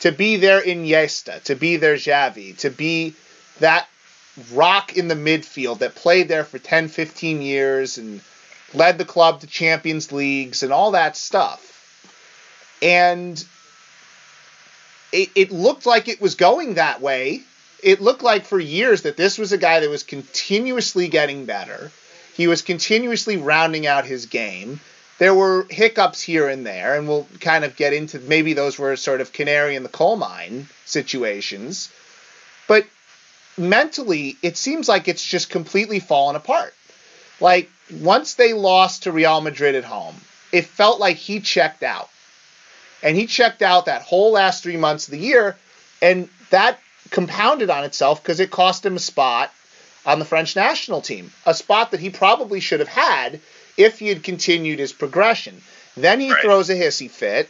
to 0.00 0.10
be 0.10 0.36
their 0.36 0.60
Iniesta, 0.60 1.42
to 1.44 1.54
be 1.54 1.76
their 1.76 1.94
Xavi, 1.94 2.56
to 2.58 2.70
be 2.70 3.14
that 3.60 3.88
rock 4.52 4.96
in 4.96 5.08
the 5.08 5.14
midfield 5.14 5.78
that 5.78 5.94
played 5.94 6.28
there 6.28 6.44
for 6.44 6.58
10, 6.58 6.88
15 6.88 7.40
years 7.40 7.96
and 7.96 8.20
led 8.74 8.98
the 8.98 9.04
club 9.04 9.40
to 9.40 9.46
Champions 9.46 10.10
Leagues 10.10 10.62
and 10.62 10.72
all 10.72 10.92
that 10.92 11.16
stuff. 11.16 11.64
And 12.82 13.42
it, 15.12 15.30
it 15.34 15.50
looked 15.52 15.86
like 15.86 16.08
it 16.08 16.20
was 16.20 16.34
going 16.34 16.74
that 16.74 17.00
way 17.00 17.42
it 17.82 18.00
looked 18.00 18.22
like 18.22 18.44
for 18.44 18.58
years 18.58 19.02
that 19.02 19.16
this 19.16 19.38
was 19.38 19.52
a 19.52 19.58
guy 19.58 19.80
that 19.80 19.90
was 19.90 20.02
continuously 20.02 21.08
getting 21.08 21.44
better. 21.44 21.90
He 22.34 22.46
was 22.46 22.62
continuously 22.62 23.36
rounding 23.36 23.86
out 23.86 24.04
his 24.04 24.26
game. 24.26 24.80
There 25.18 25.34
were 25.34 25.66
hiccups 25.68 26.20
here 26.20 26.48
and 26.48 26.64
there, 26.64 26.96
and 26.96 27.08
we'll 27.08 27.26
kind 27.40 27.64
of 27.64 27.76
get 27.76 27.92
into 27.92 28.20
maybe 28.20 28.52
those 28.52 28.78
were 28.78 28.94
sort 28.96 29.20
of 29.20 29.32
canary 29.32 29.74
in 29.74 29.82
the 29.82 29.88
coal 29.88 30.16
mine 30.16 30.68
situations. 30.84 31.90
But 32.68 32.86
mentally, 33.56 34.36
it 34.42 34.56
seems 34.56 34.88
like 34.88 35.08
it's 35.08 35.24
just 35.24 35.50
completely 35.50 35.98
fallen 35.98 36.36
apart. 36.36 36.74
Like 37.40 37.70
once 37.90 38.34
they 38.34 38.52
lost 38.52 39.04
to 39.04 39.12
Real 39.12 39.40
Madrid 39.40 39.74
at 39.74 39.84
home, 39.84 40.14
it 40.52 40.66
felt 40.66 41.00
like 41.00 41.16
he 41.16 41.40
checked 41.40 41.82
out. 41.82 42.08
And 43.02 43.16
he 43.16 43.26
checked 43.26 43.62
out 43.62 43.86
that 43.86 44.02
whole 44.02 44.32
last 44.32 44.62
three 44.62 44.76
months 44.76 45.06
of 45.06 45.12
the 45.12 45.18
year, 45.18 45.56
and 46.02 46.28
that 46.50 46.80
compounded 47.10 47.70
on 47.70 47.84
itself 47.84 48.22
because 48.22 48.40
it 48.40 48.50
cost 48.50 48.84
him 48.84 48.96
a 48.96 49.00
spot 49.00 49.52
on 50.06 50.18
the 50.18 50.24
French 50.24 50.56
national 50.56 51.00
team, 51.02 51.32
a 51.44 51.54
spot 51.54 51.90
that 51.90 52.00
he 52.00 52.10
probably 52.10 52.60
should 52.60 52.80
have 52.80 52.88
had 52.88 53.40
if 53.76 53.98
he 53.98 54.08
had 54.08 54.22
continued 54.22 54.78
his 54.78 54.92
progression. 54.92 55.60
Then 55.96 56.20
he 56.20 56.32
Right. 56.32 56.40
throws 56.42 56.70
a 56.70 56.74
hissy 56.74 57.10
fit. 57.10 57.48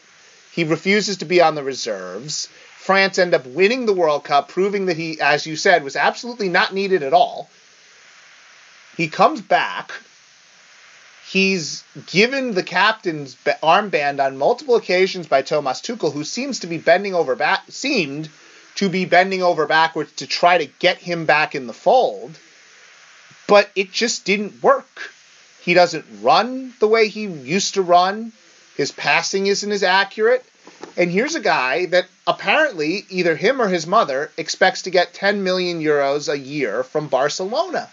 He 0.53 0.65
refuses 0.65 1.19
to 1.19 1.25
be 1.25 1.41
on 1.41 1.55
the 1.55 1.63
reserves. 1.63 2.49
France 2.79 3.19
end 3.19 3.35
up 3.35 3.47
winning 3.47 3.87
the 3.87 3.93
World 3.93 4.25
Cup, 4.25 4.49
proving 4.49 4.87
that 4.87 4.97
he, 4.97 5.21
as 5.21 5.47
you 5.47 5.57
said, 5.57 5.85
was 5.85 5.95
absolutely 5.97 6.49
not 6.49 6.73
needed 6.75 7.03
at 7.03 7.13
all. 7.13 7.51
He 8.97 9.09
comes 9.09 9.41
back. 9.41 9.93
He's 11.29 11.85
given 12.07 12.55
the 12.55 12.63
captain's 12.63 13.37
armband 13.63 14.25
on 14.25 14.39
multiple 14.39 14.77
occasions 14.77 15.27
by 15.27 15.43
Thomas 15.43 15.81
Tuchel, 15.83 16.13
who 16.13 16.25
seems 16.25 16.61
to 16.61 16.67
be 16.67 16.79
bending 16.79 17.15
over 17.15 17.37
back, 17.37 17.65
seemed 17.69 18.31
to 18.79 18.89
be 18.89 19.05
bending 19.05 19.43
over 19.43 19.67
backwards 19.67 20.13
to 20.13 20.27
try 20.27 20.57
to 20.57 20.67
get 20.79 20.99
him 20.99 21.27
back 21.27 21.57
in 21.57 21.67
the 21.67 21.73
fold. 21.73 22.39
But 23.49 23.69
it 23.75 23.91
just 23.91 24.25
didn't 24.25 24.63
work. 24.63 25.13
He 25.61 25.75
doesn't 25.75 26.05
run 26.23 26.73
the 26.79 26.87
way 26.87 27.09
he 27.09 27.25
used 27.25 27.75
to 27.75 27.83
run. 27.83 28.33
His 28.77 28.93
passing 28.93 29.49
isn't 29.49 29.73
as 29.73 29.83
accurate. 29.83 30.45
And 30.97 31.11
here's 31.11 31.35
a 31.35 31.41
guy 31.41 31.87
that 31.87 32.07
apparently 32.25 33.05
either 33.09 33.35
him 33.35 33.61
or 33.61 33.67
his 33.67 33.85
mother 33.85 34.31
expects 34.37 34.83
to 34.83 34.91
get 34.91 35.13
10 35.13 35.43
million 35.43 35.83
euros 35.83 36.33
a 36.33 36.39
year 36.39 36.85
from 36.85 37.09
Barcelona. 37.09 37.91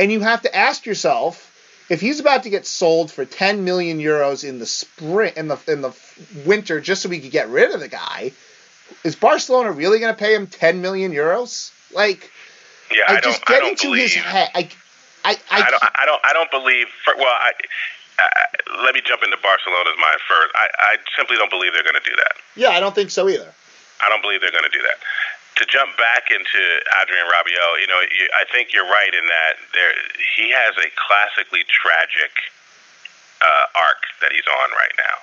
And 0.00 0.10
you 0.10 0.18
have 0.20 0.42
to 0.42 0.56
ask 0.56 0.86
yourself 0.86 1.54
if 1.88 2.00
he's 2.00 2.18
about 2.18 2.42
to 2.42 2.50
get 2.50 2.66
sold 2.66 3.12
for 3.12 3.24
10 3.24 3.62
million 3.62 4.00
euros 4.00 4.42
in 4.42 4.58
the 4.58 4.66
spring 4.66 5.34
in 5.36 5.46
the 5.46 5.58
in 5.68 5.82
the 5.82 5.94
winter 6.44 6.80
just 6.80 7.02
so 7.02 7.08
we 7.08 7.20
could 7.20 7.30
get 7.30 7.48
rid 7.48 7.70
of 7.70 7.78
the 7.78 7.88
guy, 7.88 8.32
is 9.04 9.16
Barcelona 9.16 9.72
really 9.72 9.98
going 9.98 10.14
to 10.14 10.18
pay 10.18 10.34
him 10.34 10.46
10 10.46 10.80
million 10.80 11.12
euros? 11.12 11.72
Like 11.94 12.30
Yeah, 12.92 13.04
I, 13.08 13.16
I, 13.16 13.20
don't. 13.20 13.32
just 13.32 13.42
I 13.48 13.52
get 13.52 13.60
don't 13.60 13.70
into 13.70 13.86
believe. 13.88 14.02
his 14.12 14.14
head. 14.14 14.50
I 14.54 14.68
I 15.24 15.36
I, 15.50 15.60
I 15.66 15.70
don't. 15.70 15.82
I 15.82 16.04
don't. 16.06 16.22
I 16.24 16.32
don't 16.32 16.50
believe. 16.50 16.86
For, 17.04 17.12
well, 17.16 17.26
I, 17.26 17.52
I, 18.18 18.28
let 18.86 18.94
me 18.94 19.02
jump 19.04 19.22
into 19.22 19.36
Barcelona's 19.42 19.98
mind 19.98 20.20
first. 20.28 20.50
I, 20.54 20.66
I 20.78 20.96
simply 21.18 21.36
don't 21.36 21.50
believe 21.50 21.72
they're 21.74 21.82
going 21.86 21.98
to 22.00 22.08
do 22.08 22.14
that. 22.16 22.34
yeah, 22.54 22.70
I 22.70 22.80
don't 22.80 22.94
think 22.94 23.10
so 23.10 23.28
either. 23.28 23.50
I 24.00 24.08
don't 24.08 24.22
believe 24.22 24.40
they're 24.40 24.54
going 24.54 24.64
to 24.68 24.72
do 24.72 24.80
that. 24.82 24.98
To 25.58 25.66
jump 25.66 25.90
back 25.98 26.30
into 26.30 26.60
Adrien 27.02 27.26
Rabiot, 27.26 27.82
you 27.82 27.88
know, 27.90 27.98
you, 28.14 28.30
I 28.30 28.46
think 28.54 28.70
you're 28.72 28.86
right 28.86 29.10
in 29.10 29.26
that 29.26 29.52
there 29.74 29.90
he 30.38 30.54
has 30.54 30.78
a 30.78 30.86
classically 30.94 31.66
tragic 31.66 32.30
uh, 33.42 33.66
arc 33.74 33.98
that 34.22 34.30
he's 34.30 34.46
on 34.46 34.70
right 34.78 34.94
now. 34.96 35.16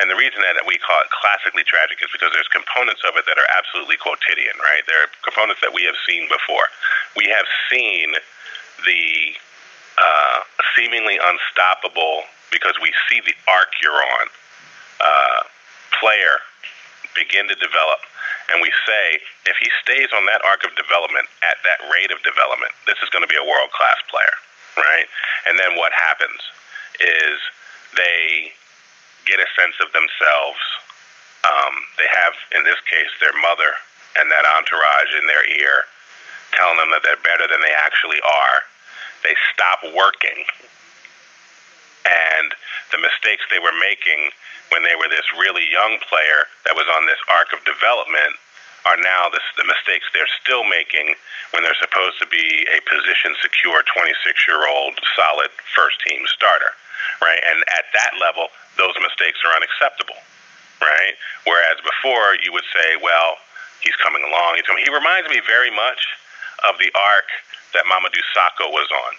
And 0.00 0.10
the 0.10 0.18
reason 0.18 0.42
that 0.42 0.66
we 0.66 0.78
call 0.82 0.98
it 1.02 1.10
classically 1.14 1.62
tragic 1.62 2.02
is 2.02 2.10
because 2.10 2.34
there's 2.34 2.50
components 2.50 3.02
of 3.06 3.14
it 3.14 3.24
that 3.30 3.38
are 3.38 3.46
absolutely 3.54 3.94
quotidian, 3.96 4.58
right? 4.58 4.82
There 4.90 4.98
are 5.06 5.10
components 5.22 5.62
that 5.62 5.70
we 5.70 5.86
have 5.86 5.94
seen 6.02 6.26
before. 6.26 6.66
We 7.14 7.30
have 7.30 7.46
seen 7.70 8.18
the 8.82 9.38
uh, 9.94 10.42
seemingly 10.74 11.18
unstoppable, 11.22 12.26
because 12.50 12.74
we 12.82 12.90
see 13.06 13.22
the 13.22 13.34
arc 13.46 13.70
you're 13.82 13.94
on, 13.94 14.26
uh, 14.98 15.40
player 15.98 16.42
begin 17.14 17.46
to 17.46 17.54
develop. 17.54 18.02
And 18.50 18.58
we 18.60 18.70
say, 18.86 19.22
if 19.46 19.56
he 19.62 19.70
stays 19.82 20.10
on 20.10 20.26
that 20.26 20.42
arc 20.42 20.66
of 20.66 20.74
development 20.74 21.30
at 21.42 21.62
that 21.62 21.78
rate 21.90 22.10
of 22.10 22.18
development, 22.26 22.74
this 22.86 22.98
is 23.02 23.08
going 23.10 23.22
to 23.22 23.30
be 23.30 23.38
a 23.38 23.46
world 23.46 23.70
class 23.70 23.98
player, 24.10 24.34
right? 24.76 25.06
And 25.46 25.58
then 25.58 25.78
what 25.78 25.94
happens 25.94 26.42
is 26.98 27.38
they 27.96 28.50
get 29.26 29.40
a 29.40 29.48
sense 29.56 29.76
of 29.80 29.92
themselves. 29.92 30.62
Um, 31.44 31.74
they 32.00 32.08
have, 32.08 32.34
in 32.56 32.64
this 32.64 32.80
case, 32.88 33.10
their 33.20 33.34
mother 33.40 33.76
and 34.16 34.30
that 34.30 34.46
entourage 34.56 35.12
in 35.18 35.26
their 35.26 35.44
ear 35.60 35.84
telling 36.54 36.78
them 36.78 36.90
that 36.94 37.02
they're 37.02 37.20
better 37.20 37.50
than 37.50 37.60
they 37.60 37.74
actually 37.74 38.22
are. 38.22 38.62
They 39.26 39.34
stop 39.50 39.82
working. 39.90 40.46
And 42.06 42.54
the 42.92 43.00
mistakes 43.02 43.42
they 43.50 43.58
were 43.58 43.74
making 43.80 44.30
when 44.70 44.84
they 44.86 44.94
were 44.94 45.10
this 45.10 45.26
really 45.34 45.66
young 45.66 45.98
player 46.06 46.46
that 46.64 46.76
was 46.76 46.86
on 46.94 47.06
this 47.06 47.20
arc 47.32 47.50
of 47.52 47.64
development 47.66 48.38
are 48.84 49.00
now 49.00 49.32
this, 49.32 49.44
the 49.56 49.64
mistakes 49.64 50.04
they're 50.12 50.30
still 50.40 50.64
making 50.64 51.16
when 51.52 51.64
they're 51.64 51.78
supposed 51.80 52.20
to 52.20 52.28
be 52.28 52.68
a 52.68 52.78
position 52.84 53.32
secure 53.40 53.80
26 53.88 54.12
year 54.44 54.68
old 54.68 54.96
solid 55.16 55.48
first 55.72 56.00
team 56.04 56.20
starter, 56.28 56.72
right? 57.24 57.40
And 57.40 57.64
at 57.72 57.88
that 57.96 58.20
level, 58.20 58.52
those 58.76 58.94
mistakes 59.00 59.40
are 59.44 59.56
unacceptable, 59.56 60.20
right? 60.84 61.16
Whereas 61.48 61.80
before, 61.80 62.36
you 62.44 62.52
would 62.52 62.68
say, 62.76 63.00
well, 63.00 63.40
he's 63.80 63.96
coming 64.04 64.24
along. 64.24 64.60
He's 64.60 64.68
coming. 64.68 64.84
He 64.84 64.92
reminds 64.92 65.28
me 65.32 65.40
very 65.44 65.72
much 65.72 66.00
of 66.68 66.76
the 66.76 66.92
arc 66.92 67.28
that 67.72 67.88
Mamadou 67.88 68.20
Sakho 68.36 68.68
was 68.68 68.88
on, 68.92 69.12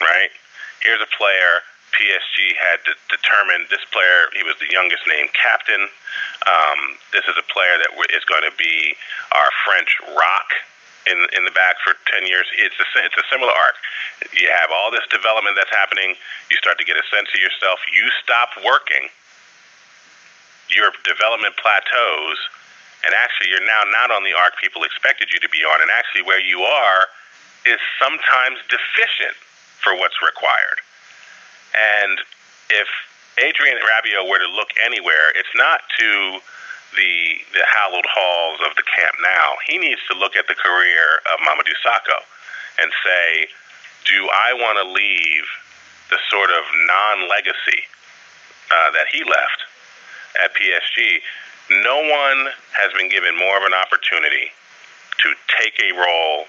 right? 0.00 0.32
Here's 0.84 1.00
a 1.00 1.10
player 1.16 1.64
PSG 1.92 2.54
had 2.56 2.78
de- 2.84 2.98
determined 3.10 3.66
this 3.70 3.84
player, 3.90 4.30
he 4.34 4.42
was 4.42 4.56
the 4.58 4.70
youngest 4.70 5.02
named 5.06 5.30
captain. 5.34 5.88
Um, 6.46 6.98
this 7.12 7.26
is 7.26 7.36
a 7.36 7.46
player 7.50 7.76
that 7.78 7.90
is 8.14 8.24
going 8.24 8.46
to 8.46 8.54
be 8.56 8.94
our 9.32 9.50
French 9.64 9.90
rock 10.16 10.54
in 11.08 11.16
in 11.32 11.44
the 11.48 11.54
back 11.56 11.80
for 11.80 11.96
10 12.12 12.28
years. 12.28 12.44
It's 12.56 12.76
a, 12.76 12.86
it's 13.00 13.16
a 13.16 13.26
similar 13.32 13.52
arc. 13.52 13.76
You 14.36 14.52
have 14.52 14.68
all 14.70 14.92
this 14.92 15.06
development 15.08 15.56
that's 15.56 15.72
happening. 15.72 16.14
You 16.52 16.56
start 16.60 16.76
to 16.78 16.84
get 16.84 16.96
a 17.00 17.06
sense 17.08 17.32
of 17.32 17.40
yourself. 17.40 17.80
You 17.92 18.08
stop 18.20 18.52
working. 18.60 19.08
Your 20.70 20.94
development 21.02 21.56
plateaus, 21.58 22.38
and 23.02 23.10
actually 23.10 23.50
you're 23.50 23.64
now 23.64 23.82
not 23.90 24.14
on 24.14 24.22
the 24.22 24.36
arc 24.36 24.54
people 24.60 24.84
expected 24.84 25.32
you 25.32 25.40
to 25.40 25.50
be 25.50 25.66
on. 25.66 25.82
And 25.82 25.90
actually, 25.90 26.22
where 26.22 26.40
you 26.40 26.62
are 26.62 27.10
is 27.66 27.80
sometimes 27.98 28.60
deficient 28.68 29.36
for 29.82 29.96
what's 29.96 30.20
required. 30.22 30.84
And 31.74 32.18
if 32.70 32.88
Adrien 33.38 33.78
Rabiot 33.78 34.28
were 34.28 34.38
to 34.38 34.48
look 34.48 34.70
anywhere, 34.84 35.30
it's 35.34 35.54
not 35.54 35.80
to 35.98 36.40
the 36.96 37.38
the 37.54 37.64
hallowed 37.66 38.06
halls 38.06 38.58
of 38.66 38.74
the 38.76 38.82
Camp 38.82 39.14
Nou. 39.22 39.54
He 39.66 39.78
needs 39.78 40.00
to 40.10 40.18
look 40.18 40.36
at 40.36 40.48
the 40.48 40.54
career 40.54 41.22
of 41.32 41.38
Mamadou 41.46 41.74
Sakho 41.84 42.18
and 42.82 42.90
say, 43.04 43.48
do 44.06 44.28
I 44.28 44.54
want 44.54 44.78
to 44.82 44.86
leave 44.90 45.44
the 46.08 46.18
sort 46.30 46.50
of 46.50 46.64
non-legacy 46.86 47.86
uh, 48.70 48.90
that 48.92 49.06
he 49.12 49.22
left 49.22 49.60
at 50.42 50.54
PSG? 50.54 51.20
No 51.70 52.00
one 52.00 52.50
has 52.72 52.92
been 52.98 53.08
given 53.08 53.36
more 53.36 53.56
of 53.56 53.62
an 53.62 53.74
opportunity 53.74 54.50
to 55.22 55.34
take 55.60 55.78
a 55.78 55.92
role, 55.94 56.46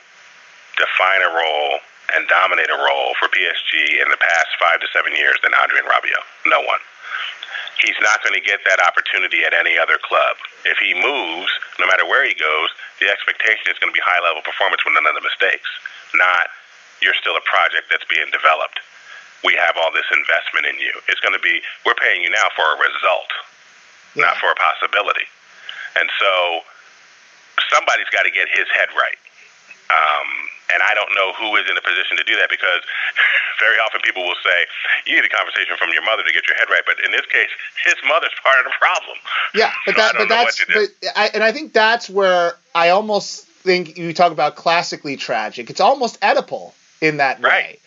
define 0.77 1.21
a 1.21 1.29
role, 1.29 1.79
and 2.15 2.27
dominate 2.27 2.69
a 2.69 2.77
role 2.79 3.13
for 3.19 3.27
PSG 3.29 4.01
in 4.01 4.07
the 4.11 4.19
past 4.19 4.51
five 4.59 4.79
to 4.81 4.87
seven 4.93 5.15
years 5.15 5.37
than 5.43 5.51
Adrien 5.55 5.85
Rabiot. 5.85 6.23
No 6.47 6.59
one. 6.61 6.79
He's 7.81 7.97
not 8.01 8.21
going 8.21 8.37
to 8.37 8.43
get 8.43 8.61
that 8.69 8.77
opportunity 8.83 9.41
at 9.41 9.53
any 9.57 9.77
other 9.77 9.97
club. 9.97 10.37
If 10.65 10.77
he 10.77 10.93
moves, 10.93 11.49
no 11.81 11.87
matter 11.89 12.05
where 12.05 12.21
he 12.27 12.37
goes, 12.37 12.69
the 13.01 13.09
expectation 13.09 13.73
is 13.73 13.79
going 13.81 13.89
to 13.89 13.97
be 13.97 14.03
high 14.03 14.21
level 14.21 14.45
performance 14.45 14.85
with 14.85 14.93
none 14.93 15.07
of 15.09 15.17
the 15.17 15.25
mistakes, 15.25 15.65
not 16.13 16.53
you're 17.01 17.17
still 17.17 17.33
a 17.33 17.41
project 17.49 17.89
that's 17.89 18.05
being 18.05 18.29
developed. 18.29 18.77
We 19.41 19.57
have 19.57 19.73
all 19.81 19.89
this 19.89 20.05
investment 20.13 20.69
in 20.69 20.77
you. 20.77 20.93
It's 21.09 21.17
going 21.25 21.33
to 21.33 21.41
be, 21.41 21.65
we're 21.81 21.97
paying 21.97 22.21
you 22.21 22.29
now 22.29 22.53
for 22.53 22.61
a 22.61 22.77
result, 22.77 23.29
Yeah. 24.13 24.29
not 24.29 24.37
for 24.37 24.53
a 24.53 24.57
possibility. 24.61 25.25
And 25.97 26.05
so 26.21 26.61
somebody's 27.73 28.09
got 28.13 28.29
to 28.29 28.31
get 28.31 28.45
his 28.53 28.69
head 28.69 28.93
right. 28.93 29.17
Um, 29.91 30.27
and 30.73 30.79
I 30.81 30.93
don't 30.95 31.11
know 31.13 31.33
who 31.35 31.55
is 31.59 31.67
in 31.69 31.75
a 31.75 31.81
position 31.83 32.15
to 32.15 32.23
do 32.23 32.35
that 32.37 32.49
because 32.49 32.79
very 33.59 33.75
often 33.83 33.99
people 34.01 34.23
will 34.23 34.39
say, 34.43 34.65
you 35.05 35.15
need 35.15 35.25
a 35.25 35.29
conversation 35.29 35.75
from 35.77 35.89
your 35.91 36.03
mother 36.03 36.23
to 36.23 36.31
get 36.31 36.47
your 36.47 36.55
head 36.55 36.69
right. 36.71 36.83
But 36.85 37.03
in 37.03 37.11
this 37.11 37.25
case, 37.27 37.49
his 37.83 37.95
mother's 38.07 38.31
part 38.41 38.59
of 38.59 38.65
the 38.65 38.75
problem. 38.79 39.17
Yeah, 39.53 39.73
but 39.85 39.95
So 39.95 40.01
that, 40.01 40.15
but 40.17 40.29
that's, 40.29 40.63
but 40.65 40.89
I, 41.15 41.29
and 41.33 41.43
I 41.43 41.51
think 41.51 41.73
that's 41.73 42.09
where 42.09 42.53
I 42.73 42.89
almost 42.89 43.45
think 43.45 43.97
you 43.97 44.13
talk 44.13 44.31
about 44.31 44.55
classically 44.55 45.17
tragic. 45.17 45.69
It's 45.69 45.81
almost 45.81 46.21
Oedipal 46.21 46.71
in 47.01 47.17
that 47.17 47.41
way, 47.41 47.49
Right. 47.49 47.79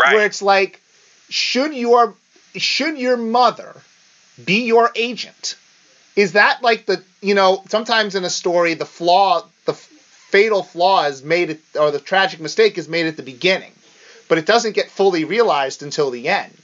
Right. 0.00 0.14
where 0.14 0.26
it's 0.26 0.42
like, 0.42 0.80
should 1.28 1.74
your 1.74 2.14
should 2.56 2.98
your 2.98 3.16
mother 3.16 3.76
be 4.44 4.64
your 4.64 4.90
agent? 4.96 5.56
Is 6.16 6.32
that 6.32 6.62
like 6.62 6.86
the 6.86 7.02
you 7.20 7.34
know 7.34 7.62
sometimes 7.68 8.14
in 8.16 8.24
a 8.24 8.30
story 8.30 8.74
the 8.74 8.84
flaw 8.84 9.44
the 9.64 9.74
fatal 10.32 10.62
flaw 10.64 11.04
is 11.06 11.22
made 11.22 11.50
at, 11.50 11.58
or 11.78 11.90
the 11.92 12.00
tragic 12.00 12.40
mistake 12.40 12.78
is 12.78 12.88
made 12.88 13.06
at 13.06 13.16
the 13.16 13.22
beginning, 13.22 13.72
but 14.28 14.38
it 14.38 14.46
doesn't 14.46 14.74
get 14.74 14.90
fully 14.90 15.24
realized 15.24 15.82
until 15.82 16.10
the 16.10 16.28
end. 16.28 16.56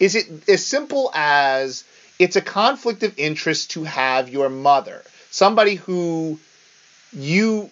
Is 0.00 0.14
it 0.16 0.48
as 0.48 0.66
simple 0.66 1.10
as 1.14 1.84
it's 2.18 2.36
a 2.36 2.40
conflict 2.40 3.02
of 3.04 3.18
interest 3.18 3.70
to 3.72 3.84
have 3.84 4.28
your 4.28 4.48
mother, 4.48 5.02
somebody 5.30 5.76
who 5.76 6.38
you 7.12 7.70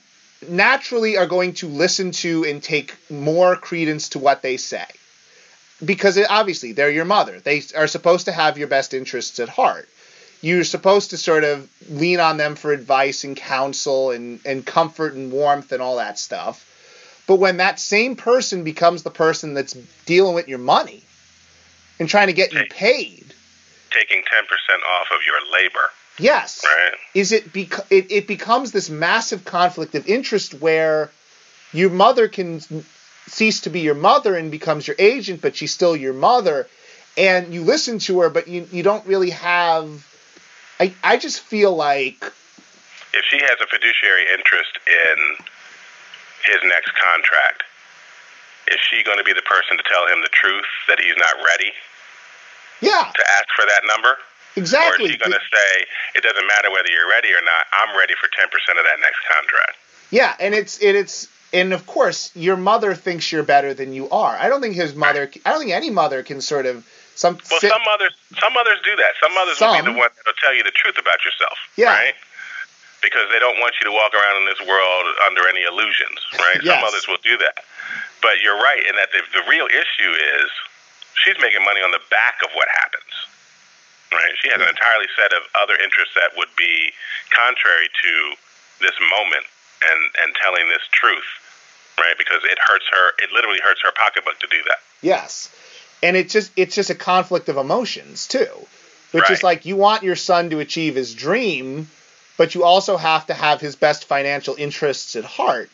naturally 0.48 1.16
are 1.16 1.26
going 1.26 1.54
to 1.54 1.68
listen 1.68 2.10
to 2.10 2.44
and 2.44 2.62
take 2.62 2.94
more 3.10 3.56
credence 3.56 4.10
to 4.10 4.18
what 4.18 4.42
they 4.42 4.56
say. 4.56 4.86
because 5.84 6.16
it, 6.16 6.26
obviously 6.30 6.72
they're 6.72 6.90
your 6.90 7.04
mother. 7.04 7.40
They 7.40 7.62
are 7.76 7.86
supposed 7.88 8.26
to 8.26 8.32
have 8.32 8.58
your 8.58 8.68
best 8.68 8.94
interests 8.94 9.40
at 9.40 9.48
heart. 9.48 9.88
You're 10.42 10.64
supposed 10.64 11.10
to 11.10 11.16
sort 11.16 11.44
of 11.44 11.70
lean 11.88 12.20
on 12.20 12.36
them 12.36 12.56
for 12.56 12.72
advice 12.72 13.24
and 13.24 13.36
counsel 13.36 14.10
and, 14.10 14.40
and 14.44 14.66
comfort 14.66 15.14
and 15.14 15.32
warmth 15.32 15.72
and 15.72 15.80
all 15.80 15.96
that 15.96 16.18
stuff. 16.18 16.68
But 17.26 17.36
when 17.36 17.58
that 17.58 17.78
same 17.78 18.16
person 18.16 18.64
becomes 18.64 19.04
the 19.04 19.10
person 19.10 19.54
that's 19.54 19.72
dealing 20.04 20.34
with 20.34 20.48
your 20.48 20.58
money 20.58 21.02
and 21.98 22.08
trying 22.08 22.26
to 22.26 22.32
get 22.32 22.52
you 22.52 22.64
paid, 22.68 23.32
taking 23.90 24.18
10% 24.18 24.22
off 24.22 25.08
of 25.12 25.20
your 25.24 25.52
labor. 25.52 25.90
Yes. 26.18 26.64
Right. 26.64 26.94
Is 27.14 27.32
it, 27.32 27.52
bec- 27.52 27.86
it 27.90 28.10
it 28.10 28.26
becomes 28.26 28.72
this 28.72 28.90
massive 28.90 29.44
conflict 29.44 29.94
of 29.94 30.06
interest 30.06 30.54
where 30.54 31.10
your 31.72 31.90
mother 31.90 32.28
can 32.28 32.60
cease 33.28 33.60
to 33.62 33.70
be 33.70 33.80
your 33.80 33.94
mother 33.94 34.34
and 34.36 34.50
becomes 34.50 34.86
your 34.86 34.96
agent, 34.98 35.40
but 35.40 35.56
she's 35.56 35.72
still 35.72 35.96
your 35.96 36.12
mother, 36.12 36.68
and 37.16 37.54
you 37.54 37.62
listen 37.62 37.98
to 38.00 38.20
her, 38.20 38.30
but 38.30 38.48
you 38.48 38.68
you 38.72 38.82
don't 38.82 39.06
really 39.06 39.30
have. 39.30 40.06
I 40.82 40.92
I 41.04 41.16
just 41.16 41.38
feel 41.40 41.76
like 41.76 42.18
if 43.14 43.24
she 43.30 43.38
has 43.38 43.56
a 43.62 43.68
fiduciary 43.70 44.26
interest 44.34 44.74
in 44.82 45.16
his 46.42 46.58
next 46.66 46.90
contract, 46.98 47.62
is 48.66 48.80
she 48.90 49.04
going 49.04 49.18
to 49.18 49.24
be 49.24 49.32
the 49.32 49.46
person 49.46 49.78
to 49.78 49.84
tell 49.86 50.10
him 50.10 50.22
the 50.22 50.32
truth 50.34 50.66
that 50.88 50.98
he's 50.98 51.14
not 51.14 51.38
ready? 51.46 51.70
Yeah. 52.80 53.06
To 53.14 53.24
ask 53.38 53.46
for 53.54 53.64
that 53.64 53.82
number. 53.86 54.18
Exactly. 54.56 55.06
Or 55.06 55.06
is 55.06 55.12
he 55.12 55.18
going 55.18 55.32
to 55.32 55.46
say 55.54 55.86
it 56.16 56.22
doesn't 56.26 56.46
matter 56.46 56.70
whether 56.72 56.90
you're 56.90 57.08
ready 57.08 57.30
or 57.30 57.40
not? 57.46 57.62
I'm 57.72 57.96
ready 57.96 58.14
for 58.20 58.26
10% 58.26 58.42
of 58.42 58.84
that 58.84 58.98
next 59.00 59.20
contract. 59.30 59.78
Yeah, 60.10 60.34
and 60.40 60.52
it's 60.52 60.82
it, 60.82 60.96
it's 60.96 61.28
and 61.54 61.72
of 61.72 61.86
course 61.86 62.34
your 62.34 62.56
mother 62.56 62.94
thinks 62.94 63.30
you're 63.30 63.44
better 63.44 63.72
than 63.72 63.92
you 63.92 64.10
are. 64.10 64.36
I 64.36 64.48
don't 64.48 64.60
think 64.60 64.74
his 64.74 64.96
mother. 64.96 65.30
I 65.46 65.50
don't 65.50 65.60
think 65.60 65.72
any 65.72 65.90
mother 65.90 66.24
can 66.24 66.40
sort 66.40 66.66
of 66.66 66.84
some. 67.14 67.38
Well, 67.50 67.60
sit, 67.60 67.70
some 67.70 67.82
mothers 67.84 68.14
some 68.40 68.52
mothers 68.54 68.80
do 68.82 68.96
that. 68.96 69.14
Some 69.20 69.34
mothers 69.34 69.58
Some. 69.58 69.70
will 69.70 69.84
be 69.84 69.88
the 69.92 69.98
one 69.98 70.10
that'll 70.16 70.38
tell 70.40 70.54
you 70.54 70.64
the 70.64 70.74
truth 70.74 70.96
about 70.96 71.22
yourself. 71.24 71.58
Yeah. 71.76 71.92
Right. 71.92 72.16
Because 73.02 73.30
they 73.34 73.42
don't 73.42 73.58
want 73.58 73.74
you 73.82 73.86
to 73.90 73.94
walk 73.94 74.14
around 74.14 74.42
in 74.42 74.46
this 74.46 74.62
world 74.62 75.04
under 75.26 75.46
any 75.50 75.66
illusions, 75.66 76.22
right? 76.38 76.62
Yes. 76.62 76.74
Some 76.74 76.80
mothers 76.86 77.06
will 77.10 77.22
do 77.22 77.38
that. 77.42 77.66
But 78.22 78.38
you're 78.42 78.58
right 78.58 78.82
in 78.86 78.94
that 78.94 79.10
the, 79.10 79.26
the 79.34 79.42
real 79.50 79.66
issue 79.66 80.12
is 80.14 80.46
she's 81.18 81.38
making 81.42 81.66
money 81.66 81.82
on 81.82 81.90
the 81.90 82.02
back 82.14 82.38
of 82.46 82.54
what 82.54 82.70
happens. 82.70 83.10
Right? 84.14 84.34
She 84.38 84.52
has 84.54 84.60
an 84.60 84.68
entirely 84.68 85.08
set 85.18 85.32
of 85.32 85.42
other 85.56 85.74
interests 85.78 86.14
that 86.14 86.36
would 86.36 86.52
be 86.54 86.92
contrary 87.32 87.88
to 87.90 88.12
this 88.84 88.94
moment 89.00 89.46
and, 89.82 90.00
and 90.22 90.28
telling 90.38 90.68
this 90.70 90.84
truth. 90.94 91.26
Right? 91.98 92.14
Because 92.16 92.44
it 92.46 92.58
hurts 92.58 92.86
her 92.90 93.18
it 93.18 93.34
literally 93.34 93.60
hurts 93.62 93.82
her 93.82 93.90
pocketbook 93.92 94.38
to 94.40 94.48
do 94.50 94.62
that. 94.70 94.78
Yes, 95.02 95.50
and 96.02 96.16
it 96.16 96.28
just 96.28 96.52
it's 96.56 96.74
just 96.74 96.90
a 96.90 96.94
conflict 96.94 97.48
of 97.48 97.56
emotions 97.56 98.26
too, 98.26 98.50
which 99.12 99.30
is 99.30 99.42
like 99.42 99.64
you 99.64 99.76
want 99.76 100.02
your 100.02 100.16
son 100.16 100.50
to 100.50 100.58
achieve 100.58 100.94
his 100.94 101.14
dream, 101.14 101.88
but 102.36 102.54
you 102.54 102.64
also 102.64 102.96
have 102.96 103.26
to 103.26 103.34
have 103.34 103.60
his 103.60 103.76
best 103.76 104.06
financial 104.06 104.54
interests 104.56 105.16
at 105.16 105.24
heart. 105.24 105.70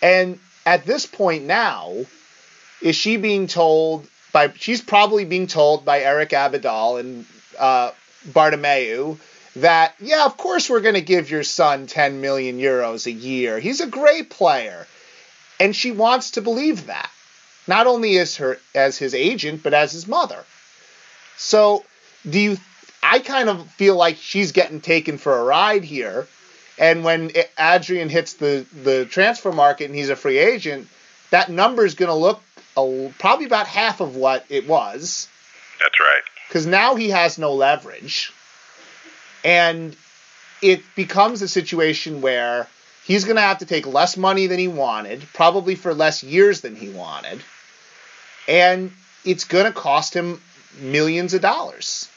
And 0.00 0.38
at 0.64 0.84
this 0.84 1.06
point 1.06 1.44
now, 1.44 2.04
is 2.80 2.94
she 2.94 3.16
being 3.16 3.46
told 3.46 4.06
by? 4.32 4.52
She's 4.52 4.80
probably 4.80 5.24
being 5.24 5.46
told 5.46 5.84
by 5.84 6.00
Eric 6.00 6.30
Abidal 6.30 7.00
and 7.00 7.26
uh, 7.58 7.90
Bartomeu 8.28 9.18
that 9.56 9.94
yeah, 10.00 10.24
of 10.24 10.36
course 10.36 10.70
we're 10.70 10.80
going 10.80 10.94
to 10.94 11.00
give 11.00 11.30
your 11.30 11.44
son 11.44 11.86
10 11.86 12.20
million 12.20 12.58
euros 12.58 13.06
a 13.06 13.12
year. 13.12 13.58
He's 13.58 13.80
a 13.80 13.86
great 13.86 14.30
player, 14.30 14.86
and 15.58 15.74
she 15.74 15.92
wants 15.92 16.32
to 16.32 16.42
believe 16.42 16.86
that 16.86 17.10
not 17.66 17.86
only 17.86 18.18
as 18.18 18.36
her 18.36 18.58
as 18.74 18.98
his 18.98 19.14
agent 19.14 19.62
but 19.62 19.74
as 19.74 19.92
his 19.92 20.06
mother. 20.06 20.44
So, 21.36 21.84
do 22.28 22.38
you 22.38 22.56
I 23.02 23.18
kind 23.18 23.48
of 23.50 23.70
feel 23.72 23.96
like 23.96 24.16
she's 24.16 24.52
getting 24.52 24.80
taken 24.80 25.18
for 25.18 25.38
a 25.38 25.44
ride 25.44 25.84
here. 25.84 26.26
And 26.78 27.04
when 27.04 27.30
Adrien 27.60 28.08
hits 28.08 28.34
the 28.34 28.66
the 28.82 29.04
transfer 29.04 29.52
market 29.52 29.84
and 29.84 29.94
he's 29.94 30.08
a 30.08 30.16
free 30.16 30.38
agent, 30.38 30.88
that 31.30 31.50
number 31.50 31.84
is 31.84 31.94
going 31.94 32.08
to 32.08 32.14
look 32.14 32.42
a, 32.76 33.12
probably 33.18 33.46
about 33.46 33.66
half 33.66 34.00
of 34.00 34.16
what 34.16 34.44
it 34.48 34.66
was 34.66 35.28
That's 35.80 36.00
right. 36.00 36.22
because 36.48 36.66
now 36.66 36.94
he 36.96 37.10
has 37.10 37.38
no 37.38 37.54
leverage. 37.54 38.32
And 39.44 39.94
it 40.62 40.82
becomes 40.96 41.42
a 41.42 41.48
situation 41.48 42.22
where 42.22 42.66
he's 43.04 43.24
going 43.24 43.36
to 43.36 43.42
have 43.42 43.58
to 43.58 43.66
take 43.66 43.86
less 43.86 44.16
money 44.16 44.46
than 44.46 44.58
he 44.58 44.68
wanted, 44.68 45.22
probably 45.34 45.74
for 45.74 45.92
less 45.92 46.22
years 46.22 46.62
than 46.62 46.74
he 46.74 46.88
wanted. 46.88 47.42
And 48.48 48.92
it's 49.24 49.44
going 49.44 49.64
to 49.66 49.72
cost 49.72 50.14
him 50.14 50.40
millions 50.78 51.34
of 51.34 51.40
dollars. 51.40 52.08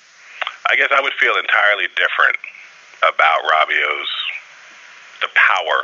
I 0.70 0.76
guess 0.76 0.90
I 0.92 1.00
would 1.02 1.14
feel 1.14 1.38
entirely 1.38 1.88
different 1.96 2.36
about 3.00 3.40
Rabiot's 3.48 4.12
the 5.22 5.30
power 5.34 5.84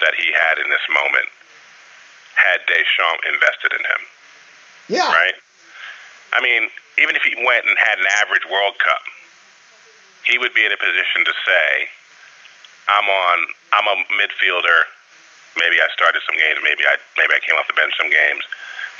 that 0.00 0.14
he 0.14 0.32
had 0.32 0.58
in 0.58 0.68
this 0.70 0.82
moment 0.88 1.28
had 2.34 2.58
Deschamps 2.66 3.22
invested 3.28 3.70
in 3.72 3.82
him, 3.84 4.02
Yeah. 4.88 5.12
right? 5.12 5.34
I 6.32 6.40
mean, 6.40 6.70
even 6.98 7.14
if 7.14 7.22
he 7.22 7.36
went 7.44 7.66
and 7.66 7.76
had 7.78 7.98
an 7.98 8.06
average 8.22 8.46
World 8.50 8.78
Cup, 8.78 9.02
he 10.24 10.38
would 10.38 10.54
be 10.54 10.64
in 10.64 10.72
a 10.72 10.76
position 10.76 11.24
to 11.26 11.34
say, 11.44 11.88
"I'm 12.88 13.08
on. 13.08 13.46
I'm 13.72 13.86
a 13.86 13.96
midfielder. 14.16 14.80
Maybe 15.56 15.80
I 15.80 15.88
started 15.92 16.22
some 16.26 16.36
games. 16.36 16.58
Maybe 16.62 16.86
I 16.86 16.96
maybe 17.18 17.34
I 17.34 17.40
came 17.40 17.56
off 17.58 17.68
the 17.68 17.74
bench 17.74 17.94
some 17.98 18.08
games, 18.10 18.42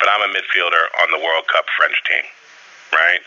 but 0.00 0.08
I'm 0.08 0.22
a 0.22 0.30
midfielder 0.32 0.84
on 1.02 1.10
the 1.10 1.18
World 1.18 1.46
Cup 1.48 1.66
French 1.76 1.96
team, 2.04 2.24
right?" 2.92 3.20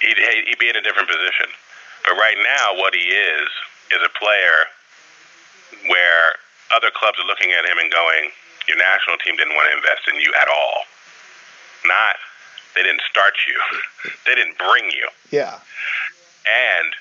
He'd, 0.00 0.18
he'd 0.18 0.58
be 0.58 0.68
in 0.68 0.74
a 0.74 0.82
different 0.82 1.08
position. 1.08 1.46
But 2.04 2.18
right 2.18 2.36
now, 2.42 2.74
what 2.74 2.92
he 2.94 3.06
is 3.14 3.48
is 3.94 4.02
a 4.02 4.10
player 4.18 4.66
where 5.86 6.34
other 6.74 6.90
clubs 6.90 7.18
are 7.22 7.26
looking 7.26 7.52
at 7.52 7.64
him 7.64 7.78
and 7.78 7.90
going, 7.90 8.30
"Your 8.66 8.78
national 8.78 9.18
team 9.18 9.36
didn't 9.36 9.54
want 9.54 9.70
to 9.70 9.76
invest 9.76 10.08
in 10.08 10.18
you 10.18 10.32
at 10.40 10.48
all. 10.48 10.84
Not 11.86 12.16
they 12.74 12.82
didn't 12.82 13.02
start 13.08 13.34
you, 13.46 13.58
they 14.26 14.34
didn't 14.34 14.58
bring 14.58 14.90
you." 14.90 15.08
Yeah. 15.30 15.60
and 16.46 16.92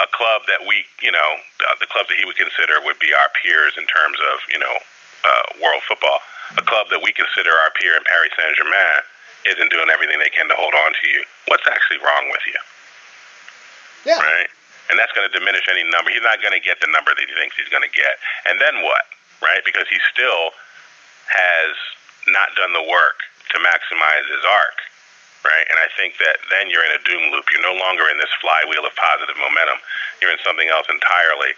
a 0.00 0.08
club 0.08 0.42
that 0.48 0.64
we, 0.66 0.84
you 1.02 1.12
know, 1.12 1.36
the, 1.58 1.84
the 1.84 1.86
clubs 1.86 2.08
that 2.08 2.16
he 2.16 2.24
would 2.24 2.36
consider 2.36 2.80
would 2.84 2.98
be 2.98 3.12
our 3.12 3.28
peers 3.42 3.74
in 3.76 3.84
terms 3.86 4.16
of, 4.32 4.40
you 4.48 4.58
know, 4.58 4.76
uh, 5.24 5.44
world 5.62 5.82
football. 5.86 6.20
A 6.58 6.64
club 6.64 6.88
that 6.92 7.00
we 7.00 7.12
consider 7.16 7.50
our 7.50 7.72
peer 7.80 7.96
in 7.96 8.04
Paris 8.04 8.32
Saint 8.36 8.56
Germain 8.56 9.00
isn't 9.48 9.70
doing 9.72 9.88
everything 9.88 10.18
they 10.20 10.30
can 10.30 10.46
to 10.52 10.56
hold 10.58 10.74
on 10.74 10.92
to 10.92 11.04
you. 11.08 11.24
What's 11.48 11.66
actually 11.66 11.98
wrong 12.04 12.28
with 12.30 12.44
you, 12.46 12.58
Yeah. 14.04 14.20
right? 14.20 14.50
And 14.90 14.98
that's 15.00 15.12
going 15.16 15.24
to 15.24 15.32
diminish 15.32 15.64
any 15.72 15.82
number. 15.88 16.12
He's 16.12 16.22
not 16.26 16.42
going 16.44 16.52
to 16.52 16.60
get 16.60 16.82
the 16.84 16.90
number 16.92 17.14
that 17.14 17.24
he 17.24 17.32
thinks 17.34 17.56
he's 17.56 17.72
going 17.72 17.86
to 17.86 17.94
get. 17.96 18.20
And 18.44 18.60
then 18.60 18.82
what, 18.84 19.08
right? 19.40 19.64
Because 19.64 19.88
he 19.88 19.96
still 20.12 20.52
has 21.32 21.72
not 22.28 22.52
done 22.54 22.76
the 22.76 22.84
work 22.84 23.24
to 23.54 23.56
maximize 23.62 24.26
his 24.28 24.44
arc 24.44 24.76
right? 25.42 25.66
And 25.70 25.78
I 25.78 25.90
think 25.98 26.18
that 26.22 26.38
then 26.54 26.70
you're 26.70 26.86
in 26.86 26.94
a 26.94 27.02
doom 27.02 27.34
loop. 27.34 27.50
You're 27.50 27.66
no 27.66 27.74
longer 27.74 28.06
in 28.10 28.18
this 28.18 28.30
flywheel 28.38 28.86
of 28.86 28.94
positive 28.94 29.34
momentum. 29.38 29.78
You're 30.22 30.30
in 30.30 30.38
something 30.46 30.70
else 30.70 30.86
entirely. 30.86 31.50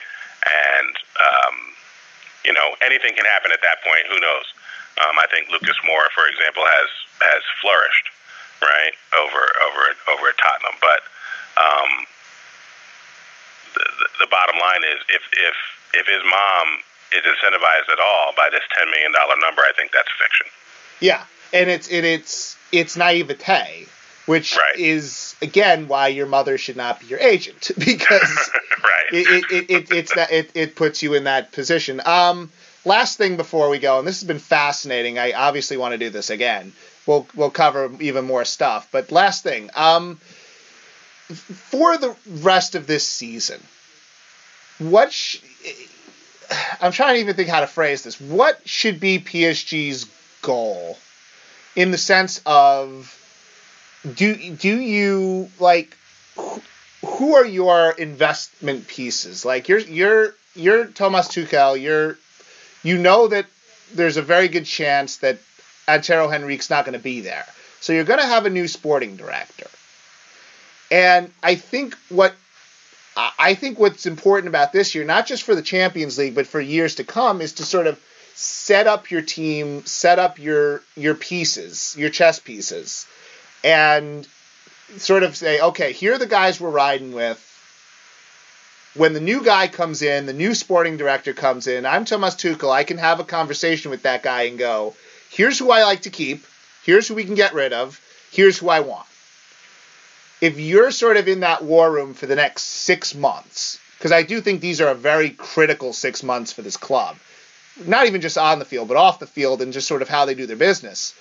And, 0.45 0.95
um, 1.21 1.57
you 2.45 2.53
know, 2.53 2.77
anything 2.85 3.17
can 3.17 3.25
happen 3.25 3.51
at 3.53 3.61
that 3.65 3.83
point. 3.83 4.07
Who 4.09 4.21
knows? 4.21 4.47
Um, 5.01 5.19
I 5.19 5.27
think 5.27 5.51
Lucas 5.51 5.75
Moura, 5.83 6.07
for 6.15 6.29
example, 6.31 6.63
has 6.63 6.89
has 7.25 7.43
flourished, 7.59 8.07
right, 8.63 8.95
over 9.19 9.43
over 9.67 9.83
over 10.13 10.25
at 10.31 10.39
Tottenham. 10.39 10.79
But 10.79 11.03
um, 11.59 11.91
the, 13.75 13.85
the, 14.23 14.29
bottom 14.31 14.55
line 14.61 14.87
is, 14.87 15.03
if 15.11 15.23
if 15.35 15.57
if 15.99 16.07
his 16.07 16.23
mom 16.23 16.67
is 17.11 17.27
incentivized 17.27 17.91
at 17.91 17.99
all 17.99 18.33
by 18.37 18.51
this 18.51 18.63
ten 18.77 18.87
million 18.91 19.11
dollar 19.11 19.35
number, 19.43 19.63
I 19.63 19.73
think 19.75 19.91
that's 19.91 20.11
fiction. 20.15 20.47
Yeah. 21.01 21.25
And 21.53 21.71
it's 21.71 21.89
and 21.91 22.07
it's 22.07 22.57
it's 22.71 22.97
naivete, 22.97 23.87
which 24.27 24.57
Right. 24.57 24.79
is 24.79 25.35
again 25.43 25.89
why 25.89 26.09
your 26.09 26.27
mother 26.27 26.57
should 26.59 26.77
not 26.77 27.01
be 27.01 27.07
your 27.07 27.19
agent 27.21 27.71
because 27.79 28.23
right. 28.83 29.13
it, 29.13 29.27
it, 29.27 29.53
it, 29.53 29.71
it 29.71 29.93
it's 29.93 30.15
that 30.15 30.31
it, 30.33 30.51
it 30.55 30.77
puts 30.77 31.03
you 31.03 31.15
in 31.15 31.25
that 31.25 31.53
position. 31.53 32.01
Um, 32.05 32.51
last 32.85 33.19
thing 33.19 33.37
before 33.37 33.69
we 33.69 33.79
go, 33.79 33.99
and 33.99 34.07
this 34.09 34.21
has 34.21 34.27
been 34.27 34.39
fascinating. 34.39 35.19
I 35.19 35.33
obviously 35.33 35.77
want 35.77 35.93
to 35.93 35.99
do 35.99 36.11
this 36.11 36.31
again. 36.31 36.73
We'll 37.07 37.27
we'll 37.35 37.51
cover 37.51 37.91
even 38.01 38.25
more 38.25 38.45
stuff. 38.45 38.89
But 38.91 39.13
last 39.13 39.43
thing, 39.43 39.69
um, 39.75 40.17
for 41.29 41.97
the 41.99 42.15
rest 42.41 42.75
of 42.75 42.87
this 42.87 43.07
season, 43.07 43.61
what 44.79 45.13
sh- 45.13 45.39
I'm 46.81 46.93
trying 46.93 47.15
to 47.17 47.21
even 47.21 47.35
think 47.37 47.49
how 47.49 47.61
to 47.61 47.67
phrase 47.67 48.03
this. 48.03 48.21
What 48.21 48.61
should 48.67 49.01
be 49.01 49.19
PSG's 49.19 50.07
goal 50.43 50.99
in 51.77 51.91
the 51.91 51.99
sense 51.99 52.41
of 52.47 53.19
do 54.13 54.35
do 54.55 54.79
you 54.81 55.51
like 55.59 55.97
who, 57.07 57.35
are 57.35 57.45
your 57.45 57.91
investment 57.93 58.87
pieces? 58.87 59.45
Like 59.45 59.69
you're 59.69 59.79
you're 59.79 60.35
you're 60.55 60.87
Thomas 60.87 61.29
Tuchel. 61.29 61.81
You're 61.81 62.19
you 62.83 62.99
know 62.99 63.29
that 63.29 63.47
there's 63.93 64.17
a 64.17 64.23
very 64.23 64.49
good 64.49 64.67
chance 64.67 65.19
that 65.19 65.39
Antero 65.89 66.29
Henrique's 66.29 66.71
not 66.71 66.85
going 66.85 66.95
to 66.95 67.03
be 67.03 67.21
there. 67.21 67.47
So 67.81 67.93
you're 67.93 68.05
going 68.05 68.21
to 68.21 68.27
have 68.27 68.47
a 68.47 68.51
new 68.51 68.69
sporting 68.69 69.17
director. 69.17 69.69
And 70.91 71.31
I 71.43 71.55
think 71.55 71.97
what 72.09 72.35
I 73.17 73.55
think 73.55 73.79
what's 73.79 74.07
important 74.07 74.49
about 74.49 74.73
this 74.73 74.95
year, 74.95 75.05
not 75.05 75.27
just 75.27 75.45
for 75.45 75.55
the 75.55 75.63
Champions 75.63 76.19
League, 76.19 76.35
but 76.35 76.47
for 76.47 76.61
years 76.61 76.97
to 76.97 77.05
come, 77.05 77.41
is 77.41 77.55
to 77.55 77.65
sort 77.65 77.87
of 77.87 78.01
set 78.35 78.87
up 78.87 79.11
your 79.11 79.23
team, 79.23 79.85
set 79.85 80.19
up 80.19 80.39
your 80.39 80.83
your 80.97 81.15
pieces, 81.15 81.95
your 81.97 82.11
chess 82.11 82.39
pieces, 82.39 83.07
and 83.65 84.29
sort 84.99 85.23
of 85.23 85.35
say, 85.35 85.59
okay, 85.61 85.93
here 85.93 86.15
are 86.15 86.19
the 86.19 86.27
guys 86.27 86.61
we're 86.61 86.71
riding 86.71 87.13
with. 87.13 87.41
When 88.95 89.15
the 89.15 89.21
new 89.21 89.43
guy 89.43 89.67
comes 89.67 90.03
in, 90.03 90.27
the 90.27 90.33
new 90.33 90.55
sporting 90.55 90.99
director 90.99 91.33
comes 91.33 91.67
in, 91.67 91.85
I'm 91.85 92.05
Thomas 92.05 92.37
Tuchel. 92.37 92.71
I 92.71 92.85
can 92.85 92.99
have 92.99 93.19
a 93.19 93.25
conversation 93.25 93.91
with 93.91 94.03
that 94.03 94.23
guy 94.23 94.43
and 94.43 94.59
go, 94.59 94.95
here's 95.31 95.59
who 95.59 95.73
I 95.73 95.83
like 95.83 96.03
to 96.03 96.11
keep, 96.11 96.45
here's 96.85 97.09
who 97.09 97.15
we 97.15 97.25
can 97.25 97.35
get 97.35 97.55
rid 97.55 97.73
of, 97.73 98.01
here's 98.31 98.59
who 98.59 98.69
I 98.69 98.81
want. 98.81 99.07
If 100.41 100.61
you're 100.61 100.91
sort 100.91 101.17
of 101.17 101.27
in 101.27 101.41
that 101.41 101.65
war 101.65 101.91
room 101.91 102.15
for 102.15 102.27
the 102.27 102.37
next 102.37 102.63
six 102.63 103.15
months, 103.15 103.81
because 103.99 104.13
I 104.13 104.23
do 104.23 104.41
think 104.43 104.61
these 104.61 104.81
are 104.83 104.91
a 104.91 104.95
very 104.95 105.31
critical 105.31 105.93
six 105.93 106.23
months 106.23 106.53
for 106.53 106.63
this 106.63 106.77
club, 106.77 107.17
not 107.87 108.07
even 108.07 108.21
just 108.21 108.37
on 108.37 108.59
the 108.59 108.65
field, 108.65 108.89
but 108.89 108.99
off 108.99 109.19
the 109.19 109.27
field 109.27 109.63
and 109.63 109.73
just 109.73 109.89
sort 109.89 110.03
of 110.03 110.09
how 110.09 110.27
they 110.27 110.35
do 110.35 110.47
their 110.47 110.57
business. 110.57 111.15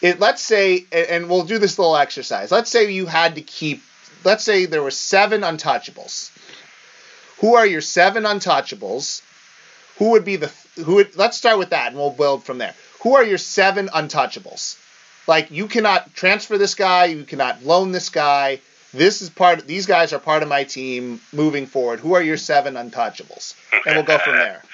It, 0.00 0.18
let's 0.18 0.42
say, 0.42 0.86
and 0.92 1.28
we'll 1.28 1.44
do 1.44 1.58
this 1.58 1.78
little 1.78 1.96
exercise. 1.96 2.50
Let's 2.50 2.70
say 2.70 2.90
you 2.90 3.06
had 3.06 3.34
to 3.34 3.42
keep, 3.42 3.82
let's 4.24 4.44
say 4.44 4.66
there 4.66 4.82
were 4.82 4.90
seven 4.90 5.42
untouchables. 5.42 6.30
Who 7.40 7.54
are 7.54 7.66
your 7.66 7.80
seven 7.80 8.24
untouchables? 8.24 9.22
Who 9.98 10.10
would 10.10 10.24
be 10.24 10.36
the, 10.36 10.50
who 10.76 10.96
would, 10.96 11.16
let's 11.16 11.36
start 11.36 11.58
with 11.58 11.70
that 11.70 11.88
and 11.88 11.96
we'll 11.96 12.10
build 12.10 12.44
from 12.44 12.58
there. 12.58 12.74
Who 13.02 13.16
are 13.16 13.24
your 13.24 13.38
seven 13.38 13.88
untouchables? 13.88 14.78
Like, 15.26 15.50
you 15.50 15.68
cannot 15.68 16.14
transfer 16.14 16.56
this 16.58 16.74
guy, 16.74 17.06
you 17.06 17.24
cannot 17.24 17.62
loan 17.62 17.92
this 17.92 18.08
guy. 18.08 18.60
This 18.92 19.22
is 19.22 19.30
part, 19.30 19.60
Of, 19.60 19.66
these 19.66 19.86
guys 19.86 20.12
are 20.12 20.18
part 20.18 20.42
of 20.42 20.48
my 20.48 20.64
team 20.64 21.20
moving 21.32 21.66
forward. 21.66 22.00
Who 22.00 22.14
are 22.14 22.22
your 22.22 22.36
seven 22.36 22.74
untouchables? 22.74 23.54
And 23.86 23.94
we'll 23.94 24.04
go 24.04 24.18
from 24.18 24.34
there. 24.34 24.62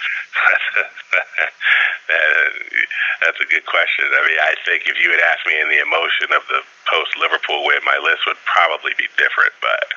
That's 3.37 3.53
a 3.53 3.53
good 3.53 3.69
question. 3.69 4.09
I 4.09 4.25
mean, 4.25 4.41
I 4.41 4.57
think 4.65 4.89
if 4.89 4.97
you 4.97 5.13
had 5.13 5.21
asked 5.21 5.45
me 5.45 5.61
in 5.61 5.69
the 5.69 5.85
emotion 5.85 6.33
of 6.33 6.41
the 6.49 6.65
post 6.89 7.13
Liverpool 7.21 7.69
win, 7.69 7.85
my 7.85 8.01
list 8.01 8.25
would 8.25 8.41
probably 8.49 8.97
be 8.97 9.13
different. 9.21 9.53
But 9.61 9.93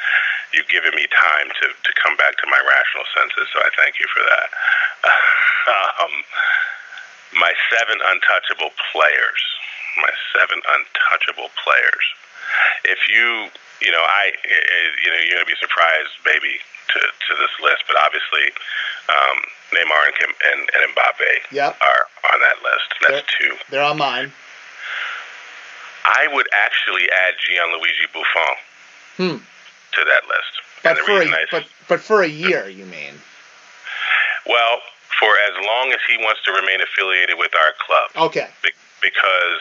you've 0.52 0.68
given 0.68 0.92
me 0.92 1.08
time 1.08 1.48
to, 1.48 1.72
to 1.72 1.92
come 2.04 2.20
back 2.20 2.36
to 2.44 2.52
my 2.52 2.60
rational 2.60 3.08
senses, 3.16 3.48
so 3.56 3.64
I 3.64 3.72
thank 3.80 3.96
you 3.96 4.12
for 4.12 4.20
that. 4.28 4.48
um, 6.04 6.16
my 7.40 7.56
seven 7.72 8.04
untouchable 8.12 8.76
players. 8.92 9.42
My 10.04 10.12
seven 10.36 10.60
untouchable 10.60 11.48
players. 11.64 12.06
If 12.84 13.08
you, 13.08 13.48
you 13.82 13.92
know, 13.92 14.04
I, 14.04 14.32
you 15.04 15.10
know, 15.10 15.20
you're 15.24 15.38
gonna 15.40 15.46
be 15.46 15.60
surprised, 15.60 16.14
maybe, 16.26 16.60
to 16.94 17.00
to 17.00 17.32
this 17.38 17.54
list, 17.62 17.84
but 17.88 17.96
obviously, 18.00 18.52
um, 19.10 19.38
Neymar 19.74 20.02
and, 20.08 20.16
Kim, 20.16 20.32
and, 20.52 20.60
and 20.74 20.82
Mbappe 20.94 21.52
yep. 21.52 21.78
are 21.82 22.04
on 22.34 22.40
that 22.40 22.58
list. 22.64 22.90
That's 23.02 23.12
they're, 23.12 23.50
two. 23.50 23.56
They're 23.70 23.84
on 23.84 23.98
mine. 23.98 24.32
I 26.06 26.28
would 26.34 26.48
actually 26.54 27.10
add 27.12 27.36
Gianluigi 27.38 28.08
Buffon 28.14 28.56
hmm. 29.18 29.38
to 29.96 30.02
that 30.06 30.24
list. 30.28 30.54
But 30.84 30.98
for, 31.00 31.22
a, 31.22 31.26
I, 31.28 31.46
but, 31.52 31.66
but 31.88 32.00
for 32.00 32.24
a 32.24 32.28
year, 32.28 32.70
you 32.70 32.86
mean? 32.86 33.14
Well, 34.48 34.80
for 35.20 35.36
as 35.38 35.54
long 35.66 35.92
as 35.92 36.00
he 36.08 36.18
wants 36.18 36.42
to 36.46 36.52
remain 36.52 36.80
affiliated 36.82 37.38
with 37.38 37.52
our 37.54 37.74
club. 37.86 38.32
Okay. 38.32 38.48
Be- 38.64 38.72
because 39.02 39.60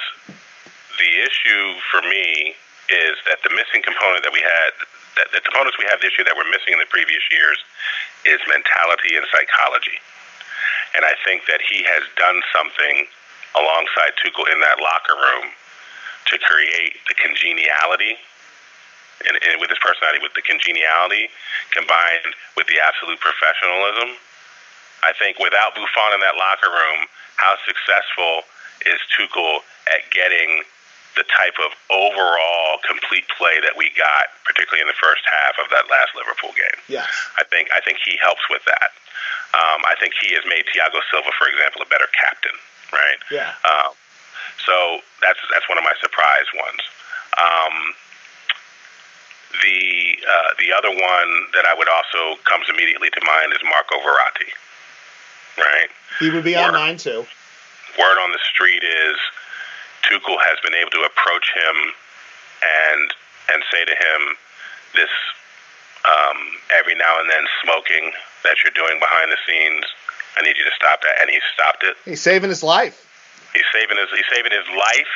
the 0.99 1.11
issue 1.23 1.74
for 1.90 2.03
me 2.03 2.55
is 2.89 3.20
that 3.28 3.44
the 3.44 3.52
missing 3.52 3.85
component 3.85 4.24
that 4.24 4.32
we 4.32 4.40
had, 4.40 4.73
that 5.20 5.28
the 5.32 5.44
components 5.44 5.77
we 5.77 5.85
have 5.89 6.01
this 6.01 6.16
year 6.16 6.24
that 6.24 6.36
were 6.36 6.48
missing 6.48 6.73
in 6.73 6.81
the 6.81 6.89
previous 6.89 7.23
years, 7.28 7.60
is 8.24 8.40
mentality 8.48 9.16
and 9.16 9.24
psychology. 9.28 10.01
And 10.97 11.05
I 11.05 11.15
think 11.24 11.44
that 11.47 11.60
he 11.60 11.85
has 11.85 12.02
done 12.16 12.40
something 12.52 13.06
alongside 13.56 14.16
Tuchel 14.20 14.48
in 14.48 14.60
that 14.60 14.81
locker 14.81 15.16
room 15.16 15.52
to 16.32 16.36
create 16.40 16.97
the 17.09 17.16
congeniality 17.16 18.16
and, 19.27 19.35
and 19.35 19.59
with 19.59 19.73
his 19.73 19.81
personality, 19.82 20.23
with 20.23 20.35
the 20.39 20.44
congeniality 20.44 21.28
combined 21.74 22.36
with 22.55 22.70
the 22.70 22.78
absolute 22.78 23.19
professionalism. 23.19 24.15
I 25.02 25.15
think 25.19 25.39
without 25.39 25.74
Buffon 25.74 26.15
in 26.15 26.20
that 26.23 26.39
locker 26.39 26.70
room, 26.70 27.06
how 27.36 27.55
successful 27.66 28.47
is 28.86 28.98
Tuchel 29.15 29.62
at 29.90 30.06
getting 30.10 30.62
the 31.19 31.27
type 31.27 31.59
of 31.59 31.74
overall 31.90 32.78
complete 32.86 33.27
play 33.35 33.59
that 33.66 33.74
we 33.74 33.90
got, 33.99 34.31
particularly 34.47 34.78
in 34.78 34.86
the 34.86 34.97
first 35.03 35.27
half 35.27 35.59
of 35.59 35.66
that 35.74 35.90
last 35.90 36.15
Liverpool 36.15 36.55
game. 36.55 36.78
Yes. 36.86 37.11
I 37.35 37.43
think 37.43 37.74
I 37.74 37.82
think 37.82 37.99
he 37.99 38.15
helps 38.23 38.47
with 38.47 38.62
that. 38.70 38.95
Um, 39.51 39.82
I 39.82 39.99
think 39.99 40.15
he 40.15 40.31
has 40.39 40.47
made 40.47 40.62
Thiago 40.70 41.03
Silva, 41.11 41.35
for 41.35 41.51
example, 41.51 41.82
a 41.82 41.89
better 41.90 42.07
captain. 42.15 42.55
Right. 42.95 43.19
Yeah. 43.35 43.51
Um, 43.66 43.99
so 44.62 45.03
that's 45.20 45.43
that's 45.51 45.66
one 45.66 45.77
of 45.77 45.85
my 45.85 45.99
surprise 45.99 46.47
ones. 46.55 46.82
Um, 47.35 47.74
the 49.66 50.23
uh, 50.23 50.51
the 50.62 50.70
other 50.70 50.95
one 50.95 51.31
that 51.59 51.66
I 51.66 51.74
would 51.74 51.90
also 51.90 52.39
comes 52.47 52.70
immediately 52.70 53.11
to 53.11 53.20
mind 53.27 53.51
is 53.53 53.61
Marco 53.66 53.99
Verratti. 54.07 54.55
Right. 55.59 55.90
He 56.23 56.31
would 56.31 56.47
be 56.47 56.55
on 56.55 56.73
mine 56.78 56.97
too. 56.97 57.27
Word 57.99 58.19
on 58.23 58.31
the 58.31 58.39
street 58.47 58.85
is 58.86 59.19
Tuchel 60.03 60.39
has 60.39 60.59
been 60.62 60.75
able 60.75 60.91
to 60.91 61.03
approach 61.03 61.53
him 61.55 61.77
and 62.62 63.11
and 63.53 63.62
say 63.73 63.85
to 63.85 63.93
him, 63.97 64.37
this 64.95 65.11
um, 66.05 66.39
every 66.73 66.95
now 66.95 67.20
and 67.20 67.29
then 67.29 67.45
smoking 67.62 68.12
that 68.45 68.62
you're 68.62 68.75
doing 68.77 69.01
behind 69.01 69.33
the 69.33 69.41
scenes, 69.45 69.85
I 70.37 70.43
need 70.43 70.57
you 70.57 70.65
to 70.65 70.77
stop 70.77 71.03
that, 71.03 71.20
and 71.20 71.29
he 71.31 71.41
stopped 71.53 71.83
it. 71.83 71.97
He's 72.05 72.23
saving 72.23 72.51
his 72.51 72.62
life. 72.62 73.05
He's 73.55 73.66
saving 73.73 73.97
his 73.99 74.09
he's 74.15 74.29
saving 74.31 74.53
his 74.53 74.69
life. 74.77 75.15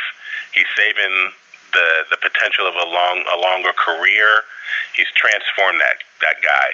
He's 0.53 0.69
saving 0.77 1.33
the 1.73 1.89
the 2.11 2.19
potential 2.19 2.67
of 2.67 2.75
a 2.75 2.89
long 2.89 3.25
a 3.33 3.39
longer 3.39 3.73
career. 3.73 4.43
He's 4.97 5.11
transformed 5.15 5.81
that 5.81 6.03
that 6.21 6.43
guy. 6.43 6.69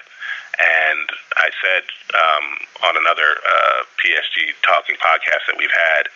And 0.58 1.06
I 1.38 1.50
said 1.62 1.84
um, 2.18 2.46
on 2.90 2.96
another 2.98 3.38
uh, 3.46 3.86
PSG 4.02 4.50
talking 4.66 4.96
podcast 4.98 5.46
that 5.46 5.54
we've 5.56 5.70
had 5.70 6.10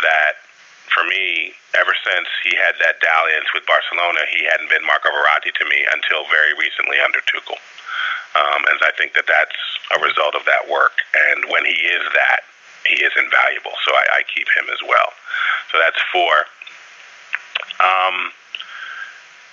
that 0.00 0.40
for 0.92 1.04
me, 1.04 1.54
ever 1.74 1.94
since 2.04 2.28
he 2.44 2.54
had 2.56 2.76
that 2.80 3.00
dalliance 3.00 3.48
with 3.54 3.66
Barcelona, 3.66 4.20
he 4.30 4.44
hadn't 4.44 4.68
been 4.68 4.84
Marco 4.84 5.10
Verratti 5.10 5.52
to 5.54 5.64
me 5.64 5.84
until 5.92 6.28
very 6.28 6.52
recently 6.54 7.00
under 7.00 7.20
Tuchel. 7.24 7.58
Um, 8.34 8.62
and 8.68 8.78
I 8.82 8.90
think 8.98 9.14
that 9.14 9.26
that's 9.26 9.58
a 9.94 9.98
result 10.02 10.34
of 10.34 10.44
that 10.46 10.68
work. 10.68 10.98
And 11.30 11.46
when 11.50 11.64
he 11.64 11.78
is 11.86 12.02
that, 12.14 12.42
he 12.86 12.98
is 13.02 13.12
invaluable. 13.16 13.72
So 13.86 13.94
I, 13.94 14.20
I 14.20 14.22
keep 14.28 14.48
him 14.54 14.66
as 14.70 14.82
well. 14.82 15.14
So 15.70 15.78
that's 15.78 15.98
four. 16.12 16.46
Um, 17.80 18.32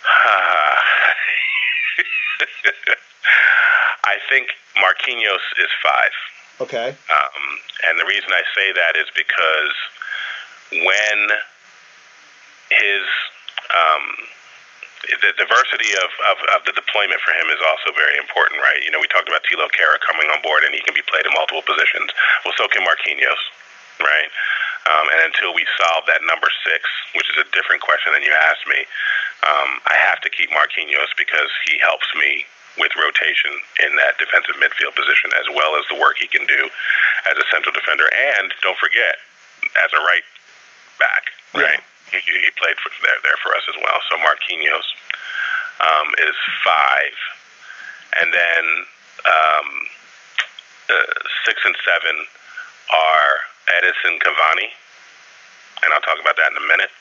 uh, 0.02 0.76
I 4.04 4.18
think 4.30 4.50
Marquinhos 4.78 5.46
is 5.62 5.70
five. 5.82 6.14
Okay. 6.60 6.90
Um, 6.90 7.44
and 7.88 8.00
the 8.00 8.06
reason 8.06 8.30
I 8.30 8.44
say 8.54 8.72
that 8.74 8.98
is 8.98 9.08
because 9.16 9.74
when 10.72 11.20
his 12.72 13.04
um, 13.72 14.04
the 15.10 15.34
diversity 15.34 15.92
of, 15.98 16.10
of, 16.30 16.38
of 16.54 16.62
the 16.70 16.76
deployment 16.78 17.18
for 17.26 17.34
him 17.34 17.50
is 17.50 17.58
also 17.66 17.90
very 17.98 18.22
important, 18.22 18.62
right? 18.62 18.78
You 18.86 18.94
know, 18.94 19.02
we 19.02 19.10
talked 19.10 19.26
about 19.26 19.42
Thilo 19.50 19.66
Kehrer 19.74 19.98
coming 20.06 20.30
on 20.30 20.40
board, 20.46 20.62
and 20.62 20.78
he 20.78 20.82
can 20.86 20.94
be 20.94 21.02
played 21.10 21.26
in 21.26 21.34
multiple 21.34 21.66
positions. 21.66 22.14
Well, 22.46 22.54
so 22.54 22.70
can 22.70 22.86
Marquinhos, 22.86 23.42
right? 23.98 24.30
Um, 24.86 25.06
and 25.10 25.34
until 25.34 25.58
we 25.58 25.66
solve 25.78 26.06
that 26.06 26.22
number 26.22 26.50
six, 26.66 26.86
which 27.18 27.30
is 27.34 27.38
a 27.42 27.48
different 27.50 27.82
question 27.82 28.14
than 28.14 28.22
you 28.22 28.34
asked 28.34 28.66
me, 28.70 28.86
um, 29.42 29.82
I 29.90 29.98
have 29.98 30.22
to 30.22 30.30
keep 30.30 30.54
Marquinhos 30.54 31.10
because 31.18 31.50
he 31.66 31.82
helps 31.82 32.10
me 32.14 32.46
with 32.78 32.94
rotation 32.96 33.52
in 33.84 33.98
that 33.98 34.22
defensive 34.22 34.56
midfield 34.62 34.94
position, 34.94 35.34
as 35.38 35.50
well 35.50 35.76
as 35.76 35.84
the 35.90 35.98
work 35.98 36.22
he 36.22 36.30
can 36.30 36.46
do 36.46 36.70
as 37.26 37.36
a 37.36 37.46
central 37.50 37.74
defender. 37.74 38.06
And 38.38 38.54
don't 38.62 38.78
forget, 38.78 39.18
as 39.82 39.92
a 39.94 40.02
right 40.06 40.24
back, 41.02 41.34
right? 41.58 41.82
Yeah. 42.14 42.22
He, 42.22 42.46
he 42.46 42.52
played 42.62 42.78
for, 42.78 42.94
there, 43.02 43.18
there 43.26 43.40
for 43.42 43.58
us 43.58 43.66
as 43.66 43.78
well. 43.82 43.98
So 44.06 44.22
Marquinhos 44.22 44.86
um, 45.82 46.14
is 46.22 46.38
five. 46.62 47.18
And 48.22 48.30
then 48.30 48.64
um, 49.26 49.68
uh, 50.92 51.14
six 51.48 51.64
and 51.66 51.76
seven 51.82 52.16
are 52.92 53.32
Edinson 53.80 54.20
Cavani, 54.20 54.68
and 55.84 55.94
I'll 55.94 56.04
talk 56.04 56.20
about 56.20 56.36
that 56.36 56.52
in 56.52 56.58
a 56.60 56.68
minute, 56.68 56.92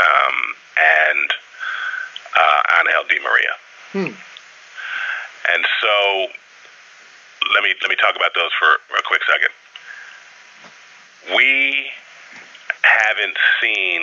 um, 0.00 0.36
and 0.80 1.28
uh, 2.34 2.62
Angel 2.80 3.04
Di 3.08 3.20
Maria. 3.20 3.54
Hmm. 3.92 4.12
And 5.52 5.62
so 5.80 6.26
let 7.54 7.62
me 7.62 7.74
let 7.82 7.90
me 7.90 7.96
talk 7.96 8.16
about 8.16 8.32
those 8.34 8.50
for 8.58 8.80
a 8.98 9.02
quick 9.04 9.22
second. 9.28 9.52
We 11.36 11.92
haven't 13.06 13.38
seen 13.62 14.02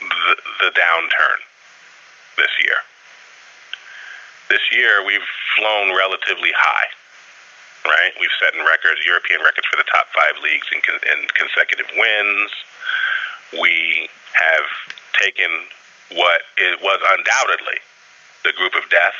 the, 0.00 0.34
the 0.62 0.70
downturn 0.78 1.40
this 2.36 2.54
year. 2.62 2.78
This 4.48 4.62
year, 4.72 5.04
we've 5.04 5.26
flown 5.58 5.94
relatively 5.96 6.50
high, 6.54 6.88
right? 7.86 8.12
We've 8.20 8.34
set 8.38 8.54
in 8.54 8.66
records, 8.66 9.02
European 9.06 9.42
records 9.42 9.66
for 9.66 9.76
the 9.76 9.86
top 9.90 10.06
five 10.14 10.38
leagues 10.42 10.66
in, 10.70 10.78
in 11.06 11.26
consecutive 11.34 11.86
wins. 11.94 12.50
We 13.54 14.08
have 14.34 14.66
taken 15.18 15.50
what 16.14 16.42
it 16.56 16.78
was 16.82 16.98
undoubtedly 17.18 17.78
the 18.42 18.52
group 18.56 18.74
of 18.74 18.88
death 18.90 19.18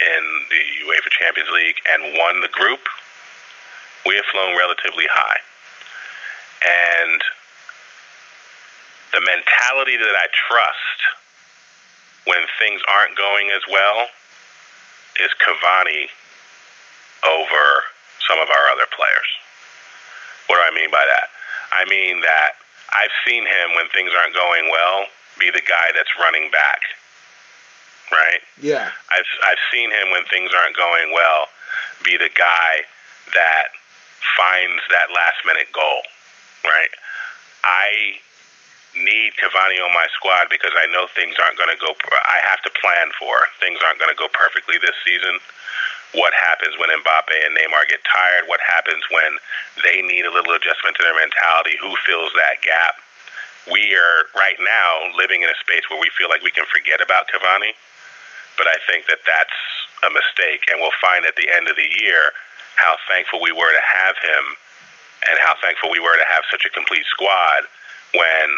in 0.00 0.22
the 0.50 0.64
UEFA 0.84 1.10
Champions 1.14 1.48
League 1.54 1.80
and 1.88 2.16
won 2.18 2.40
the 2.40 2.52
group. 2.52 2.80
We 4.04 4.16
have 4.16 4.24
flown 4.26 4.56
relatively 4.56 5.06
high. 5.08 5.40
And 6.64 7.20
the 9.12 9.20
mentality 9.20 9.96
that 9.96 10.16
I 10.16 10.26
trust 10.32 10.98
when 12.26 12.42
things 12.58 12.80
aren't 12.88 13.16
going 13.16 13.50
as 13.50 13.62
well 13.70 14.08
is 15.20 15.30
Cavani 15.40 16.10
over 17.24 17.64
some 18.28 18.38
of 18.38 18.50
our 18.50 18.66
other 18.74 18.86
players. 18.92 19.30
What 20.46 20.56
do 20.56 20.62
I 20.62 20.74
mean 20.74 20.90
by 20.90 21.04
that? 21.06 21.28
I 21.72 21.84
mean 21.88 22.20
that 22.20 22.58
I've 22.94 23.14
seen 23.26 23.44
him 23.44 23.74
when 23.74 23.88
things 23.90 24.10
aren't 24.16 24.34
going 24.34 24.70
well 24.70 25.06
be 25.38 25.50
the 25.50 25.62
guy 25.62 25.92
that's 25.94 26.10
running 26.20 26.50
back. 26.50 26.80
Right? 28.12 28.40
Yeah. 28.60 28.90
I've 29.10 29.30
I've 29.46 29.62
seen 29.72 29.90
him 29.90 30.10
when 30.12 30.24
things 30.30 30.50
aren't 30.54 30.76
going 30.76 31.12
well 31.12 31.48
be 32.04 32.16
the 32.16 32.30
guy 32.30 32.86
that 33.34 33.74
finds 34.36 34.82
that 34.90 35.10
last 35.10 35.42
minute 35.44 35.72
goal. 35.72 36.02
Right? 36.66 36.90
I 37.64 38.18
need 38.96 39.36
Cavani 39.36 39.76
on 39.80 39.92
my 39.92 40.08
squad 40.16 40.48
because 40.48 40.72
I 40.72 40.88
know 40.88 41.06
things 41.12 41.36
aren't 41.36 41.60
going 41.60 41.72
to 41.72 41.80
go. 41.80 41.92
I 42.26 42.40
have 42.48 42.62
to 42.64 42.72
plan 42.80 43.12
for 43.20 43.48
things 43.60 43.78
aren't 43.84 44.00
going 44.00 44.12
to 44.12 44.18
go 44.18 44.28
perfectly 44.32 44.80
this 44.80 44.96
season. 45.04 45.38
What 46.16 46.32
happens 46.32 46.78
when 46.80 46.88
Mbappe 46.88 47.34
and 47.44 47.52
Neymar 47.52 47.92
get 47.92 48.00
tired? 48.08 48.48
What 48.48 48.62
happens 48.64 49.04
when 49.12 49.36
they 49.84 50.00
need 50.00 50.24
a 50.24 50.32
little 50.32 50.56
adjustment 50.56 50.96
to 50.96 51.02
their 51.04 51.18
mentality? 51.18 51.76
Who 51.76 51.92
fills 52.08 52.32
that 52.40 52.64
gap? 52.64 52.96
We 53.68 53.92
are 53.98 54.30
right 54.38 54.56
now 54.62 55.10
living 55.18 55.42
in 55.42 55.50
a 55.50 55.58
space 55.60 55.84
where 55.90 56.00
we 56.00 56.08
feel 56.14 56.30
like 56.30 56.40
we 56.46 56.54
can 56.54 56.64
forget 56.70 57.02
about 57.02 57.26
Cavani, 57.28 57.74
but 58.56 58.70
I 58.70 58.78
think 58.86 59.10
that 59.10 59.26
that's 59.26 59.58
a 60.06 60.10
mistake, 60.14 60.70
and 60.70 60.78
we'll 60.78 60.94
find 61.02 61.26
at 61.26 61.34
the 61.34 61.50
end 61.50 61.66
of 61.66 61.74
the 61.74 61.90
year 62.00 62.30
how 62.78 62.94
thankful 63.10 63.42
we 63.42 63.50
were 63.50 63.74
to 63.74 63.84
have 63.84 64.14
him 64.22 64.44
and 65.24 65.38
how 65.40 65.56
thankful 65.62 65.90
we 65.90 66.00
were 66.00 66.16
to 66.16 66.28
have 66.28 66.44
such 66.50 66.64
a 66.68 66.70
complete 66.70 67.06
squad 67.08 67.64
when 68.12 68.48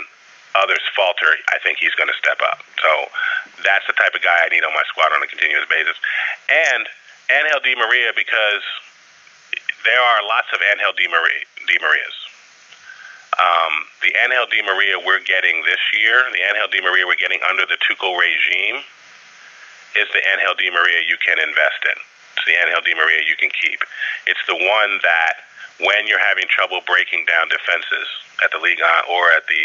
others 0.56 0.82
falter, 0.96 1.38
I 1.52 1.58
think 1.62 1.78
he's 1.78 1.94
going 1.94 2.10
to 2.10 2.18
step 2.18 2.40
up. 2.42 2.64
So 2.82 2.90
that's 3.62 3.86
the 3.86 3.94
type 3.94 4.14
of 4.14 4.22
guy 4.22 4.34
I 4.34 4.48
need 4.50 4.64
on 4.64 4.74
my 4.74 4.84
squad 4.90 5.14
on 5.14 5.22
a 5.22 5.28
continuous 5.30 5.66
basis. 5.70 5.96
And 6.50 6.88
Angel 7.30 7.60
Di 7.60 7.76
Maria, 7.76 8.10
because 8.16 8.64
there 9.84 10.00
are 10.00 10.20
lots 10.24 10.48
of 10.50 10.60
Angel 10.64 10.92
Di, 10.96 11.06
Maria, 11.06 11.44
Di 11.68 11.76
Marias. 11.78 12.16
Um, 13.38 13.86
the 14.02 14.12
Angel 14.18 14.48
Di 14.50 14.64
Maria 14.64 14.98
we're 14.98 15.22
getting 15.22 15.62
this 15.62 15.80
year, 15.94 16.26
the 16.32 16.42
Angel 16.42 16.66
Di 16.72 16.80
Maria 16.80 17.06
we're 17.06 17.20
getting 17.20 17.40
under 17.46 17.68
the 17.68 17.78
Tuchel 17.84 18.16
regime, 18.16 18.82
is 19.94 20.08
the 20.10 20.24
Angel 20.24 20.56
Di 20.58 20.72
Maria 20.72 21.04
you 21.06 21.20
can 21.20 21.38
invest 21.38 21.84
in. 21.86 21.98
It's 22.34 22.46
the 22.48 22.56
Angel 22.58 22.82
Di 22.82 22.94
Maria 22.96 23.22
you 23.22 23.36
can 23.36 23.52
keep. 23.54 23.84
It's 24.26 24.42
the 24.48 24.56
one 24.58 24.98
that 25.04 25.46
when 25.78 26.06
you're 26.06 26.22
having 26.22 26.46
trouble 26.50 26.82
breaking 26.86 27.24
down 27.26 27.48
defenses 27.48 28.08
at 28.42 28.50
the 28.50 28.58
league 28.58 28.82
or 29.10 29.30
at 29.30 29.46
the 29.46 29.62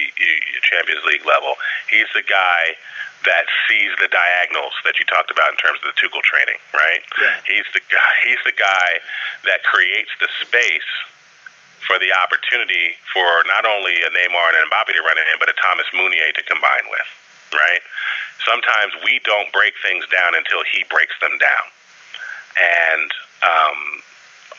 Champions 0.62 1.02
League 1.06 1.26
level, 1.26 1.58
he's 1.90 2.10
the 2.14 2.26
guy 2.26 2.78
that 3.26 3.48
sees 3.68 3.90
the 4.04 4.12
diagonals 4.12 4.76
that 4.84 5.00
you 5.00 5.06
talked 5.08 5.32
about 5.32 5.50
in 5.56 5.58
terms 5.58 5.80
of 5.82 5.90
the 5.90 5.98
Tuchel 5.98 6.22
training, 6.22 6.60
right? 6.76 7.02
Yeah. 7.18 7.40
He's 7.48 7.68
the 7.72 7.82
guy. 7.88 8.12
He's 8.28 8.42
the 8.44 8.56
guy 8.56 9.00
that 9.48 9.64
creates 9.64 10.12
the 10.20 10.28
space 10.44 10.92
for 11.88 12.00
the 12.00 12.12
opportunity 12.16 12.96
for 13.12 13.28
not 13.48 13.68
only 13.68 13.96
a 14.04 14.10
Neymar 14.12 14.48
and 14.56 14.60
a 14.60 14.68
Mbappe 14.72 14.92
to 14.96 15.04
run 15.04 15.18
in, 15.20 15.36
but 15.40 15.50
a 15.50 15.56
Thomas 15.60 15.88
Meunier 15.92 16.32
to 16.36 16.44
combine 16.44 16.88
with, 16.92 17.10
right? 17.56 17.84
Sometimes 18.44 18.96
we 19.04 19.20
don't 19.24 19.52
break 19.52 19.76
things 19.84 20.08
down 20.12 20.36
until 20.36 20.64
he 20.64 20.84
breaks 20.88 21.16
them 21.20 21.36
down, 21.40 21.66
and 22.60 23.10
um, 23.44 23.80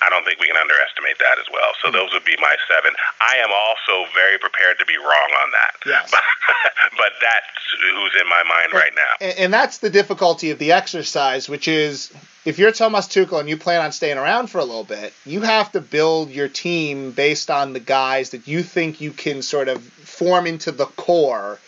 I 0.02 0.10
don't 0.10 0.24
think 0.24 0.40
we 0.40 0.46
can 0.46 0.56
underestimate 0.56 1.18
that 1.18 1.38
as 1.38 1.46
well. 1.52 1.72
So 1.80 1.88
mm-hmm. 1.88 1.96
those 1.96 2.12
would 2.12 2.24
be 2.24 2.36
my 2.40 2.56
seven. 2.68 2.94
I 3.20 3.36
am 3.42 3.50
also 3.50 4.10
very 4.14 4.38
prepared 4.38 4.78
to 4.78 4.86
be 4.86 4.96
wrong 4.96 5.30
on 5.42 5.50
that. 5.52 5.74
Yes. 5.86 6.10
But, 6.10 6.22
but 6.96 7.12
that's 7.20 7.64
who's 7.94 8.14
in 8.20 8.28
my 8.28 8.42
mind 8.42 8.72
right 8.72 8.92
now. 8.94 9.12
And, 9.20 9.38
and 9.38 9.54
that's 9.54 9.78
the 9.78 9.90
difficulty 9.90 10.50
of 10.50 10.58
the 10.58 10.72
exercise, 10.72 11.48
which 11.48 11.68
is 11.68 12.12
if 12.44 12.58
you're 12.58 12.72
Thomas 12.72 13.06
Tuchel 13.06 13.40
and 13.40 13.48
you 13.48 13.56
plan 13.56 13.80
on 13.80 13.92
staying 13.92 14.18
around 14.18 14.48
for 14.48 14.58
a 14.58 14.64
little 14.64 14.84
bit, 14.84 15.12
you 15.24 15.40
have 15.42 15.72
to 15.72 15.80
build 15.80 16.30
your 16.30 16.48
team 16.48 17.12
based 17.12 17.50
on 17.50 17.72
the 17.72 17.80
guys 17.80 18.30
that 18.30 18.46
you 18.46 18.62
think 18.62 19.00
you 19.00 19.12
can 19.12 19.42
sort 19.42 19.68
of 19.68 19.82
form 19.82 20.46
into 20.46 20.72
the 20.72 20.86
core 20.86 21.58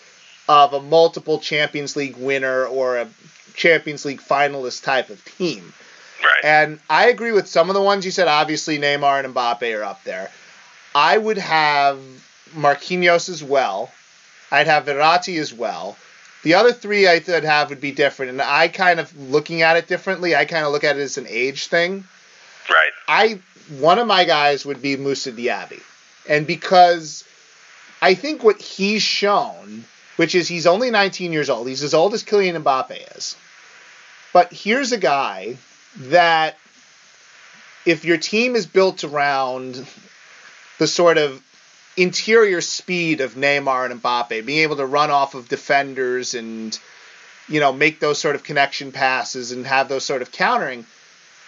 of 0.49 0.73
a 0.73 0.81
multiple 0.81 1.39
Champions 1.39 1.97
League 1.97 2.17
winner 2.17 2.67
or 2.67 2.99
a 2.99 3.09
Champions 3.55 4.05
League 4.05 4.21
finalist 4.21 4.85
type 4.85 5.11
of 5.11 5.25
team. 5.25 5.73
Right. 6.23 6.45
And 6.45 6.79
I 6.89 7.09
agree 7.09 7.33
with 7.33 7.47
some 7.47 7.71
of 7.71 7.75
the 7.75 7.83
ones 7.83 8.05
you 8.05 8.11
said. 8.11 8.29
Obviously, 8.29 8.79
Neymar 8.79 9.25
and 9.25 9.35
Mbappe 9.35 9.79
are 9.79 9.85
up 9.85 10.03
there. 10.05 10.31
I 10.95 11.17
would 11.19 11.39
have 11.39 11.99
Marquinhos 12.55 13.29
as 13.29 13.43
well. 13.43 13.93
I'd 14.51 14.67
have 14.67 14.87
Verratti 14.87 15.39
as 15.39 15.53
well. 15.53 15.97
The 16.43 16.55
other 16.55 16.73
three 16.73 17.09
I 17.09 17.21
would 17.27 17.45
have 17.45 17.71
would 17.71 17.81
be 17.81 17.91
different, 17.91 18.31
and 18.31 18.41
I 18.41 18.69
kind 18.69 19.01
of 19.01 19.15
looking 19.19 19.63
at 19.63 19.77
it 19.77 19.89
differently. 19.89 20.37
I 20.37 20.45
kind 20.45 20.65
of 20.65 20.73
look 20.73 20.85
at 20.85 20.97
it 20.97 21.03
as 21.03 21.19
an 21.19 21.27
age 21.29 21.67
thing. 21.67 22.05
Right. 22.71 22.93
I 23.09 23.41
one 23.81 23.99
of 23.99 24.07
my 24.07 24.25
guys 24.25 24.65
would 24.65 24.81
be 24.81 24.97
Moussa 24.97 25.33
Diaby, 25.33 25.83
and 26.29 26.47
because 26.47 27.25
I 28.01 28.15
think 28.15 28.45
what 28.45 28.61
he's 28.61 29.03
shown, 29.03 29.85
which 30.17 30.35
is 30.35 30.47
he's 30.47 30.67
only 30.67 30.91
19 30.91 31.33
years 31.33 31.51
old, 31.51 31.67
he's 31.67 31.83
as 31.83 31.95
old 31.95 32.15
as 32.15 32.23
Kylian 32.23 32.63
Mbappe 32.63 33.17
is, 33.17 33.37
but 34.33 34.53
here's 34.53 34.93
a 34.93 34.99
guy 34.99 35.57
that 35.97 36.57
if 37.85 38.05
your 38.05 38.19
team 38.19 38.57
is 38.57 38.67
built 38.67 39.05
around 39.05 39.87
the 40.79 40.87
sort 40.87 41.19
of 41.19 41.43
interior 41.97 42.61
speed 42.61 43.21
of 43.21 43.35
Neymar 43.35 43.91
and 43.91 44.03
Mbappe, 44.03 44.45
being 44.45 44.61
able 44.61 44.77
to 44.77 44.87
run 44.87 45.11
off 45.11 45.35
of 45.35 45.49
defenders 45.49 46.35
and 46.35 46.79
you 47.49 47.61
know 47.61 47.73
make 47.73 48.01
those 48.01 48.19
sort 48.19 48.35
of 48.35 48.43
connection 48.43 48.93
passes 48.93 49.53
and 49.53 49.67
have 49.67 49.89
those 49.89 50.05
sort 50.05 50.23
of 50.23 50.33
countering, 50.33 50.85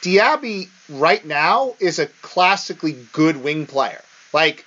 Diaby 0.03 0.69
right 0.89 1.25
now 1.25 1.75
is 1.81 1.99
a 1.99 2.07
classically 2.07 2.97
good 3.13 3.37
wing 3.43 3.67
player. 3.67 4.03
Like 4.33 4.65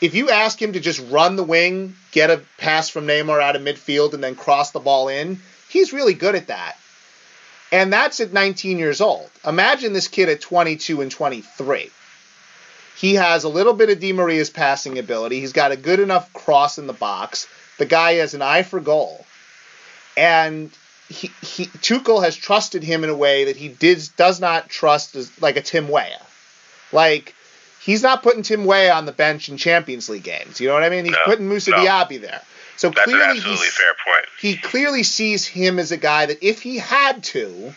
if 0.00 0.14
you 0.14 0.30
ask 0.30 0.60
him 0.60 0.72
to 0.72 0.80
just 0.80 1.00
run 1.10 1.36
the 1.36 1.44
wing, 1.44 1.94
get 2.10 2.30
a 2.30 2.42
pass 2.58 2.88
from 2.88 3.06
Neymar 3.06 3.40
out 3.40 3.54
of 3.54 3.62
midfield 3.62 4.14
and 4.14 4.24
then 4.24 4.34
cross 4.34 4.72
the 4.72 4.80
ball 4.80 5.08
in, 5.08 5.40
he's 5.68 5.92
really 5.92 6.14
good 6.14 6.34
at 6.34 6.48
that. 6.48 6.76
And 7.72 7.90
that's 7.90 8.20
at 8.20 8.34
19 8.34 8.78
years 8.78 9.00
old. 9.00 9.30
Imagine 9.46 9.94
this 9.94 10.06
kid 10.06 10.28
at 10.28 10.42
22 10.42 11.00
and 11.00 11.10
23. 11.10 11.90
He 12.98 13.14
has 13.14 13.44
a 13.44 13.48
little 13.48 13.72
bit 13.72 13.88
of 13.88 13.98
Di 13.98 14.12
Maria's 14.12 14.50
passing 14.50 14.98
ability. 14.98 15.40
He's 15.40 15.54
got 15.54 15.72
a 15.72 15.76
good 15.76 15.98
enough 15.98 16.30
cross 16.34 16.78
in 16.78 16.86
the 16.86 16.92
box. 16.92 17.48
The 17.78 17.86
guy 17.86 18.14
has 18.14 18.34
an 18.34 18.42
eye 18.42 18.62
for 18.62 18.78
goal. 18.78 19.24
And 20.18 20.70
he, 21.08 21.30
he 21.40 21.64
Tuchel 21.64 22.22
has 22.22 22.36
trusted 22.36 22.82
him 22.82 23.04
in 23.04 23.10
a 23.10 23.16
way 23.16 23.46
that 23.46 23.56
he 23.56 23.68
did, 23.68 24.06
does 24.18 24.38
not 24.38 24.68
trust 24.68 25.16
as, 25.16 25.40
like 25.40 25.56
a 25.56 25.62
Tim 25.62 25.88
Weah. 25.88 26.20
Like, 26.92 27.34
he's 27.82 28.02
not 28.02 28.22
putting 28.22 28.42
Tim 28.42 28.66
Weah 28.66 28.92
on 28.92 29.06
the 29.06 29.12
bench 29.12 29.48
in 29.48 29.56
Champions 29.56 30.10
League 30.10 30.24
games. 30.24 30.60
You 30.60 30.68
know 30.68 30.74
what 30.74 30.82
I 30.82 30.90
mean? 30.90 31.06
He's 31.06 31.14
no, 31.14 31.24
putting 31.24 31.48
Moussa 31.48 31.70
no. 31.70 31.78
Diaby 31.78 32.20
there. 32.20 32.42
So 32.82 32.90
That's 32.90 33.04
clearly, 33.04 33.22
an 33.22 33.30
absolutely 33.36 33.68
fair 33.68 33.94
point. 34.04 34.26
He 34.40 34.56
clearly 34.56 35.04
sees 35.04 35.46
him 35.46 35.78
as 35.78 35.92
a 35.92 35.96
guy 35.96 36.26
that 36.26 36.42
if 36.42 36.62
he 36.62 36.78
had 36.78 37.22
to, 37.22 37.76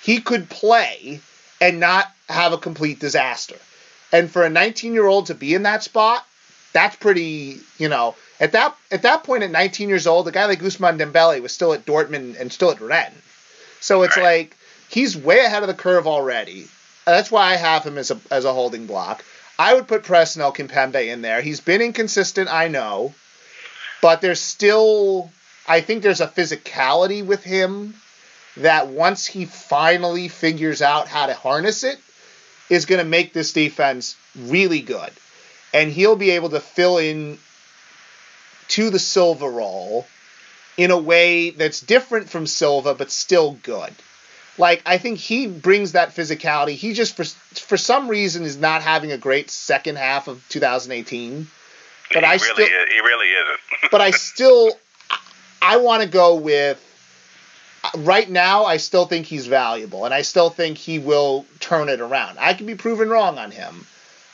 he 0.00 0.20
could 0.20 0.48
play 0.48 1.20
and 1.60 1.80
not 1.80 2.06
have 2.28 2.52
a 2.52 2.58
complete 2.58 3.00
disaster. 3.00 3.56
And 4.12 4.30
for 4.30 4.44
a 4.44 4.48
19-year-old 4.48 5.26
to 5.26 5.34
be 5.34 5.54
in 5.56 5.64
that 5.64 5.82
spot, 5.82 6.24
that's 6.72 6.94
pretty, 6.94 7.58
you 7.78 7.88
know, 7.88 8.14
at 8.38 8.52
that 8.52 8.76
at 8.92 9.02
that 9.02 9.24
point 9.24 9.42
at 9.42 9.50
19 9.50 9.88
years 9.88 10.06
old, 10.06 10.28
a 10.28 10.30
guy 10.30 10.44
like 10.44 10.62
Ousmane 10.62 11.00
Dembele 11.00 11.42
was 11.42 11.52
still 11.52 11.72
at 11.72 11.84
Dortmund 11.84 12.40
and 12.40 12.52
still 12.52 12.70
at 12.70 12.80
Rennes. 12.80 13.20
So 13.80 14.02
it's 14.04 14.16
right. 14.16 14.22
like 14.22 14.56
he's 14.88 15.16
way 15.16 15.40
ahead 15.40 15.64
of 15.64 15.68
the 15.68 15.74
curve 15.74 16.06
already. 16.06 16.68
That's 17.04 17.32
why 17.32 17.50
I 17.50 17.56
have 17.56 17.82
him 17.82 17.98
as 17.98 18.12
a 18.12 18.20
as 18.30 18.44
a 18.44 18.52
holding 18.52 18.86
block. 18.86 19.24
I 19.58 19.74
would 19.74 19.88
put 19.88 20.04
Presnel 20.04 20.54
Kimpembe 20.54 21.08
in 21.08 21.22
there. 21.22 21.42
He's 21.42 21.60
been 21.60 21.82
inconsistent, 21.82 22.48
I 22.52 22.68
know, 22.68 23.14
but 24.04 24.20
there's 24.20 24.38
still 24.38 25.32
I 25.66 25.80
think 25.80 26.02
there's 26.02 26.20
a 26.20 26.26
physicality 26.26 27.24
with 27.24 27.42
him 27.42 27.94
that 28.58 28.88
once 28.88 29.24
he 29.24 29.46
finally 29.46 30.28
figures 30.28 30.82
out 30.82 31.08
how 31.08 31.24
to 31.24 31.32
harness 31.32 31.84
it 31.84 31.98
is 32.68 32.84
going 32.84 32.98
to 32.98 33.08
make 33.08 33.32
this 33.32 33.54
defense 33.54 34.14
really 34.36 34.80
good. 34.80 35.10
And 35.72 35.90
he'll 35.90 36.16
be 36.16 36.32
able 36.32 36.50
to 36.50 36.60
fill 36.60 36.98
in 36.98 37.38
to 38.68 38.90
the 38.90 38.98
Silva 38.98 39.48
role 39.48 40.06
in 40.76 40.90
a 40.90 40.98
way 40.98 41.48
that's 41.48 41.80
different 41.80 42.28
from 42.28 42.46
Silva 42.46 42.92
but 42.94 43.10
still 43.10 43.52
good. 43.62 43.94
Like 44.58 44.82
I 44.84 44.98
think 44.98 45.16
he 45.16 45.46
brings 45.46 45.92
that 45.92 46.14
physicality. 46.14 46.72
He 46.72 46.92
just 46.92 47.16
for 47.16 47.24
for 47.24 47.78
some 47.78 48.08
reason 48.08 48.42
is 48.42 48.58
not 48.58 48.82
having 48.82 49.12
a 49.12 49.16
great 49.16 49.48
second 49.48 49.96
half 49.96 50.28
of 50.28 50.46
2018. 50.50 51.46
But 52.12 52.24
he 52.24 52.28
I 52.28 52.32
really 52.34 52.38
still 52.38 52.58
is, 52.58 52.92
he 52.92 53.00
really 53.00 53.28
isn't. 53.28 53.60
but 53.90 54.00
I 54.00 54.10
still 54.10 54.78
I 55.62 55.78
want 55.78 56.02
to 56.02 56.08
go 56.08 56.36
with 56.36 56.80
uh, 57.82 57.90
right 57.98 58.28
now 58.28 58.64
I 58.64 58.76
still 58.76 59.06
think 59.06 59.26
he's 59.26 59.46
valuable 59.46 60.04
and 60.04 60.14
I 60.14 60.22
still 60.22 60.50
think 60.50 60.78
he 60.78 60.98
will 60.98 61.46
turn 61.60 61.88
it 61.88 62.00
around. 62.00 62.38
I 62.38 62.54
can 62.54 62.66
be 62.66 62.74
proven 62.74 63.08
wrong 63.08 63.38
on 63.38 63.50
him, 63.50 63.86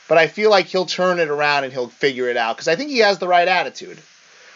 but 0.07 0.17
I 0.17 0.27
feel 0.27 0.49
like 0.49 0.67
he'll 0.67 0.85
turn 0.85 1.19
it 1.19 1.29
around 1.29 1.63
and 1.63 1.73
he'll 1.73 1.87
figure 1.87 2.27
it 2.27 2.37
out 2.37 2.57
because 2.57 2.67
I 2.67 2.75
think 2.75 2.89
he 2.89 2.99
has 2.99 3.19
the 3.19 3.27
right 3.27 3.47
attitude. 3.47 3.99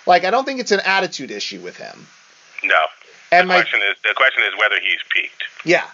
Like 0.06 0.24
I 0.24 0.32
don't 0.32 0.46
think 0.46 0.60
it's 0.60 0.72
an 0.72 0.82
attitude 0.82 1.32
issue 1.32 1.62
with 1.62 1.78
him. 1.78 2.08
No. 2.64 2.86
And 3.32 3.50
the 3.50 3.54
my, 3.54 3.62
question 3.62 3.82
is 3.90 3.96
the 4.04 4.14
question 4.16 4.44
is 4.44 4.60
whether 4.60 4.80
he's 4.80 5.00
peaked. 5.10 5.44
Yeah. 5.64 5.86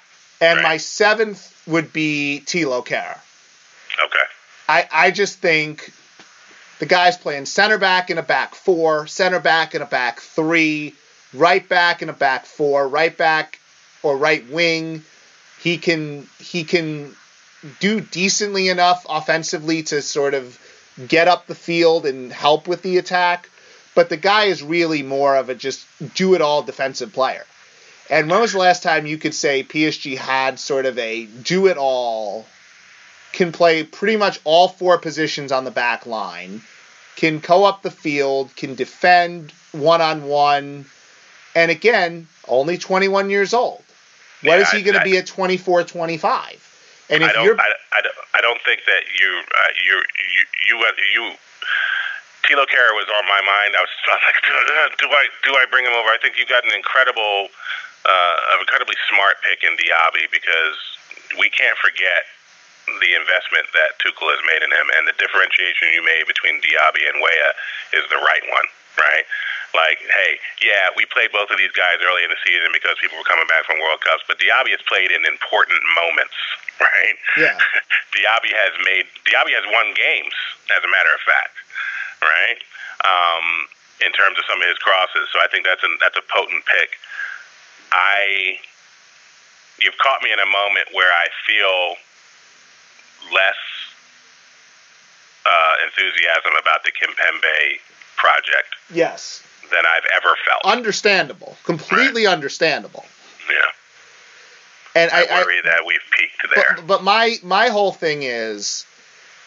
And 0.42 0.58
right. 0.58 0.64
my 0.64 0.78
seventh 0.78 1.62
would 1.68 1.94
be 1.94 2.42
Thilo 2.46 2.86
Kehrer. 2.86 3.20
Okay. 4.04 4.24
I, 4.68 4.88
I 4.92 5.12
just 5.12 5.40
think 5.40 5.92
the 6.82 6.88
guy's 6.88 7.16
playing 7.16 7.46
center 7.46 7.78
back 7.78 8.10
in 8.10 8.18
a 8.18 8.24
back 8.24 8.56
four, 8.56 9.06
center 9.06 9.40
back 9.40 9.76
in 9.76 9.84
a 9.84 9.86
back 9.86 10.20
three, 10.20 10.96
right 11.32 11.70
back 11.70 12.02
in 12.02 12.10
a 12.10 12.14
back 12.14 12.48
four, 12.48 12.88
right 12.88 13.16
back 13.16 13.60
or 14.02 14.18
right 14.18 14.50
wing. 14.50 15.04
He 15.60 15.78
can 15.78 16.28
he 16.40 16.64
can 16.64 17.16
do 17.80 18.02
decently 18.02 18.68
enough 18.68 19.06
offensively 19.08 19.84
to 19.84 20.02
sort 20.02 20.34
of 20.34 20.58
get 21.08 21.28
up 21.28 21.46
the 21.46 21.54
field 21.54 22.08
and 22.08 22.34
help 22.34 22.68
with 22.68 22.82
the 22.82 22.98
attack. 22.98 23.48
But 23.94 24.10
the 24.10 24.18
guy 24.18 24.46
is 24.46 24.64
really 24.64 25.04
more 25.04 25.36
of 25.36 25.50
a 25.50 25.56
just 25.56 25.86
do 26.16 26.34
it 26.34 26.42
all 26.42 26.64
defensive 26.64 27.14
player. 27.14 27.46
And 28.10 28.28
when 28.28 28.42
was 28.42 28.54
the 28.54 28.58
last 28.58 28.82
time 28.82 29.06
you 29.06 29.20
could 29.20 29.36
say 29.36 29.64
PSG 29.64 30.18
had 30.18 30.58
sort 30.58 30.88
of 30.88 30.98
a 30.98 31.28
do 31.28 31.68
it 31.68 31.78
all, 31.78 32.48
can 33.32 33.52
play 33.52 33.84
pretty 33.84 34.18
much 34.18 34.40
all 34.44 34.68
four 34.68 34.98
positions 34.98 35.52
on 35.52 35.64
the 35.64 35.72
back 35.72 36.06
line, 36.06 36.62
can 37.16 37.40
go 37.40 37.66
up 37.66 37.82
the 37.82 37.92
field, 37.92 38.56
can 38.56 38.76
defend 38.76 39.52
one 39.72 40.02
on 40.02 40.26
one, 40.26 40.86
and 41.56 41.72
again, 41.72 42.28
only 42.48 42.78
21 42.78 43.30
years 43.30 43.54
old. 43.54 43.84
What 44.44 44.58
yeah, 44.58 44.66
is 44.66 44.72
he 44.72 44.82
going 44.82 44.98
to 44.98 45.04
be 45.04 45.18
at 45.18 45.28
24, 45.28 45.84
25? 45.84 47.08
And 47.10 47.24
if 47.24 47.30
I 47.30 47.34
don't, 47.34 47.46
you're, 47.46 47.60
I, 47.60 47.70
I, 47.94 48.02
don't, 48.02 48.16
I 48.34 48.42
don't 48.42 48.60
think 48.66 48.82
that 48.88 49.04
you, 49.20 49.30
uh, 49.30 49.72
you, 49.78 49.96
you, 50.00 50.44
you, 50.68 50.76
you, 51.14 51.24
Thilo 52.48 52.66
Kehrer 52.66 52.96
was 52.98 53.06
on 53.12 53.28
my 53.28 53.44
mind. 53.44 53.76
I 53.78 53.84
was, 53.84 53.94
I 54.08 54.16
was 54.18 54.26
like, 54.26 54.40
do 55.00 55.08
I, 55.12 55.28
do 55.44 55.52
I 55.54 55.66
bring 55.70 55.86
him 55.86 55.94
over? 55.94 56.10
I 56.10 56.18
think 56.22 56.40
you 56.40 56.48
got 56.48 56.66
an 56.66 56.72
incredible, 56.74 57.50
uh, 58.08 58.60
incredibly 58.60 58.96
smart 59.12 59.38
pick 59.44 59.62
in 59.62 59.78
Diaby 59.78 60.32
because 60.32 60.80
we 61.38 61.52
can't 61.52 61.78
forget 61.78 62.26
the 62.88 63.12
investment 63.14 63.70
that 63.74 63.98
Tuchel 64.02 64.30
has 64.30 64.42
made 64.46 64.62
in 64.66 64.72
him, 64.72 64.88
and 64.98 65.08
the 65.08 65.18
differentiation 65.18 65.94
you 65.94 66.04
made 66.04 66.26
between 66.26 66.62
Diaby 66.62 67.06
and 67.10 67.22
Weah 67.22 67.54
is 67.94 68.06
the 68.10 68.22
right 68.22 68.46
one, 68.50 68.68
right? 68.98 69.26
like, 69.74 70.00
hey, 70.04 70.40
yeah, 70.60 70.92
we 70.96 71.08
played 71.08 71.32
both 71.32 71.48
of 71.52 71.58
these 71.58 71.72
guys 71.72 72.04
early 72.04 72.24
in 72.24 72.32
the 72.32 72.40
season 72.44 72.72
because 72.76 73.00
people 73.00 73.16
were 73.16 73.28
coming 73.28 73.48
back 73.48 73.64
from 73.64 73.80
World 73.80 74.04
Cups, 74.04 74.24
but 74.28 74.40
Diaby 74.40 74.76
has 74.76 74.84
played 74.88 75.12
in 75.12 75.24
important 75.24 75.80
moments, 75.96 76.36
right? 76.80 77.18
Yeah. 77.40 77.56
Diaby 78.16 78.52
has 78.52 78.74
made 78.84 79.08
Diaby 79.28 79.56
has 79.56 79.64
won 79.72 79.96
games, 79.96 80.36
as 80.76 80.84
a 80.84 80.92
matter 80.92 81.12
of 81.12 81.22
fact, 81.24 81.56
right? 82.20 82.60
Um, 83.08 83.46
in 84.04 84.12
terms 84.12 84.36
of 84.36 84.44
some 84.50 84.60
of 84.60 84.68
his 84.68 84.80
crosses, 84.84 85.30
so 85.32 85.40
I 85.40 85.48
think 85.48 85.64
that's 85.64 85.84
a 85.84 85.92
that's 86.04 86.20
a 86.20 86.26
potent 86.28 86.68
pick. 86.68 87.00
I 87.96 88.60
you've 89.80 89.98
caught 90.04 90.22
me 90.22 90.32
in 90.36 90.40
a 90.40 90.50
moment 90.50 90.92
where 90.92 91.10
I 91.10 91.32
feel 91.48 91.96
less 93.34 93.60
uh, 95.46 95.86
enthusiasm 95.86 96.54
about 96.60 96.84
the 96.84 96.92
Kimpembe 96.92 97.80
project. 98.18 98.76
Yes 98.94 99.44
than 99.72 99.84
I've 99.86 100.06
ever 100.16 100.36
felt. 100.46 100.62
Understandable, 100.66 101.58
completely 101.64 102.26
right. 102.26 102.34
understandable. 102.34 103.06
Yeah. 103.50 105.02
And 105.02 105.12
I, 105.12 105.24
I 105.24 105.44
worry 105.44 105.60
I, 105.60 105.62
that 105.64 105.86
we've 105.88 106.00
peaked 106.18 106.54
there. 106.54 106.76
But, 106.76 106.88
but 106.88 107.04
my 107.04 107.38
my 107.44 107.70
whole 107.70 107.92
thing 107.92 108.24
is, 108.24 108.86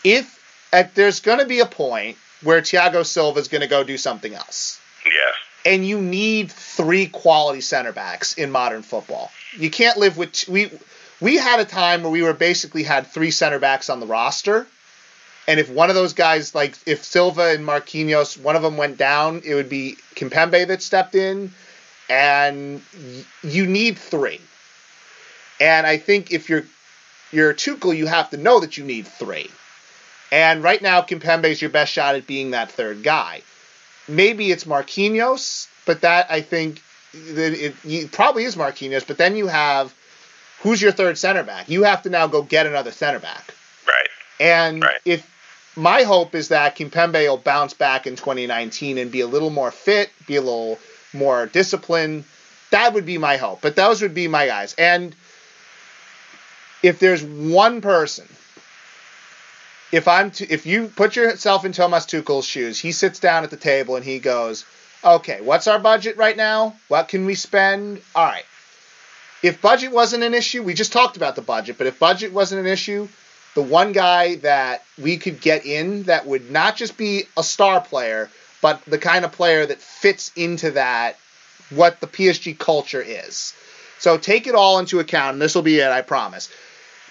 if 0.02 0.40
at, 0.72 0.94
there's 0.94 1.20
going 1.20 1.38
to 1.38 1.46
be 1.46 1.60
a 1.60 1.66
point 1.66 2.16
where 2.42 2.60
Thiago 2.60 3.04
Silva 3.04 3.38
is 3.38 3.48
going 3.48 3.60
to 3.60 3.68
go 3.68 3.84
do 3.84 3.98
something 3.98 4.34
else. 4.34 4.80
Yes. 5.04 5.34
And 5.66 5.86
you 5.86 6.00
need 6.00 6.50
three 6.50 7.06
quality 7.06 7.60
center 7.60 7.92
backs 7.92 8.34
in 8.34 8.50
modern 8.50 8.82
football. 8.82 9.30
You 9.56 9.70
can't 9.70 9.98
live 9.98 10.16
with 10.16 10.48
we 10.48 10.70
we 11.20 11.36
had 11.36 11.60
a 11.60 11.64
time 11.64 12.02
where 12.02 12.12
we 12.12 12.22
were 12.22 12.32
basically 12.32 12.82
had 12.82 13.06
three 13.06 13.30
center 13.30 13.58
backs 13.58 13.88
on 13.90 14.00
the 14.00 14.06
roster 14.06 14.66
and 15.46 15.60
if 15.60 15.70
one 15.70 15.90
of 15.90 15.94
those 15.94 16.14
guys, 16.14 16.54
like 16.54 16.76
if 16.86 17.04
Silva 17.04 17.50
and 17.54 17.66
Marquinhos, 17.66 18.38
one 18.38 18.56
of 18.56 18.62
them 18.62 18.76
went 18.76 18.96
down, 18.96 19.42
it 19.44 19.54
would 19.54 19.68
be 19.68 19.96
Kimpembe 20.14 20.66
that 20.66 20.82
stepped 20.82 21.14
in. 21.14 21.52
And 22.08 22.82
you 23.42 23.66
need 23.66 23.98
three. 23.98 24.40
And 25.60 25.86
I 25.86 25.96
think 25.98 26.32
if 26.32 26.48
you're 26.48 26.64
you're 27.30 27.54
Tuchel, 27.54 27.96
you 27.96 28.06
have 28.06 28.30
to 28.30 28.36
know 28.36 28.60
that 28.60 28.76
you 28.76 28.84
need 28.84 29.06
three. 29.06 29.50
And 30.30 30.62
right 30.62 30.80
now, 30.80 31.00
Kimpembe 31.02 31.46
is 31.46 31.60
your 31.60 31.70
best 31.70 31.92
shot 31.92 32.14
at 32.14 32.26
being 32.26 32.50
that 32.50 32.70
third 32.70 33.02
guy. 33.02 33.42
Maybe 34.06 34.50
it's 34.50 34.64
Marquinhos, 34.64 35.68
but 35.86 36.02
that 36.02 36.30
I 36.30 36.42
think 36.42 36.82
that 37.12 37.52
it, 37.52 37.74
it 37.84 38.12
probably 38.12 38.44
is 38.44 38.56
Marquinhos. 38.56 39.06
But 39.06 39.18
then 39.18 39.36
you 39.36 39.46
have 39.46 39.94
who's 40.64 40.82
your 40.82 40.90
third 40.90 41.16
center 41.16 41.44
back? 41.44 41.68
You 41.68 41.84
have 41.84 42.02
to 42.02 42.10
now 42.10 42.26
go 42.26 42.42
get 42.42 42.66
another 42.66 42.90
center 42.90 43.20
back. 43.20 43.54
Right. 43.86 44.08
And 44.40 44.82
right. 44.82 44.98
if 45.04 45.30
my 45.76 46.02
hope 46.02 46.34
is 46.34 46.48
that 46.48 46.76
Kimpembe 46.76 47.28
will 47.28 47.36
bounce 47.36 47.74
back 47.74 48.06
in 48.06 48.16
2019 48.16 48.98
and 48.98 49.12
be 49.12 49.20
a 49.20 49.26
little 49.26 49.50
more 49.50 49.70
fit, 49.70 50.10
be 50.26 50.36
a 50.36 50.40
little 50.40 50.78
more 51.12 51.46
disciplined. 51.46 52.24
That 52.70 52.94
would 52.94 53.04
be 53.04 53.18
my 53.18 53.36
hope. 53.36 53.60
But 53.60 53.76
those 53.76 54.00
would 54.02 54.14
be 54.14 54.26
my 54.26 54.46
guys. 54.46 54.74
And 54.78 55.14
if 56.82 56.98
there's 56.98 57.22
one 57.22 57.82
person, 57.82 58.26
if 59.92 60.08
I'm 60.08 60.30
to, 60.32 60.50
if 60.50 60.64
you 60.64 60.88
put 60.88 61.14
yourself 61.14 61.66
in 61.66 61.72
Thomas 61.72 62.06
Tuchel's 62.06 62.46
shoes, 62.46 62.80
he 62.80 62.90
sits 62.90 63.20
down 63.20 63.44
at 63.44 63.50
the 63.50 63.56
table 63.56 63.96
and 63.96 64.04
he 64.04 64.18
goes, 64.18 64.64
"Okay, 65.04 65.40
what's 65.40 65.68
our 65.68 65.78
budget 65.78 66.16
right 66.16 66.36
now? 66.36 66.74
What 66.88 67.08
can 67.08 67.26
we 67.26 67.34
spend? 67.34 68.00
All 68.14 68.24
right. 68.24 68.44
If 69.44 69.60
budget 69.60 69.92
wasn't 69.92 70.24
an 70.24 70.32
issue, 70.32 70.62
we 70.62 70.72
just 70.72 70.94
talked 70.94 71.18
about 71.18 71.36
the 71.36 71.42
budget, 71.42 71.76
but 71.76 71.86
if 71.86 71.98
budget 71.98 72.32
wasn't 72.32 72.62
an 72.62 72.66
issue, 72.66 73.08
the 73.54 73.60
one 73.60 73.92
guy 73.92 74.36
that 74.36 74.82
we 74.96 75.18
could 75.18 75.38
get 75.38 75.66
in 75.66 76.04
that 76.04 76.24
would 76.24 76.50
not 76.50 76.76
just 76.76 76.96
be 76.96 77.24
a 77.36 77.42
star 77.42 77.82
player, 77.82 78.30
but 78.62 78.82
the 78.86 78.96
kind 78.96 79.22
of 79.22 79.32
player 79.32 79.66
that 79.66 79.82
fits 79.82 80.32
into 80.34 80.70
that, 80.70 81.18
what 81.68 82.00
the 82.00 82.06
PSG 82.06 82.58
culture 82.58 83.02
is. 83.02 83.52
So 83.98 84.16
take 84.16 84.46
it 84.46 84.54
all 84.54 84.78
into 84.78 84.98
account, 84.98 85.34
and 85.34 85.42
this 85.42 85.54
will 85.54 85.60
be 85.60 85.78
it, 85.78 85.90
I 85.90 86.00
promise. 86.00 86.50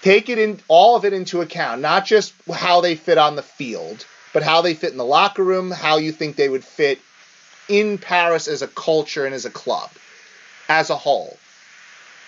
Take 0.02 0.28
it 0.28 0.40
in 0.40 0.58
all 0.66 0.96
of 0.96 1.04
it 1.04 1.12
into 1.12 1.40
account, 1.40 1.82
not 1.82 2.04
just 2.04 2.34
how 2.52 2.80
they 2.80 2.96
fit 2.96 3.16
on 3.16 3.36
the 3.36 3.42
field, 3.42 4.04
but 4.32 4.42
how 4.42 4.60
they 4.60 4.74
fit 4.74 4.90
in 4.90 4.98
the 4.98 5.04
locker 5.04 5.44
room, 5.44 5.70
how 5.70 5.98
you 5.98 6.10
think 6.10 6.34
they 6.34 6.48
would 6.48 6.64
fit 6.64 6.98
in 7.68 7.96
Paris 7.96 8.48
as 8.48 8.60
a 8.60 8.66
culture 8.66 9.24
and 9.24 9.36
as 9.36 9.44
a 9.44 9.50
club, 9.50 9.88
as 10.68 10.90
a 10.90 10.96
whole. 10.96 11.38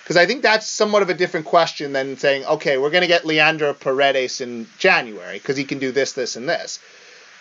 Because 0.06 0.16
I 0.16 0.24
think 0.24 0.42
that's 0.42 0.68
somewhat 0.68 1.02
of 1.02 1.10
a 1.10 1.14
different 1.14 1.46
question 1.46 1.92
than 1.92 2.16
saying, 2.16 2.44
okay, 2.44 2.78
we're 2.78 2.90
going 2.90 3.00
to 3.00 3.08
get 3.08 3.24
Leandro 3.24 3.74
Paredes 3.74 4.40
in 4.40 4.68
January 4.78 5.38
because 5.38 5.56
he 5.56 5.64
can 5.64 5.80
do 5.80 5.90
this, 5.90 6.12
this, 6.12 6.36
and 6.36 6.48
this. 6.48 6.78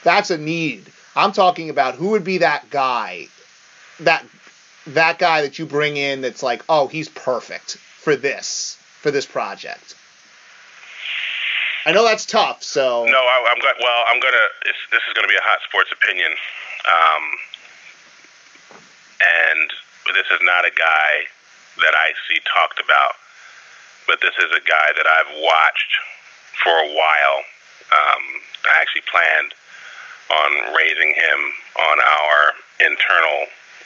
That's 0.04 0.32
a 0.32 0.38
need. 0.40 0.92
I'm 1.16 1.32
talking 1.32 1.70
about 1.70 1.94
who 1.94 2.10
would 2.10 2.24
be 2.24 2.40
that 2.40 2.72
guy, 2.72 3.28
that 4.00 4.26
that 4.88 5.20
guy 5.20 5.44
that 5.44 5.60
you 5.60 5.68
bring 5.68 5.96
in 5.96 6.22
that's 6.22 6.42
like, 6.42 6.64
oh, 6.68 6.88
he's 6.88 7.08
perfect 7.08 7.78
for 7.78 8.16
this, 8.16 8.80
for 9.00 9.12
this 9.12 9.28
project. 9.28 9.94
I 11.86 11.92
know 11.92 12.04
that's 12.04 12.26
tough. 12.26 12.64
So 12.64 13.06
no, 13.06 13.20
I, 13.20 13.54
am 13.56 13.62
going. 13.62 13.76
Well, 13.80 14.06
I'm 14.12 14.20
gonna. 14.20 14.38
this 14.92 15.02
is 15.08 15.14
going 15.14 15.28
to 15.28 15.32
be 15.32 15.38
a 15.38 15.46
hot 15.46 15.60
sports 15.70 15.92
opinion, 15.92 16.32
um, 16.32 17.24
and 19.22 19.70
this 20.16 20.26
is 20.32 20.40
not 20.42 20.66
a 20.66 20.72
guy 20.72 21.28
that 21.82 21.96
I 21.96 22.14
see 22.28 22.40
talked 22.46 22.80
about. 22.80 23.20
But 24.08 24.22
this 24.22 24.36
is 24.38 24.52
a 24.54 24.62
guy 24.62 24.94
that 24.96 25.08
I've 25.08 25.34
watched 25.42 25.94
for 26.62 26.76
a 26.76 26.90
while. 26.94 27.40
Um, 27.90 28.24
I 28.70 28.82
actually 28.82 29.06
planned 29.10 29.54
on 30.30 30.74
raising 30.74 31.14
him 31.14 31.40
on 31.78 31.98
our 32.02 32.38
internal 32.82 33.40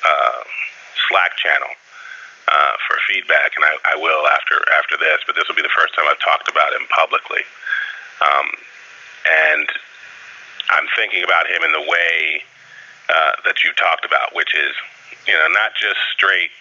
uh, 0.03 0.41
Slack 1.07 1.35
channel 1.35 1.71
uh, 2.47 2.73
for 2.87 2.97
feedback, 3.07 3.55
and 3.55 3.63
I, 3.63 3.93
I 3.93 3.95
will 3.95 4.27
after 4.27 4.55
after 4.75 4.97
this. 4.97 5.19
But 5.25 5.35
this 5.35 5.47
will 5.47 5.55
be 5.55 5.65
the 5.65 5.75
first 5.75 5.95
time 5.95 6.05
I've 6.09 6.19
talked 6.19 6.49
about 6.49 6.73
him 6.73 6.87
publicly. 6.89 7.43
Um, 8.19 8.47
and 9.27 9.67
I'm 10.69 10.87
thinking 10.95 11.23
about 11.23 11.47
him 11.47 11.63
in 11.63 11.71
the 11.71 11.85
way 11.85 12.43
uh, 13.09 13.33
that 13.45 13.63
you 13.63 13.71
talked 13.73 14.05
about, 14.05 14.35
which 14.35 14.55
is 14.55 14.73
you 15.27 15.33
know 15.33 15.47
not 15.51 15.75
just 15.75 15.99
straight 16.13 16.51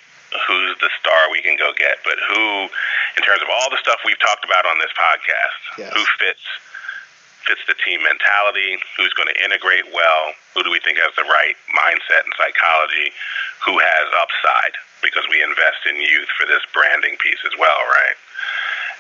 who's 0.47 0.77
the 0.81 0.91
star 1.01 1.33
we 1.33 1.41
can 1.41 1.57
go 1.57 1.73
get, 1.73 2.01
but 2.05 2.21
who, 2.29 2.69
in 3.17 3.23
terms 3.25 3.41
of 3.41 3.49
all 3.49 3.71
the 3.71 3.81
stuff 3.81 4.01
we've 4.05 4.21
talked 4.21 4.45
about 4.45 4.67
on 4.67 4.79
this 4.79 4.93
podcast, 4.93 5.61
yes. 5.81 5.93
who 5.93 6.05
fits 6.21 6.45
fits 7.49 7.65
the 7.65 7.79
team 7.81 8.05
mentality, 8.05 8.77
who's 9.01 9.17
going 9.17 9.31
to 9.31 9.39
integrate 9.41 9.89
well, 9.97 10.37
who 10.53 10.61
do 10.61 10.69
we 10.69 10.77
think 10.85 11.01
has 11.01 11.17
the 11.17 11.25
right 11.25 11.57
mindset 11.73 12.21
and 12.29 12.35
psychology, 12.37 13.09
who 13.65 13.81
has 13.81 14.07
upside 14.21 14.77
because 15.01 15.25
we 15.33 15.41
invest 15.41 15.81
in 15.89 15.97
youth 15.97 16.29
for 16.37 16.45
this 16.45 16.61
branding 16.77 17.17
piece 17.25 17.41
as 17.49 17.57
well, 17.57 17.81
right? 17.89 18.19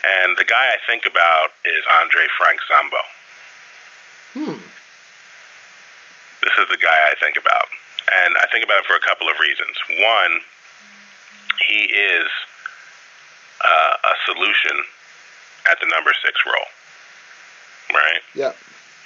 And 0.00 0.38
the 0.40 0.48
guy 0.48 0.72
I 0.72 0.80
think 0.88 1.04
about 1.04 1.52
is 1.66 1.84
Andre 2.00 2.24
Frank 2.40 2.58
Zambo. 2.64 3.02
Hmm. 4.32 4.60
This 6.40 6.54
is 6.56 6.70
the 6.70 6.80
guy 6.80 6.96
I 7.10 7.18
think 7.20 7.36
about. 7.36 7.68
And 8.08 8.38
I 8.40 8.46
think 8.48 8.64
about 8.64 8.80
it 8.80 8.86
for 8.88 8.96
a 8.96 9.04
couple 9.04 9.28
of 9.28 9.36
reasons. 9.42 9.76
One, 10.00 10.40
he 11.66 11.84
is 11.84 12.26
uh, 13.64 13.94
a 14.04 14.14
solution 14.32 14.84
at 15.70 15.78
the 15.80 15.86
number 15.86 16.12
six 16.22 16.38
role 16.46 16.68
right? 17.92 18.22
Yeah. 18.34 18.52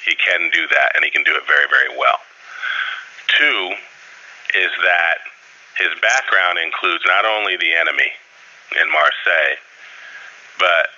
He 0.04 0.14
can 0.14 0.50
do 0.50 0.66
that, 0.68 0.94
and 0.94 1.04
he 1.04 1.10
can 1.10 1.22
do 1.22 1.34
it 1.34 1.46
very, 1.46 1.66
very 1.70 1.90
well. 1.94 2.18
Two 3.38 3.74
is 4.58 4.72
that 4.82 5.22
his 5.78 5.94
background 6.02 6.58
includes 6.58 7.02
not 7.06 7.24
only 7.24 7.56
the 7.56 7.72
enemy 7.72 8.10
in 8.76 8.86
Marseille, 8.90 9.56
but 10.58 10.90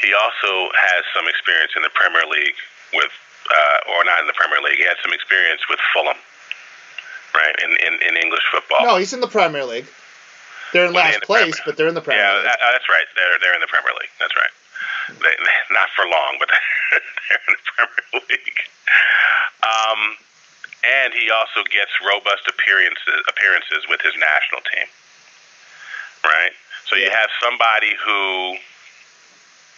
he 0.00 0.14
also 0.14 0.70
has 0.72 1.02
some 1.14 1.28
experience 1.28 1.72
in 1.76 1.82
the 1.82 1.92
Premier 1.92 2.24
League 2.30 2.56
with, 2.94 3.12
uh, 3.50 3.92
or 3.92 4.04
not 4.04 4.22
in 4.22 4.26
the 4.26 4.38
Premier 4.38 4.62
League. 4.62 4.78
He 4.78 4.86
had 4.86 4.96
some 5.02 5.12
experience 5.12 5.60
with 5.68 5.78
Fulham, 5.92 6.16
right? 7.34 7.54
In 7.62 7.70
in, 7.82 7.94
in 8.08 8.14
English 8.16 8.46
football. 8.50 8.86
No, 8.86 8.96
he's 8.96 9.12
in 9.12 9.20
the 9.20 9.30
Premier 9.30 9.64
League. 9.66 9.86
They're 10.72 10.86
in 10.88 10.92
Well, 10.92 11.04
last 11.04 11.14
in 11.14 11.20
the 11.20 11.26
place, 11.26 11.56
Premier- 11.60 11.64
but 11.66 11.76
they're 11.76 11.88
in 11.88 11.94
the 11.94 12.00
Premier 12.04 12.22
yeah, 12.24 12.34
League. 12.36 12.44
that, 12.48 12.58
that's 12.60 12.88
right. 12.88 13.06
They're 13.14 13.38
they're 13.40 13.54
in 13.54 13.60
the 13.60 13.68
Premier 13.70 13.92
League. 14.00 14.12
That's 14.18 14.34
right. 14.36 14.54
They, 15.20 15.34
not 15.74 15.90
for 15.94 16.04
long, 16.08 16.36
but 16.40 16.48
they're 16.92 17.44
in 17.48 17.54
the 17.54 17.64
Premier 17.76 18.22
League. 18.28 18.60
Um, 19.62 20.16
and 20.82 21.12
he 21.14 21.30
also 21.30 21.62
gets 21.70 21.92
robust 22.02 22.48
appearances 22.48 23.20
appearances 23.28 23.84
with 23.88 24.00
his 24.00 24.14
national 24.18 24.62
team. 24.72 24.88
Right. 26.24 26.52
So 26.88 26.96
you 26.96 27.10
have 27.10 27.30
somebody 27.42 27.94
who 27.98 28.56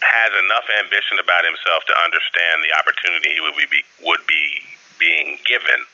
has 0.05 0.31
enough 0.45 0.69
ambition 0.85 1.19
about 1.19 1.45
himself 1.45 1.85
to 1.89 1.95
understand 2.05 2.61
the 2.63 2.73
opportunity 2.77 3.35
he 3.35 3.41
would 3.41 3.57
be 3.71 3.83
would 4.05 4.25
be 4.27 4.61
being 4.99 5.39
given 5.45 5.85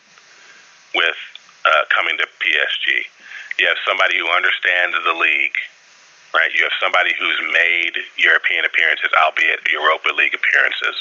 with 0.95 1.17
uh, 1.65 1.85
coming 1.95 2.19
to 2.19 2.27
PSG. 2.43 3.07
You 3.61 3.69
have 3.69 3.77
somebody 3.85 4.17
who 4.17 4.25
understands 4.33 4.97
the 5.05 5.13
league, 5.13 5.61
right? 6.33 6.49
You 6.57 6.65
have 6.65 6.73
somebody 6.81 7.13
who's 7.13 7.37
made 7.53 7.93
European 8.17 8.65
appearances, 8.65 9.13
albeit 9.13 9.61
Europa 9.69 10.17
League 10.17 10.33
appearances. 10.33 10.97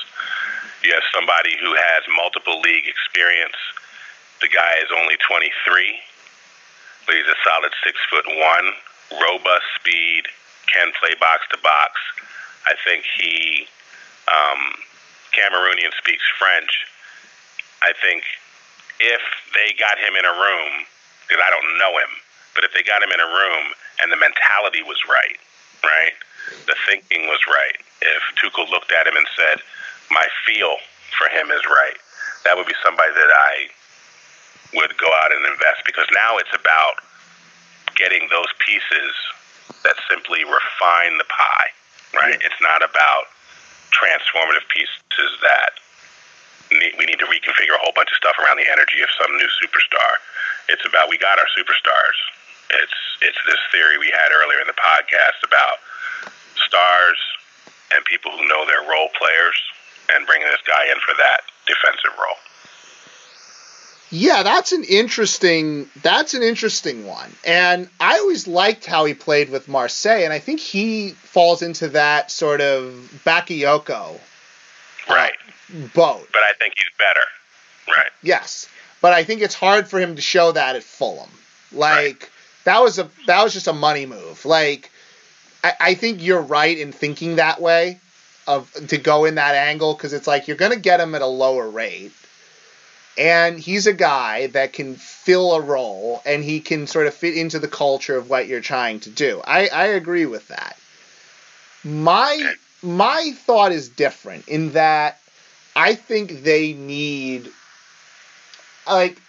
You 0.83 0.91
have 0.91 1.07
somebody 1.15 1.55
who 1.55 1.71
has 1.71 2.03
multiple 2.19 2.59
league 2.59 2.83
experience. 2.83 3.55
The 4.43 4.51
guy 4.51 4.75
is 4.83 4.91
only 4.91 5.15
23, 5.23 5.47
but 7.07 7.15
he's 7.15 7.31
a 7.31 7.39
solid 7.47 7.71
six 7.79 7.95
foot 8.11 8.27
one, 8.27 8.75
robust 9.23 9.63
speed, 9.79 10.27
can 10.67 10.91
play 10.99 11.15
box 11.15 11.47
to 11.55 11.57
box. 11.63 11.95
I 12.67 12.75
think 12.83 13.07
he, 13.07 13.71
um, 14.27 14.75
Cameroonian 15.31 15.95
speaks 15.95 16.27
French. 16.35 16.83
I 17.79 17.95
think 18.03 18.27
if 18.99 19.23
they 19.55 19.71
got 19.79 19.95
him 19.95 20.19
in 20.19 20.27
a 20.27 20.35
room, 20.35 20.83
because 21.23 21.39
I 21.39 21.47
don't 21.55 21.79
know 21.79 21.95
him, 21.95 22.19
but 22.59 22.67
if 22.67 22.75
they 22.75 22.83
got 22.83 22.99
him 22.99 23.15
in 23.15 23.23
a 23.23 23.31
room 23.31 23.71
and 24.03 24.11
the 24.11 24.19
mentality 24.19 24.83
was 24.83 24.99
right, 25.07 25.39
right, 25.79 26.11
the 26.67 26.75
thinking 26.91 27.23
was 27.31 27.39
right, 27.47 27.79
if 28.03 28.19
Tuchel 28.35 28.67
looked 28.67 28.91
at 28.91 29.07
him 29.07 29.15
and 29.15 29.23
said, 29.31 29.63
"My 30.11 30.27
feel 30.43 30.75
for 31.15 31.31
him 31.31 31.51
is 31.55 31.63
right," 31.63 31.95
that 32.43 32.57
would 32.59 32.67
be 32.67 32.75
somebody 32.83 33.15
that 33.15 33.31
I 33.31 33.69
would 34.75 34.91
go 34.97 35.07
out 35.23 35.31
and 35.31 35.45
invest 35.47 35.85
because 35.85 36.03
now 36.11 36.35
it's 36.35 36.51
about 36.51 36.99
getting 37.95 38.27
those 38.27 38.51
pieces 38.59 39.15
that 39.87 39.95
simply 40.11 40.43
refine 40.43 41.17
the 41.17 41.31
pie, 41.31 41.71
right? 42.13 42.41
It's 42.43 42.59
not 42.59 42.83
about 42.83 43.31
transformative 43.95 44.67
pieces 44.67 45.31
that 45.39 45.79
need, 46.71 46.93
we 46.99 47.05
need 47.05 47.19
to 47.19 47.25
reconfigure 47.25 47.75
a 47.75 47.79
whole 47.79 47.93
bunch 47.95 48.11
of 48.11 48.17
stuff 48.17 48.35
around 48.37 48.57
the 48.57 48.67
energy 48.67 48.99
of 48.99 49.07
some 49.15 49.31
new 49.37 49.47
superstar. 49.63 50.19
It's 50.67 50.85
about 50.85 51.07
we 51.07 51.17
got 51.17 51.39
our 51.39 51.47
superstars. 51.55 52.19
It's 52.71 52.93
it's 53.21 53.37
this 53.45 53.59
theory 53.71 53.97
we 53.97 54.07
had 54.11 54.31
earlier 54.31 54.59
in 54.61 54.67
the 54.67 54.73
podcast 54.73 55.45
about 55.45 55.77
stars 56.55 57.17
and 57.93 58.03
people 58.05 58.31
who 58.31 58.47
know 58.47 58.65
their 58.65 58.81
role 58.89 59.09
players 59.17 59.55
and 60.13 60.25
bringing 60.25 60.47
this 60.47 60.61
guy 60.67 60.85
in 60.85 60.97
for 61.05 61.15
that 61.17 61.41
defensive 61.67 62.11
role. 62.17 62.35
Yeah, 64.11 64.41
that's 64.41 64.71
an 64.71 64.83
interesting 64.85 65.87
that's 66.01 66.33
an 66.33 66.41
interesting 66.41 67.05
one. 67.05 67.31
And 67.45 67.89
I 67.99 68.17
always 68.19 68.47
liked 68.47 68.85
how 68.85 69.05
he 69.05 69.13
played 69.13 69.49
with 69.49 69.67
Marseille, 69.67 70.23
and 70.23 70.33
I 70.33 70.39
think 70.39 70.59
he 70.59 71.11
falls 71.11 71.61
into 71.61 71.89
that 71.89 72.31
sort 72.31 72.61
of 72.61 72.93
Bakayoko 73.25 74.15
uh, 74.15 75.13
Right. 75.13 75.33
boat. 75.93 76.27
But 76.31 76.41
I 76.43 76.53
think 76.57 76.73
he's 76.75 76.91
better. 76.97 77.25
Right. 77.87 78.09
Yes. 78.23 78.67
But 79.01 79.13
I 79.13 79.23
think 79.23 79.41
it's 79.41 79.55
hard 79.55 79.87
for 79.87 79.99
him 79.99 80.15
to 80.15 80.21
show 80.21 80.51
that 80.53 80.75
at 80.75 80.83
Fulham. 80.83 81.29
Like 81.71 81.95
Right. 81.95 82.29
That 82.69 82.83
was 82.83 82.99
a 82.99 83.09
that 83.25 83.43
was 83.43 83.53
just 83.53 83.67
a 83.67 83.73
money 83.73 84.05
move. 84.05 84.45
Like 84.45 84.91
I, 85.63 85.73
I 85.79 85.93
think 85.95 86.21
you're 86.21 86.41
right 86.41 86.77
in 86.77 86.91
thinking 86.91 87.37
that 87.37 87.59
way 87.59 87.99
of 88.45 88.71
to 88.89 88.97
go 88.97 89.25
in 89.25 89.35
that 89.35 89.55
angle 89.55 89.95
because 89.95 90.13
it's 90.13 90.27
like 90.27 90.47
you're 90.47 90.55
gonna 90.57 90.75
get 90.75 90.99
him 90.99 91.15
at 91.15 91.23
a 91.23 91.27
lower 91.27 91.67
rate. 91.67 92.11
And 93.17 93.59
he's 93.59 93.85
a 93.85 93.93
guy 93.93 94.47
that 94.47 94.71
can 94.71 94.95
fill 94.95 95.53
a 95.53 95.61
role 95.61 96.21
and 96.25 96.43
he 96.43 96.61
can 96.61 96.87
sort 96.87 97.07
of 97.07 97.13
fit 97.13 97.35
into 97.35 97.59
the 97.59 97.67
culture 97.67 98.15
of 98.15 98.29
what 98.29 98.47
you're 98.47 98.61
trying 98.61 99.01
to 99.01 99.09
do. 99.09 99.41
I, 99.43 99.67
I 99.67 99.85
agree 99.87 100.25
with 100.25 100.47
that. 100.47 100.77
My 101.83 102.53
my 102.83 103.33
thought 103.35 103.71
is 103.71 103.89
different 103.89 104.47
in 104.47 104.73
that 104.73 105.19
I 105.75 105.95
think 105.95 106.43
they 106.43 106.73
need 106.73 107.51
like 108.87 109.19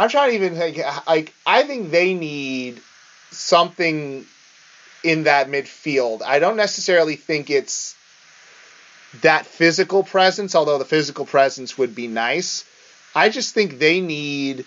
I'm 0.00 0.08
trying 0.08 0.30
to 0.30 0.36
even 0.36 0.56
think 0.56 0.78
like 1.06 1.34
I 1.44 1.64
think 1.64 1.90
they 1.90 2.14
need 2.14 2.80
something 3.32 4.24
in 5.04 5.24
that 5.24 5.48
midfield. 5.48 6.22
I 6.22 6.38
don't 6.38 6.56
necessarily 6.56 7.16
think 7.16 7.50
it's 7.50 7.94
that 9.20 9.44
physical 9.44 10.02
presence, 10.02 10.54
although 10.54 10.78
the 10.78 10.86
physical 10.86 11.26
presence 11.26 11.76
would 11.76 11.94
be 11.94 12.06
nice. 12.06 12.64
I 13.14 13.28
just 13.28 13.52
think 13.52 13.78
they 13.78 14.00
need 14.00 14.64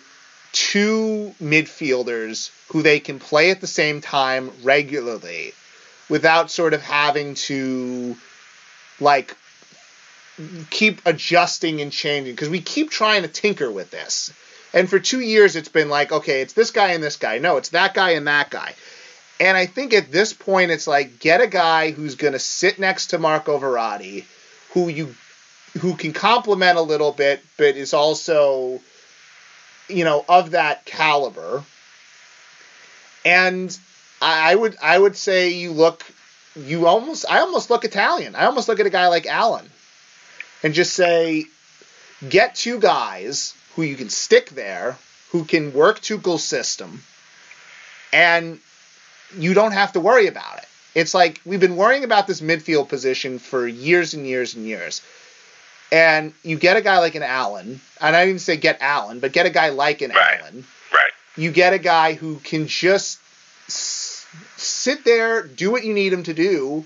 two 0.52 1.34
midfielders 1.42 2.52
who 2.68 2.84
they 2.84 3.00
can 3.00 3.18
play 3.18 3.50
at 3.50 3.60
the 3.60 3.66
same 3.66 4.02
time 4.02 4.52
regularly 4.62 5.54
without 6.10 6.52
sort 6.52 6.76
of 6.76 6.84
having 6.84 7.34
to 7.50 8.16
like 9.00 9.36
keep 10.70 11.02
adjusting 11.08 11.82
and 11.82 11.92
changing 11.92 12.36
because 12.36 12.50
we 12.50 12.62
keep 12.62 12.92
trying 12.92 13.24
to 13.24 13.28
tinker 13.28 13.72
with 13.72 13.90
this. 13.90 14.32
And 14.74 14.90
for 14.90 15.00
two 15.00 15.20
years, 15.20 15.56
it's 15.56 15.70
been 15.70 15.90
like, 15.90 16.12
okay, 16.12 16.42
it's 16.42 16.54
this 16.54 16.72
guy 16.72 16.94
and 16.94 17.04
this 17.04 17.18
guy. 17.18 17.38
No, 17.38 17.58
it's 17.58 17.70
that 17.70 17.94
guy 17.94 18.12
and 18.12 18.28
that 18.28 18.50
guy. 18.50 18.74
And 19.40 19.56
I 19.56 19.66
think 19.66 19.94
at 19.94 20.12
this 20.12 20.34
point, 20.34 20.72
it's 20.72 20.88
like 20.88 21.20
get 21.20 21.42
a 21.42 21.48
guy 21.48 21.92
who's 21.92 22.16
going 22.16 22.34
to 22.34 22.40
sit 22.40 22.80
next 22.80 23.08
to 23.08 23.20
Marco 23.20 23.60
Verratti, 23.60 24.26
who 24.72 24.88
you 24.88 25.16
who 25.80 25.96
can 25.96 26.14
complement 26.14 26.78
a 26.78 26.82
little 26.82 27.12
bit, 27.12 27.44
but 27.58 27.76
is 27.76 27.94
also, 27.94 28.80
you 29.90 30.06
know, 30.06 30.24
of 30.30 30.52
that 30.52 30.86
caliber. 30.86 31.64
And 33.26 33.78
I 34.22 34.52
I 34.52 34.56
would 34.56 34.78
I 34.82 34.98
would 34.98 35.16
say 35.16 35.50
you 35.50 35.72
look 35.72 36.04
you 36.56 36.88
almost 36.88 37.26
I 37.30 37.40
almost 37.40 37.70
look 37.70 37.86
Italian. 37.86 38.36
I 38.36 38.46
almost 38.46 38.68
look 38.68 38.80
at 38.80 38.86
a 38.86 38.92
guy 38.92 39.08
like 39.08 39.26
Allan 39.26 39.70
and 40.62 40.74
just 40.74 40.94
say 40.94 41.46
get 42.28 42.56
two 42.56 42.80
guys 42.80 43.54
who 43.76 43.82
you 43.84 43.96
can 43.96 44.10
stick 44.10 44.50
there 44.52 44.98
who 45.32 45.46
can 45.46 45.74
work 45.74 46.00
Tuchel's 46.00 46.44
system 46.44 47.04
and 48.12 48.60
you 49.38 49.54
don't 49.54 49.72
have 49.72 49.94
to 49.94 50.00
worry 50.00 50.28
about 50.28 50.60
it. 50.60 50.66
It's 50.94 51.14
like 51.16 51.42
we've 51.44 51.60
been 51.60 51.76
worrying 51.76 52.04
about 52.04 52.28
this 52.28 52.40
midfield 52.42 52.88
position 52.90 53.40
for 53.40 53.68
years 53.68 54.14
and 54.14 54.28
years 54.28 54.54
and 54.54 54.66
years. 54.66 55.02
And 55.92 56.34
you 56.44 56.58
get 56.58 56.78
a 56.78 56.82
guy 56.82 57.00
like 57.00 57.16
an 57.16 57.24
Allan, 57.24 57.80
and 58.02 58.16
I 58.16 58.26
didn't 58.26 58.42
say 58.42 58.58
get 58.58 58.80
Allan, 58.82 59.20
but 59.20 59.32
get 59.32 59.46
a 59.46 59.50
guy 59.52 59.70
like 59.70 60.02
an 60.02 60.12
Right. 60.12 60.40
Allan. 60.40 60.66
Right. 60.92 61.12
You 61.36 61.52
get 61.52 61.74
a 61.74 61.80
guy 61.80 62.14
who 62.14 62.38
can 62.40 62.68
just 62.68 63.20
s- 63.68 64.26
sit 64.58 65.04
there, 65.04 65.44
do 65.44 65.72
what 65.72 65.84
you 65.84 65.94
need 65.94 66.14
him 66.14 66.24
to 66.24 66.34
do 66.34 66.86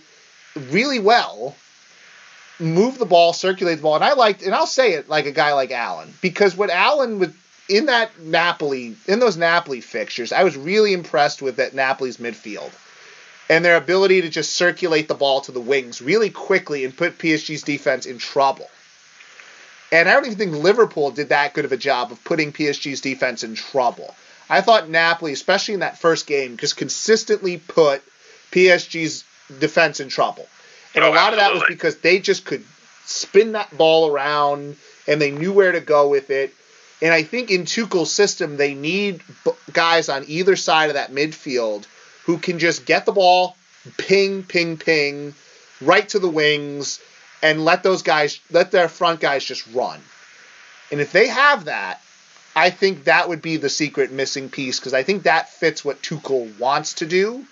really 0.56 1.00
well, 1.00 1.56
move 2.60 2.98
the 2.98 3.06
ball, 3.06 3.34
circulate 3.34 3.78
the 3.78 3.84
ball. 3.84 3.96
And 3.96 4.04
I 4.04 4.14
liked, 4.14 4.42
and 4.42 4.54
I'll 4.54 4.68
say 4.68 4.94
it 4.94 5.10
like 5.10 5.26
a 5.26 5.32
guy 5.32 5.54
like 5.54 5.72
Allan, 5.72 6.14
because 6.22 6.56
what 6.56 6.70
Allan 6.70 7.20
would, 7.20 7.34
in 7.70 7.88
that 7.88 8.20
Napoli, 8.20 8.96
in 9.08 9.20
those 9.20 9.38
Napoli 9.38 9.82
fixtures, 9.82 10.32
I 10.32 10.44
was 10.44 10.58
really 10.58 10.94
impressed 10.94 11.42
with 11.42 11.58
that 11.58 11.74
Napoli's 11.74 12.18
midfield 12.18 12.72
and 13.50 13.64
their 13.64 13.78
ability 13.78 14.22
to 14.22 14.30
just 14.30 14.54
circulate 14.54 15.08
the 15.08 15.16
ball 15.16 15.42
to 15.42 15.52
the 15.52 15.62
wings 15.62 16.02
really 16.02 16.30
quickly 16.30 16.84
and 16.84 16.96
put 16.96 17.18
PSG's 17.18 17.64
defense 17.64 18.06
in 18.06 18.18
trouble. 18.18 18.70
And 19.92 20.10
I 20.10 20.14
don't 20.14 20.26
even 20.26 20.38
think 20.38 20.52
Liverpool 20.52 21.12
did 21.12 21.30
that 21.30 21.54
good 21.54 21.64
of 21.64 21.72
a 21.72 21.78
job 21.78 22.12
of 22.12 22.24
putting 22.24 22.52
PSG's 22.52 23.00
defense 23.00 23.44
in 23.44 23.56
trouble. 23.56 24.14
I 24.50 24.62
thought 24.62 24.90
Napoli, 24.90 25.34
especially 25.34 25.76
in 25.76 25.80
that 25.82 26.00
first 26.00 26.28
game, 26.28 26.58
just 26.58 26.76
consistently 26.76 27.58
put 27.58 28.02
PSG's 28.52 29.24
defense 29.60 30.00
in 30.00 30.10
trouble. 30.10 30.48
And 30.98 31.06
oh, 31.06 31.10
a 31.10 31.14
lot 31.14 31.34
absolutely. 31.34 31.34
of 31.34 31.38
that 31.38 31.54
was 31.54 31.64
because 31.68 31.98
they 31.98 32.18
just 32.18 32.44
could 32.44 32.66
spin 33.06 33.52
that 33.52 33.78
ball 33.78 34.12
around 34.12 34.78
and 35.08 35.22
they 35.22 35.30
knew 35.30 35.54
where 35.54 35.72
to 35.72 35.80
go 35.80 36.10
with 36.10 36.32
it. 36.32 36.56
And 37.04 37.14
I 37.14 37.22
think 37.22 37.52
in 37.52 37.66
Tuchel's 37.66 38.12
system, 38.12 38.58
they 38.58 38.74
need 38.74 39.22
guys 39.72 40.10
on 40.10 40.26
either 40.28 40.56
side 40.56 40.90
of 40.90 40.96
that 40.96 41.12
midfield 41.12 41.86
who 42.26 42.40
can 42.40 42.58
just 42.58 42.88
get 42.88 43.06
the 43.06 43.12
ball, 43.12 43.56
ping, 43.98 44.42
ping, 44.42 44.78
ping, 44.78 45.36
right 45.82 46.10
to 46.10 46.18
the 46.18 46.28
wings, 46.28 47.00
and 47.44 47.64
let 47.64 47.84
those 47.84 48.02
guys, 48.02 48.40
let 48.50 48.72
their 48.72 48.90
front 48.90 49.20
guys 49.20 49.46
just 49.46 49.72
run. 49.76 50.02
And 50.92 51.00
if 51.00 51.12
they 51.12 51.28
have 51.28 51.66
that, 51.66 52.02
I 52.56 52.72
think 52.72 53.04
that 53.04 53.30
would 53.30 53.44
be 53.44 53.58
the 53.58 53.70
secret 53.70 54.12
missing 54.12 54.50
piece 54.50 54.80
because 54.80 54.96
I 54.96 55.04
think 55.04 55.24
that 55.24 55.50
fits 55.50 55.86
what 55.86 56.02
Tuchel 56.02 56.58
wants 56.58 56.96
to 56.96 57.06
do, 57.06 57.46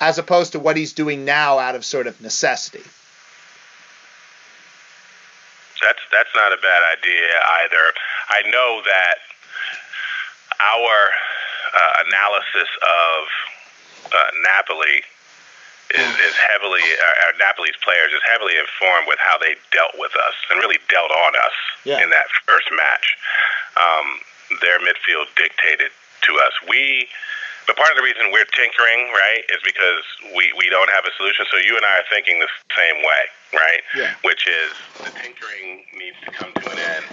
as 0.00 0.18
opposed 0.18 0.52
to 0.52 0.58
what 0.58 0.76
he's 0.76 0.92
doing 0.92 1.24
now 1.24 1.58
out 1.58 1.74
of 1.74 1.84
sort 1.84 2.06
of 2.06 2.20
necessity. 2.20 2.82
That's 5.82 6.00
that's 6.10 6.32
not 6.34 6.52
a 6.52 6.56
bad 6.56 6.82
idea 6.98 7.28
either. 7.62 7.84
I 8.30 8.42
know 8.50 8.80
that 8.84 9.16
our 10.60 10.96
uh, 11.74 11.94
analysis 12.06 12.70
of 12.80 13.20
uh, 14.12 14.30
Napoli 14.42 15.02
is, 15.92 16.12
is 16.30 16.34
heavily 16.50 16.80
uh, 16.80 17.36
Napoli's 17.38 17.76
players 17.82 18.12
is 18.12 18.22
heavily 18.30 18.56
informed 18.56 19.06
with 19.08 19.18
how 19.20 19.36
they 19.38 19.56
dealt 19.72 19.92
with 19.98 20.12
us 20.16 20.34
and 20.50 20.58
really 20.60 20.78
dealt 20.88 21.10
on 21.10 21.36
us 21.36 21.56
yeah. 21.84 22.02
in 22.02 22.10
that 22.10 22.26
first 22.46 22.68
match. 22.72 23.16
Um, 23.76 24.06
their 24.60 24.78
midfield 24.78 25.26
dictated 25.36 25.90
to 26.22 26.32
us. 26.40 26.52
We, 26.68 27.08
but 27.66 27.76
part 27.76 27.90
of 27.90 27.96
the 27.96 28.04
reason 28.04 28.32
we're 28.32 28.48
tinkering, 28.52 29.10
right, 29.12 29.42
is 29.48 29.60
because 29.64 30.04
we 30.36 30.52
we 30.56 30.68
don't 30.68 30.90
have 30.90 31.04
a 31.04 31.12
solution. 31.16 31.46
So 31.50 31.56
you 31.56 31.76
and 31.76 31.84
I 31.84 32.00
are 32.00 32.08
thinking 32.10 32.38
the 32.38 32.50
same 32.76 32.98
way, 33.00 33.22
right? 33.54 33.82
Yeah. 33.96 34.12
Which 34.22 34.46
is 34.46 34.70
the 35.00 35.12
tinkering 35.16 35.84
needs 35.96 36.16
to 36.24 36.30
come 36.30 36.52
to 36.52 36.64
an 36.70 36.78
end. 36.78 37.04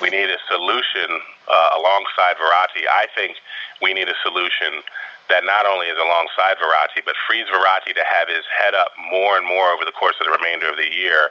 We 0.00 0.10
need 0.10 0.30
a 0.30 0.38
solution 0.46 1.10
uh, 1.48 1.70
alongside 1.74 2.38
Verratti. 2.38 2.86
I 2.86 3.08
think 3.16 3.34
we 3.82 3.94
need 3.94 4.08
a 4.08 4.18
solution 4.22 4.84
that 5.28 5.44
not 5.44 5.66
only 5.66 5.86
is 5.92 5.98
alongside 5.98 6.56
Verratti, 6.56 7.04
but 7.04 7.14
frees 7.26 7.44
Verratti 7.52 7.92
to 7.92 8.04
have 8.04 8.28
his 8.28 8.44
head 8.48 8.74
up 8.74 8.92
more 9.10 9.36
and 9.36 9.46
more 9.46 9.70
over 9.72 9.84
the 9.84 9.92
course 9.92 10.16
of 10.20 10.26
the 10.26 10.32
remainder 10.32 10.68
of 10.68 10.76
the 10.76 10.88
year 10.88 11.28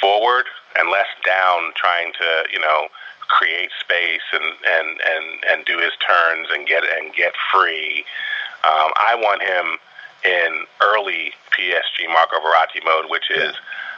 forward 0.00 0.46
and 0.78 0.88
less 0.88 1.08
down 1.24 1.72
trying 1.76 2.12
to, 2.12 2.28
you 2.52 2.60
know, 2.60 2.88
create 3.28 3.70
space 3.80 4.24
and, 4.32 4.44
and, 4.44 4.88
and, 5.00 5.26
and 5.50 5.64
do 5.66 5.78
his 5.78 5.92
turns 6.00 6.48
and 6.52 6.66
get 6.66 6.84
and 6.84 7.14
get 7.14 7.32
free. 7.52 8.04
Um, 8.64 8.90
I 8.96 9.14
want 9.16 9.42
him 9.42 9.78
in 10.24 10.66
early 10.82 11.32
PSG 11.54 12.08
Marco 12.08 12.38
Verratti 12.38 12.84
mode, 12.84 13.10
which 13.10 13.30
is 13.30 13.54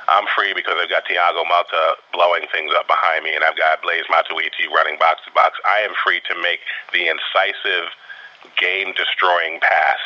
I'm 0.08 0.24
free 0.34 0.54
because 0.54 0.76
I've 0.80 0.88
got 0.88 1.04
Thiago 1.04 1.44
Motta 1.44 2.00
blowing 2.12 2.44
things 2.52 2.72
up 2.76 2.86
behind 2.86 3.24
me 3.24 3.34
and 3.34 3.44
I've 3.44 3.56
got 3.56 3.82
Blaise 3.82 4.08
Matuidi 4.10 4.68
running 4.72 4.98
box 4.98 5.20
to 5.26 5.32
box. 5.32 5.58
I 5.64 5.80
am 5.80 5.92
free 6.04 6.20
to 6.28 6.34
make 6.40 6.60
the 6.92 7.08
incisive– 7.08 7.92
game 8.56 8.92
destroying 8.96 9.60
pass. 9.60 10.02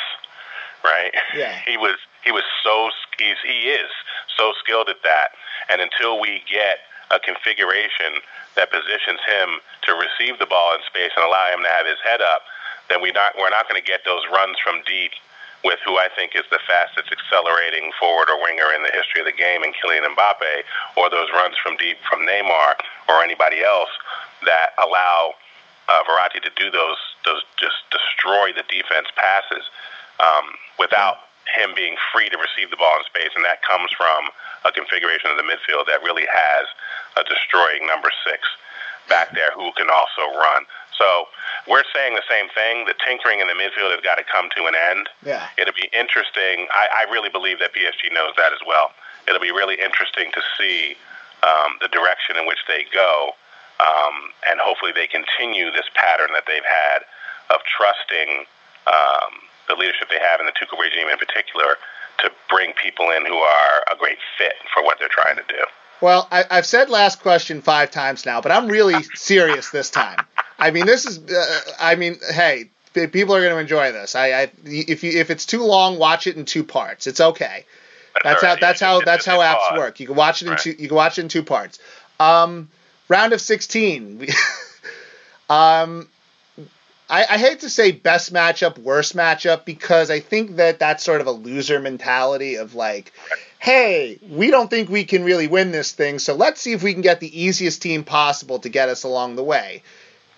Right? 0.85 1.12
Yeah. 1.36 1.59
He 1.66 1.77
was 1.77 1.97
he 2.24 2.32
was 2.32 2.44
so 2.62 2.90
he's 3.19 3.36
he 3.44 3.70
is 3.70 3.90
so 4.36 4.53
skilled 4.62 4.89
at 4.89 5.03
that. 5.03 5.28
And 5.70 5.81
until 5.81 6.20
we 6.20 6.43
get 6.51 6.78
a 7.12 7.20
configuration 7.20 8.18
that 8.56 8.72
positions 8.72 9.20
him 9.28 9.60
to 9.84 9.93
receive 9.94 10.40
the 10.40 10.48
ball 10.48 10.74
in 10.74 10.80
space 10.89 11.12
and 11.14 11.24
allow 11.24 11.52
him 11.52 11.62
to 11.62 11.70
have 11.70 11.86
his 11.86 12.01
head 12.01 12.20
up, 12.24 12.43
then 12.89 13.01
we 13.01 13.12
not 13.12 13.36
we're 13.39 13.52
not 13.52 13.68
going 13.68 13.80
to 13.80 13.86
get 13.86 14.05
those 14.05 14.24
runs 14.32 14.56
from 14.59 14.80
deep 14.89 15.12
with 15.64 15.78
who 15.86 15.97
I 15.97 16.09
think 16.10 16.34
is 16.34 16.43
the 16.51 16.59
fastest 16.66 17.14
accelerating 17.14 17.93
forward 18.01 18.28
or 18.28 18.43
winger 18.43 18.74
in 18.74 18.82
the 18.82 18.90
history 18.90 19.22
of 19.22 19.30
the 19.30 19.36
game 19.36 19.62
in 19.62 19.70
Kylian 19.78 20.02
Mbappe, 20.10 20.66
or 20.98 21.09
those 21.09 21.30
runs 21.30 21.55
from 21.62 21.76
deep 21.76 21.98
from 22.09 22.26
Neymar 22.26 22.74
or 23.09 23.22
anybody 23.22 23.62
else 23.62 23.90
that 24.44 24.74
allow 24.82 25.34
uh, 25.89 26.02
Verratti 26.02 26.43
to 26.43 26.51
do 26.56 26.70
those 26.70 26.98
those 27.24 27.43
just 27.59 27.86
destroy 27.90 28.51
the 28.52 28.66
defense 28.66 29.06
passes 29.14 29.64
um, 30.18 30.59
without 30.78 31.30
him 31.51 31.74
being 31.74 31.97
free 32.12 32.28
to 32.31 32.39
receive 32.39 32.70
the 32.70 32.77
ball 32.77 32.97
in 32.98 33.05
space, 33.05 33.32
and 33.35 33.44
that 33.44 33.62
comes 33.62 33.90
from 33.93 34.31
a 34.64 34.73
configuration 34.73 35.31
of 35.31 35.36
the 35.36 35.47
midfield 35.47 35.86
that 35.86 36.02
really 36.02 36.27
has 36.31 36.66
a 37.16 37.24
destroying 37.24 37.86
number 37.86 38.10
six 38.24 38.47
back 39.09 39.35
there 39.35 39.51
who 39.52 39.73
can 39.74 39.90
also 39.90 40.31
run. 40.39 40.64
So 40.97 41.27
we're 41.66 41.86
saying 41.90 42.14
the 42.14 42.27
same 42.31 42.47
thing. 42.55 42.86
The 42.86 42.94
tinkering 43.02 43.40
in 43.40 43.48
the 43.51 43.59
midfield 43.59 43.90
has 43.90 44.01
got 44.01 44.16
to 44.16 44.24
come 44.24 44.48
to 44.56 44.70
an 44.70 44.74
end. 44.74 45.09
Yeah. 45.27 45.48
It'll 45.59 45.74
be 45.74 45.90
interesting. 45.90 46.70
I, 46.70 47.02
I 47.02 47.10
really 47.10 47.28
believe 47.28 47.59
that 47.59 47.74
PSG 47.74 48.14
knows 48.14 48.39
that 48.39 48.52
as 48.52 48.62
well. 48.66 48.94
It'll 49.27 49.43
be 49.43 49.51
really 49.51 49.74
interesting 49.82 50.31
to 50.31 50.43
see 50.59 50.94
um, 51.43 51.78
the 51.82 51.89
direction 51.89 52.36
in 52.39 52.47
which 52.47 52.62
they 52.69 52.86
go 52.94 53.35
um, 53.82 54.31
and 54.48 54.60
hopefully 54.60 54.93
they 54.94 55.06
continue 55.06 55.70
this 55.70 55.89
pattern 55.94 56.31
that 56.35 56.44
they've 56.47 56.66
had 56.66 57.02
of 57.51 57.60
trusting 57.66 58.47
um, 58.86 59.32
the 59.68 59.74
leadership 59.74 60.09
they 60.10 60.18
have 60.18 60.40
in 60.40 60.47
the 60.47 60.52
Tuchel 60.52 60.78
regime 60.80 61.09
in 61.09 61.18
particular 61.18 61.76
to 62.18 62.30
bring 62.48 62.72
people 62.82 63.10
in 63.10 63.24
who 63.26 63.36
are 63.36 63.84
a 63.93 63.97
great 63.97 64.18
fit 64.39 64.55
for 64.72 64.82
what 64.82 64.98
they're 64.98 65.09
trying 65.09 65.36
to 65.36 65.44
do. 65.48 65.64
Well, 66.01 66.26
I, 66.30 66.44
have 66.51 66.66
said 66.66 66.90
last 66.90 67.20
question 67.20 67.62
five 67.62 67.90
times 67.90 68.26
now, 68.26 68.40
but 68.40 68.51
I'm 68.52 68.66
really 68.66 69.02
serious 69.14 69.70
this 69.70 69.90
time. 69.90 70.18
I 70.59 70.70
mean, 70.70 70.86
this 70.86 71.06
is. 71.06 71.18
Uh, 71.18 71.60
I 71.80 71.94
mean, 71.94 72.18
hey, 72.30 72.70
people 72.93 73.34
are 73.34 73.40
going 73.40 73.52
to 73.52 73.59
enjoy 73.59 73.93
this. 73.93 74.14
I, 74.14 74.32
I, 74.32 74.51
if 74.64 75.05
you 75.05 75.12
if 75.12 75.30
it's 75.30 75.47
too 75.47 75.62
long, 75.62 75.98
watch 75.98 76.26
it 76.26 76.36
in 76.36 76.44
two 76.44 76.64
parts. 76.64 77.06
It's 77.06 77.20
okay. 77.20 77.64
That's, 78.22 78.43
how 78.43 78.56
that's 78.56 78.80
how 78.80 79.01
that's 79.01 79.24
how 79.24 79.39
apps 79.39 79.76
work. 79.76 79.98
You 79.98 80.06
can 80.06 80.16
watch 80.16 80.43
it 80.43 80.48
in 80.48 80.56
two. 80.56 80.70
You 80.78 80.89
can 80.89 80.97
watch 80.97 81.18
it 81.18 81.22
in 81.22 81.28
two 81.28 81.43
parts. 81.43 81.78
Um, 82.20 82.68
round 83.09 83.32
of 83.32 83.40
16. 83.40 84.26
um, 85.51 86.09
I, 87.12 87.26
I, 87.28 87.36
hate 87.36 87.60
to 87.60 87.68
say 87.68 87.93
best 87.93 88.32
matchup, 88.32 88.78
worst 88.78 89.14
matchup, 89.14 89.66
because 89.66 90.10
I 90.10 90.18
think 90.18 90.56
that 90.56 90.78
that's 90.78 91.05
sort 91.05 91.20
of 91.20 91.26
a 91.26 91.30
loser 91.30 91.78
mentality 91.78 92.55
of 92.55 92.74
like, 92.74 93.12
hey, 93.59 94.18
we 94.30 94.51
don't 94.51 94.70
think 94.70 94.89
we 94.89 95.05
can 95.05 95.22
really 95.22 95.47
win 95.47 95.72
this 95.72 95.93
thing, 95.93 96.18
so 96.18 96.34
let's 96.34 96.62
see 96.62 96.72
if 96.72 96.82
we 96.82 96.94
can 96.94 97.02
get 97.02 97.20
the 97.20 97.39
easiest 97.39 97.82
team 97.82 98.02
possible 98.02 98.59
to 98.60 98.70
get 98.70 98.89
us 98.89 99.05
along 99.05 99.36
the 99.36 99.44
way. 99.44 99.82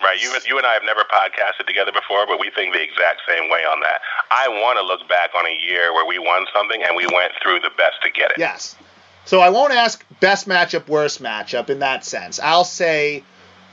Right. 0.03 0.21
You, 0.21 0.37
you 0.45 0.57
and 0.57 0.67
I 0.67 0.73
have 0.73 0.83
never 0.83 1.03
podcasted 1.09 1.65
together 1.65 1.93
before, 1.93 2.27
but 2.27 2.41
we 2.41 2.51
think 2.53 2.73
the 2.73 2.83
exact 2.83 3.21
same 3.25 3.49
way 3.49 3.61
on 3.61 3.79
that. 3.79 4.01
I 4.29 4.49
want 4.49 4.77
to 4.77 4.85
look 4.85 5.07
back 5.07 5.29
on 5.33 5.45
a 5.45 5.57
year 5.65 5.93
where 5.93 6.05
we 6.05 6.19
won 6.19 6.45
something 6.53 6.83
and 6.83 6.97
we 6.97 7.07
went 7.07 7.31
through 7.41 7.61
the 7.61 7.71
best 7.77 8.01
to 8.03 8.11
get 8.11 8.31
it. 8.31 8.37
Yes. 8.37 8.75
So 9.23 9.39
I 9.39 9.49
won't 9.49 9.71
ask 9.71 10.05
best 10.19 10.45
matchup, 10.45 10.89
worst 10.89 11.23
matchup 11.23 11.69
in 11.69 11.79
that 11.79 12.03
sense. 12.03 12.37
I'll 12.41 12.65
say 12.65 13.23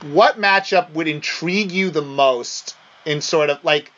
what 0.03 0.39
matchup 0.39 0.91
would 0.93 1.09
intrigue 1.09 1.71
you 1.71 1.91
the 1.91 2.01
most 2.01 2.77
in 3.05 3.21
sort 3.21 3.49
of 3.49 3.63
like 3.63 3.91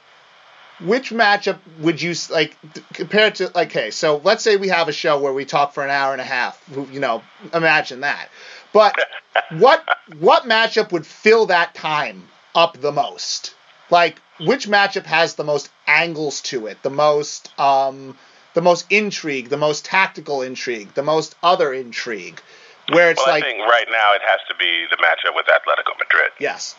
which 0.82 1.10
matchup 1.12 1.60
would 1.80 2.02
you 2.02 2.14
like 2.30 2.58
compared 2.94 3.36
to 3.36 3.46
like 3.56 3.76
okay 3.76 3.92
so 3.92 4.18
let's 4.24 4.44
say 4.44 4.58
we 4.58 4.68
have 4.68 4.90
a 4.90 4.94
show 4.94 5.20
where 5.20 5.34
we 5.34 5.46
talk 5.46 5.74
for 5.74 5.84
an 5.84 5.90
hour 5.90 6.12
and 6.12 6.22
a 6.22 6.26
half 6.26 6.62
you 6.92 7.00
know 7.00 7.24
imagine 7.54 8.02
that 8.02 8.30
but 8.74 8.96
what 9.52 9.88
what 10.20 10.44
matchup 10.44 10.92
would 10.92 11.06
fill 11.06 11.46
that 11.46 11.74
time 11.74 12.28
up 12.54 12.80
the 12.82 12.92
most 12.92 13.56
like 13.90 14.22
which 14.42 14.68
matchup 14.68 15.06
has 15.06 15.36
the 15.36 15.46
most 15.46 15.70
angles 15.88 16.42
to 16.42 16.68
it 16.68 16.82
the 16.84 16.90
most 16.90 17.58
um 17.58 18.18
the 18.56 18.62
most 18.62 18.88
intrigue, 18.90 19.50
the 19.50 19.58
most 19.58 19.86
tactical 19.86 20.42
intrigue, 20.42 20.94
the 20.96 21.04
most 21.04 21.36
other 21.44 21.74
intrigue, 21.74 22.42
where 22.90 23.12
it's 23.12 23.20
well, 23.20 23.36
like. 23.36 23.44
I 23.44 23.48
think 23.52 23.60
right 23.60 23.86
now 23.92 24.16
it 24.16 24.22
has 24.26 24.40
to 24.48 24.56
be 24.58 24.86
the 24.90 24.98
matchup 24.98 25.36
with 25.36 25.46
Atletico 25.46 25.94
Madrid. 26.00 26.32
Yes. 26.40 26.76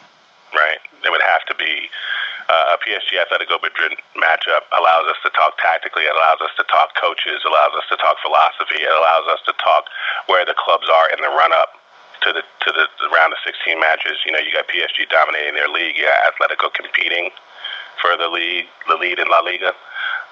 Right. 0.55 0.78
It 1.05 1.10
would 1.10 1.23
have 1.23 1.44
to 1.51 1.55
be 1.55 1.90
uh, 2.48 2.74
a 2.74 2.77
PSG 2.78 3.18
Atletico 3.18 3.59
Madrid 3.59 3.98
matchup 4.14 4.66
allows 4.70 5.10
us 5.10 5.18
to 5.27 5.31
talk 5.35 5.59
tactically. 5.59 6.06
It 6.06 6.14
allows 6.14 6.39
us 6.40 6.55
to 6.56 6.64
talk 6.70 6.94
coaches. 6.94 7.43
Allows 7.43 7.74
us 7.74 7.86
to 7.90 7.97
talk 7.98 8.16
philosophy. 8.23 8.86
It 8.86 8.94
allows 8.94 9.27
us 9.27 9.43
to 9.51 9.52
talk 9.59 9.90
where 10.31 10.47
the 10.47 10.55
clubs 10.55 10.86
are 10.86 11.10
in 11.10 11.18
the 11.18 11.31
run 11.35 11.51
up 11.52 11.74
to 12.23 12.32
the 12.32 12.43
to 12.43 12.68
the, 12.70 12.86
the 13.02 13.10
round 13.10 13.35
of 13.35 13.40
16 13.43 13.78
matches. 13.78 14.23
You 14.24 14.32
know, 14.32 14.39
you 14.39 14.55
got 14.55 14.70
PSG 14.70 15.10
dominating 15.10 15.59
their 15.59 15.68
league. 15.68 15.98
You 15.98 16.06
got 16.06 16.31
Atletico 16.31 16.70
competing 16.73 17.35
for 18.01 18.16
the 18.16 18.28
lead, 18.31 18.66
the 18.89 18.97
lead 18.97 19.18
in 19.18 19.27
La 19.28 19.43
Liga. 19.43 19.74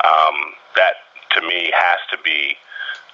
Um, 0.07 0.55
that 0.79 1.03
to 1.35 1.43
me 1.43 1.75
has 1.75 1.99
to 2.15 2.19
be 2.23 2.55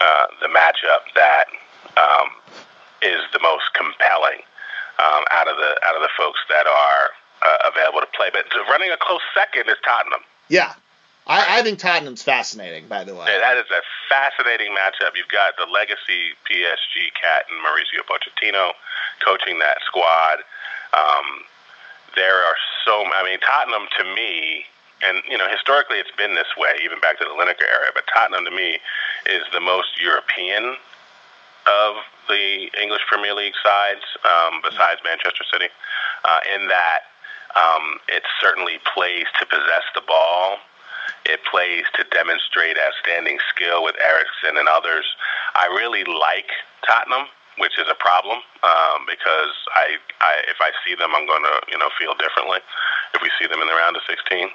uh, 0.01 0.29
the 0.41 0.49
matchup 0.49 1.09
that 1.17 1.49
um, 1.97 2.29
is 3.01 3.21
the 3.33 3.41
most 3.41 3.73
compelling 3.73 4.45
um, 5.01 5.25
out 5.33 5.49
of 5.49 5.57
the 5.57 5.73
out 5.85 5.97
of 5.97 6.03
the 6.03 6.13
folks 6.17 6.41
that 6.49 6.67
are 6.69 7.05
uh, 7.41 7.71
available 7.73 8.01
to 8.01 8.11
play. 8.13 8.29
But 8.33 8.45
running 8.69 8.91
a 8.91 9.01
close 9.01 9.25
second 9.35 9.69
is 9.69 9.81
Tottenham. 9.85 10.21
Yeah. 10.49 10.75
I, 11.27 11.61
I 11.61 11.63
think 11.63 11.79
Tottenham's 11.79 12.23
fascinating, 12.23 12.89
by 12.89 13.05
the 13.05 13.15
way. 13.15 13.27
Yeah, 13.29 13.39
that 13.39 13.57
is 13.57 13.71
a 13.71 13.83
fascinating 14.09 14.75
matchup. 14.75 15.15
You've 15.15 15.31
got 15.31 15.55
the 15.57 15.67
legacy 15.71 16.35
PSG 16.49 17.15
cat 17.15 17.47
and 17.47 17.61
Mauricio 17.63 18.03
Pochettino 18.03 18.73
coaching 19.25 19.61
that 19.61 19.79
squad. 19.87 20.43
Um, 20.93 21.45
there 22.17 22.35
are 22.35 22.57
so, 22.85 23.05
I 23.15 23.23
mean, 23.23 23.39
Tottenham 23.39 23.87
to 23.99 24.05
me, 24.17 24.65
and 25.07 25.23
you 25.29 25.39
know, 25.39 25.47
historically 25.49 25.99
it's 25.99 26.11
been 26.17 26.35
this 26.35 26.51
way, 26.59 26.75
even 26.83 26.99
back 27.01 27.19
to 27.19 27.25
the 27.25 27.37
Lineker 27.37 27.69
era. 27.69 27.95
But 27.95 28.05
Tottenham 28.13 28.45
to 28.45 28.51
me 28.51 28.81
is 29.27 29.45
the 29.53 29.61
most 29.61 30.01
European 30.03 30.77
of 31.67 31.97
the 32.29 32.71
English 32.81 33.03
Premier 33.09 33.35
League 33.35 33.57
sides, 33.63 34.05
um, 34.25 34.61
besides 34.63 35.01
Manchester 35.05 35.45
City, 35.51 35.69
uh, 36.25 36.41
in 36.55 36.69
that 36.69 37.11
um, 37.57 37.99
it 38.09 38.23
certainly 38.41 38.79
plays 38.95 39.27
to 39.41 39.47
possess 39.47 39.87
the 39.95 40.03
ball. 40.07 40.59
It 41.27 41.41
plays 41.51 41.85
to 41.99 42.05
demonstrate 42.15 42.79
outstanding 42.79 43.39
skill 43.51 43.83
with 43.83 43.97
Eriksen 43.99 44.57
and 44.57 44.69
others. 44.69 45.05
I 45.55 45.67
really 45.67 46.05
like 46.05 46.49
Tottenham, 46.87 47.27
which 47.59 47.77
is 47.79 47.87
a 47.91 47.99
problem 47.99 48.39
um, 48.63 49.05
because 49.05 49.53
I, 49.75 49.99
I, 50.23 50.33
if 50.49 50.63
I 50.63 50.71
see 50.87 50.95
them, 50.95 51.11
I'm 51.15 51.27
going 51.27 51.43
to 51.43 51.57
you 51.69 51.79
know 51.79 51.91
feel 51.99 52.15
differently 52.15 52.63
if 53.15 53.21
we 53.21 53.31
see 53.39 53.47
them 53.51 53.61
in 53.61 53.67
the 53.67 53.75
round 53.75 53.97
of 53.97 54.03
16. 54.07 54.49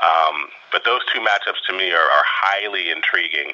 Um, 0.00 0.48
but 0.72 0.84
those 0.84 1.02
two 1.12 1.20
matchups 1.20 1.60
to 1.68 1.72
me 1.76 1.92
are, 1.92 2.08
are 2.08 2.26
highly 2.26 2.90
intriguing. 2.90 3.52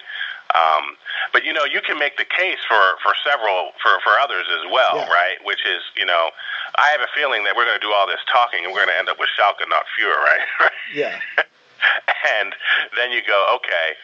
Um, 0.54 0.96
but 1.32 1.44
you 1.44 1.52
know, 1.52 1.66
you 1.66 1.82
can 1.82 1.98
make 1.98 2.16
the 2.16 2.24
case 2.24 2.62
for 2.66 2.96
for 3.02 3.12
several 3.26 3.74
for 3.82 3.98
for 4.06 4.14
others 4.22 4.46
as 4.46 4.70
well, 4.70 5.02
yeah. 5.02 5.10
right? 5.10 5.38
Which 5.42 5.66
is, 5.66 5.82
you 5.98 6.06
know, 6.06 6.30
I 6.78 6.88
have 6.94 7.02
a 7.02 7.10
feeling 7.14 7.42
that 7.44 7.58
we're 7.58 7.66
going 7.66 7.78
to 7.78 7.86
do 7.86 7.92
all 7.92 8.06
this 8.06 8.22
talking 8.30 8.64
and 8.64 8.70
we're 8.72 8.86
going 8.86 8.94
to 8.94 8.98
end 8.98 9.10
up 9.10 9.18
with 9.18 9.28
Schalke, 9.34 9.66
not 9.66 9.84
fewer, 9.98 10.14
right? 10.30 10.46
yeah. 10.94 11.18
and 12.38 12.54
then 12.96 13.10
you 13.10 13.20
go, 13.26 13.58
okay, 13.58 13.98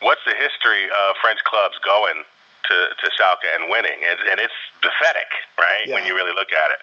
what's 0.00 0.22
the 0.28 0.36
history 0.36 0.92
of 0.92 1.16
French 1.20 1.40
clubs 1.48 1.80
going 1.80 2.24
to 2.68 2.76
to 2.92 3.06
Schalke 3.16 3.48
and 3.56 3.72
winning? 3.72 4.04
And, 4.04 4.20
and 4.28 4.38
it's 4.40 4.56
pathetic, 4.84 5.32
right? 5.56 5.88
Yeah. 5.88 5.96
When 5.96 6.04
you 6.04 6.14
really 6.14 6.36
look 6.36 6.52
at 6.52 6.68
it. 6.68 6.80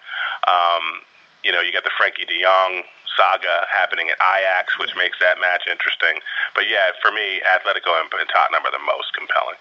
Um, 0.50 1.06
you 1.44 1.52
know, 1.52 1.62
you 1.62 1.72
got 1.72 1.84
the 1.84 1.92
Frenkie 2.00 2.28
De 2.28 2.42
Jong 2.42 2.84
saga 3.18 3.68
happening 3.72 4.10
at 4.10 4.18
Ajax, 4.22 4.78
which 4.80 4.96
makes 4.96 5.20
that 5.20 5.40
match 5.40 5.64
interesting. 5.70 6.20
But 6.56 6.66
yeah, 6.70 6.92
for 7.02 7.12
me, 7.12 7.42
Atletico 7.42 8.00
and, 8.00 8.12
and 8.14 8.30
Tottenham 8.30 8.66
are 8.66 8.72
the 8.72 8.84
most 8.86 9.14
compelling. 9.14 9.58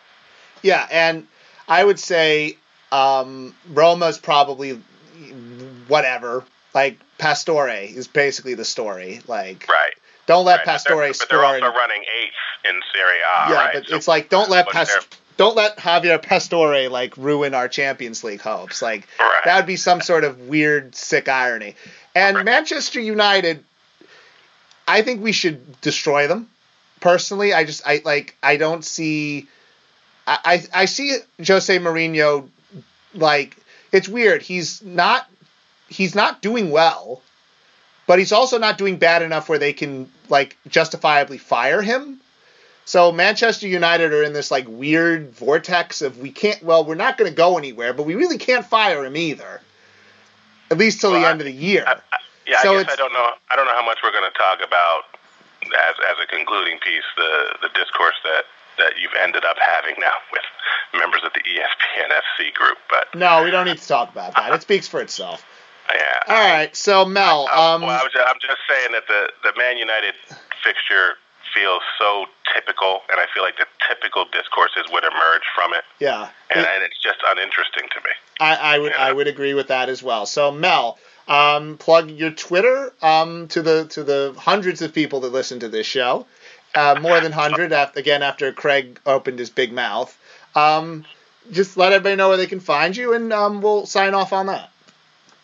Yeah, 0.63 0.87
and 0.91 1.27
I 1.69 1.85
would 1.85 1.99
say 1.99 2.57
um, 2.93 3.55
Roma's 3.71 4.19
probably 4.19 4.81
whatever. 5.89 6.45
Like 6.75 6.99
Pastore 7.19 7.69
is 7.69 8.07
basically 8.07 8.55
the 8.55 8.65
story. 8.65 9.21
Like 9.27 9.67
right. 9.69 9.93
Don't 10.27 10.45
let 10.45 10.59
right. 10.59 10.67
Pastore 10.67 11.09
but 11.09 11.19
but 11.19 11.29
they're 11.29 11.45
also 11.45 11.61
running 11.61 12.03
eighth 12.03 12.69
in 12.69 12.81
Serie 12.95 13.19
A. 13.19 13.51
Yeah, 13.51 13.55
right? 13.55 13.75
but 13.75 13.89
so 13.89 13.97
it's 13.97 14.07
like 14.09 14.29
don't 14.29 14.49
let 14.49 14.69
Pastore 14.69 15.03
don't 15.41 15.57
let 15.57 15.79
Javier 15.79 16.23
Pastore 16.23 16.91
like 16.91 17.17
ruin 17.17 17.55
our 17.55 17.67
Champions 17.67 18.23
League 18.23 18.43
hopes. 18.43 18.83
Like 18.83 19.09
right. 19.19 19.41
that 19.47 19.57
would 19.57 19.67
be 19.67 19.77
some 19.77 20.03
sort 20.03 20.25
of 20.25 20.39
weird, 20.49 20.95
sick 20.95 21.31
irony. 21.31 21.77
And 22.15 22.37
right. 22.37 22.45
Manchester 22.45 23.01
United, 23.01 23.65
I 24.87 25.01
think 25.01 25.23
we 25.23 25.33
should 25.33 25.81
destroy 25.81 26.27
them. 26.27 26.51
Personally, 27.01 27.55
I 27.55 27.65
just 27.65 27.81
I 27.87 28.03
like 28.05 28.37
I 28.43 28.59
don't 28.59 28.85
see. 28.85 29.49
I 30.27 30.39
I, 30.45 30.83
I 30.83 30.85
see 30.85 31.17
Jose 31.39 31.79
Mourinho 31.79 32.47
like 33.15 33.57
it's 33.93 34.11
weird. 34.11 34.43
He's 34.43 34.83
not 34.83 35.27
he's 35.89 36.15
not 36.15 36.43
doing 36.43 36.71
well, 36.71 37.23
but 38.07 38.19
he's 38.19 38.33
also 38.33 38.59
not 38.59 38.77
doing 38.77 38.99
bad 38.99 39.23
enough 39.23 39.49
where 39.49 39.59
they 39.59 39.73
can 39.73 40.13
like 40.29 40.59
justifiably 40.69 41.39
fire 41.39 41.81
him. 41.81 42.21
So 42.85 43.13
Manchester 43.13 43.69
United 43.69 44.13
are 44.13 44.23
in 44.23 44.33
this 44.33 44.51
like 44.51 44.67
weird 44.69 45.33
vortex 45.33 46.03
of 46.03 46.19
we 46.19 46.33
can't 46.33 46.63
well 46.63 46.85
we're 46.85 46.95
not 46.97 47.17
going 47.17 47.31
to 47.31 47.37
go 47.37 47.57
anywhere, 47.59 47.93
but 47.93 48.05
we 48.05 48.15
really 48.15 48.39
can't 48.39 48.67
fire 48.67 49.05
him 49.05 49.17
either. 49.17 49.61
At 50.71 50.79
least 50.79 51.01
till 51.01 51.13
well, 51.13 51.21
the 51.21 51.29
end 51.29 51.41
of 51.41 51.47
the 51.47 51.53
year. 51.53 51.85
I, 51.87 51.95
I, 51.95 52.19
yeah, 52.47 52.63
so 52.63 52.75
I 52.75 52.83
guess 52.83 52.93
I 52.93 52.97
don't 52.97 53.13
know. 53.13 53.31
I 53.51 53.57
don't 53.57 53.67
know 53.67 53.75
how 53.75 53.85
much 53.85 53.99
we're 54.03 54.13
going 54.13 54.31
to 54.31 54.39
talk 54.39 54.59
about 54.67 55.03
as 55.63 55.95
as 56.11 56.17
a 56.23 56.27
concluding 56.27 56.79
piece 56.79 57.05
the 57.17 57.57
the 57.63 57.69
discourse 57.75 58.17
that 58.25 58.45
that 58.79 58.95
you've 59.01 59.15
ended 59.23 59.45
up 59.45 59.57
having 59.59 59.95
now 60.01 60.15
with 60.33 60.43
members 60.95 61.21
of 61.25 61.33
the 61.35 61.41
ESPN 61.41 62.09
FC 62.11 62.53
group. 62.55 62.79
But 62.89 63.15
no, 63.15 63.45
we 63.45 63.51
don't 63.51 63.67
need 63.67 63.79
to 63.79 63.87
talk 63.87 64.11
about 64.11 64.35
that. 64.35 64.53
It 64.53 64.63
speaks 64.63 64.89
for 64.89 65.01
itself. 65.01 65.45
Yeah. 65.93 66.35
All 66.35 66.53
right. 66.53 66.75
So 66.75 67.05
Mel, 67.05 67.49
um, 67.49 67.83
well, 67.83 67.91
I 67.91 68.03
was, 68.03 68.13
I'm 68.15 68.41
just 68.41 68.61
saying 68.69 68.93
that 68.93 69.07
the 69.07 69.31
the 69.43 69.53
Man 69.59 69.77
United 69.77 70.15
fixture 70.63 71.15
feels 71.55 71.83
so 71.99 72.27
typical, 72.55 73.01
and 73.11 73.21
I 73.21 73.27
feel 73.33 73.43
like 73.43 73.57
the 73.57 73.67
typical 73.89 74.25
discourses 74.33 74.91
would 74.93 75.05
emerge 75.05 75.43
from 75.55 75.75
it. 75.75 75.85
Yeah, 75.99 76.29
and, 76.51 76.61
it, 76.61 76.69
and 76.75 76.83
it's 76.83 77.01
just 77.03 77.19
uninteresting 77.27 77.89
to 77.95 78.01
me. 78.01 78.11
I, 78.41 78.57
I 78.57 78.79
would 78.79 78.93
I 78.93 79.13
would 79.13 79.29
agree 79.29 79.55
with 79.55 79.69
that 79.69 79.89
as 79.89 80.03
well. 80.03 80.27
So 80.27 80.51
Mel, 80.51 80.99
um, 81.29 81.79
plug 81.79 82.11
your 82.11 82.31
Twitter 82.31 82.93
um, 83.03 83.49
to 83.49 83.63
the 83.63 83.87
to 83.87 84.05
the 84.05 84.35
hundreds 84.39 84.83
of 84.83 84.93
people 84.93 85.21
that 85.21 85.33
listen 85.33 85.61
to 85.61 85.69
this 85.69 85.87
show. 85.87 86.27
Uh, 86.75 86.97
more 87.01 87.21
than 87.21 87.33
hundred. 87.33 87.73
again, 87.97 88.23
after 88.23 88.53
Craig 88.53 89.01
opened 89.05 89.39
his 89.39 89.51
big 89.51 89.73
mouth. 89.73 90.17
Um, 90.55 91.05
just 91.51 91.77
let 91.77 91.93
everybody 91.93 92.17
know 92.17 92.29
where 92.29 92.37
they 92.37 92.47
can 92.47 92.61
find 92.61 92.97
you, 92.97 93.13
and 93.13 93.33
um, 93.33 93.61
we'll 93.61 93.87
sign 93.87 94.15
off 94.15 94.33
on 94.33 94.47
that. 94.47 94.71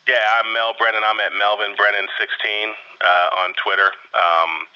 Yeah, 0.07 0.23
I'm 0.39 0.53
Mel 0.53 0.73
Brennan. 0.79 1.03
I'm 1.05 1.19
at 1.19 1.33
Melvin 1.37 1.75
Brennan 1.77 2.07
16 2.21 2.75
uh, 3.01 3.29
on 3.39 3.55
Twitter. 3.55 3.91
Um, 4.15 4.67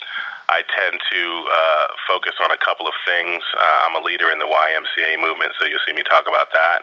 I 0.51 0.67
tend 0.67 0.99
to 0.99 1.23
uh, 1.47 1.87
focus 2.11 2.35
on 2.43 2.51
a 2.51 2.59
couple 2.59 2.87
of 2.87 2.95
things. 3.07 3.43
Uh, 3.55 3.87
I'm 3.87 3.95
a 3.95 4.05
leader 4.05 4.31
in 4.31 4.39
the 4.39 4.51
YMCA 4.51 5.21
movement, 5.23 5.53
so 5.59 5.67
you'll 5.67 5.83
see 5.87 5.95
me 5.95 6.03
talk 6.03 6.27
about 6.27 6.51
that. 6.53 6.83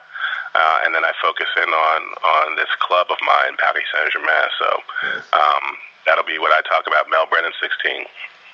Uh, 0.55 0.79
and 0.85 0.95
then 0.95 1.03
I 1.03 1.11
focus 1.21 1.47
in 1.57 1.69
on 1.69 2.01
on 2.23 2.55
this 2.55 2.71
club 2.79 3.07
of 3.11 3.17
mine, 3.21 3.57
Paris 3.59 3.83
Saint 3.93 4.11
Germain. 4.11 4.49
So 4.57 4.69
um, 5.33 5.77
that'll 6.05 6.25
be 6.25 6.39
what 6.39 6.51
I 6.51 6.61
talk 6.67 6.87
about. 6.87 7.09
Mel 7.09 7.27
Brennan, 7.29 7.51
16. 7.61 8.05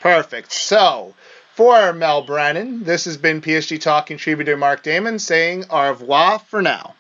Perfect. 0.01 0.51
So 0.51 1.13
for 1.53 1.93
Mel 1.93 2.23
Brennan, 2.23 2.83
this 2.83 3.05
has 3.05 3.15
been 3.15 3.39
PSG 3.39 3.79
Talk 3.79 4.07
contributor 4.07 4.57
Mark 4.57 4.81
Damon 4.83 5.19
saying 5.19 5.65
au 5.69 5.89
revoir 5.89 6.39
for 6.39 6.61
now. 6.61 6.95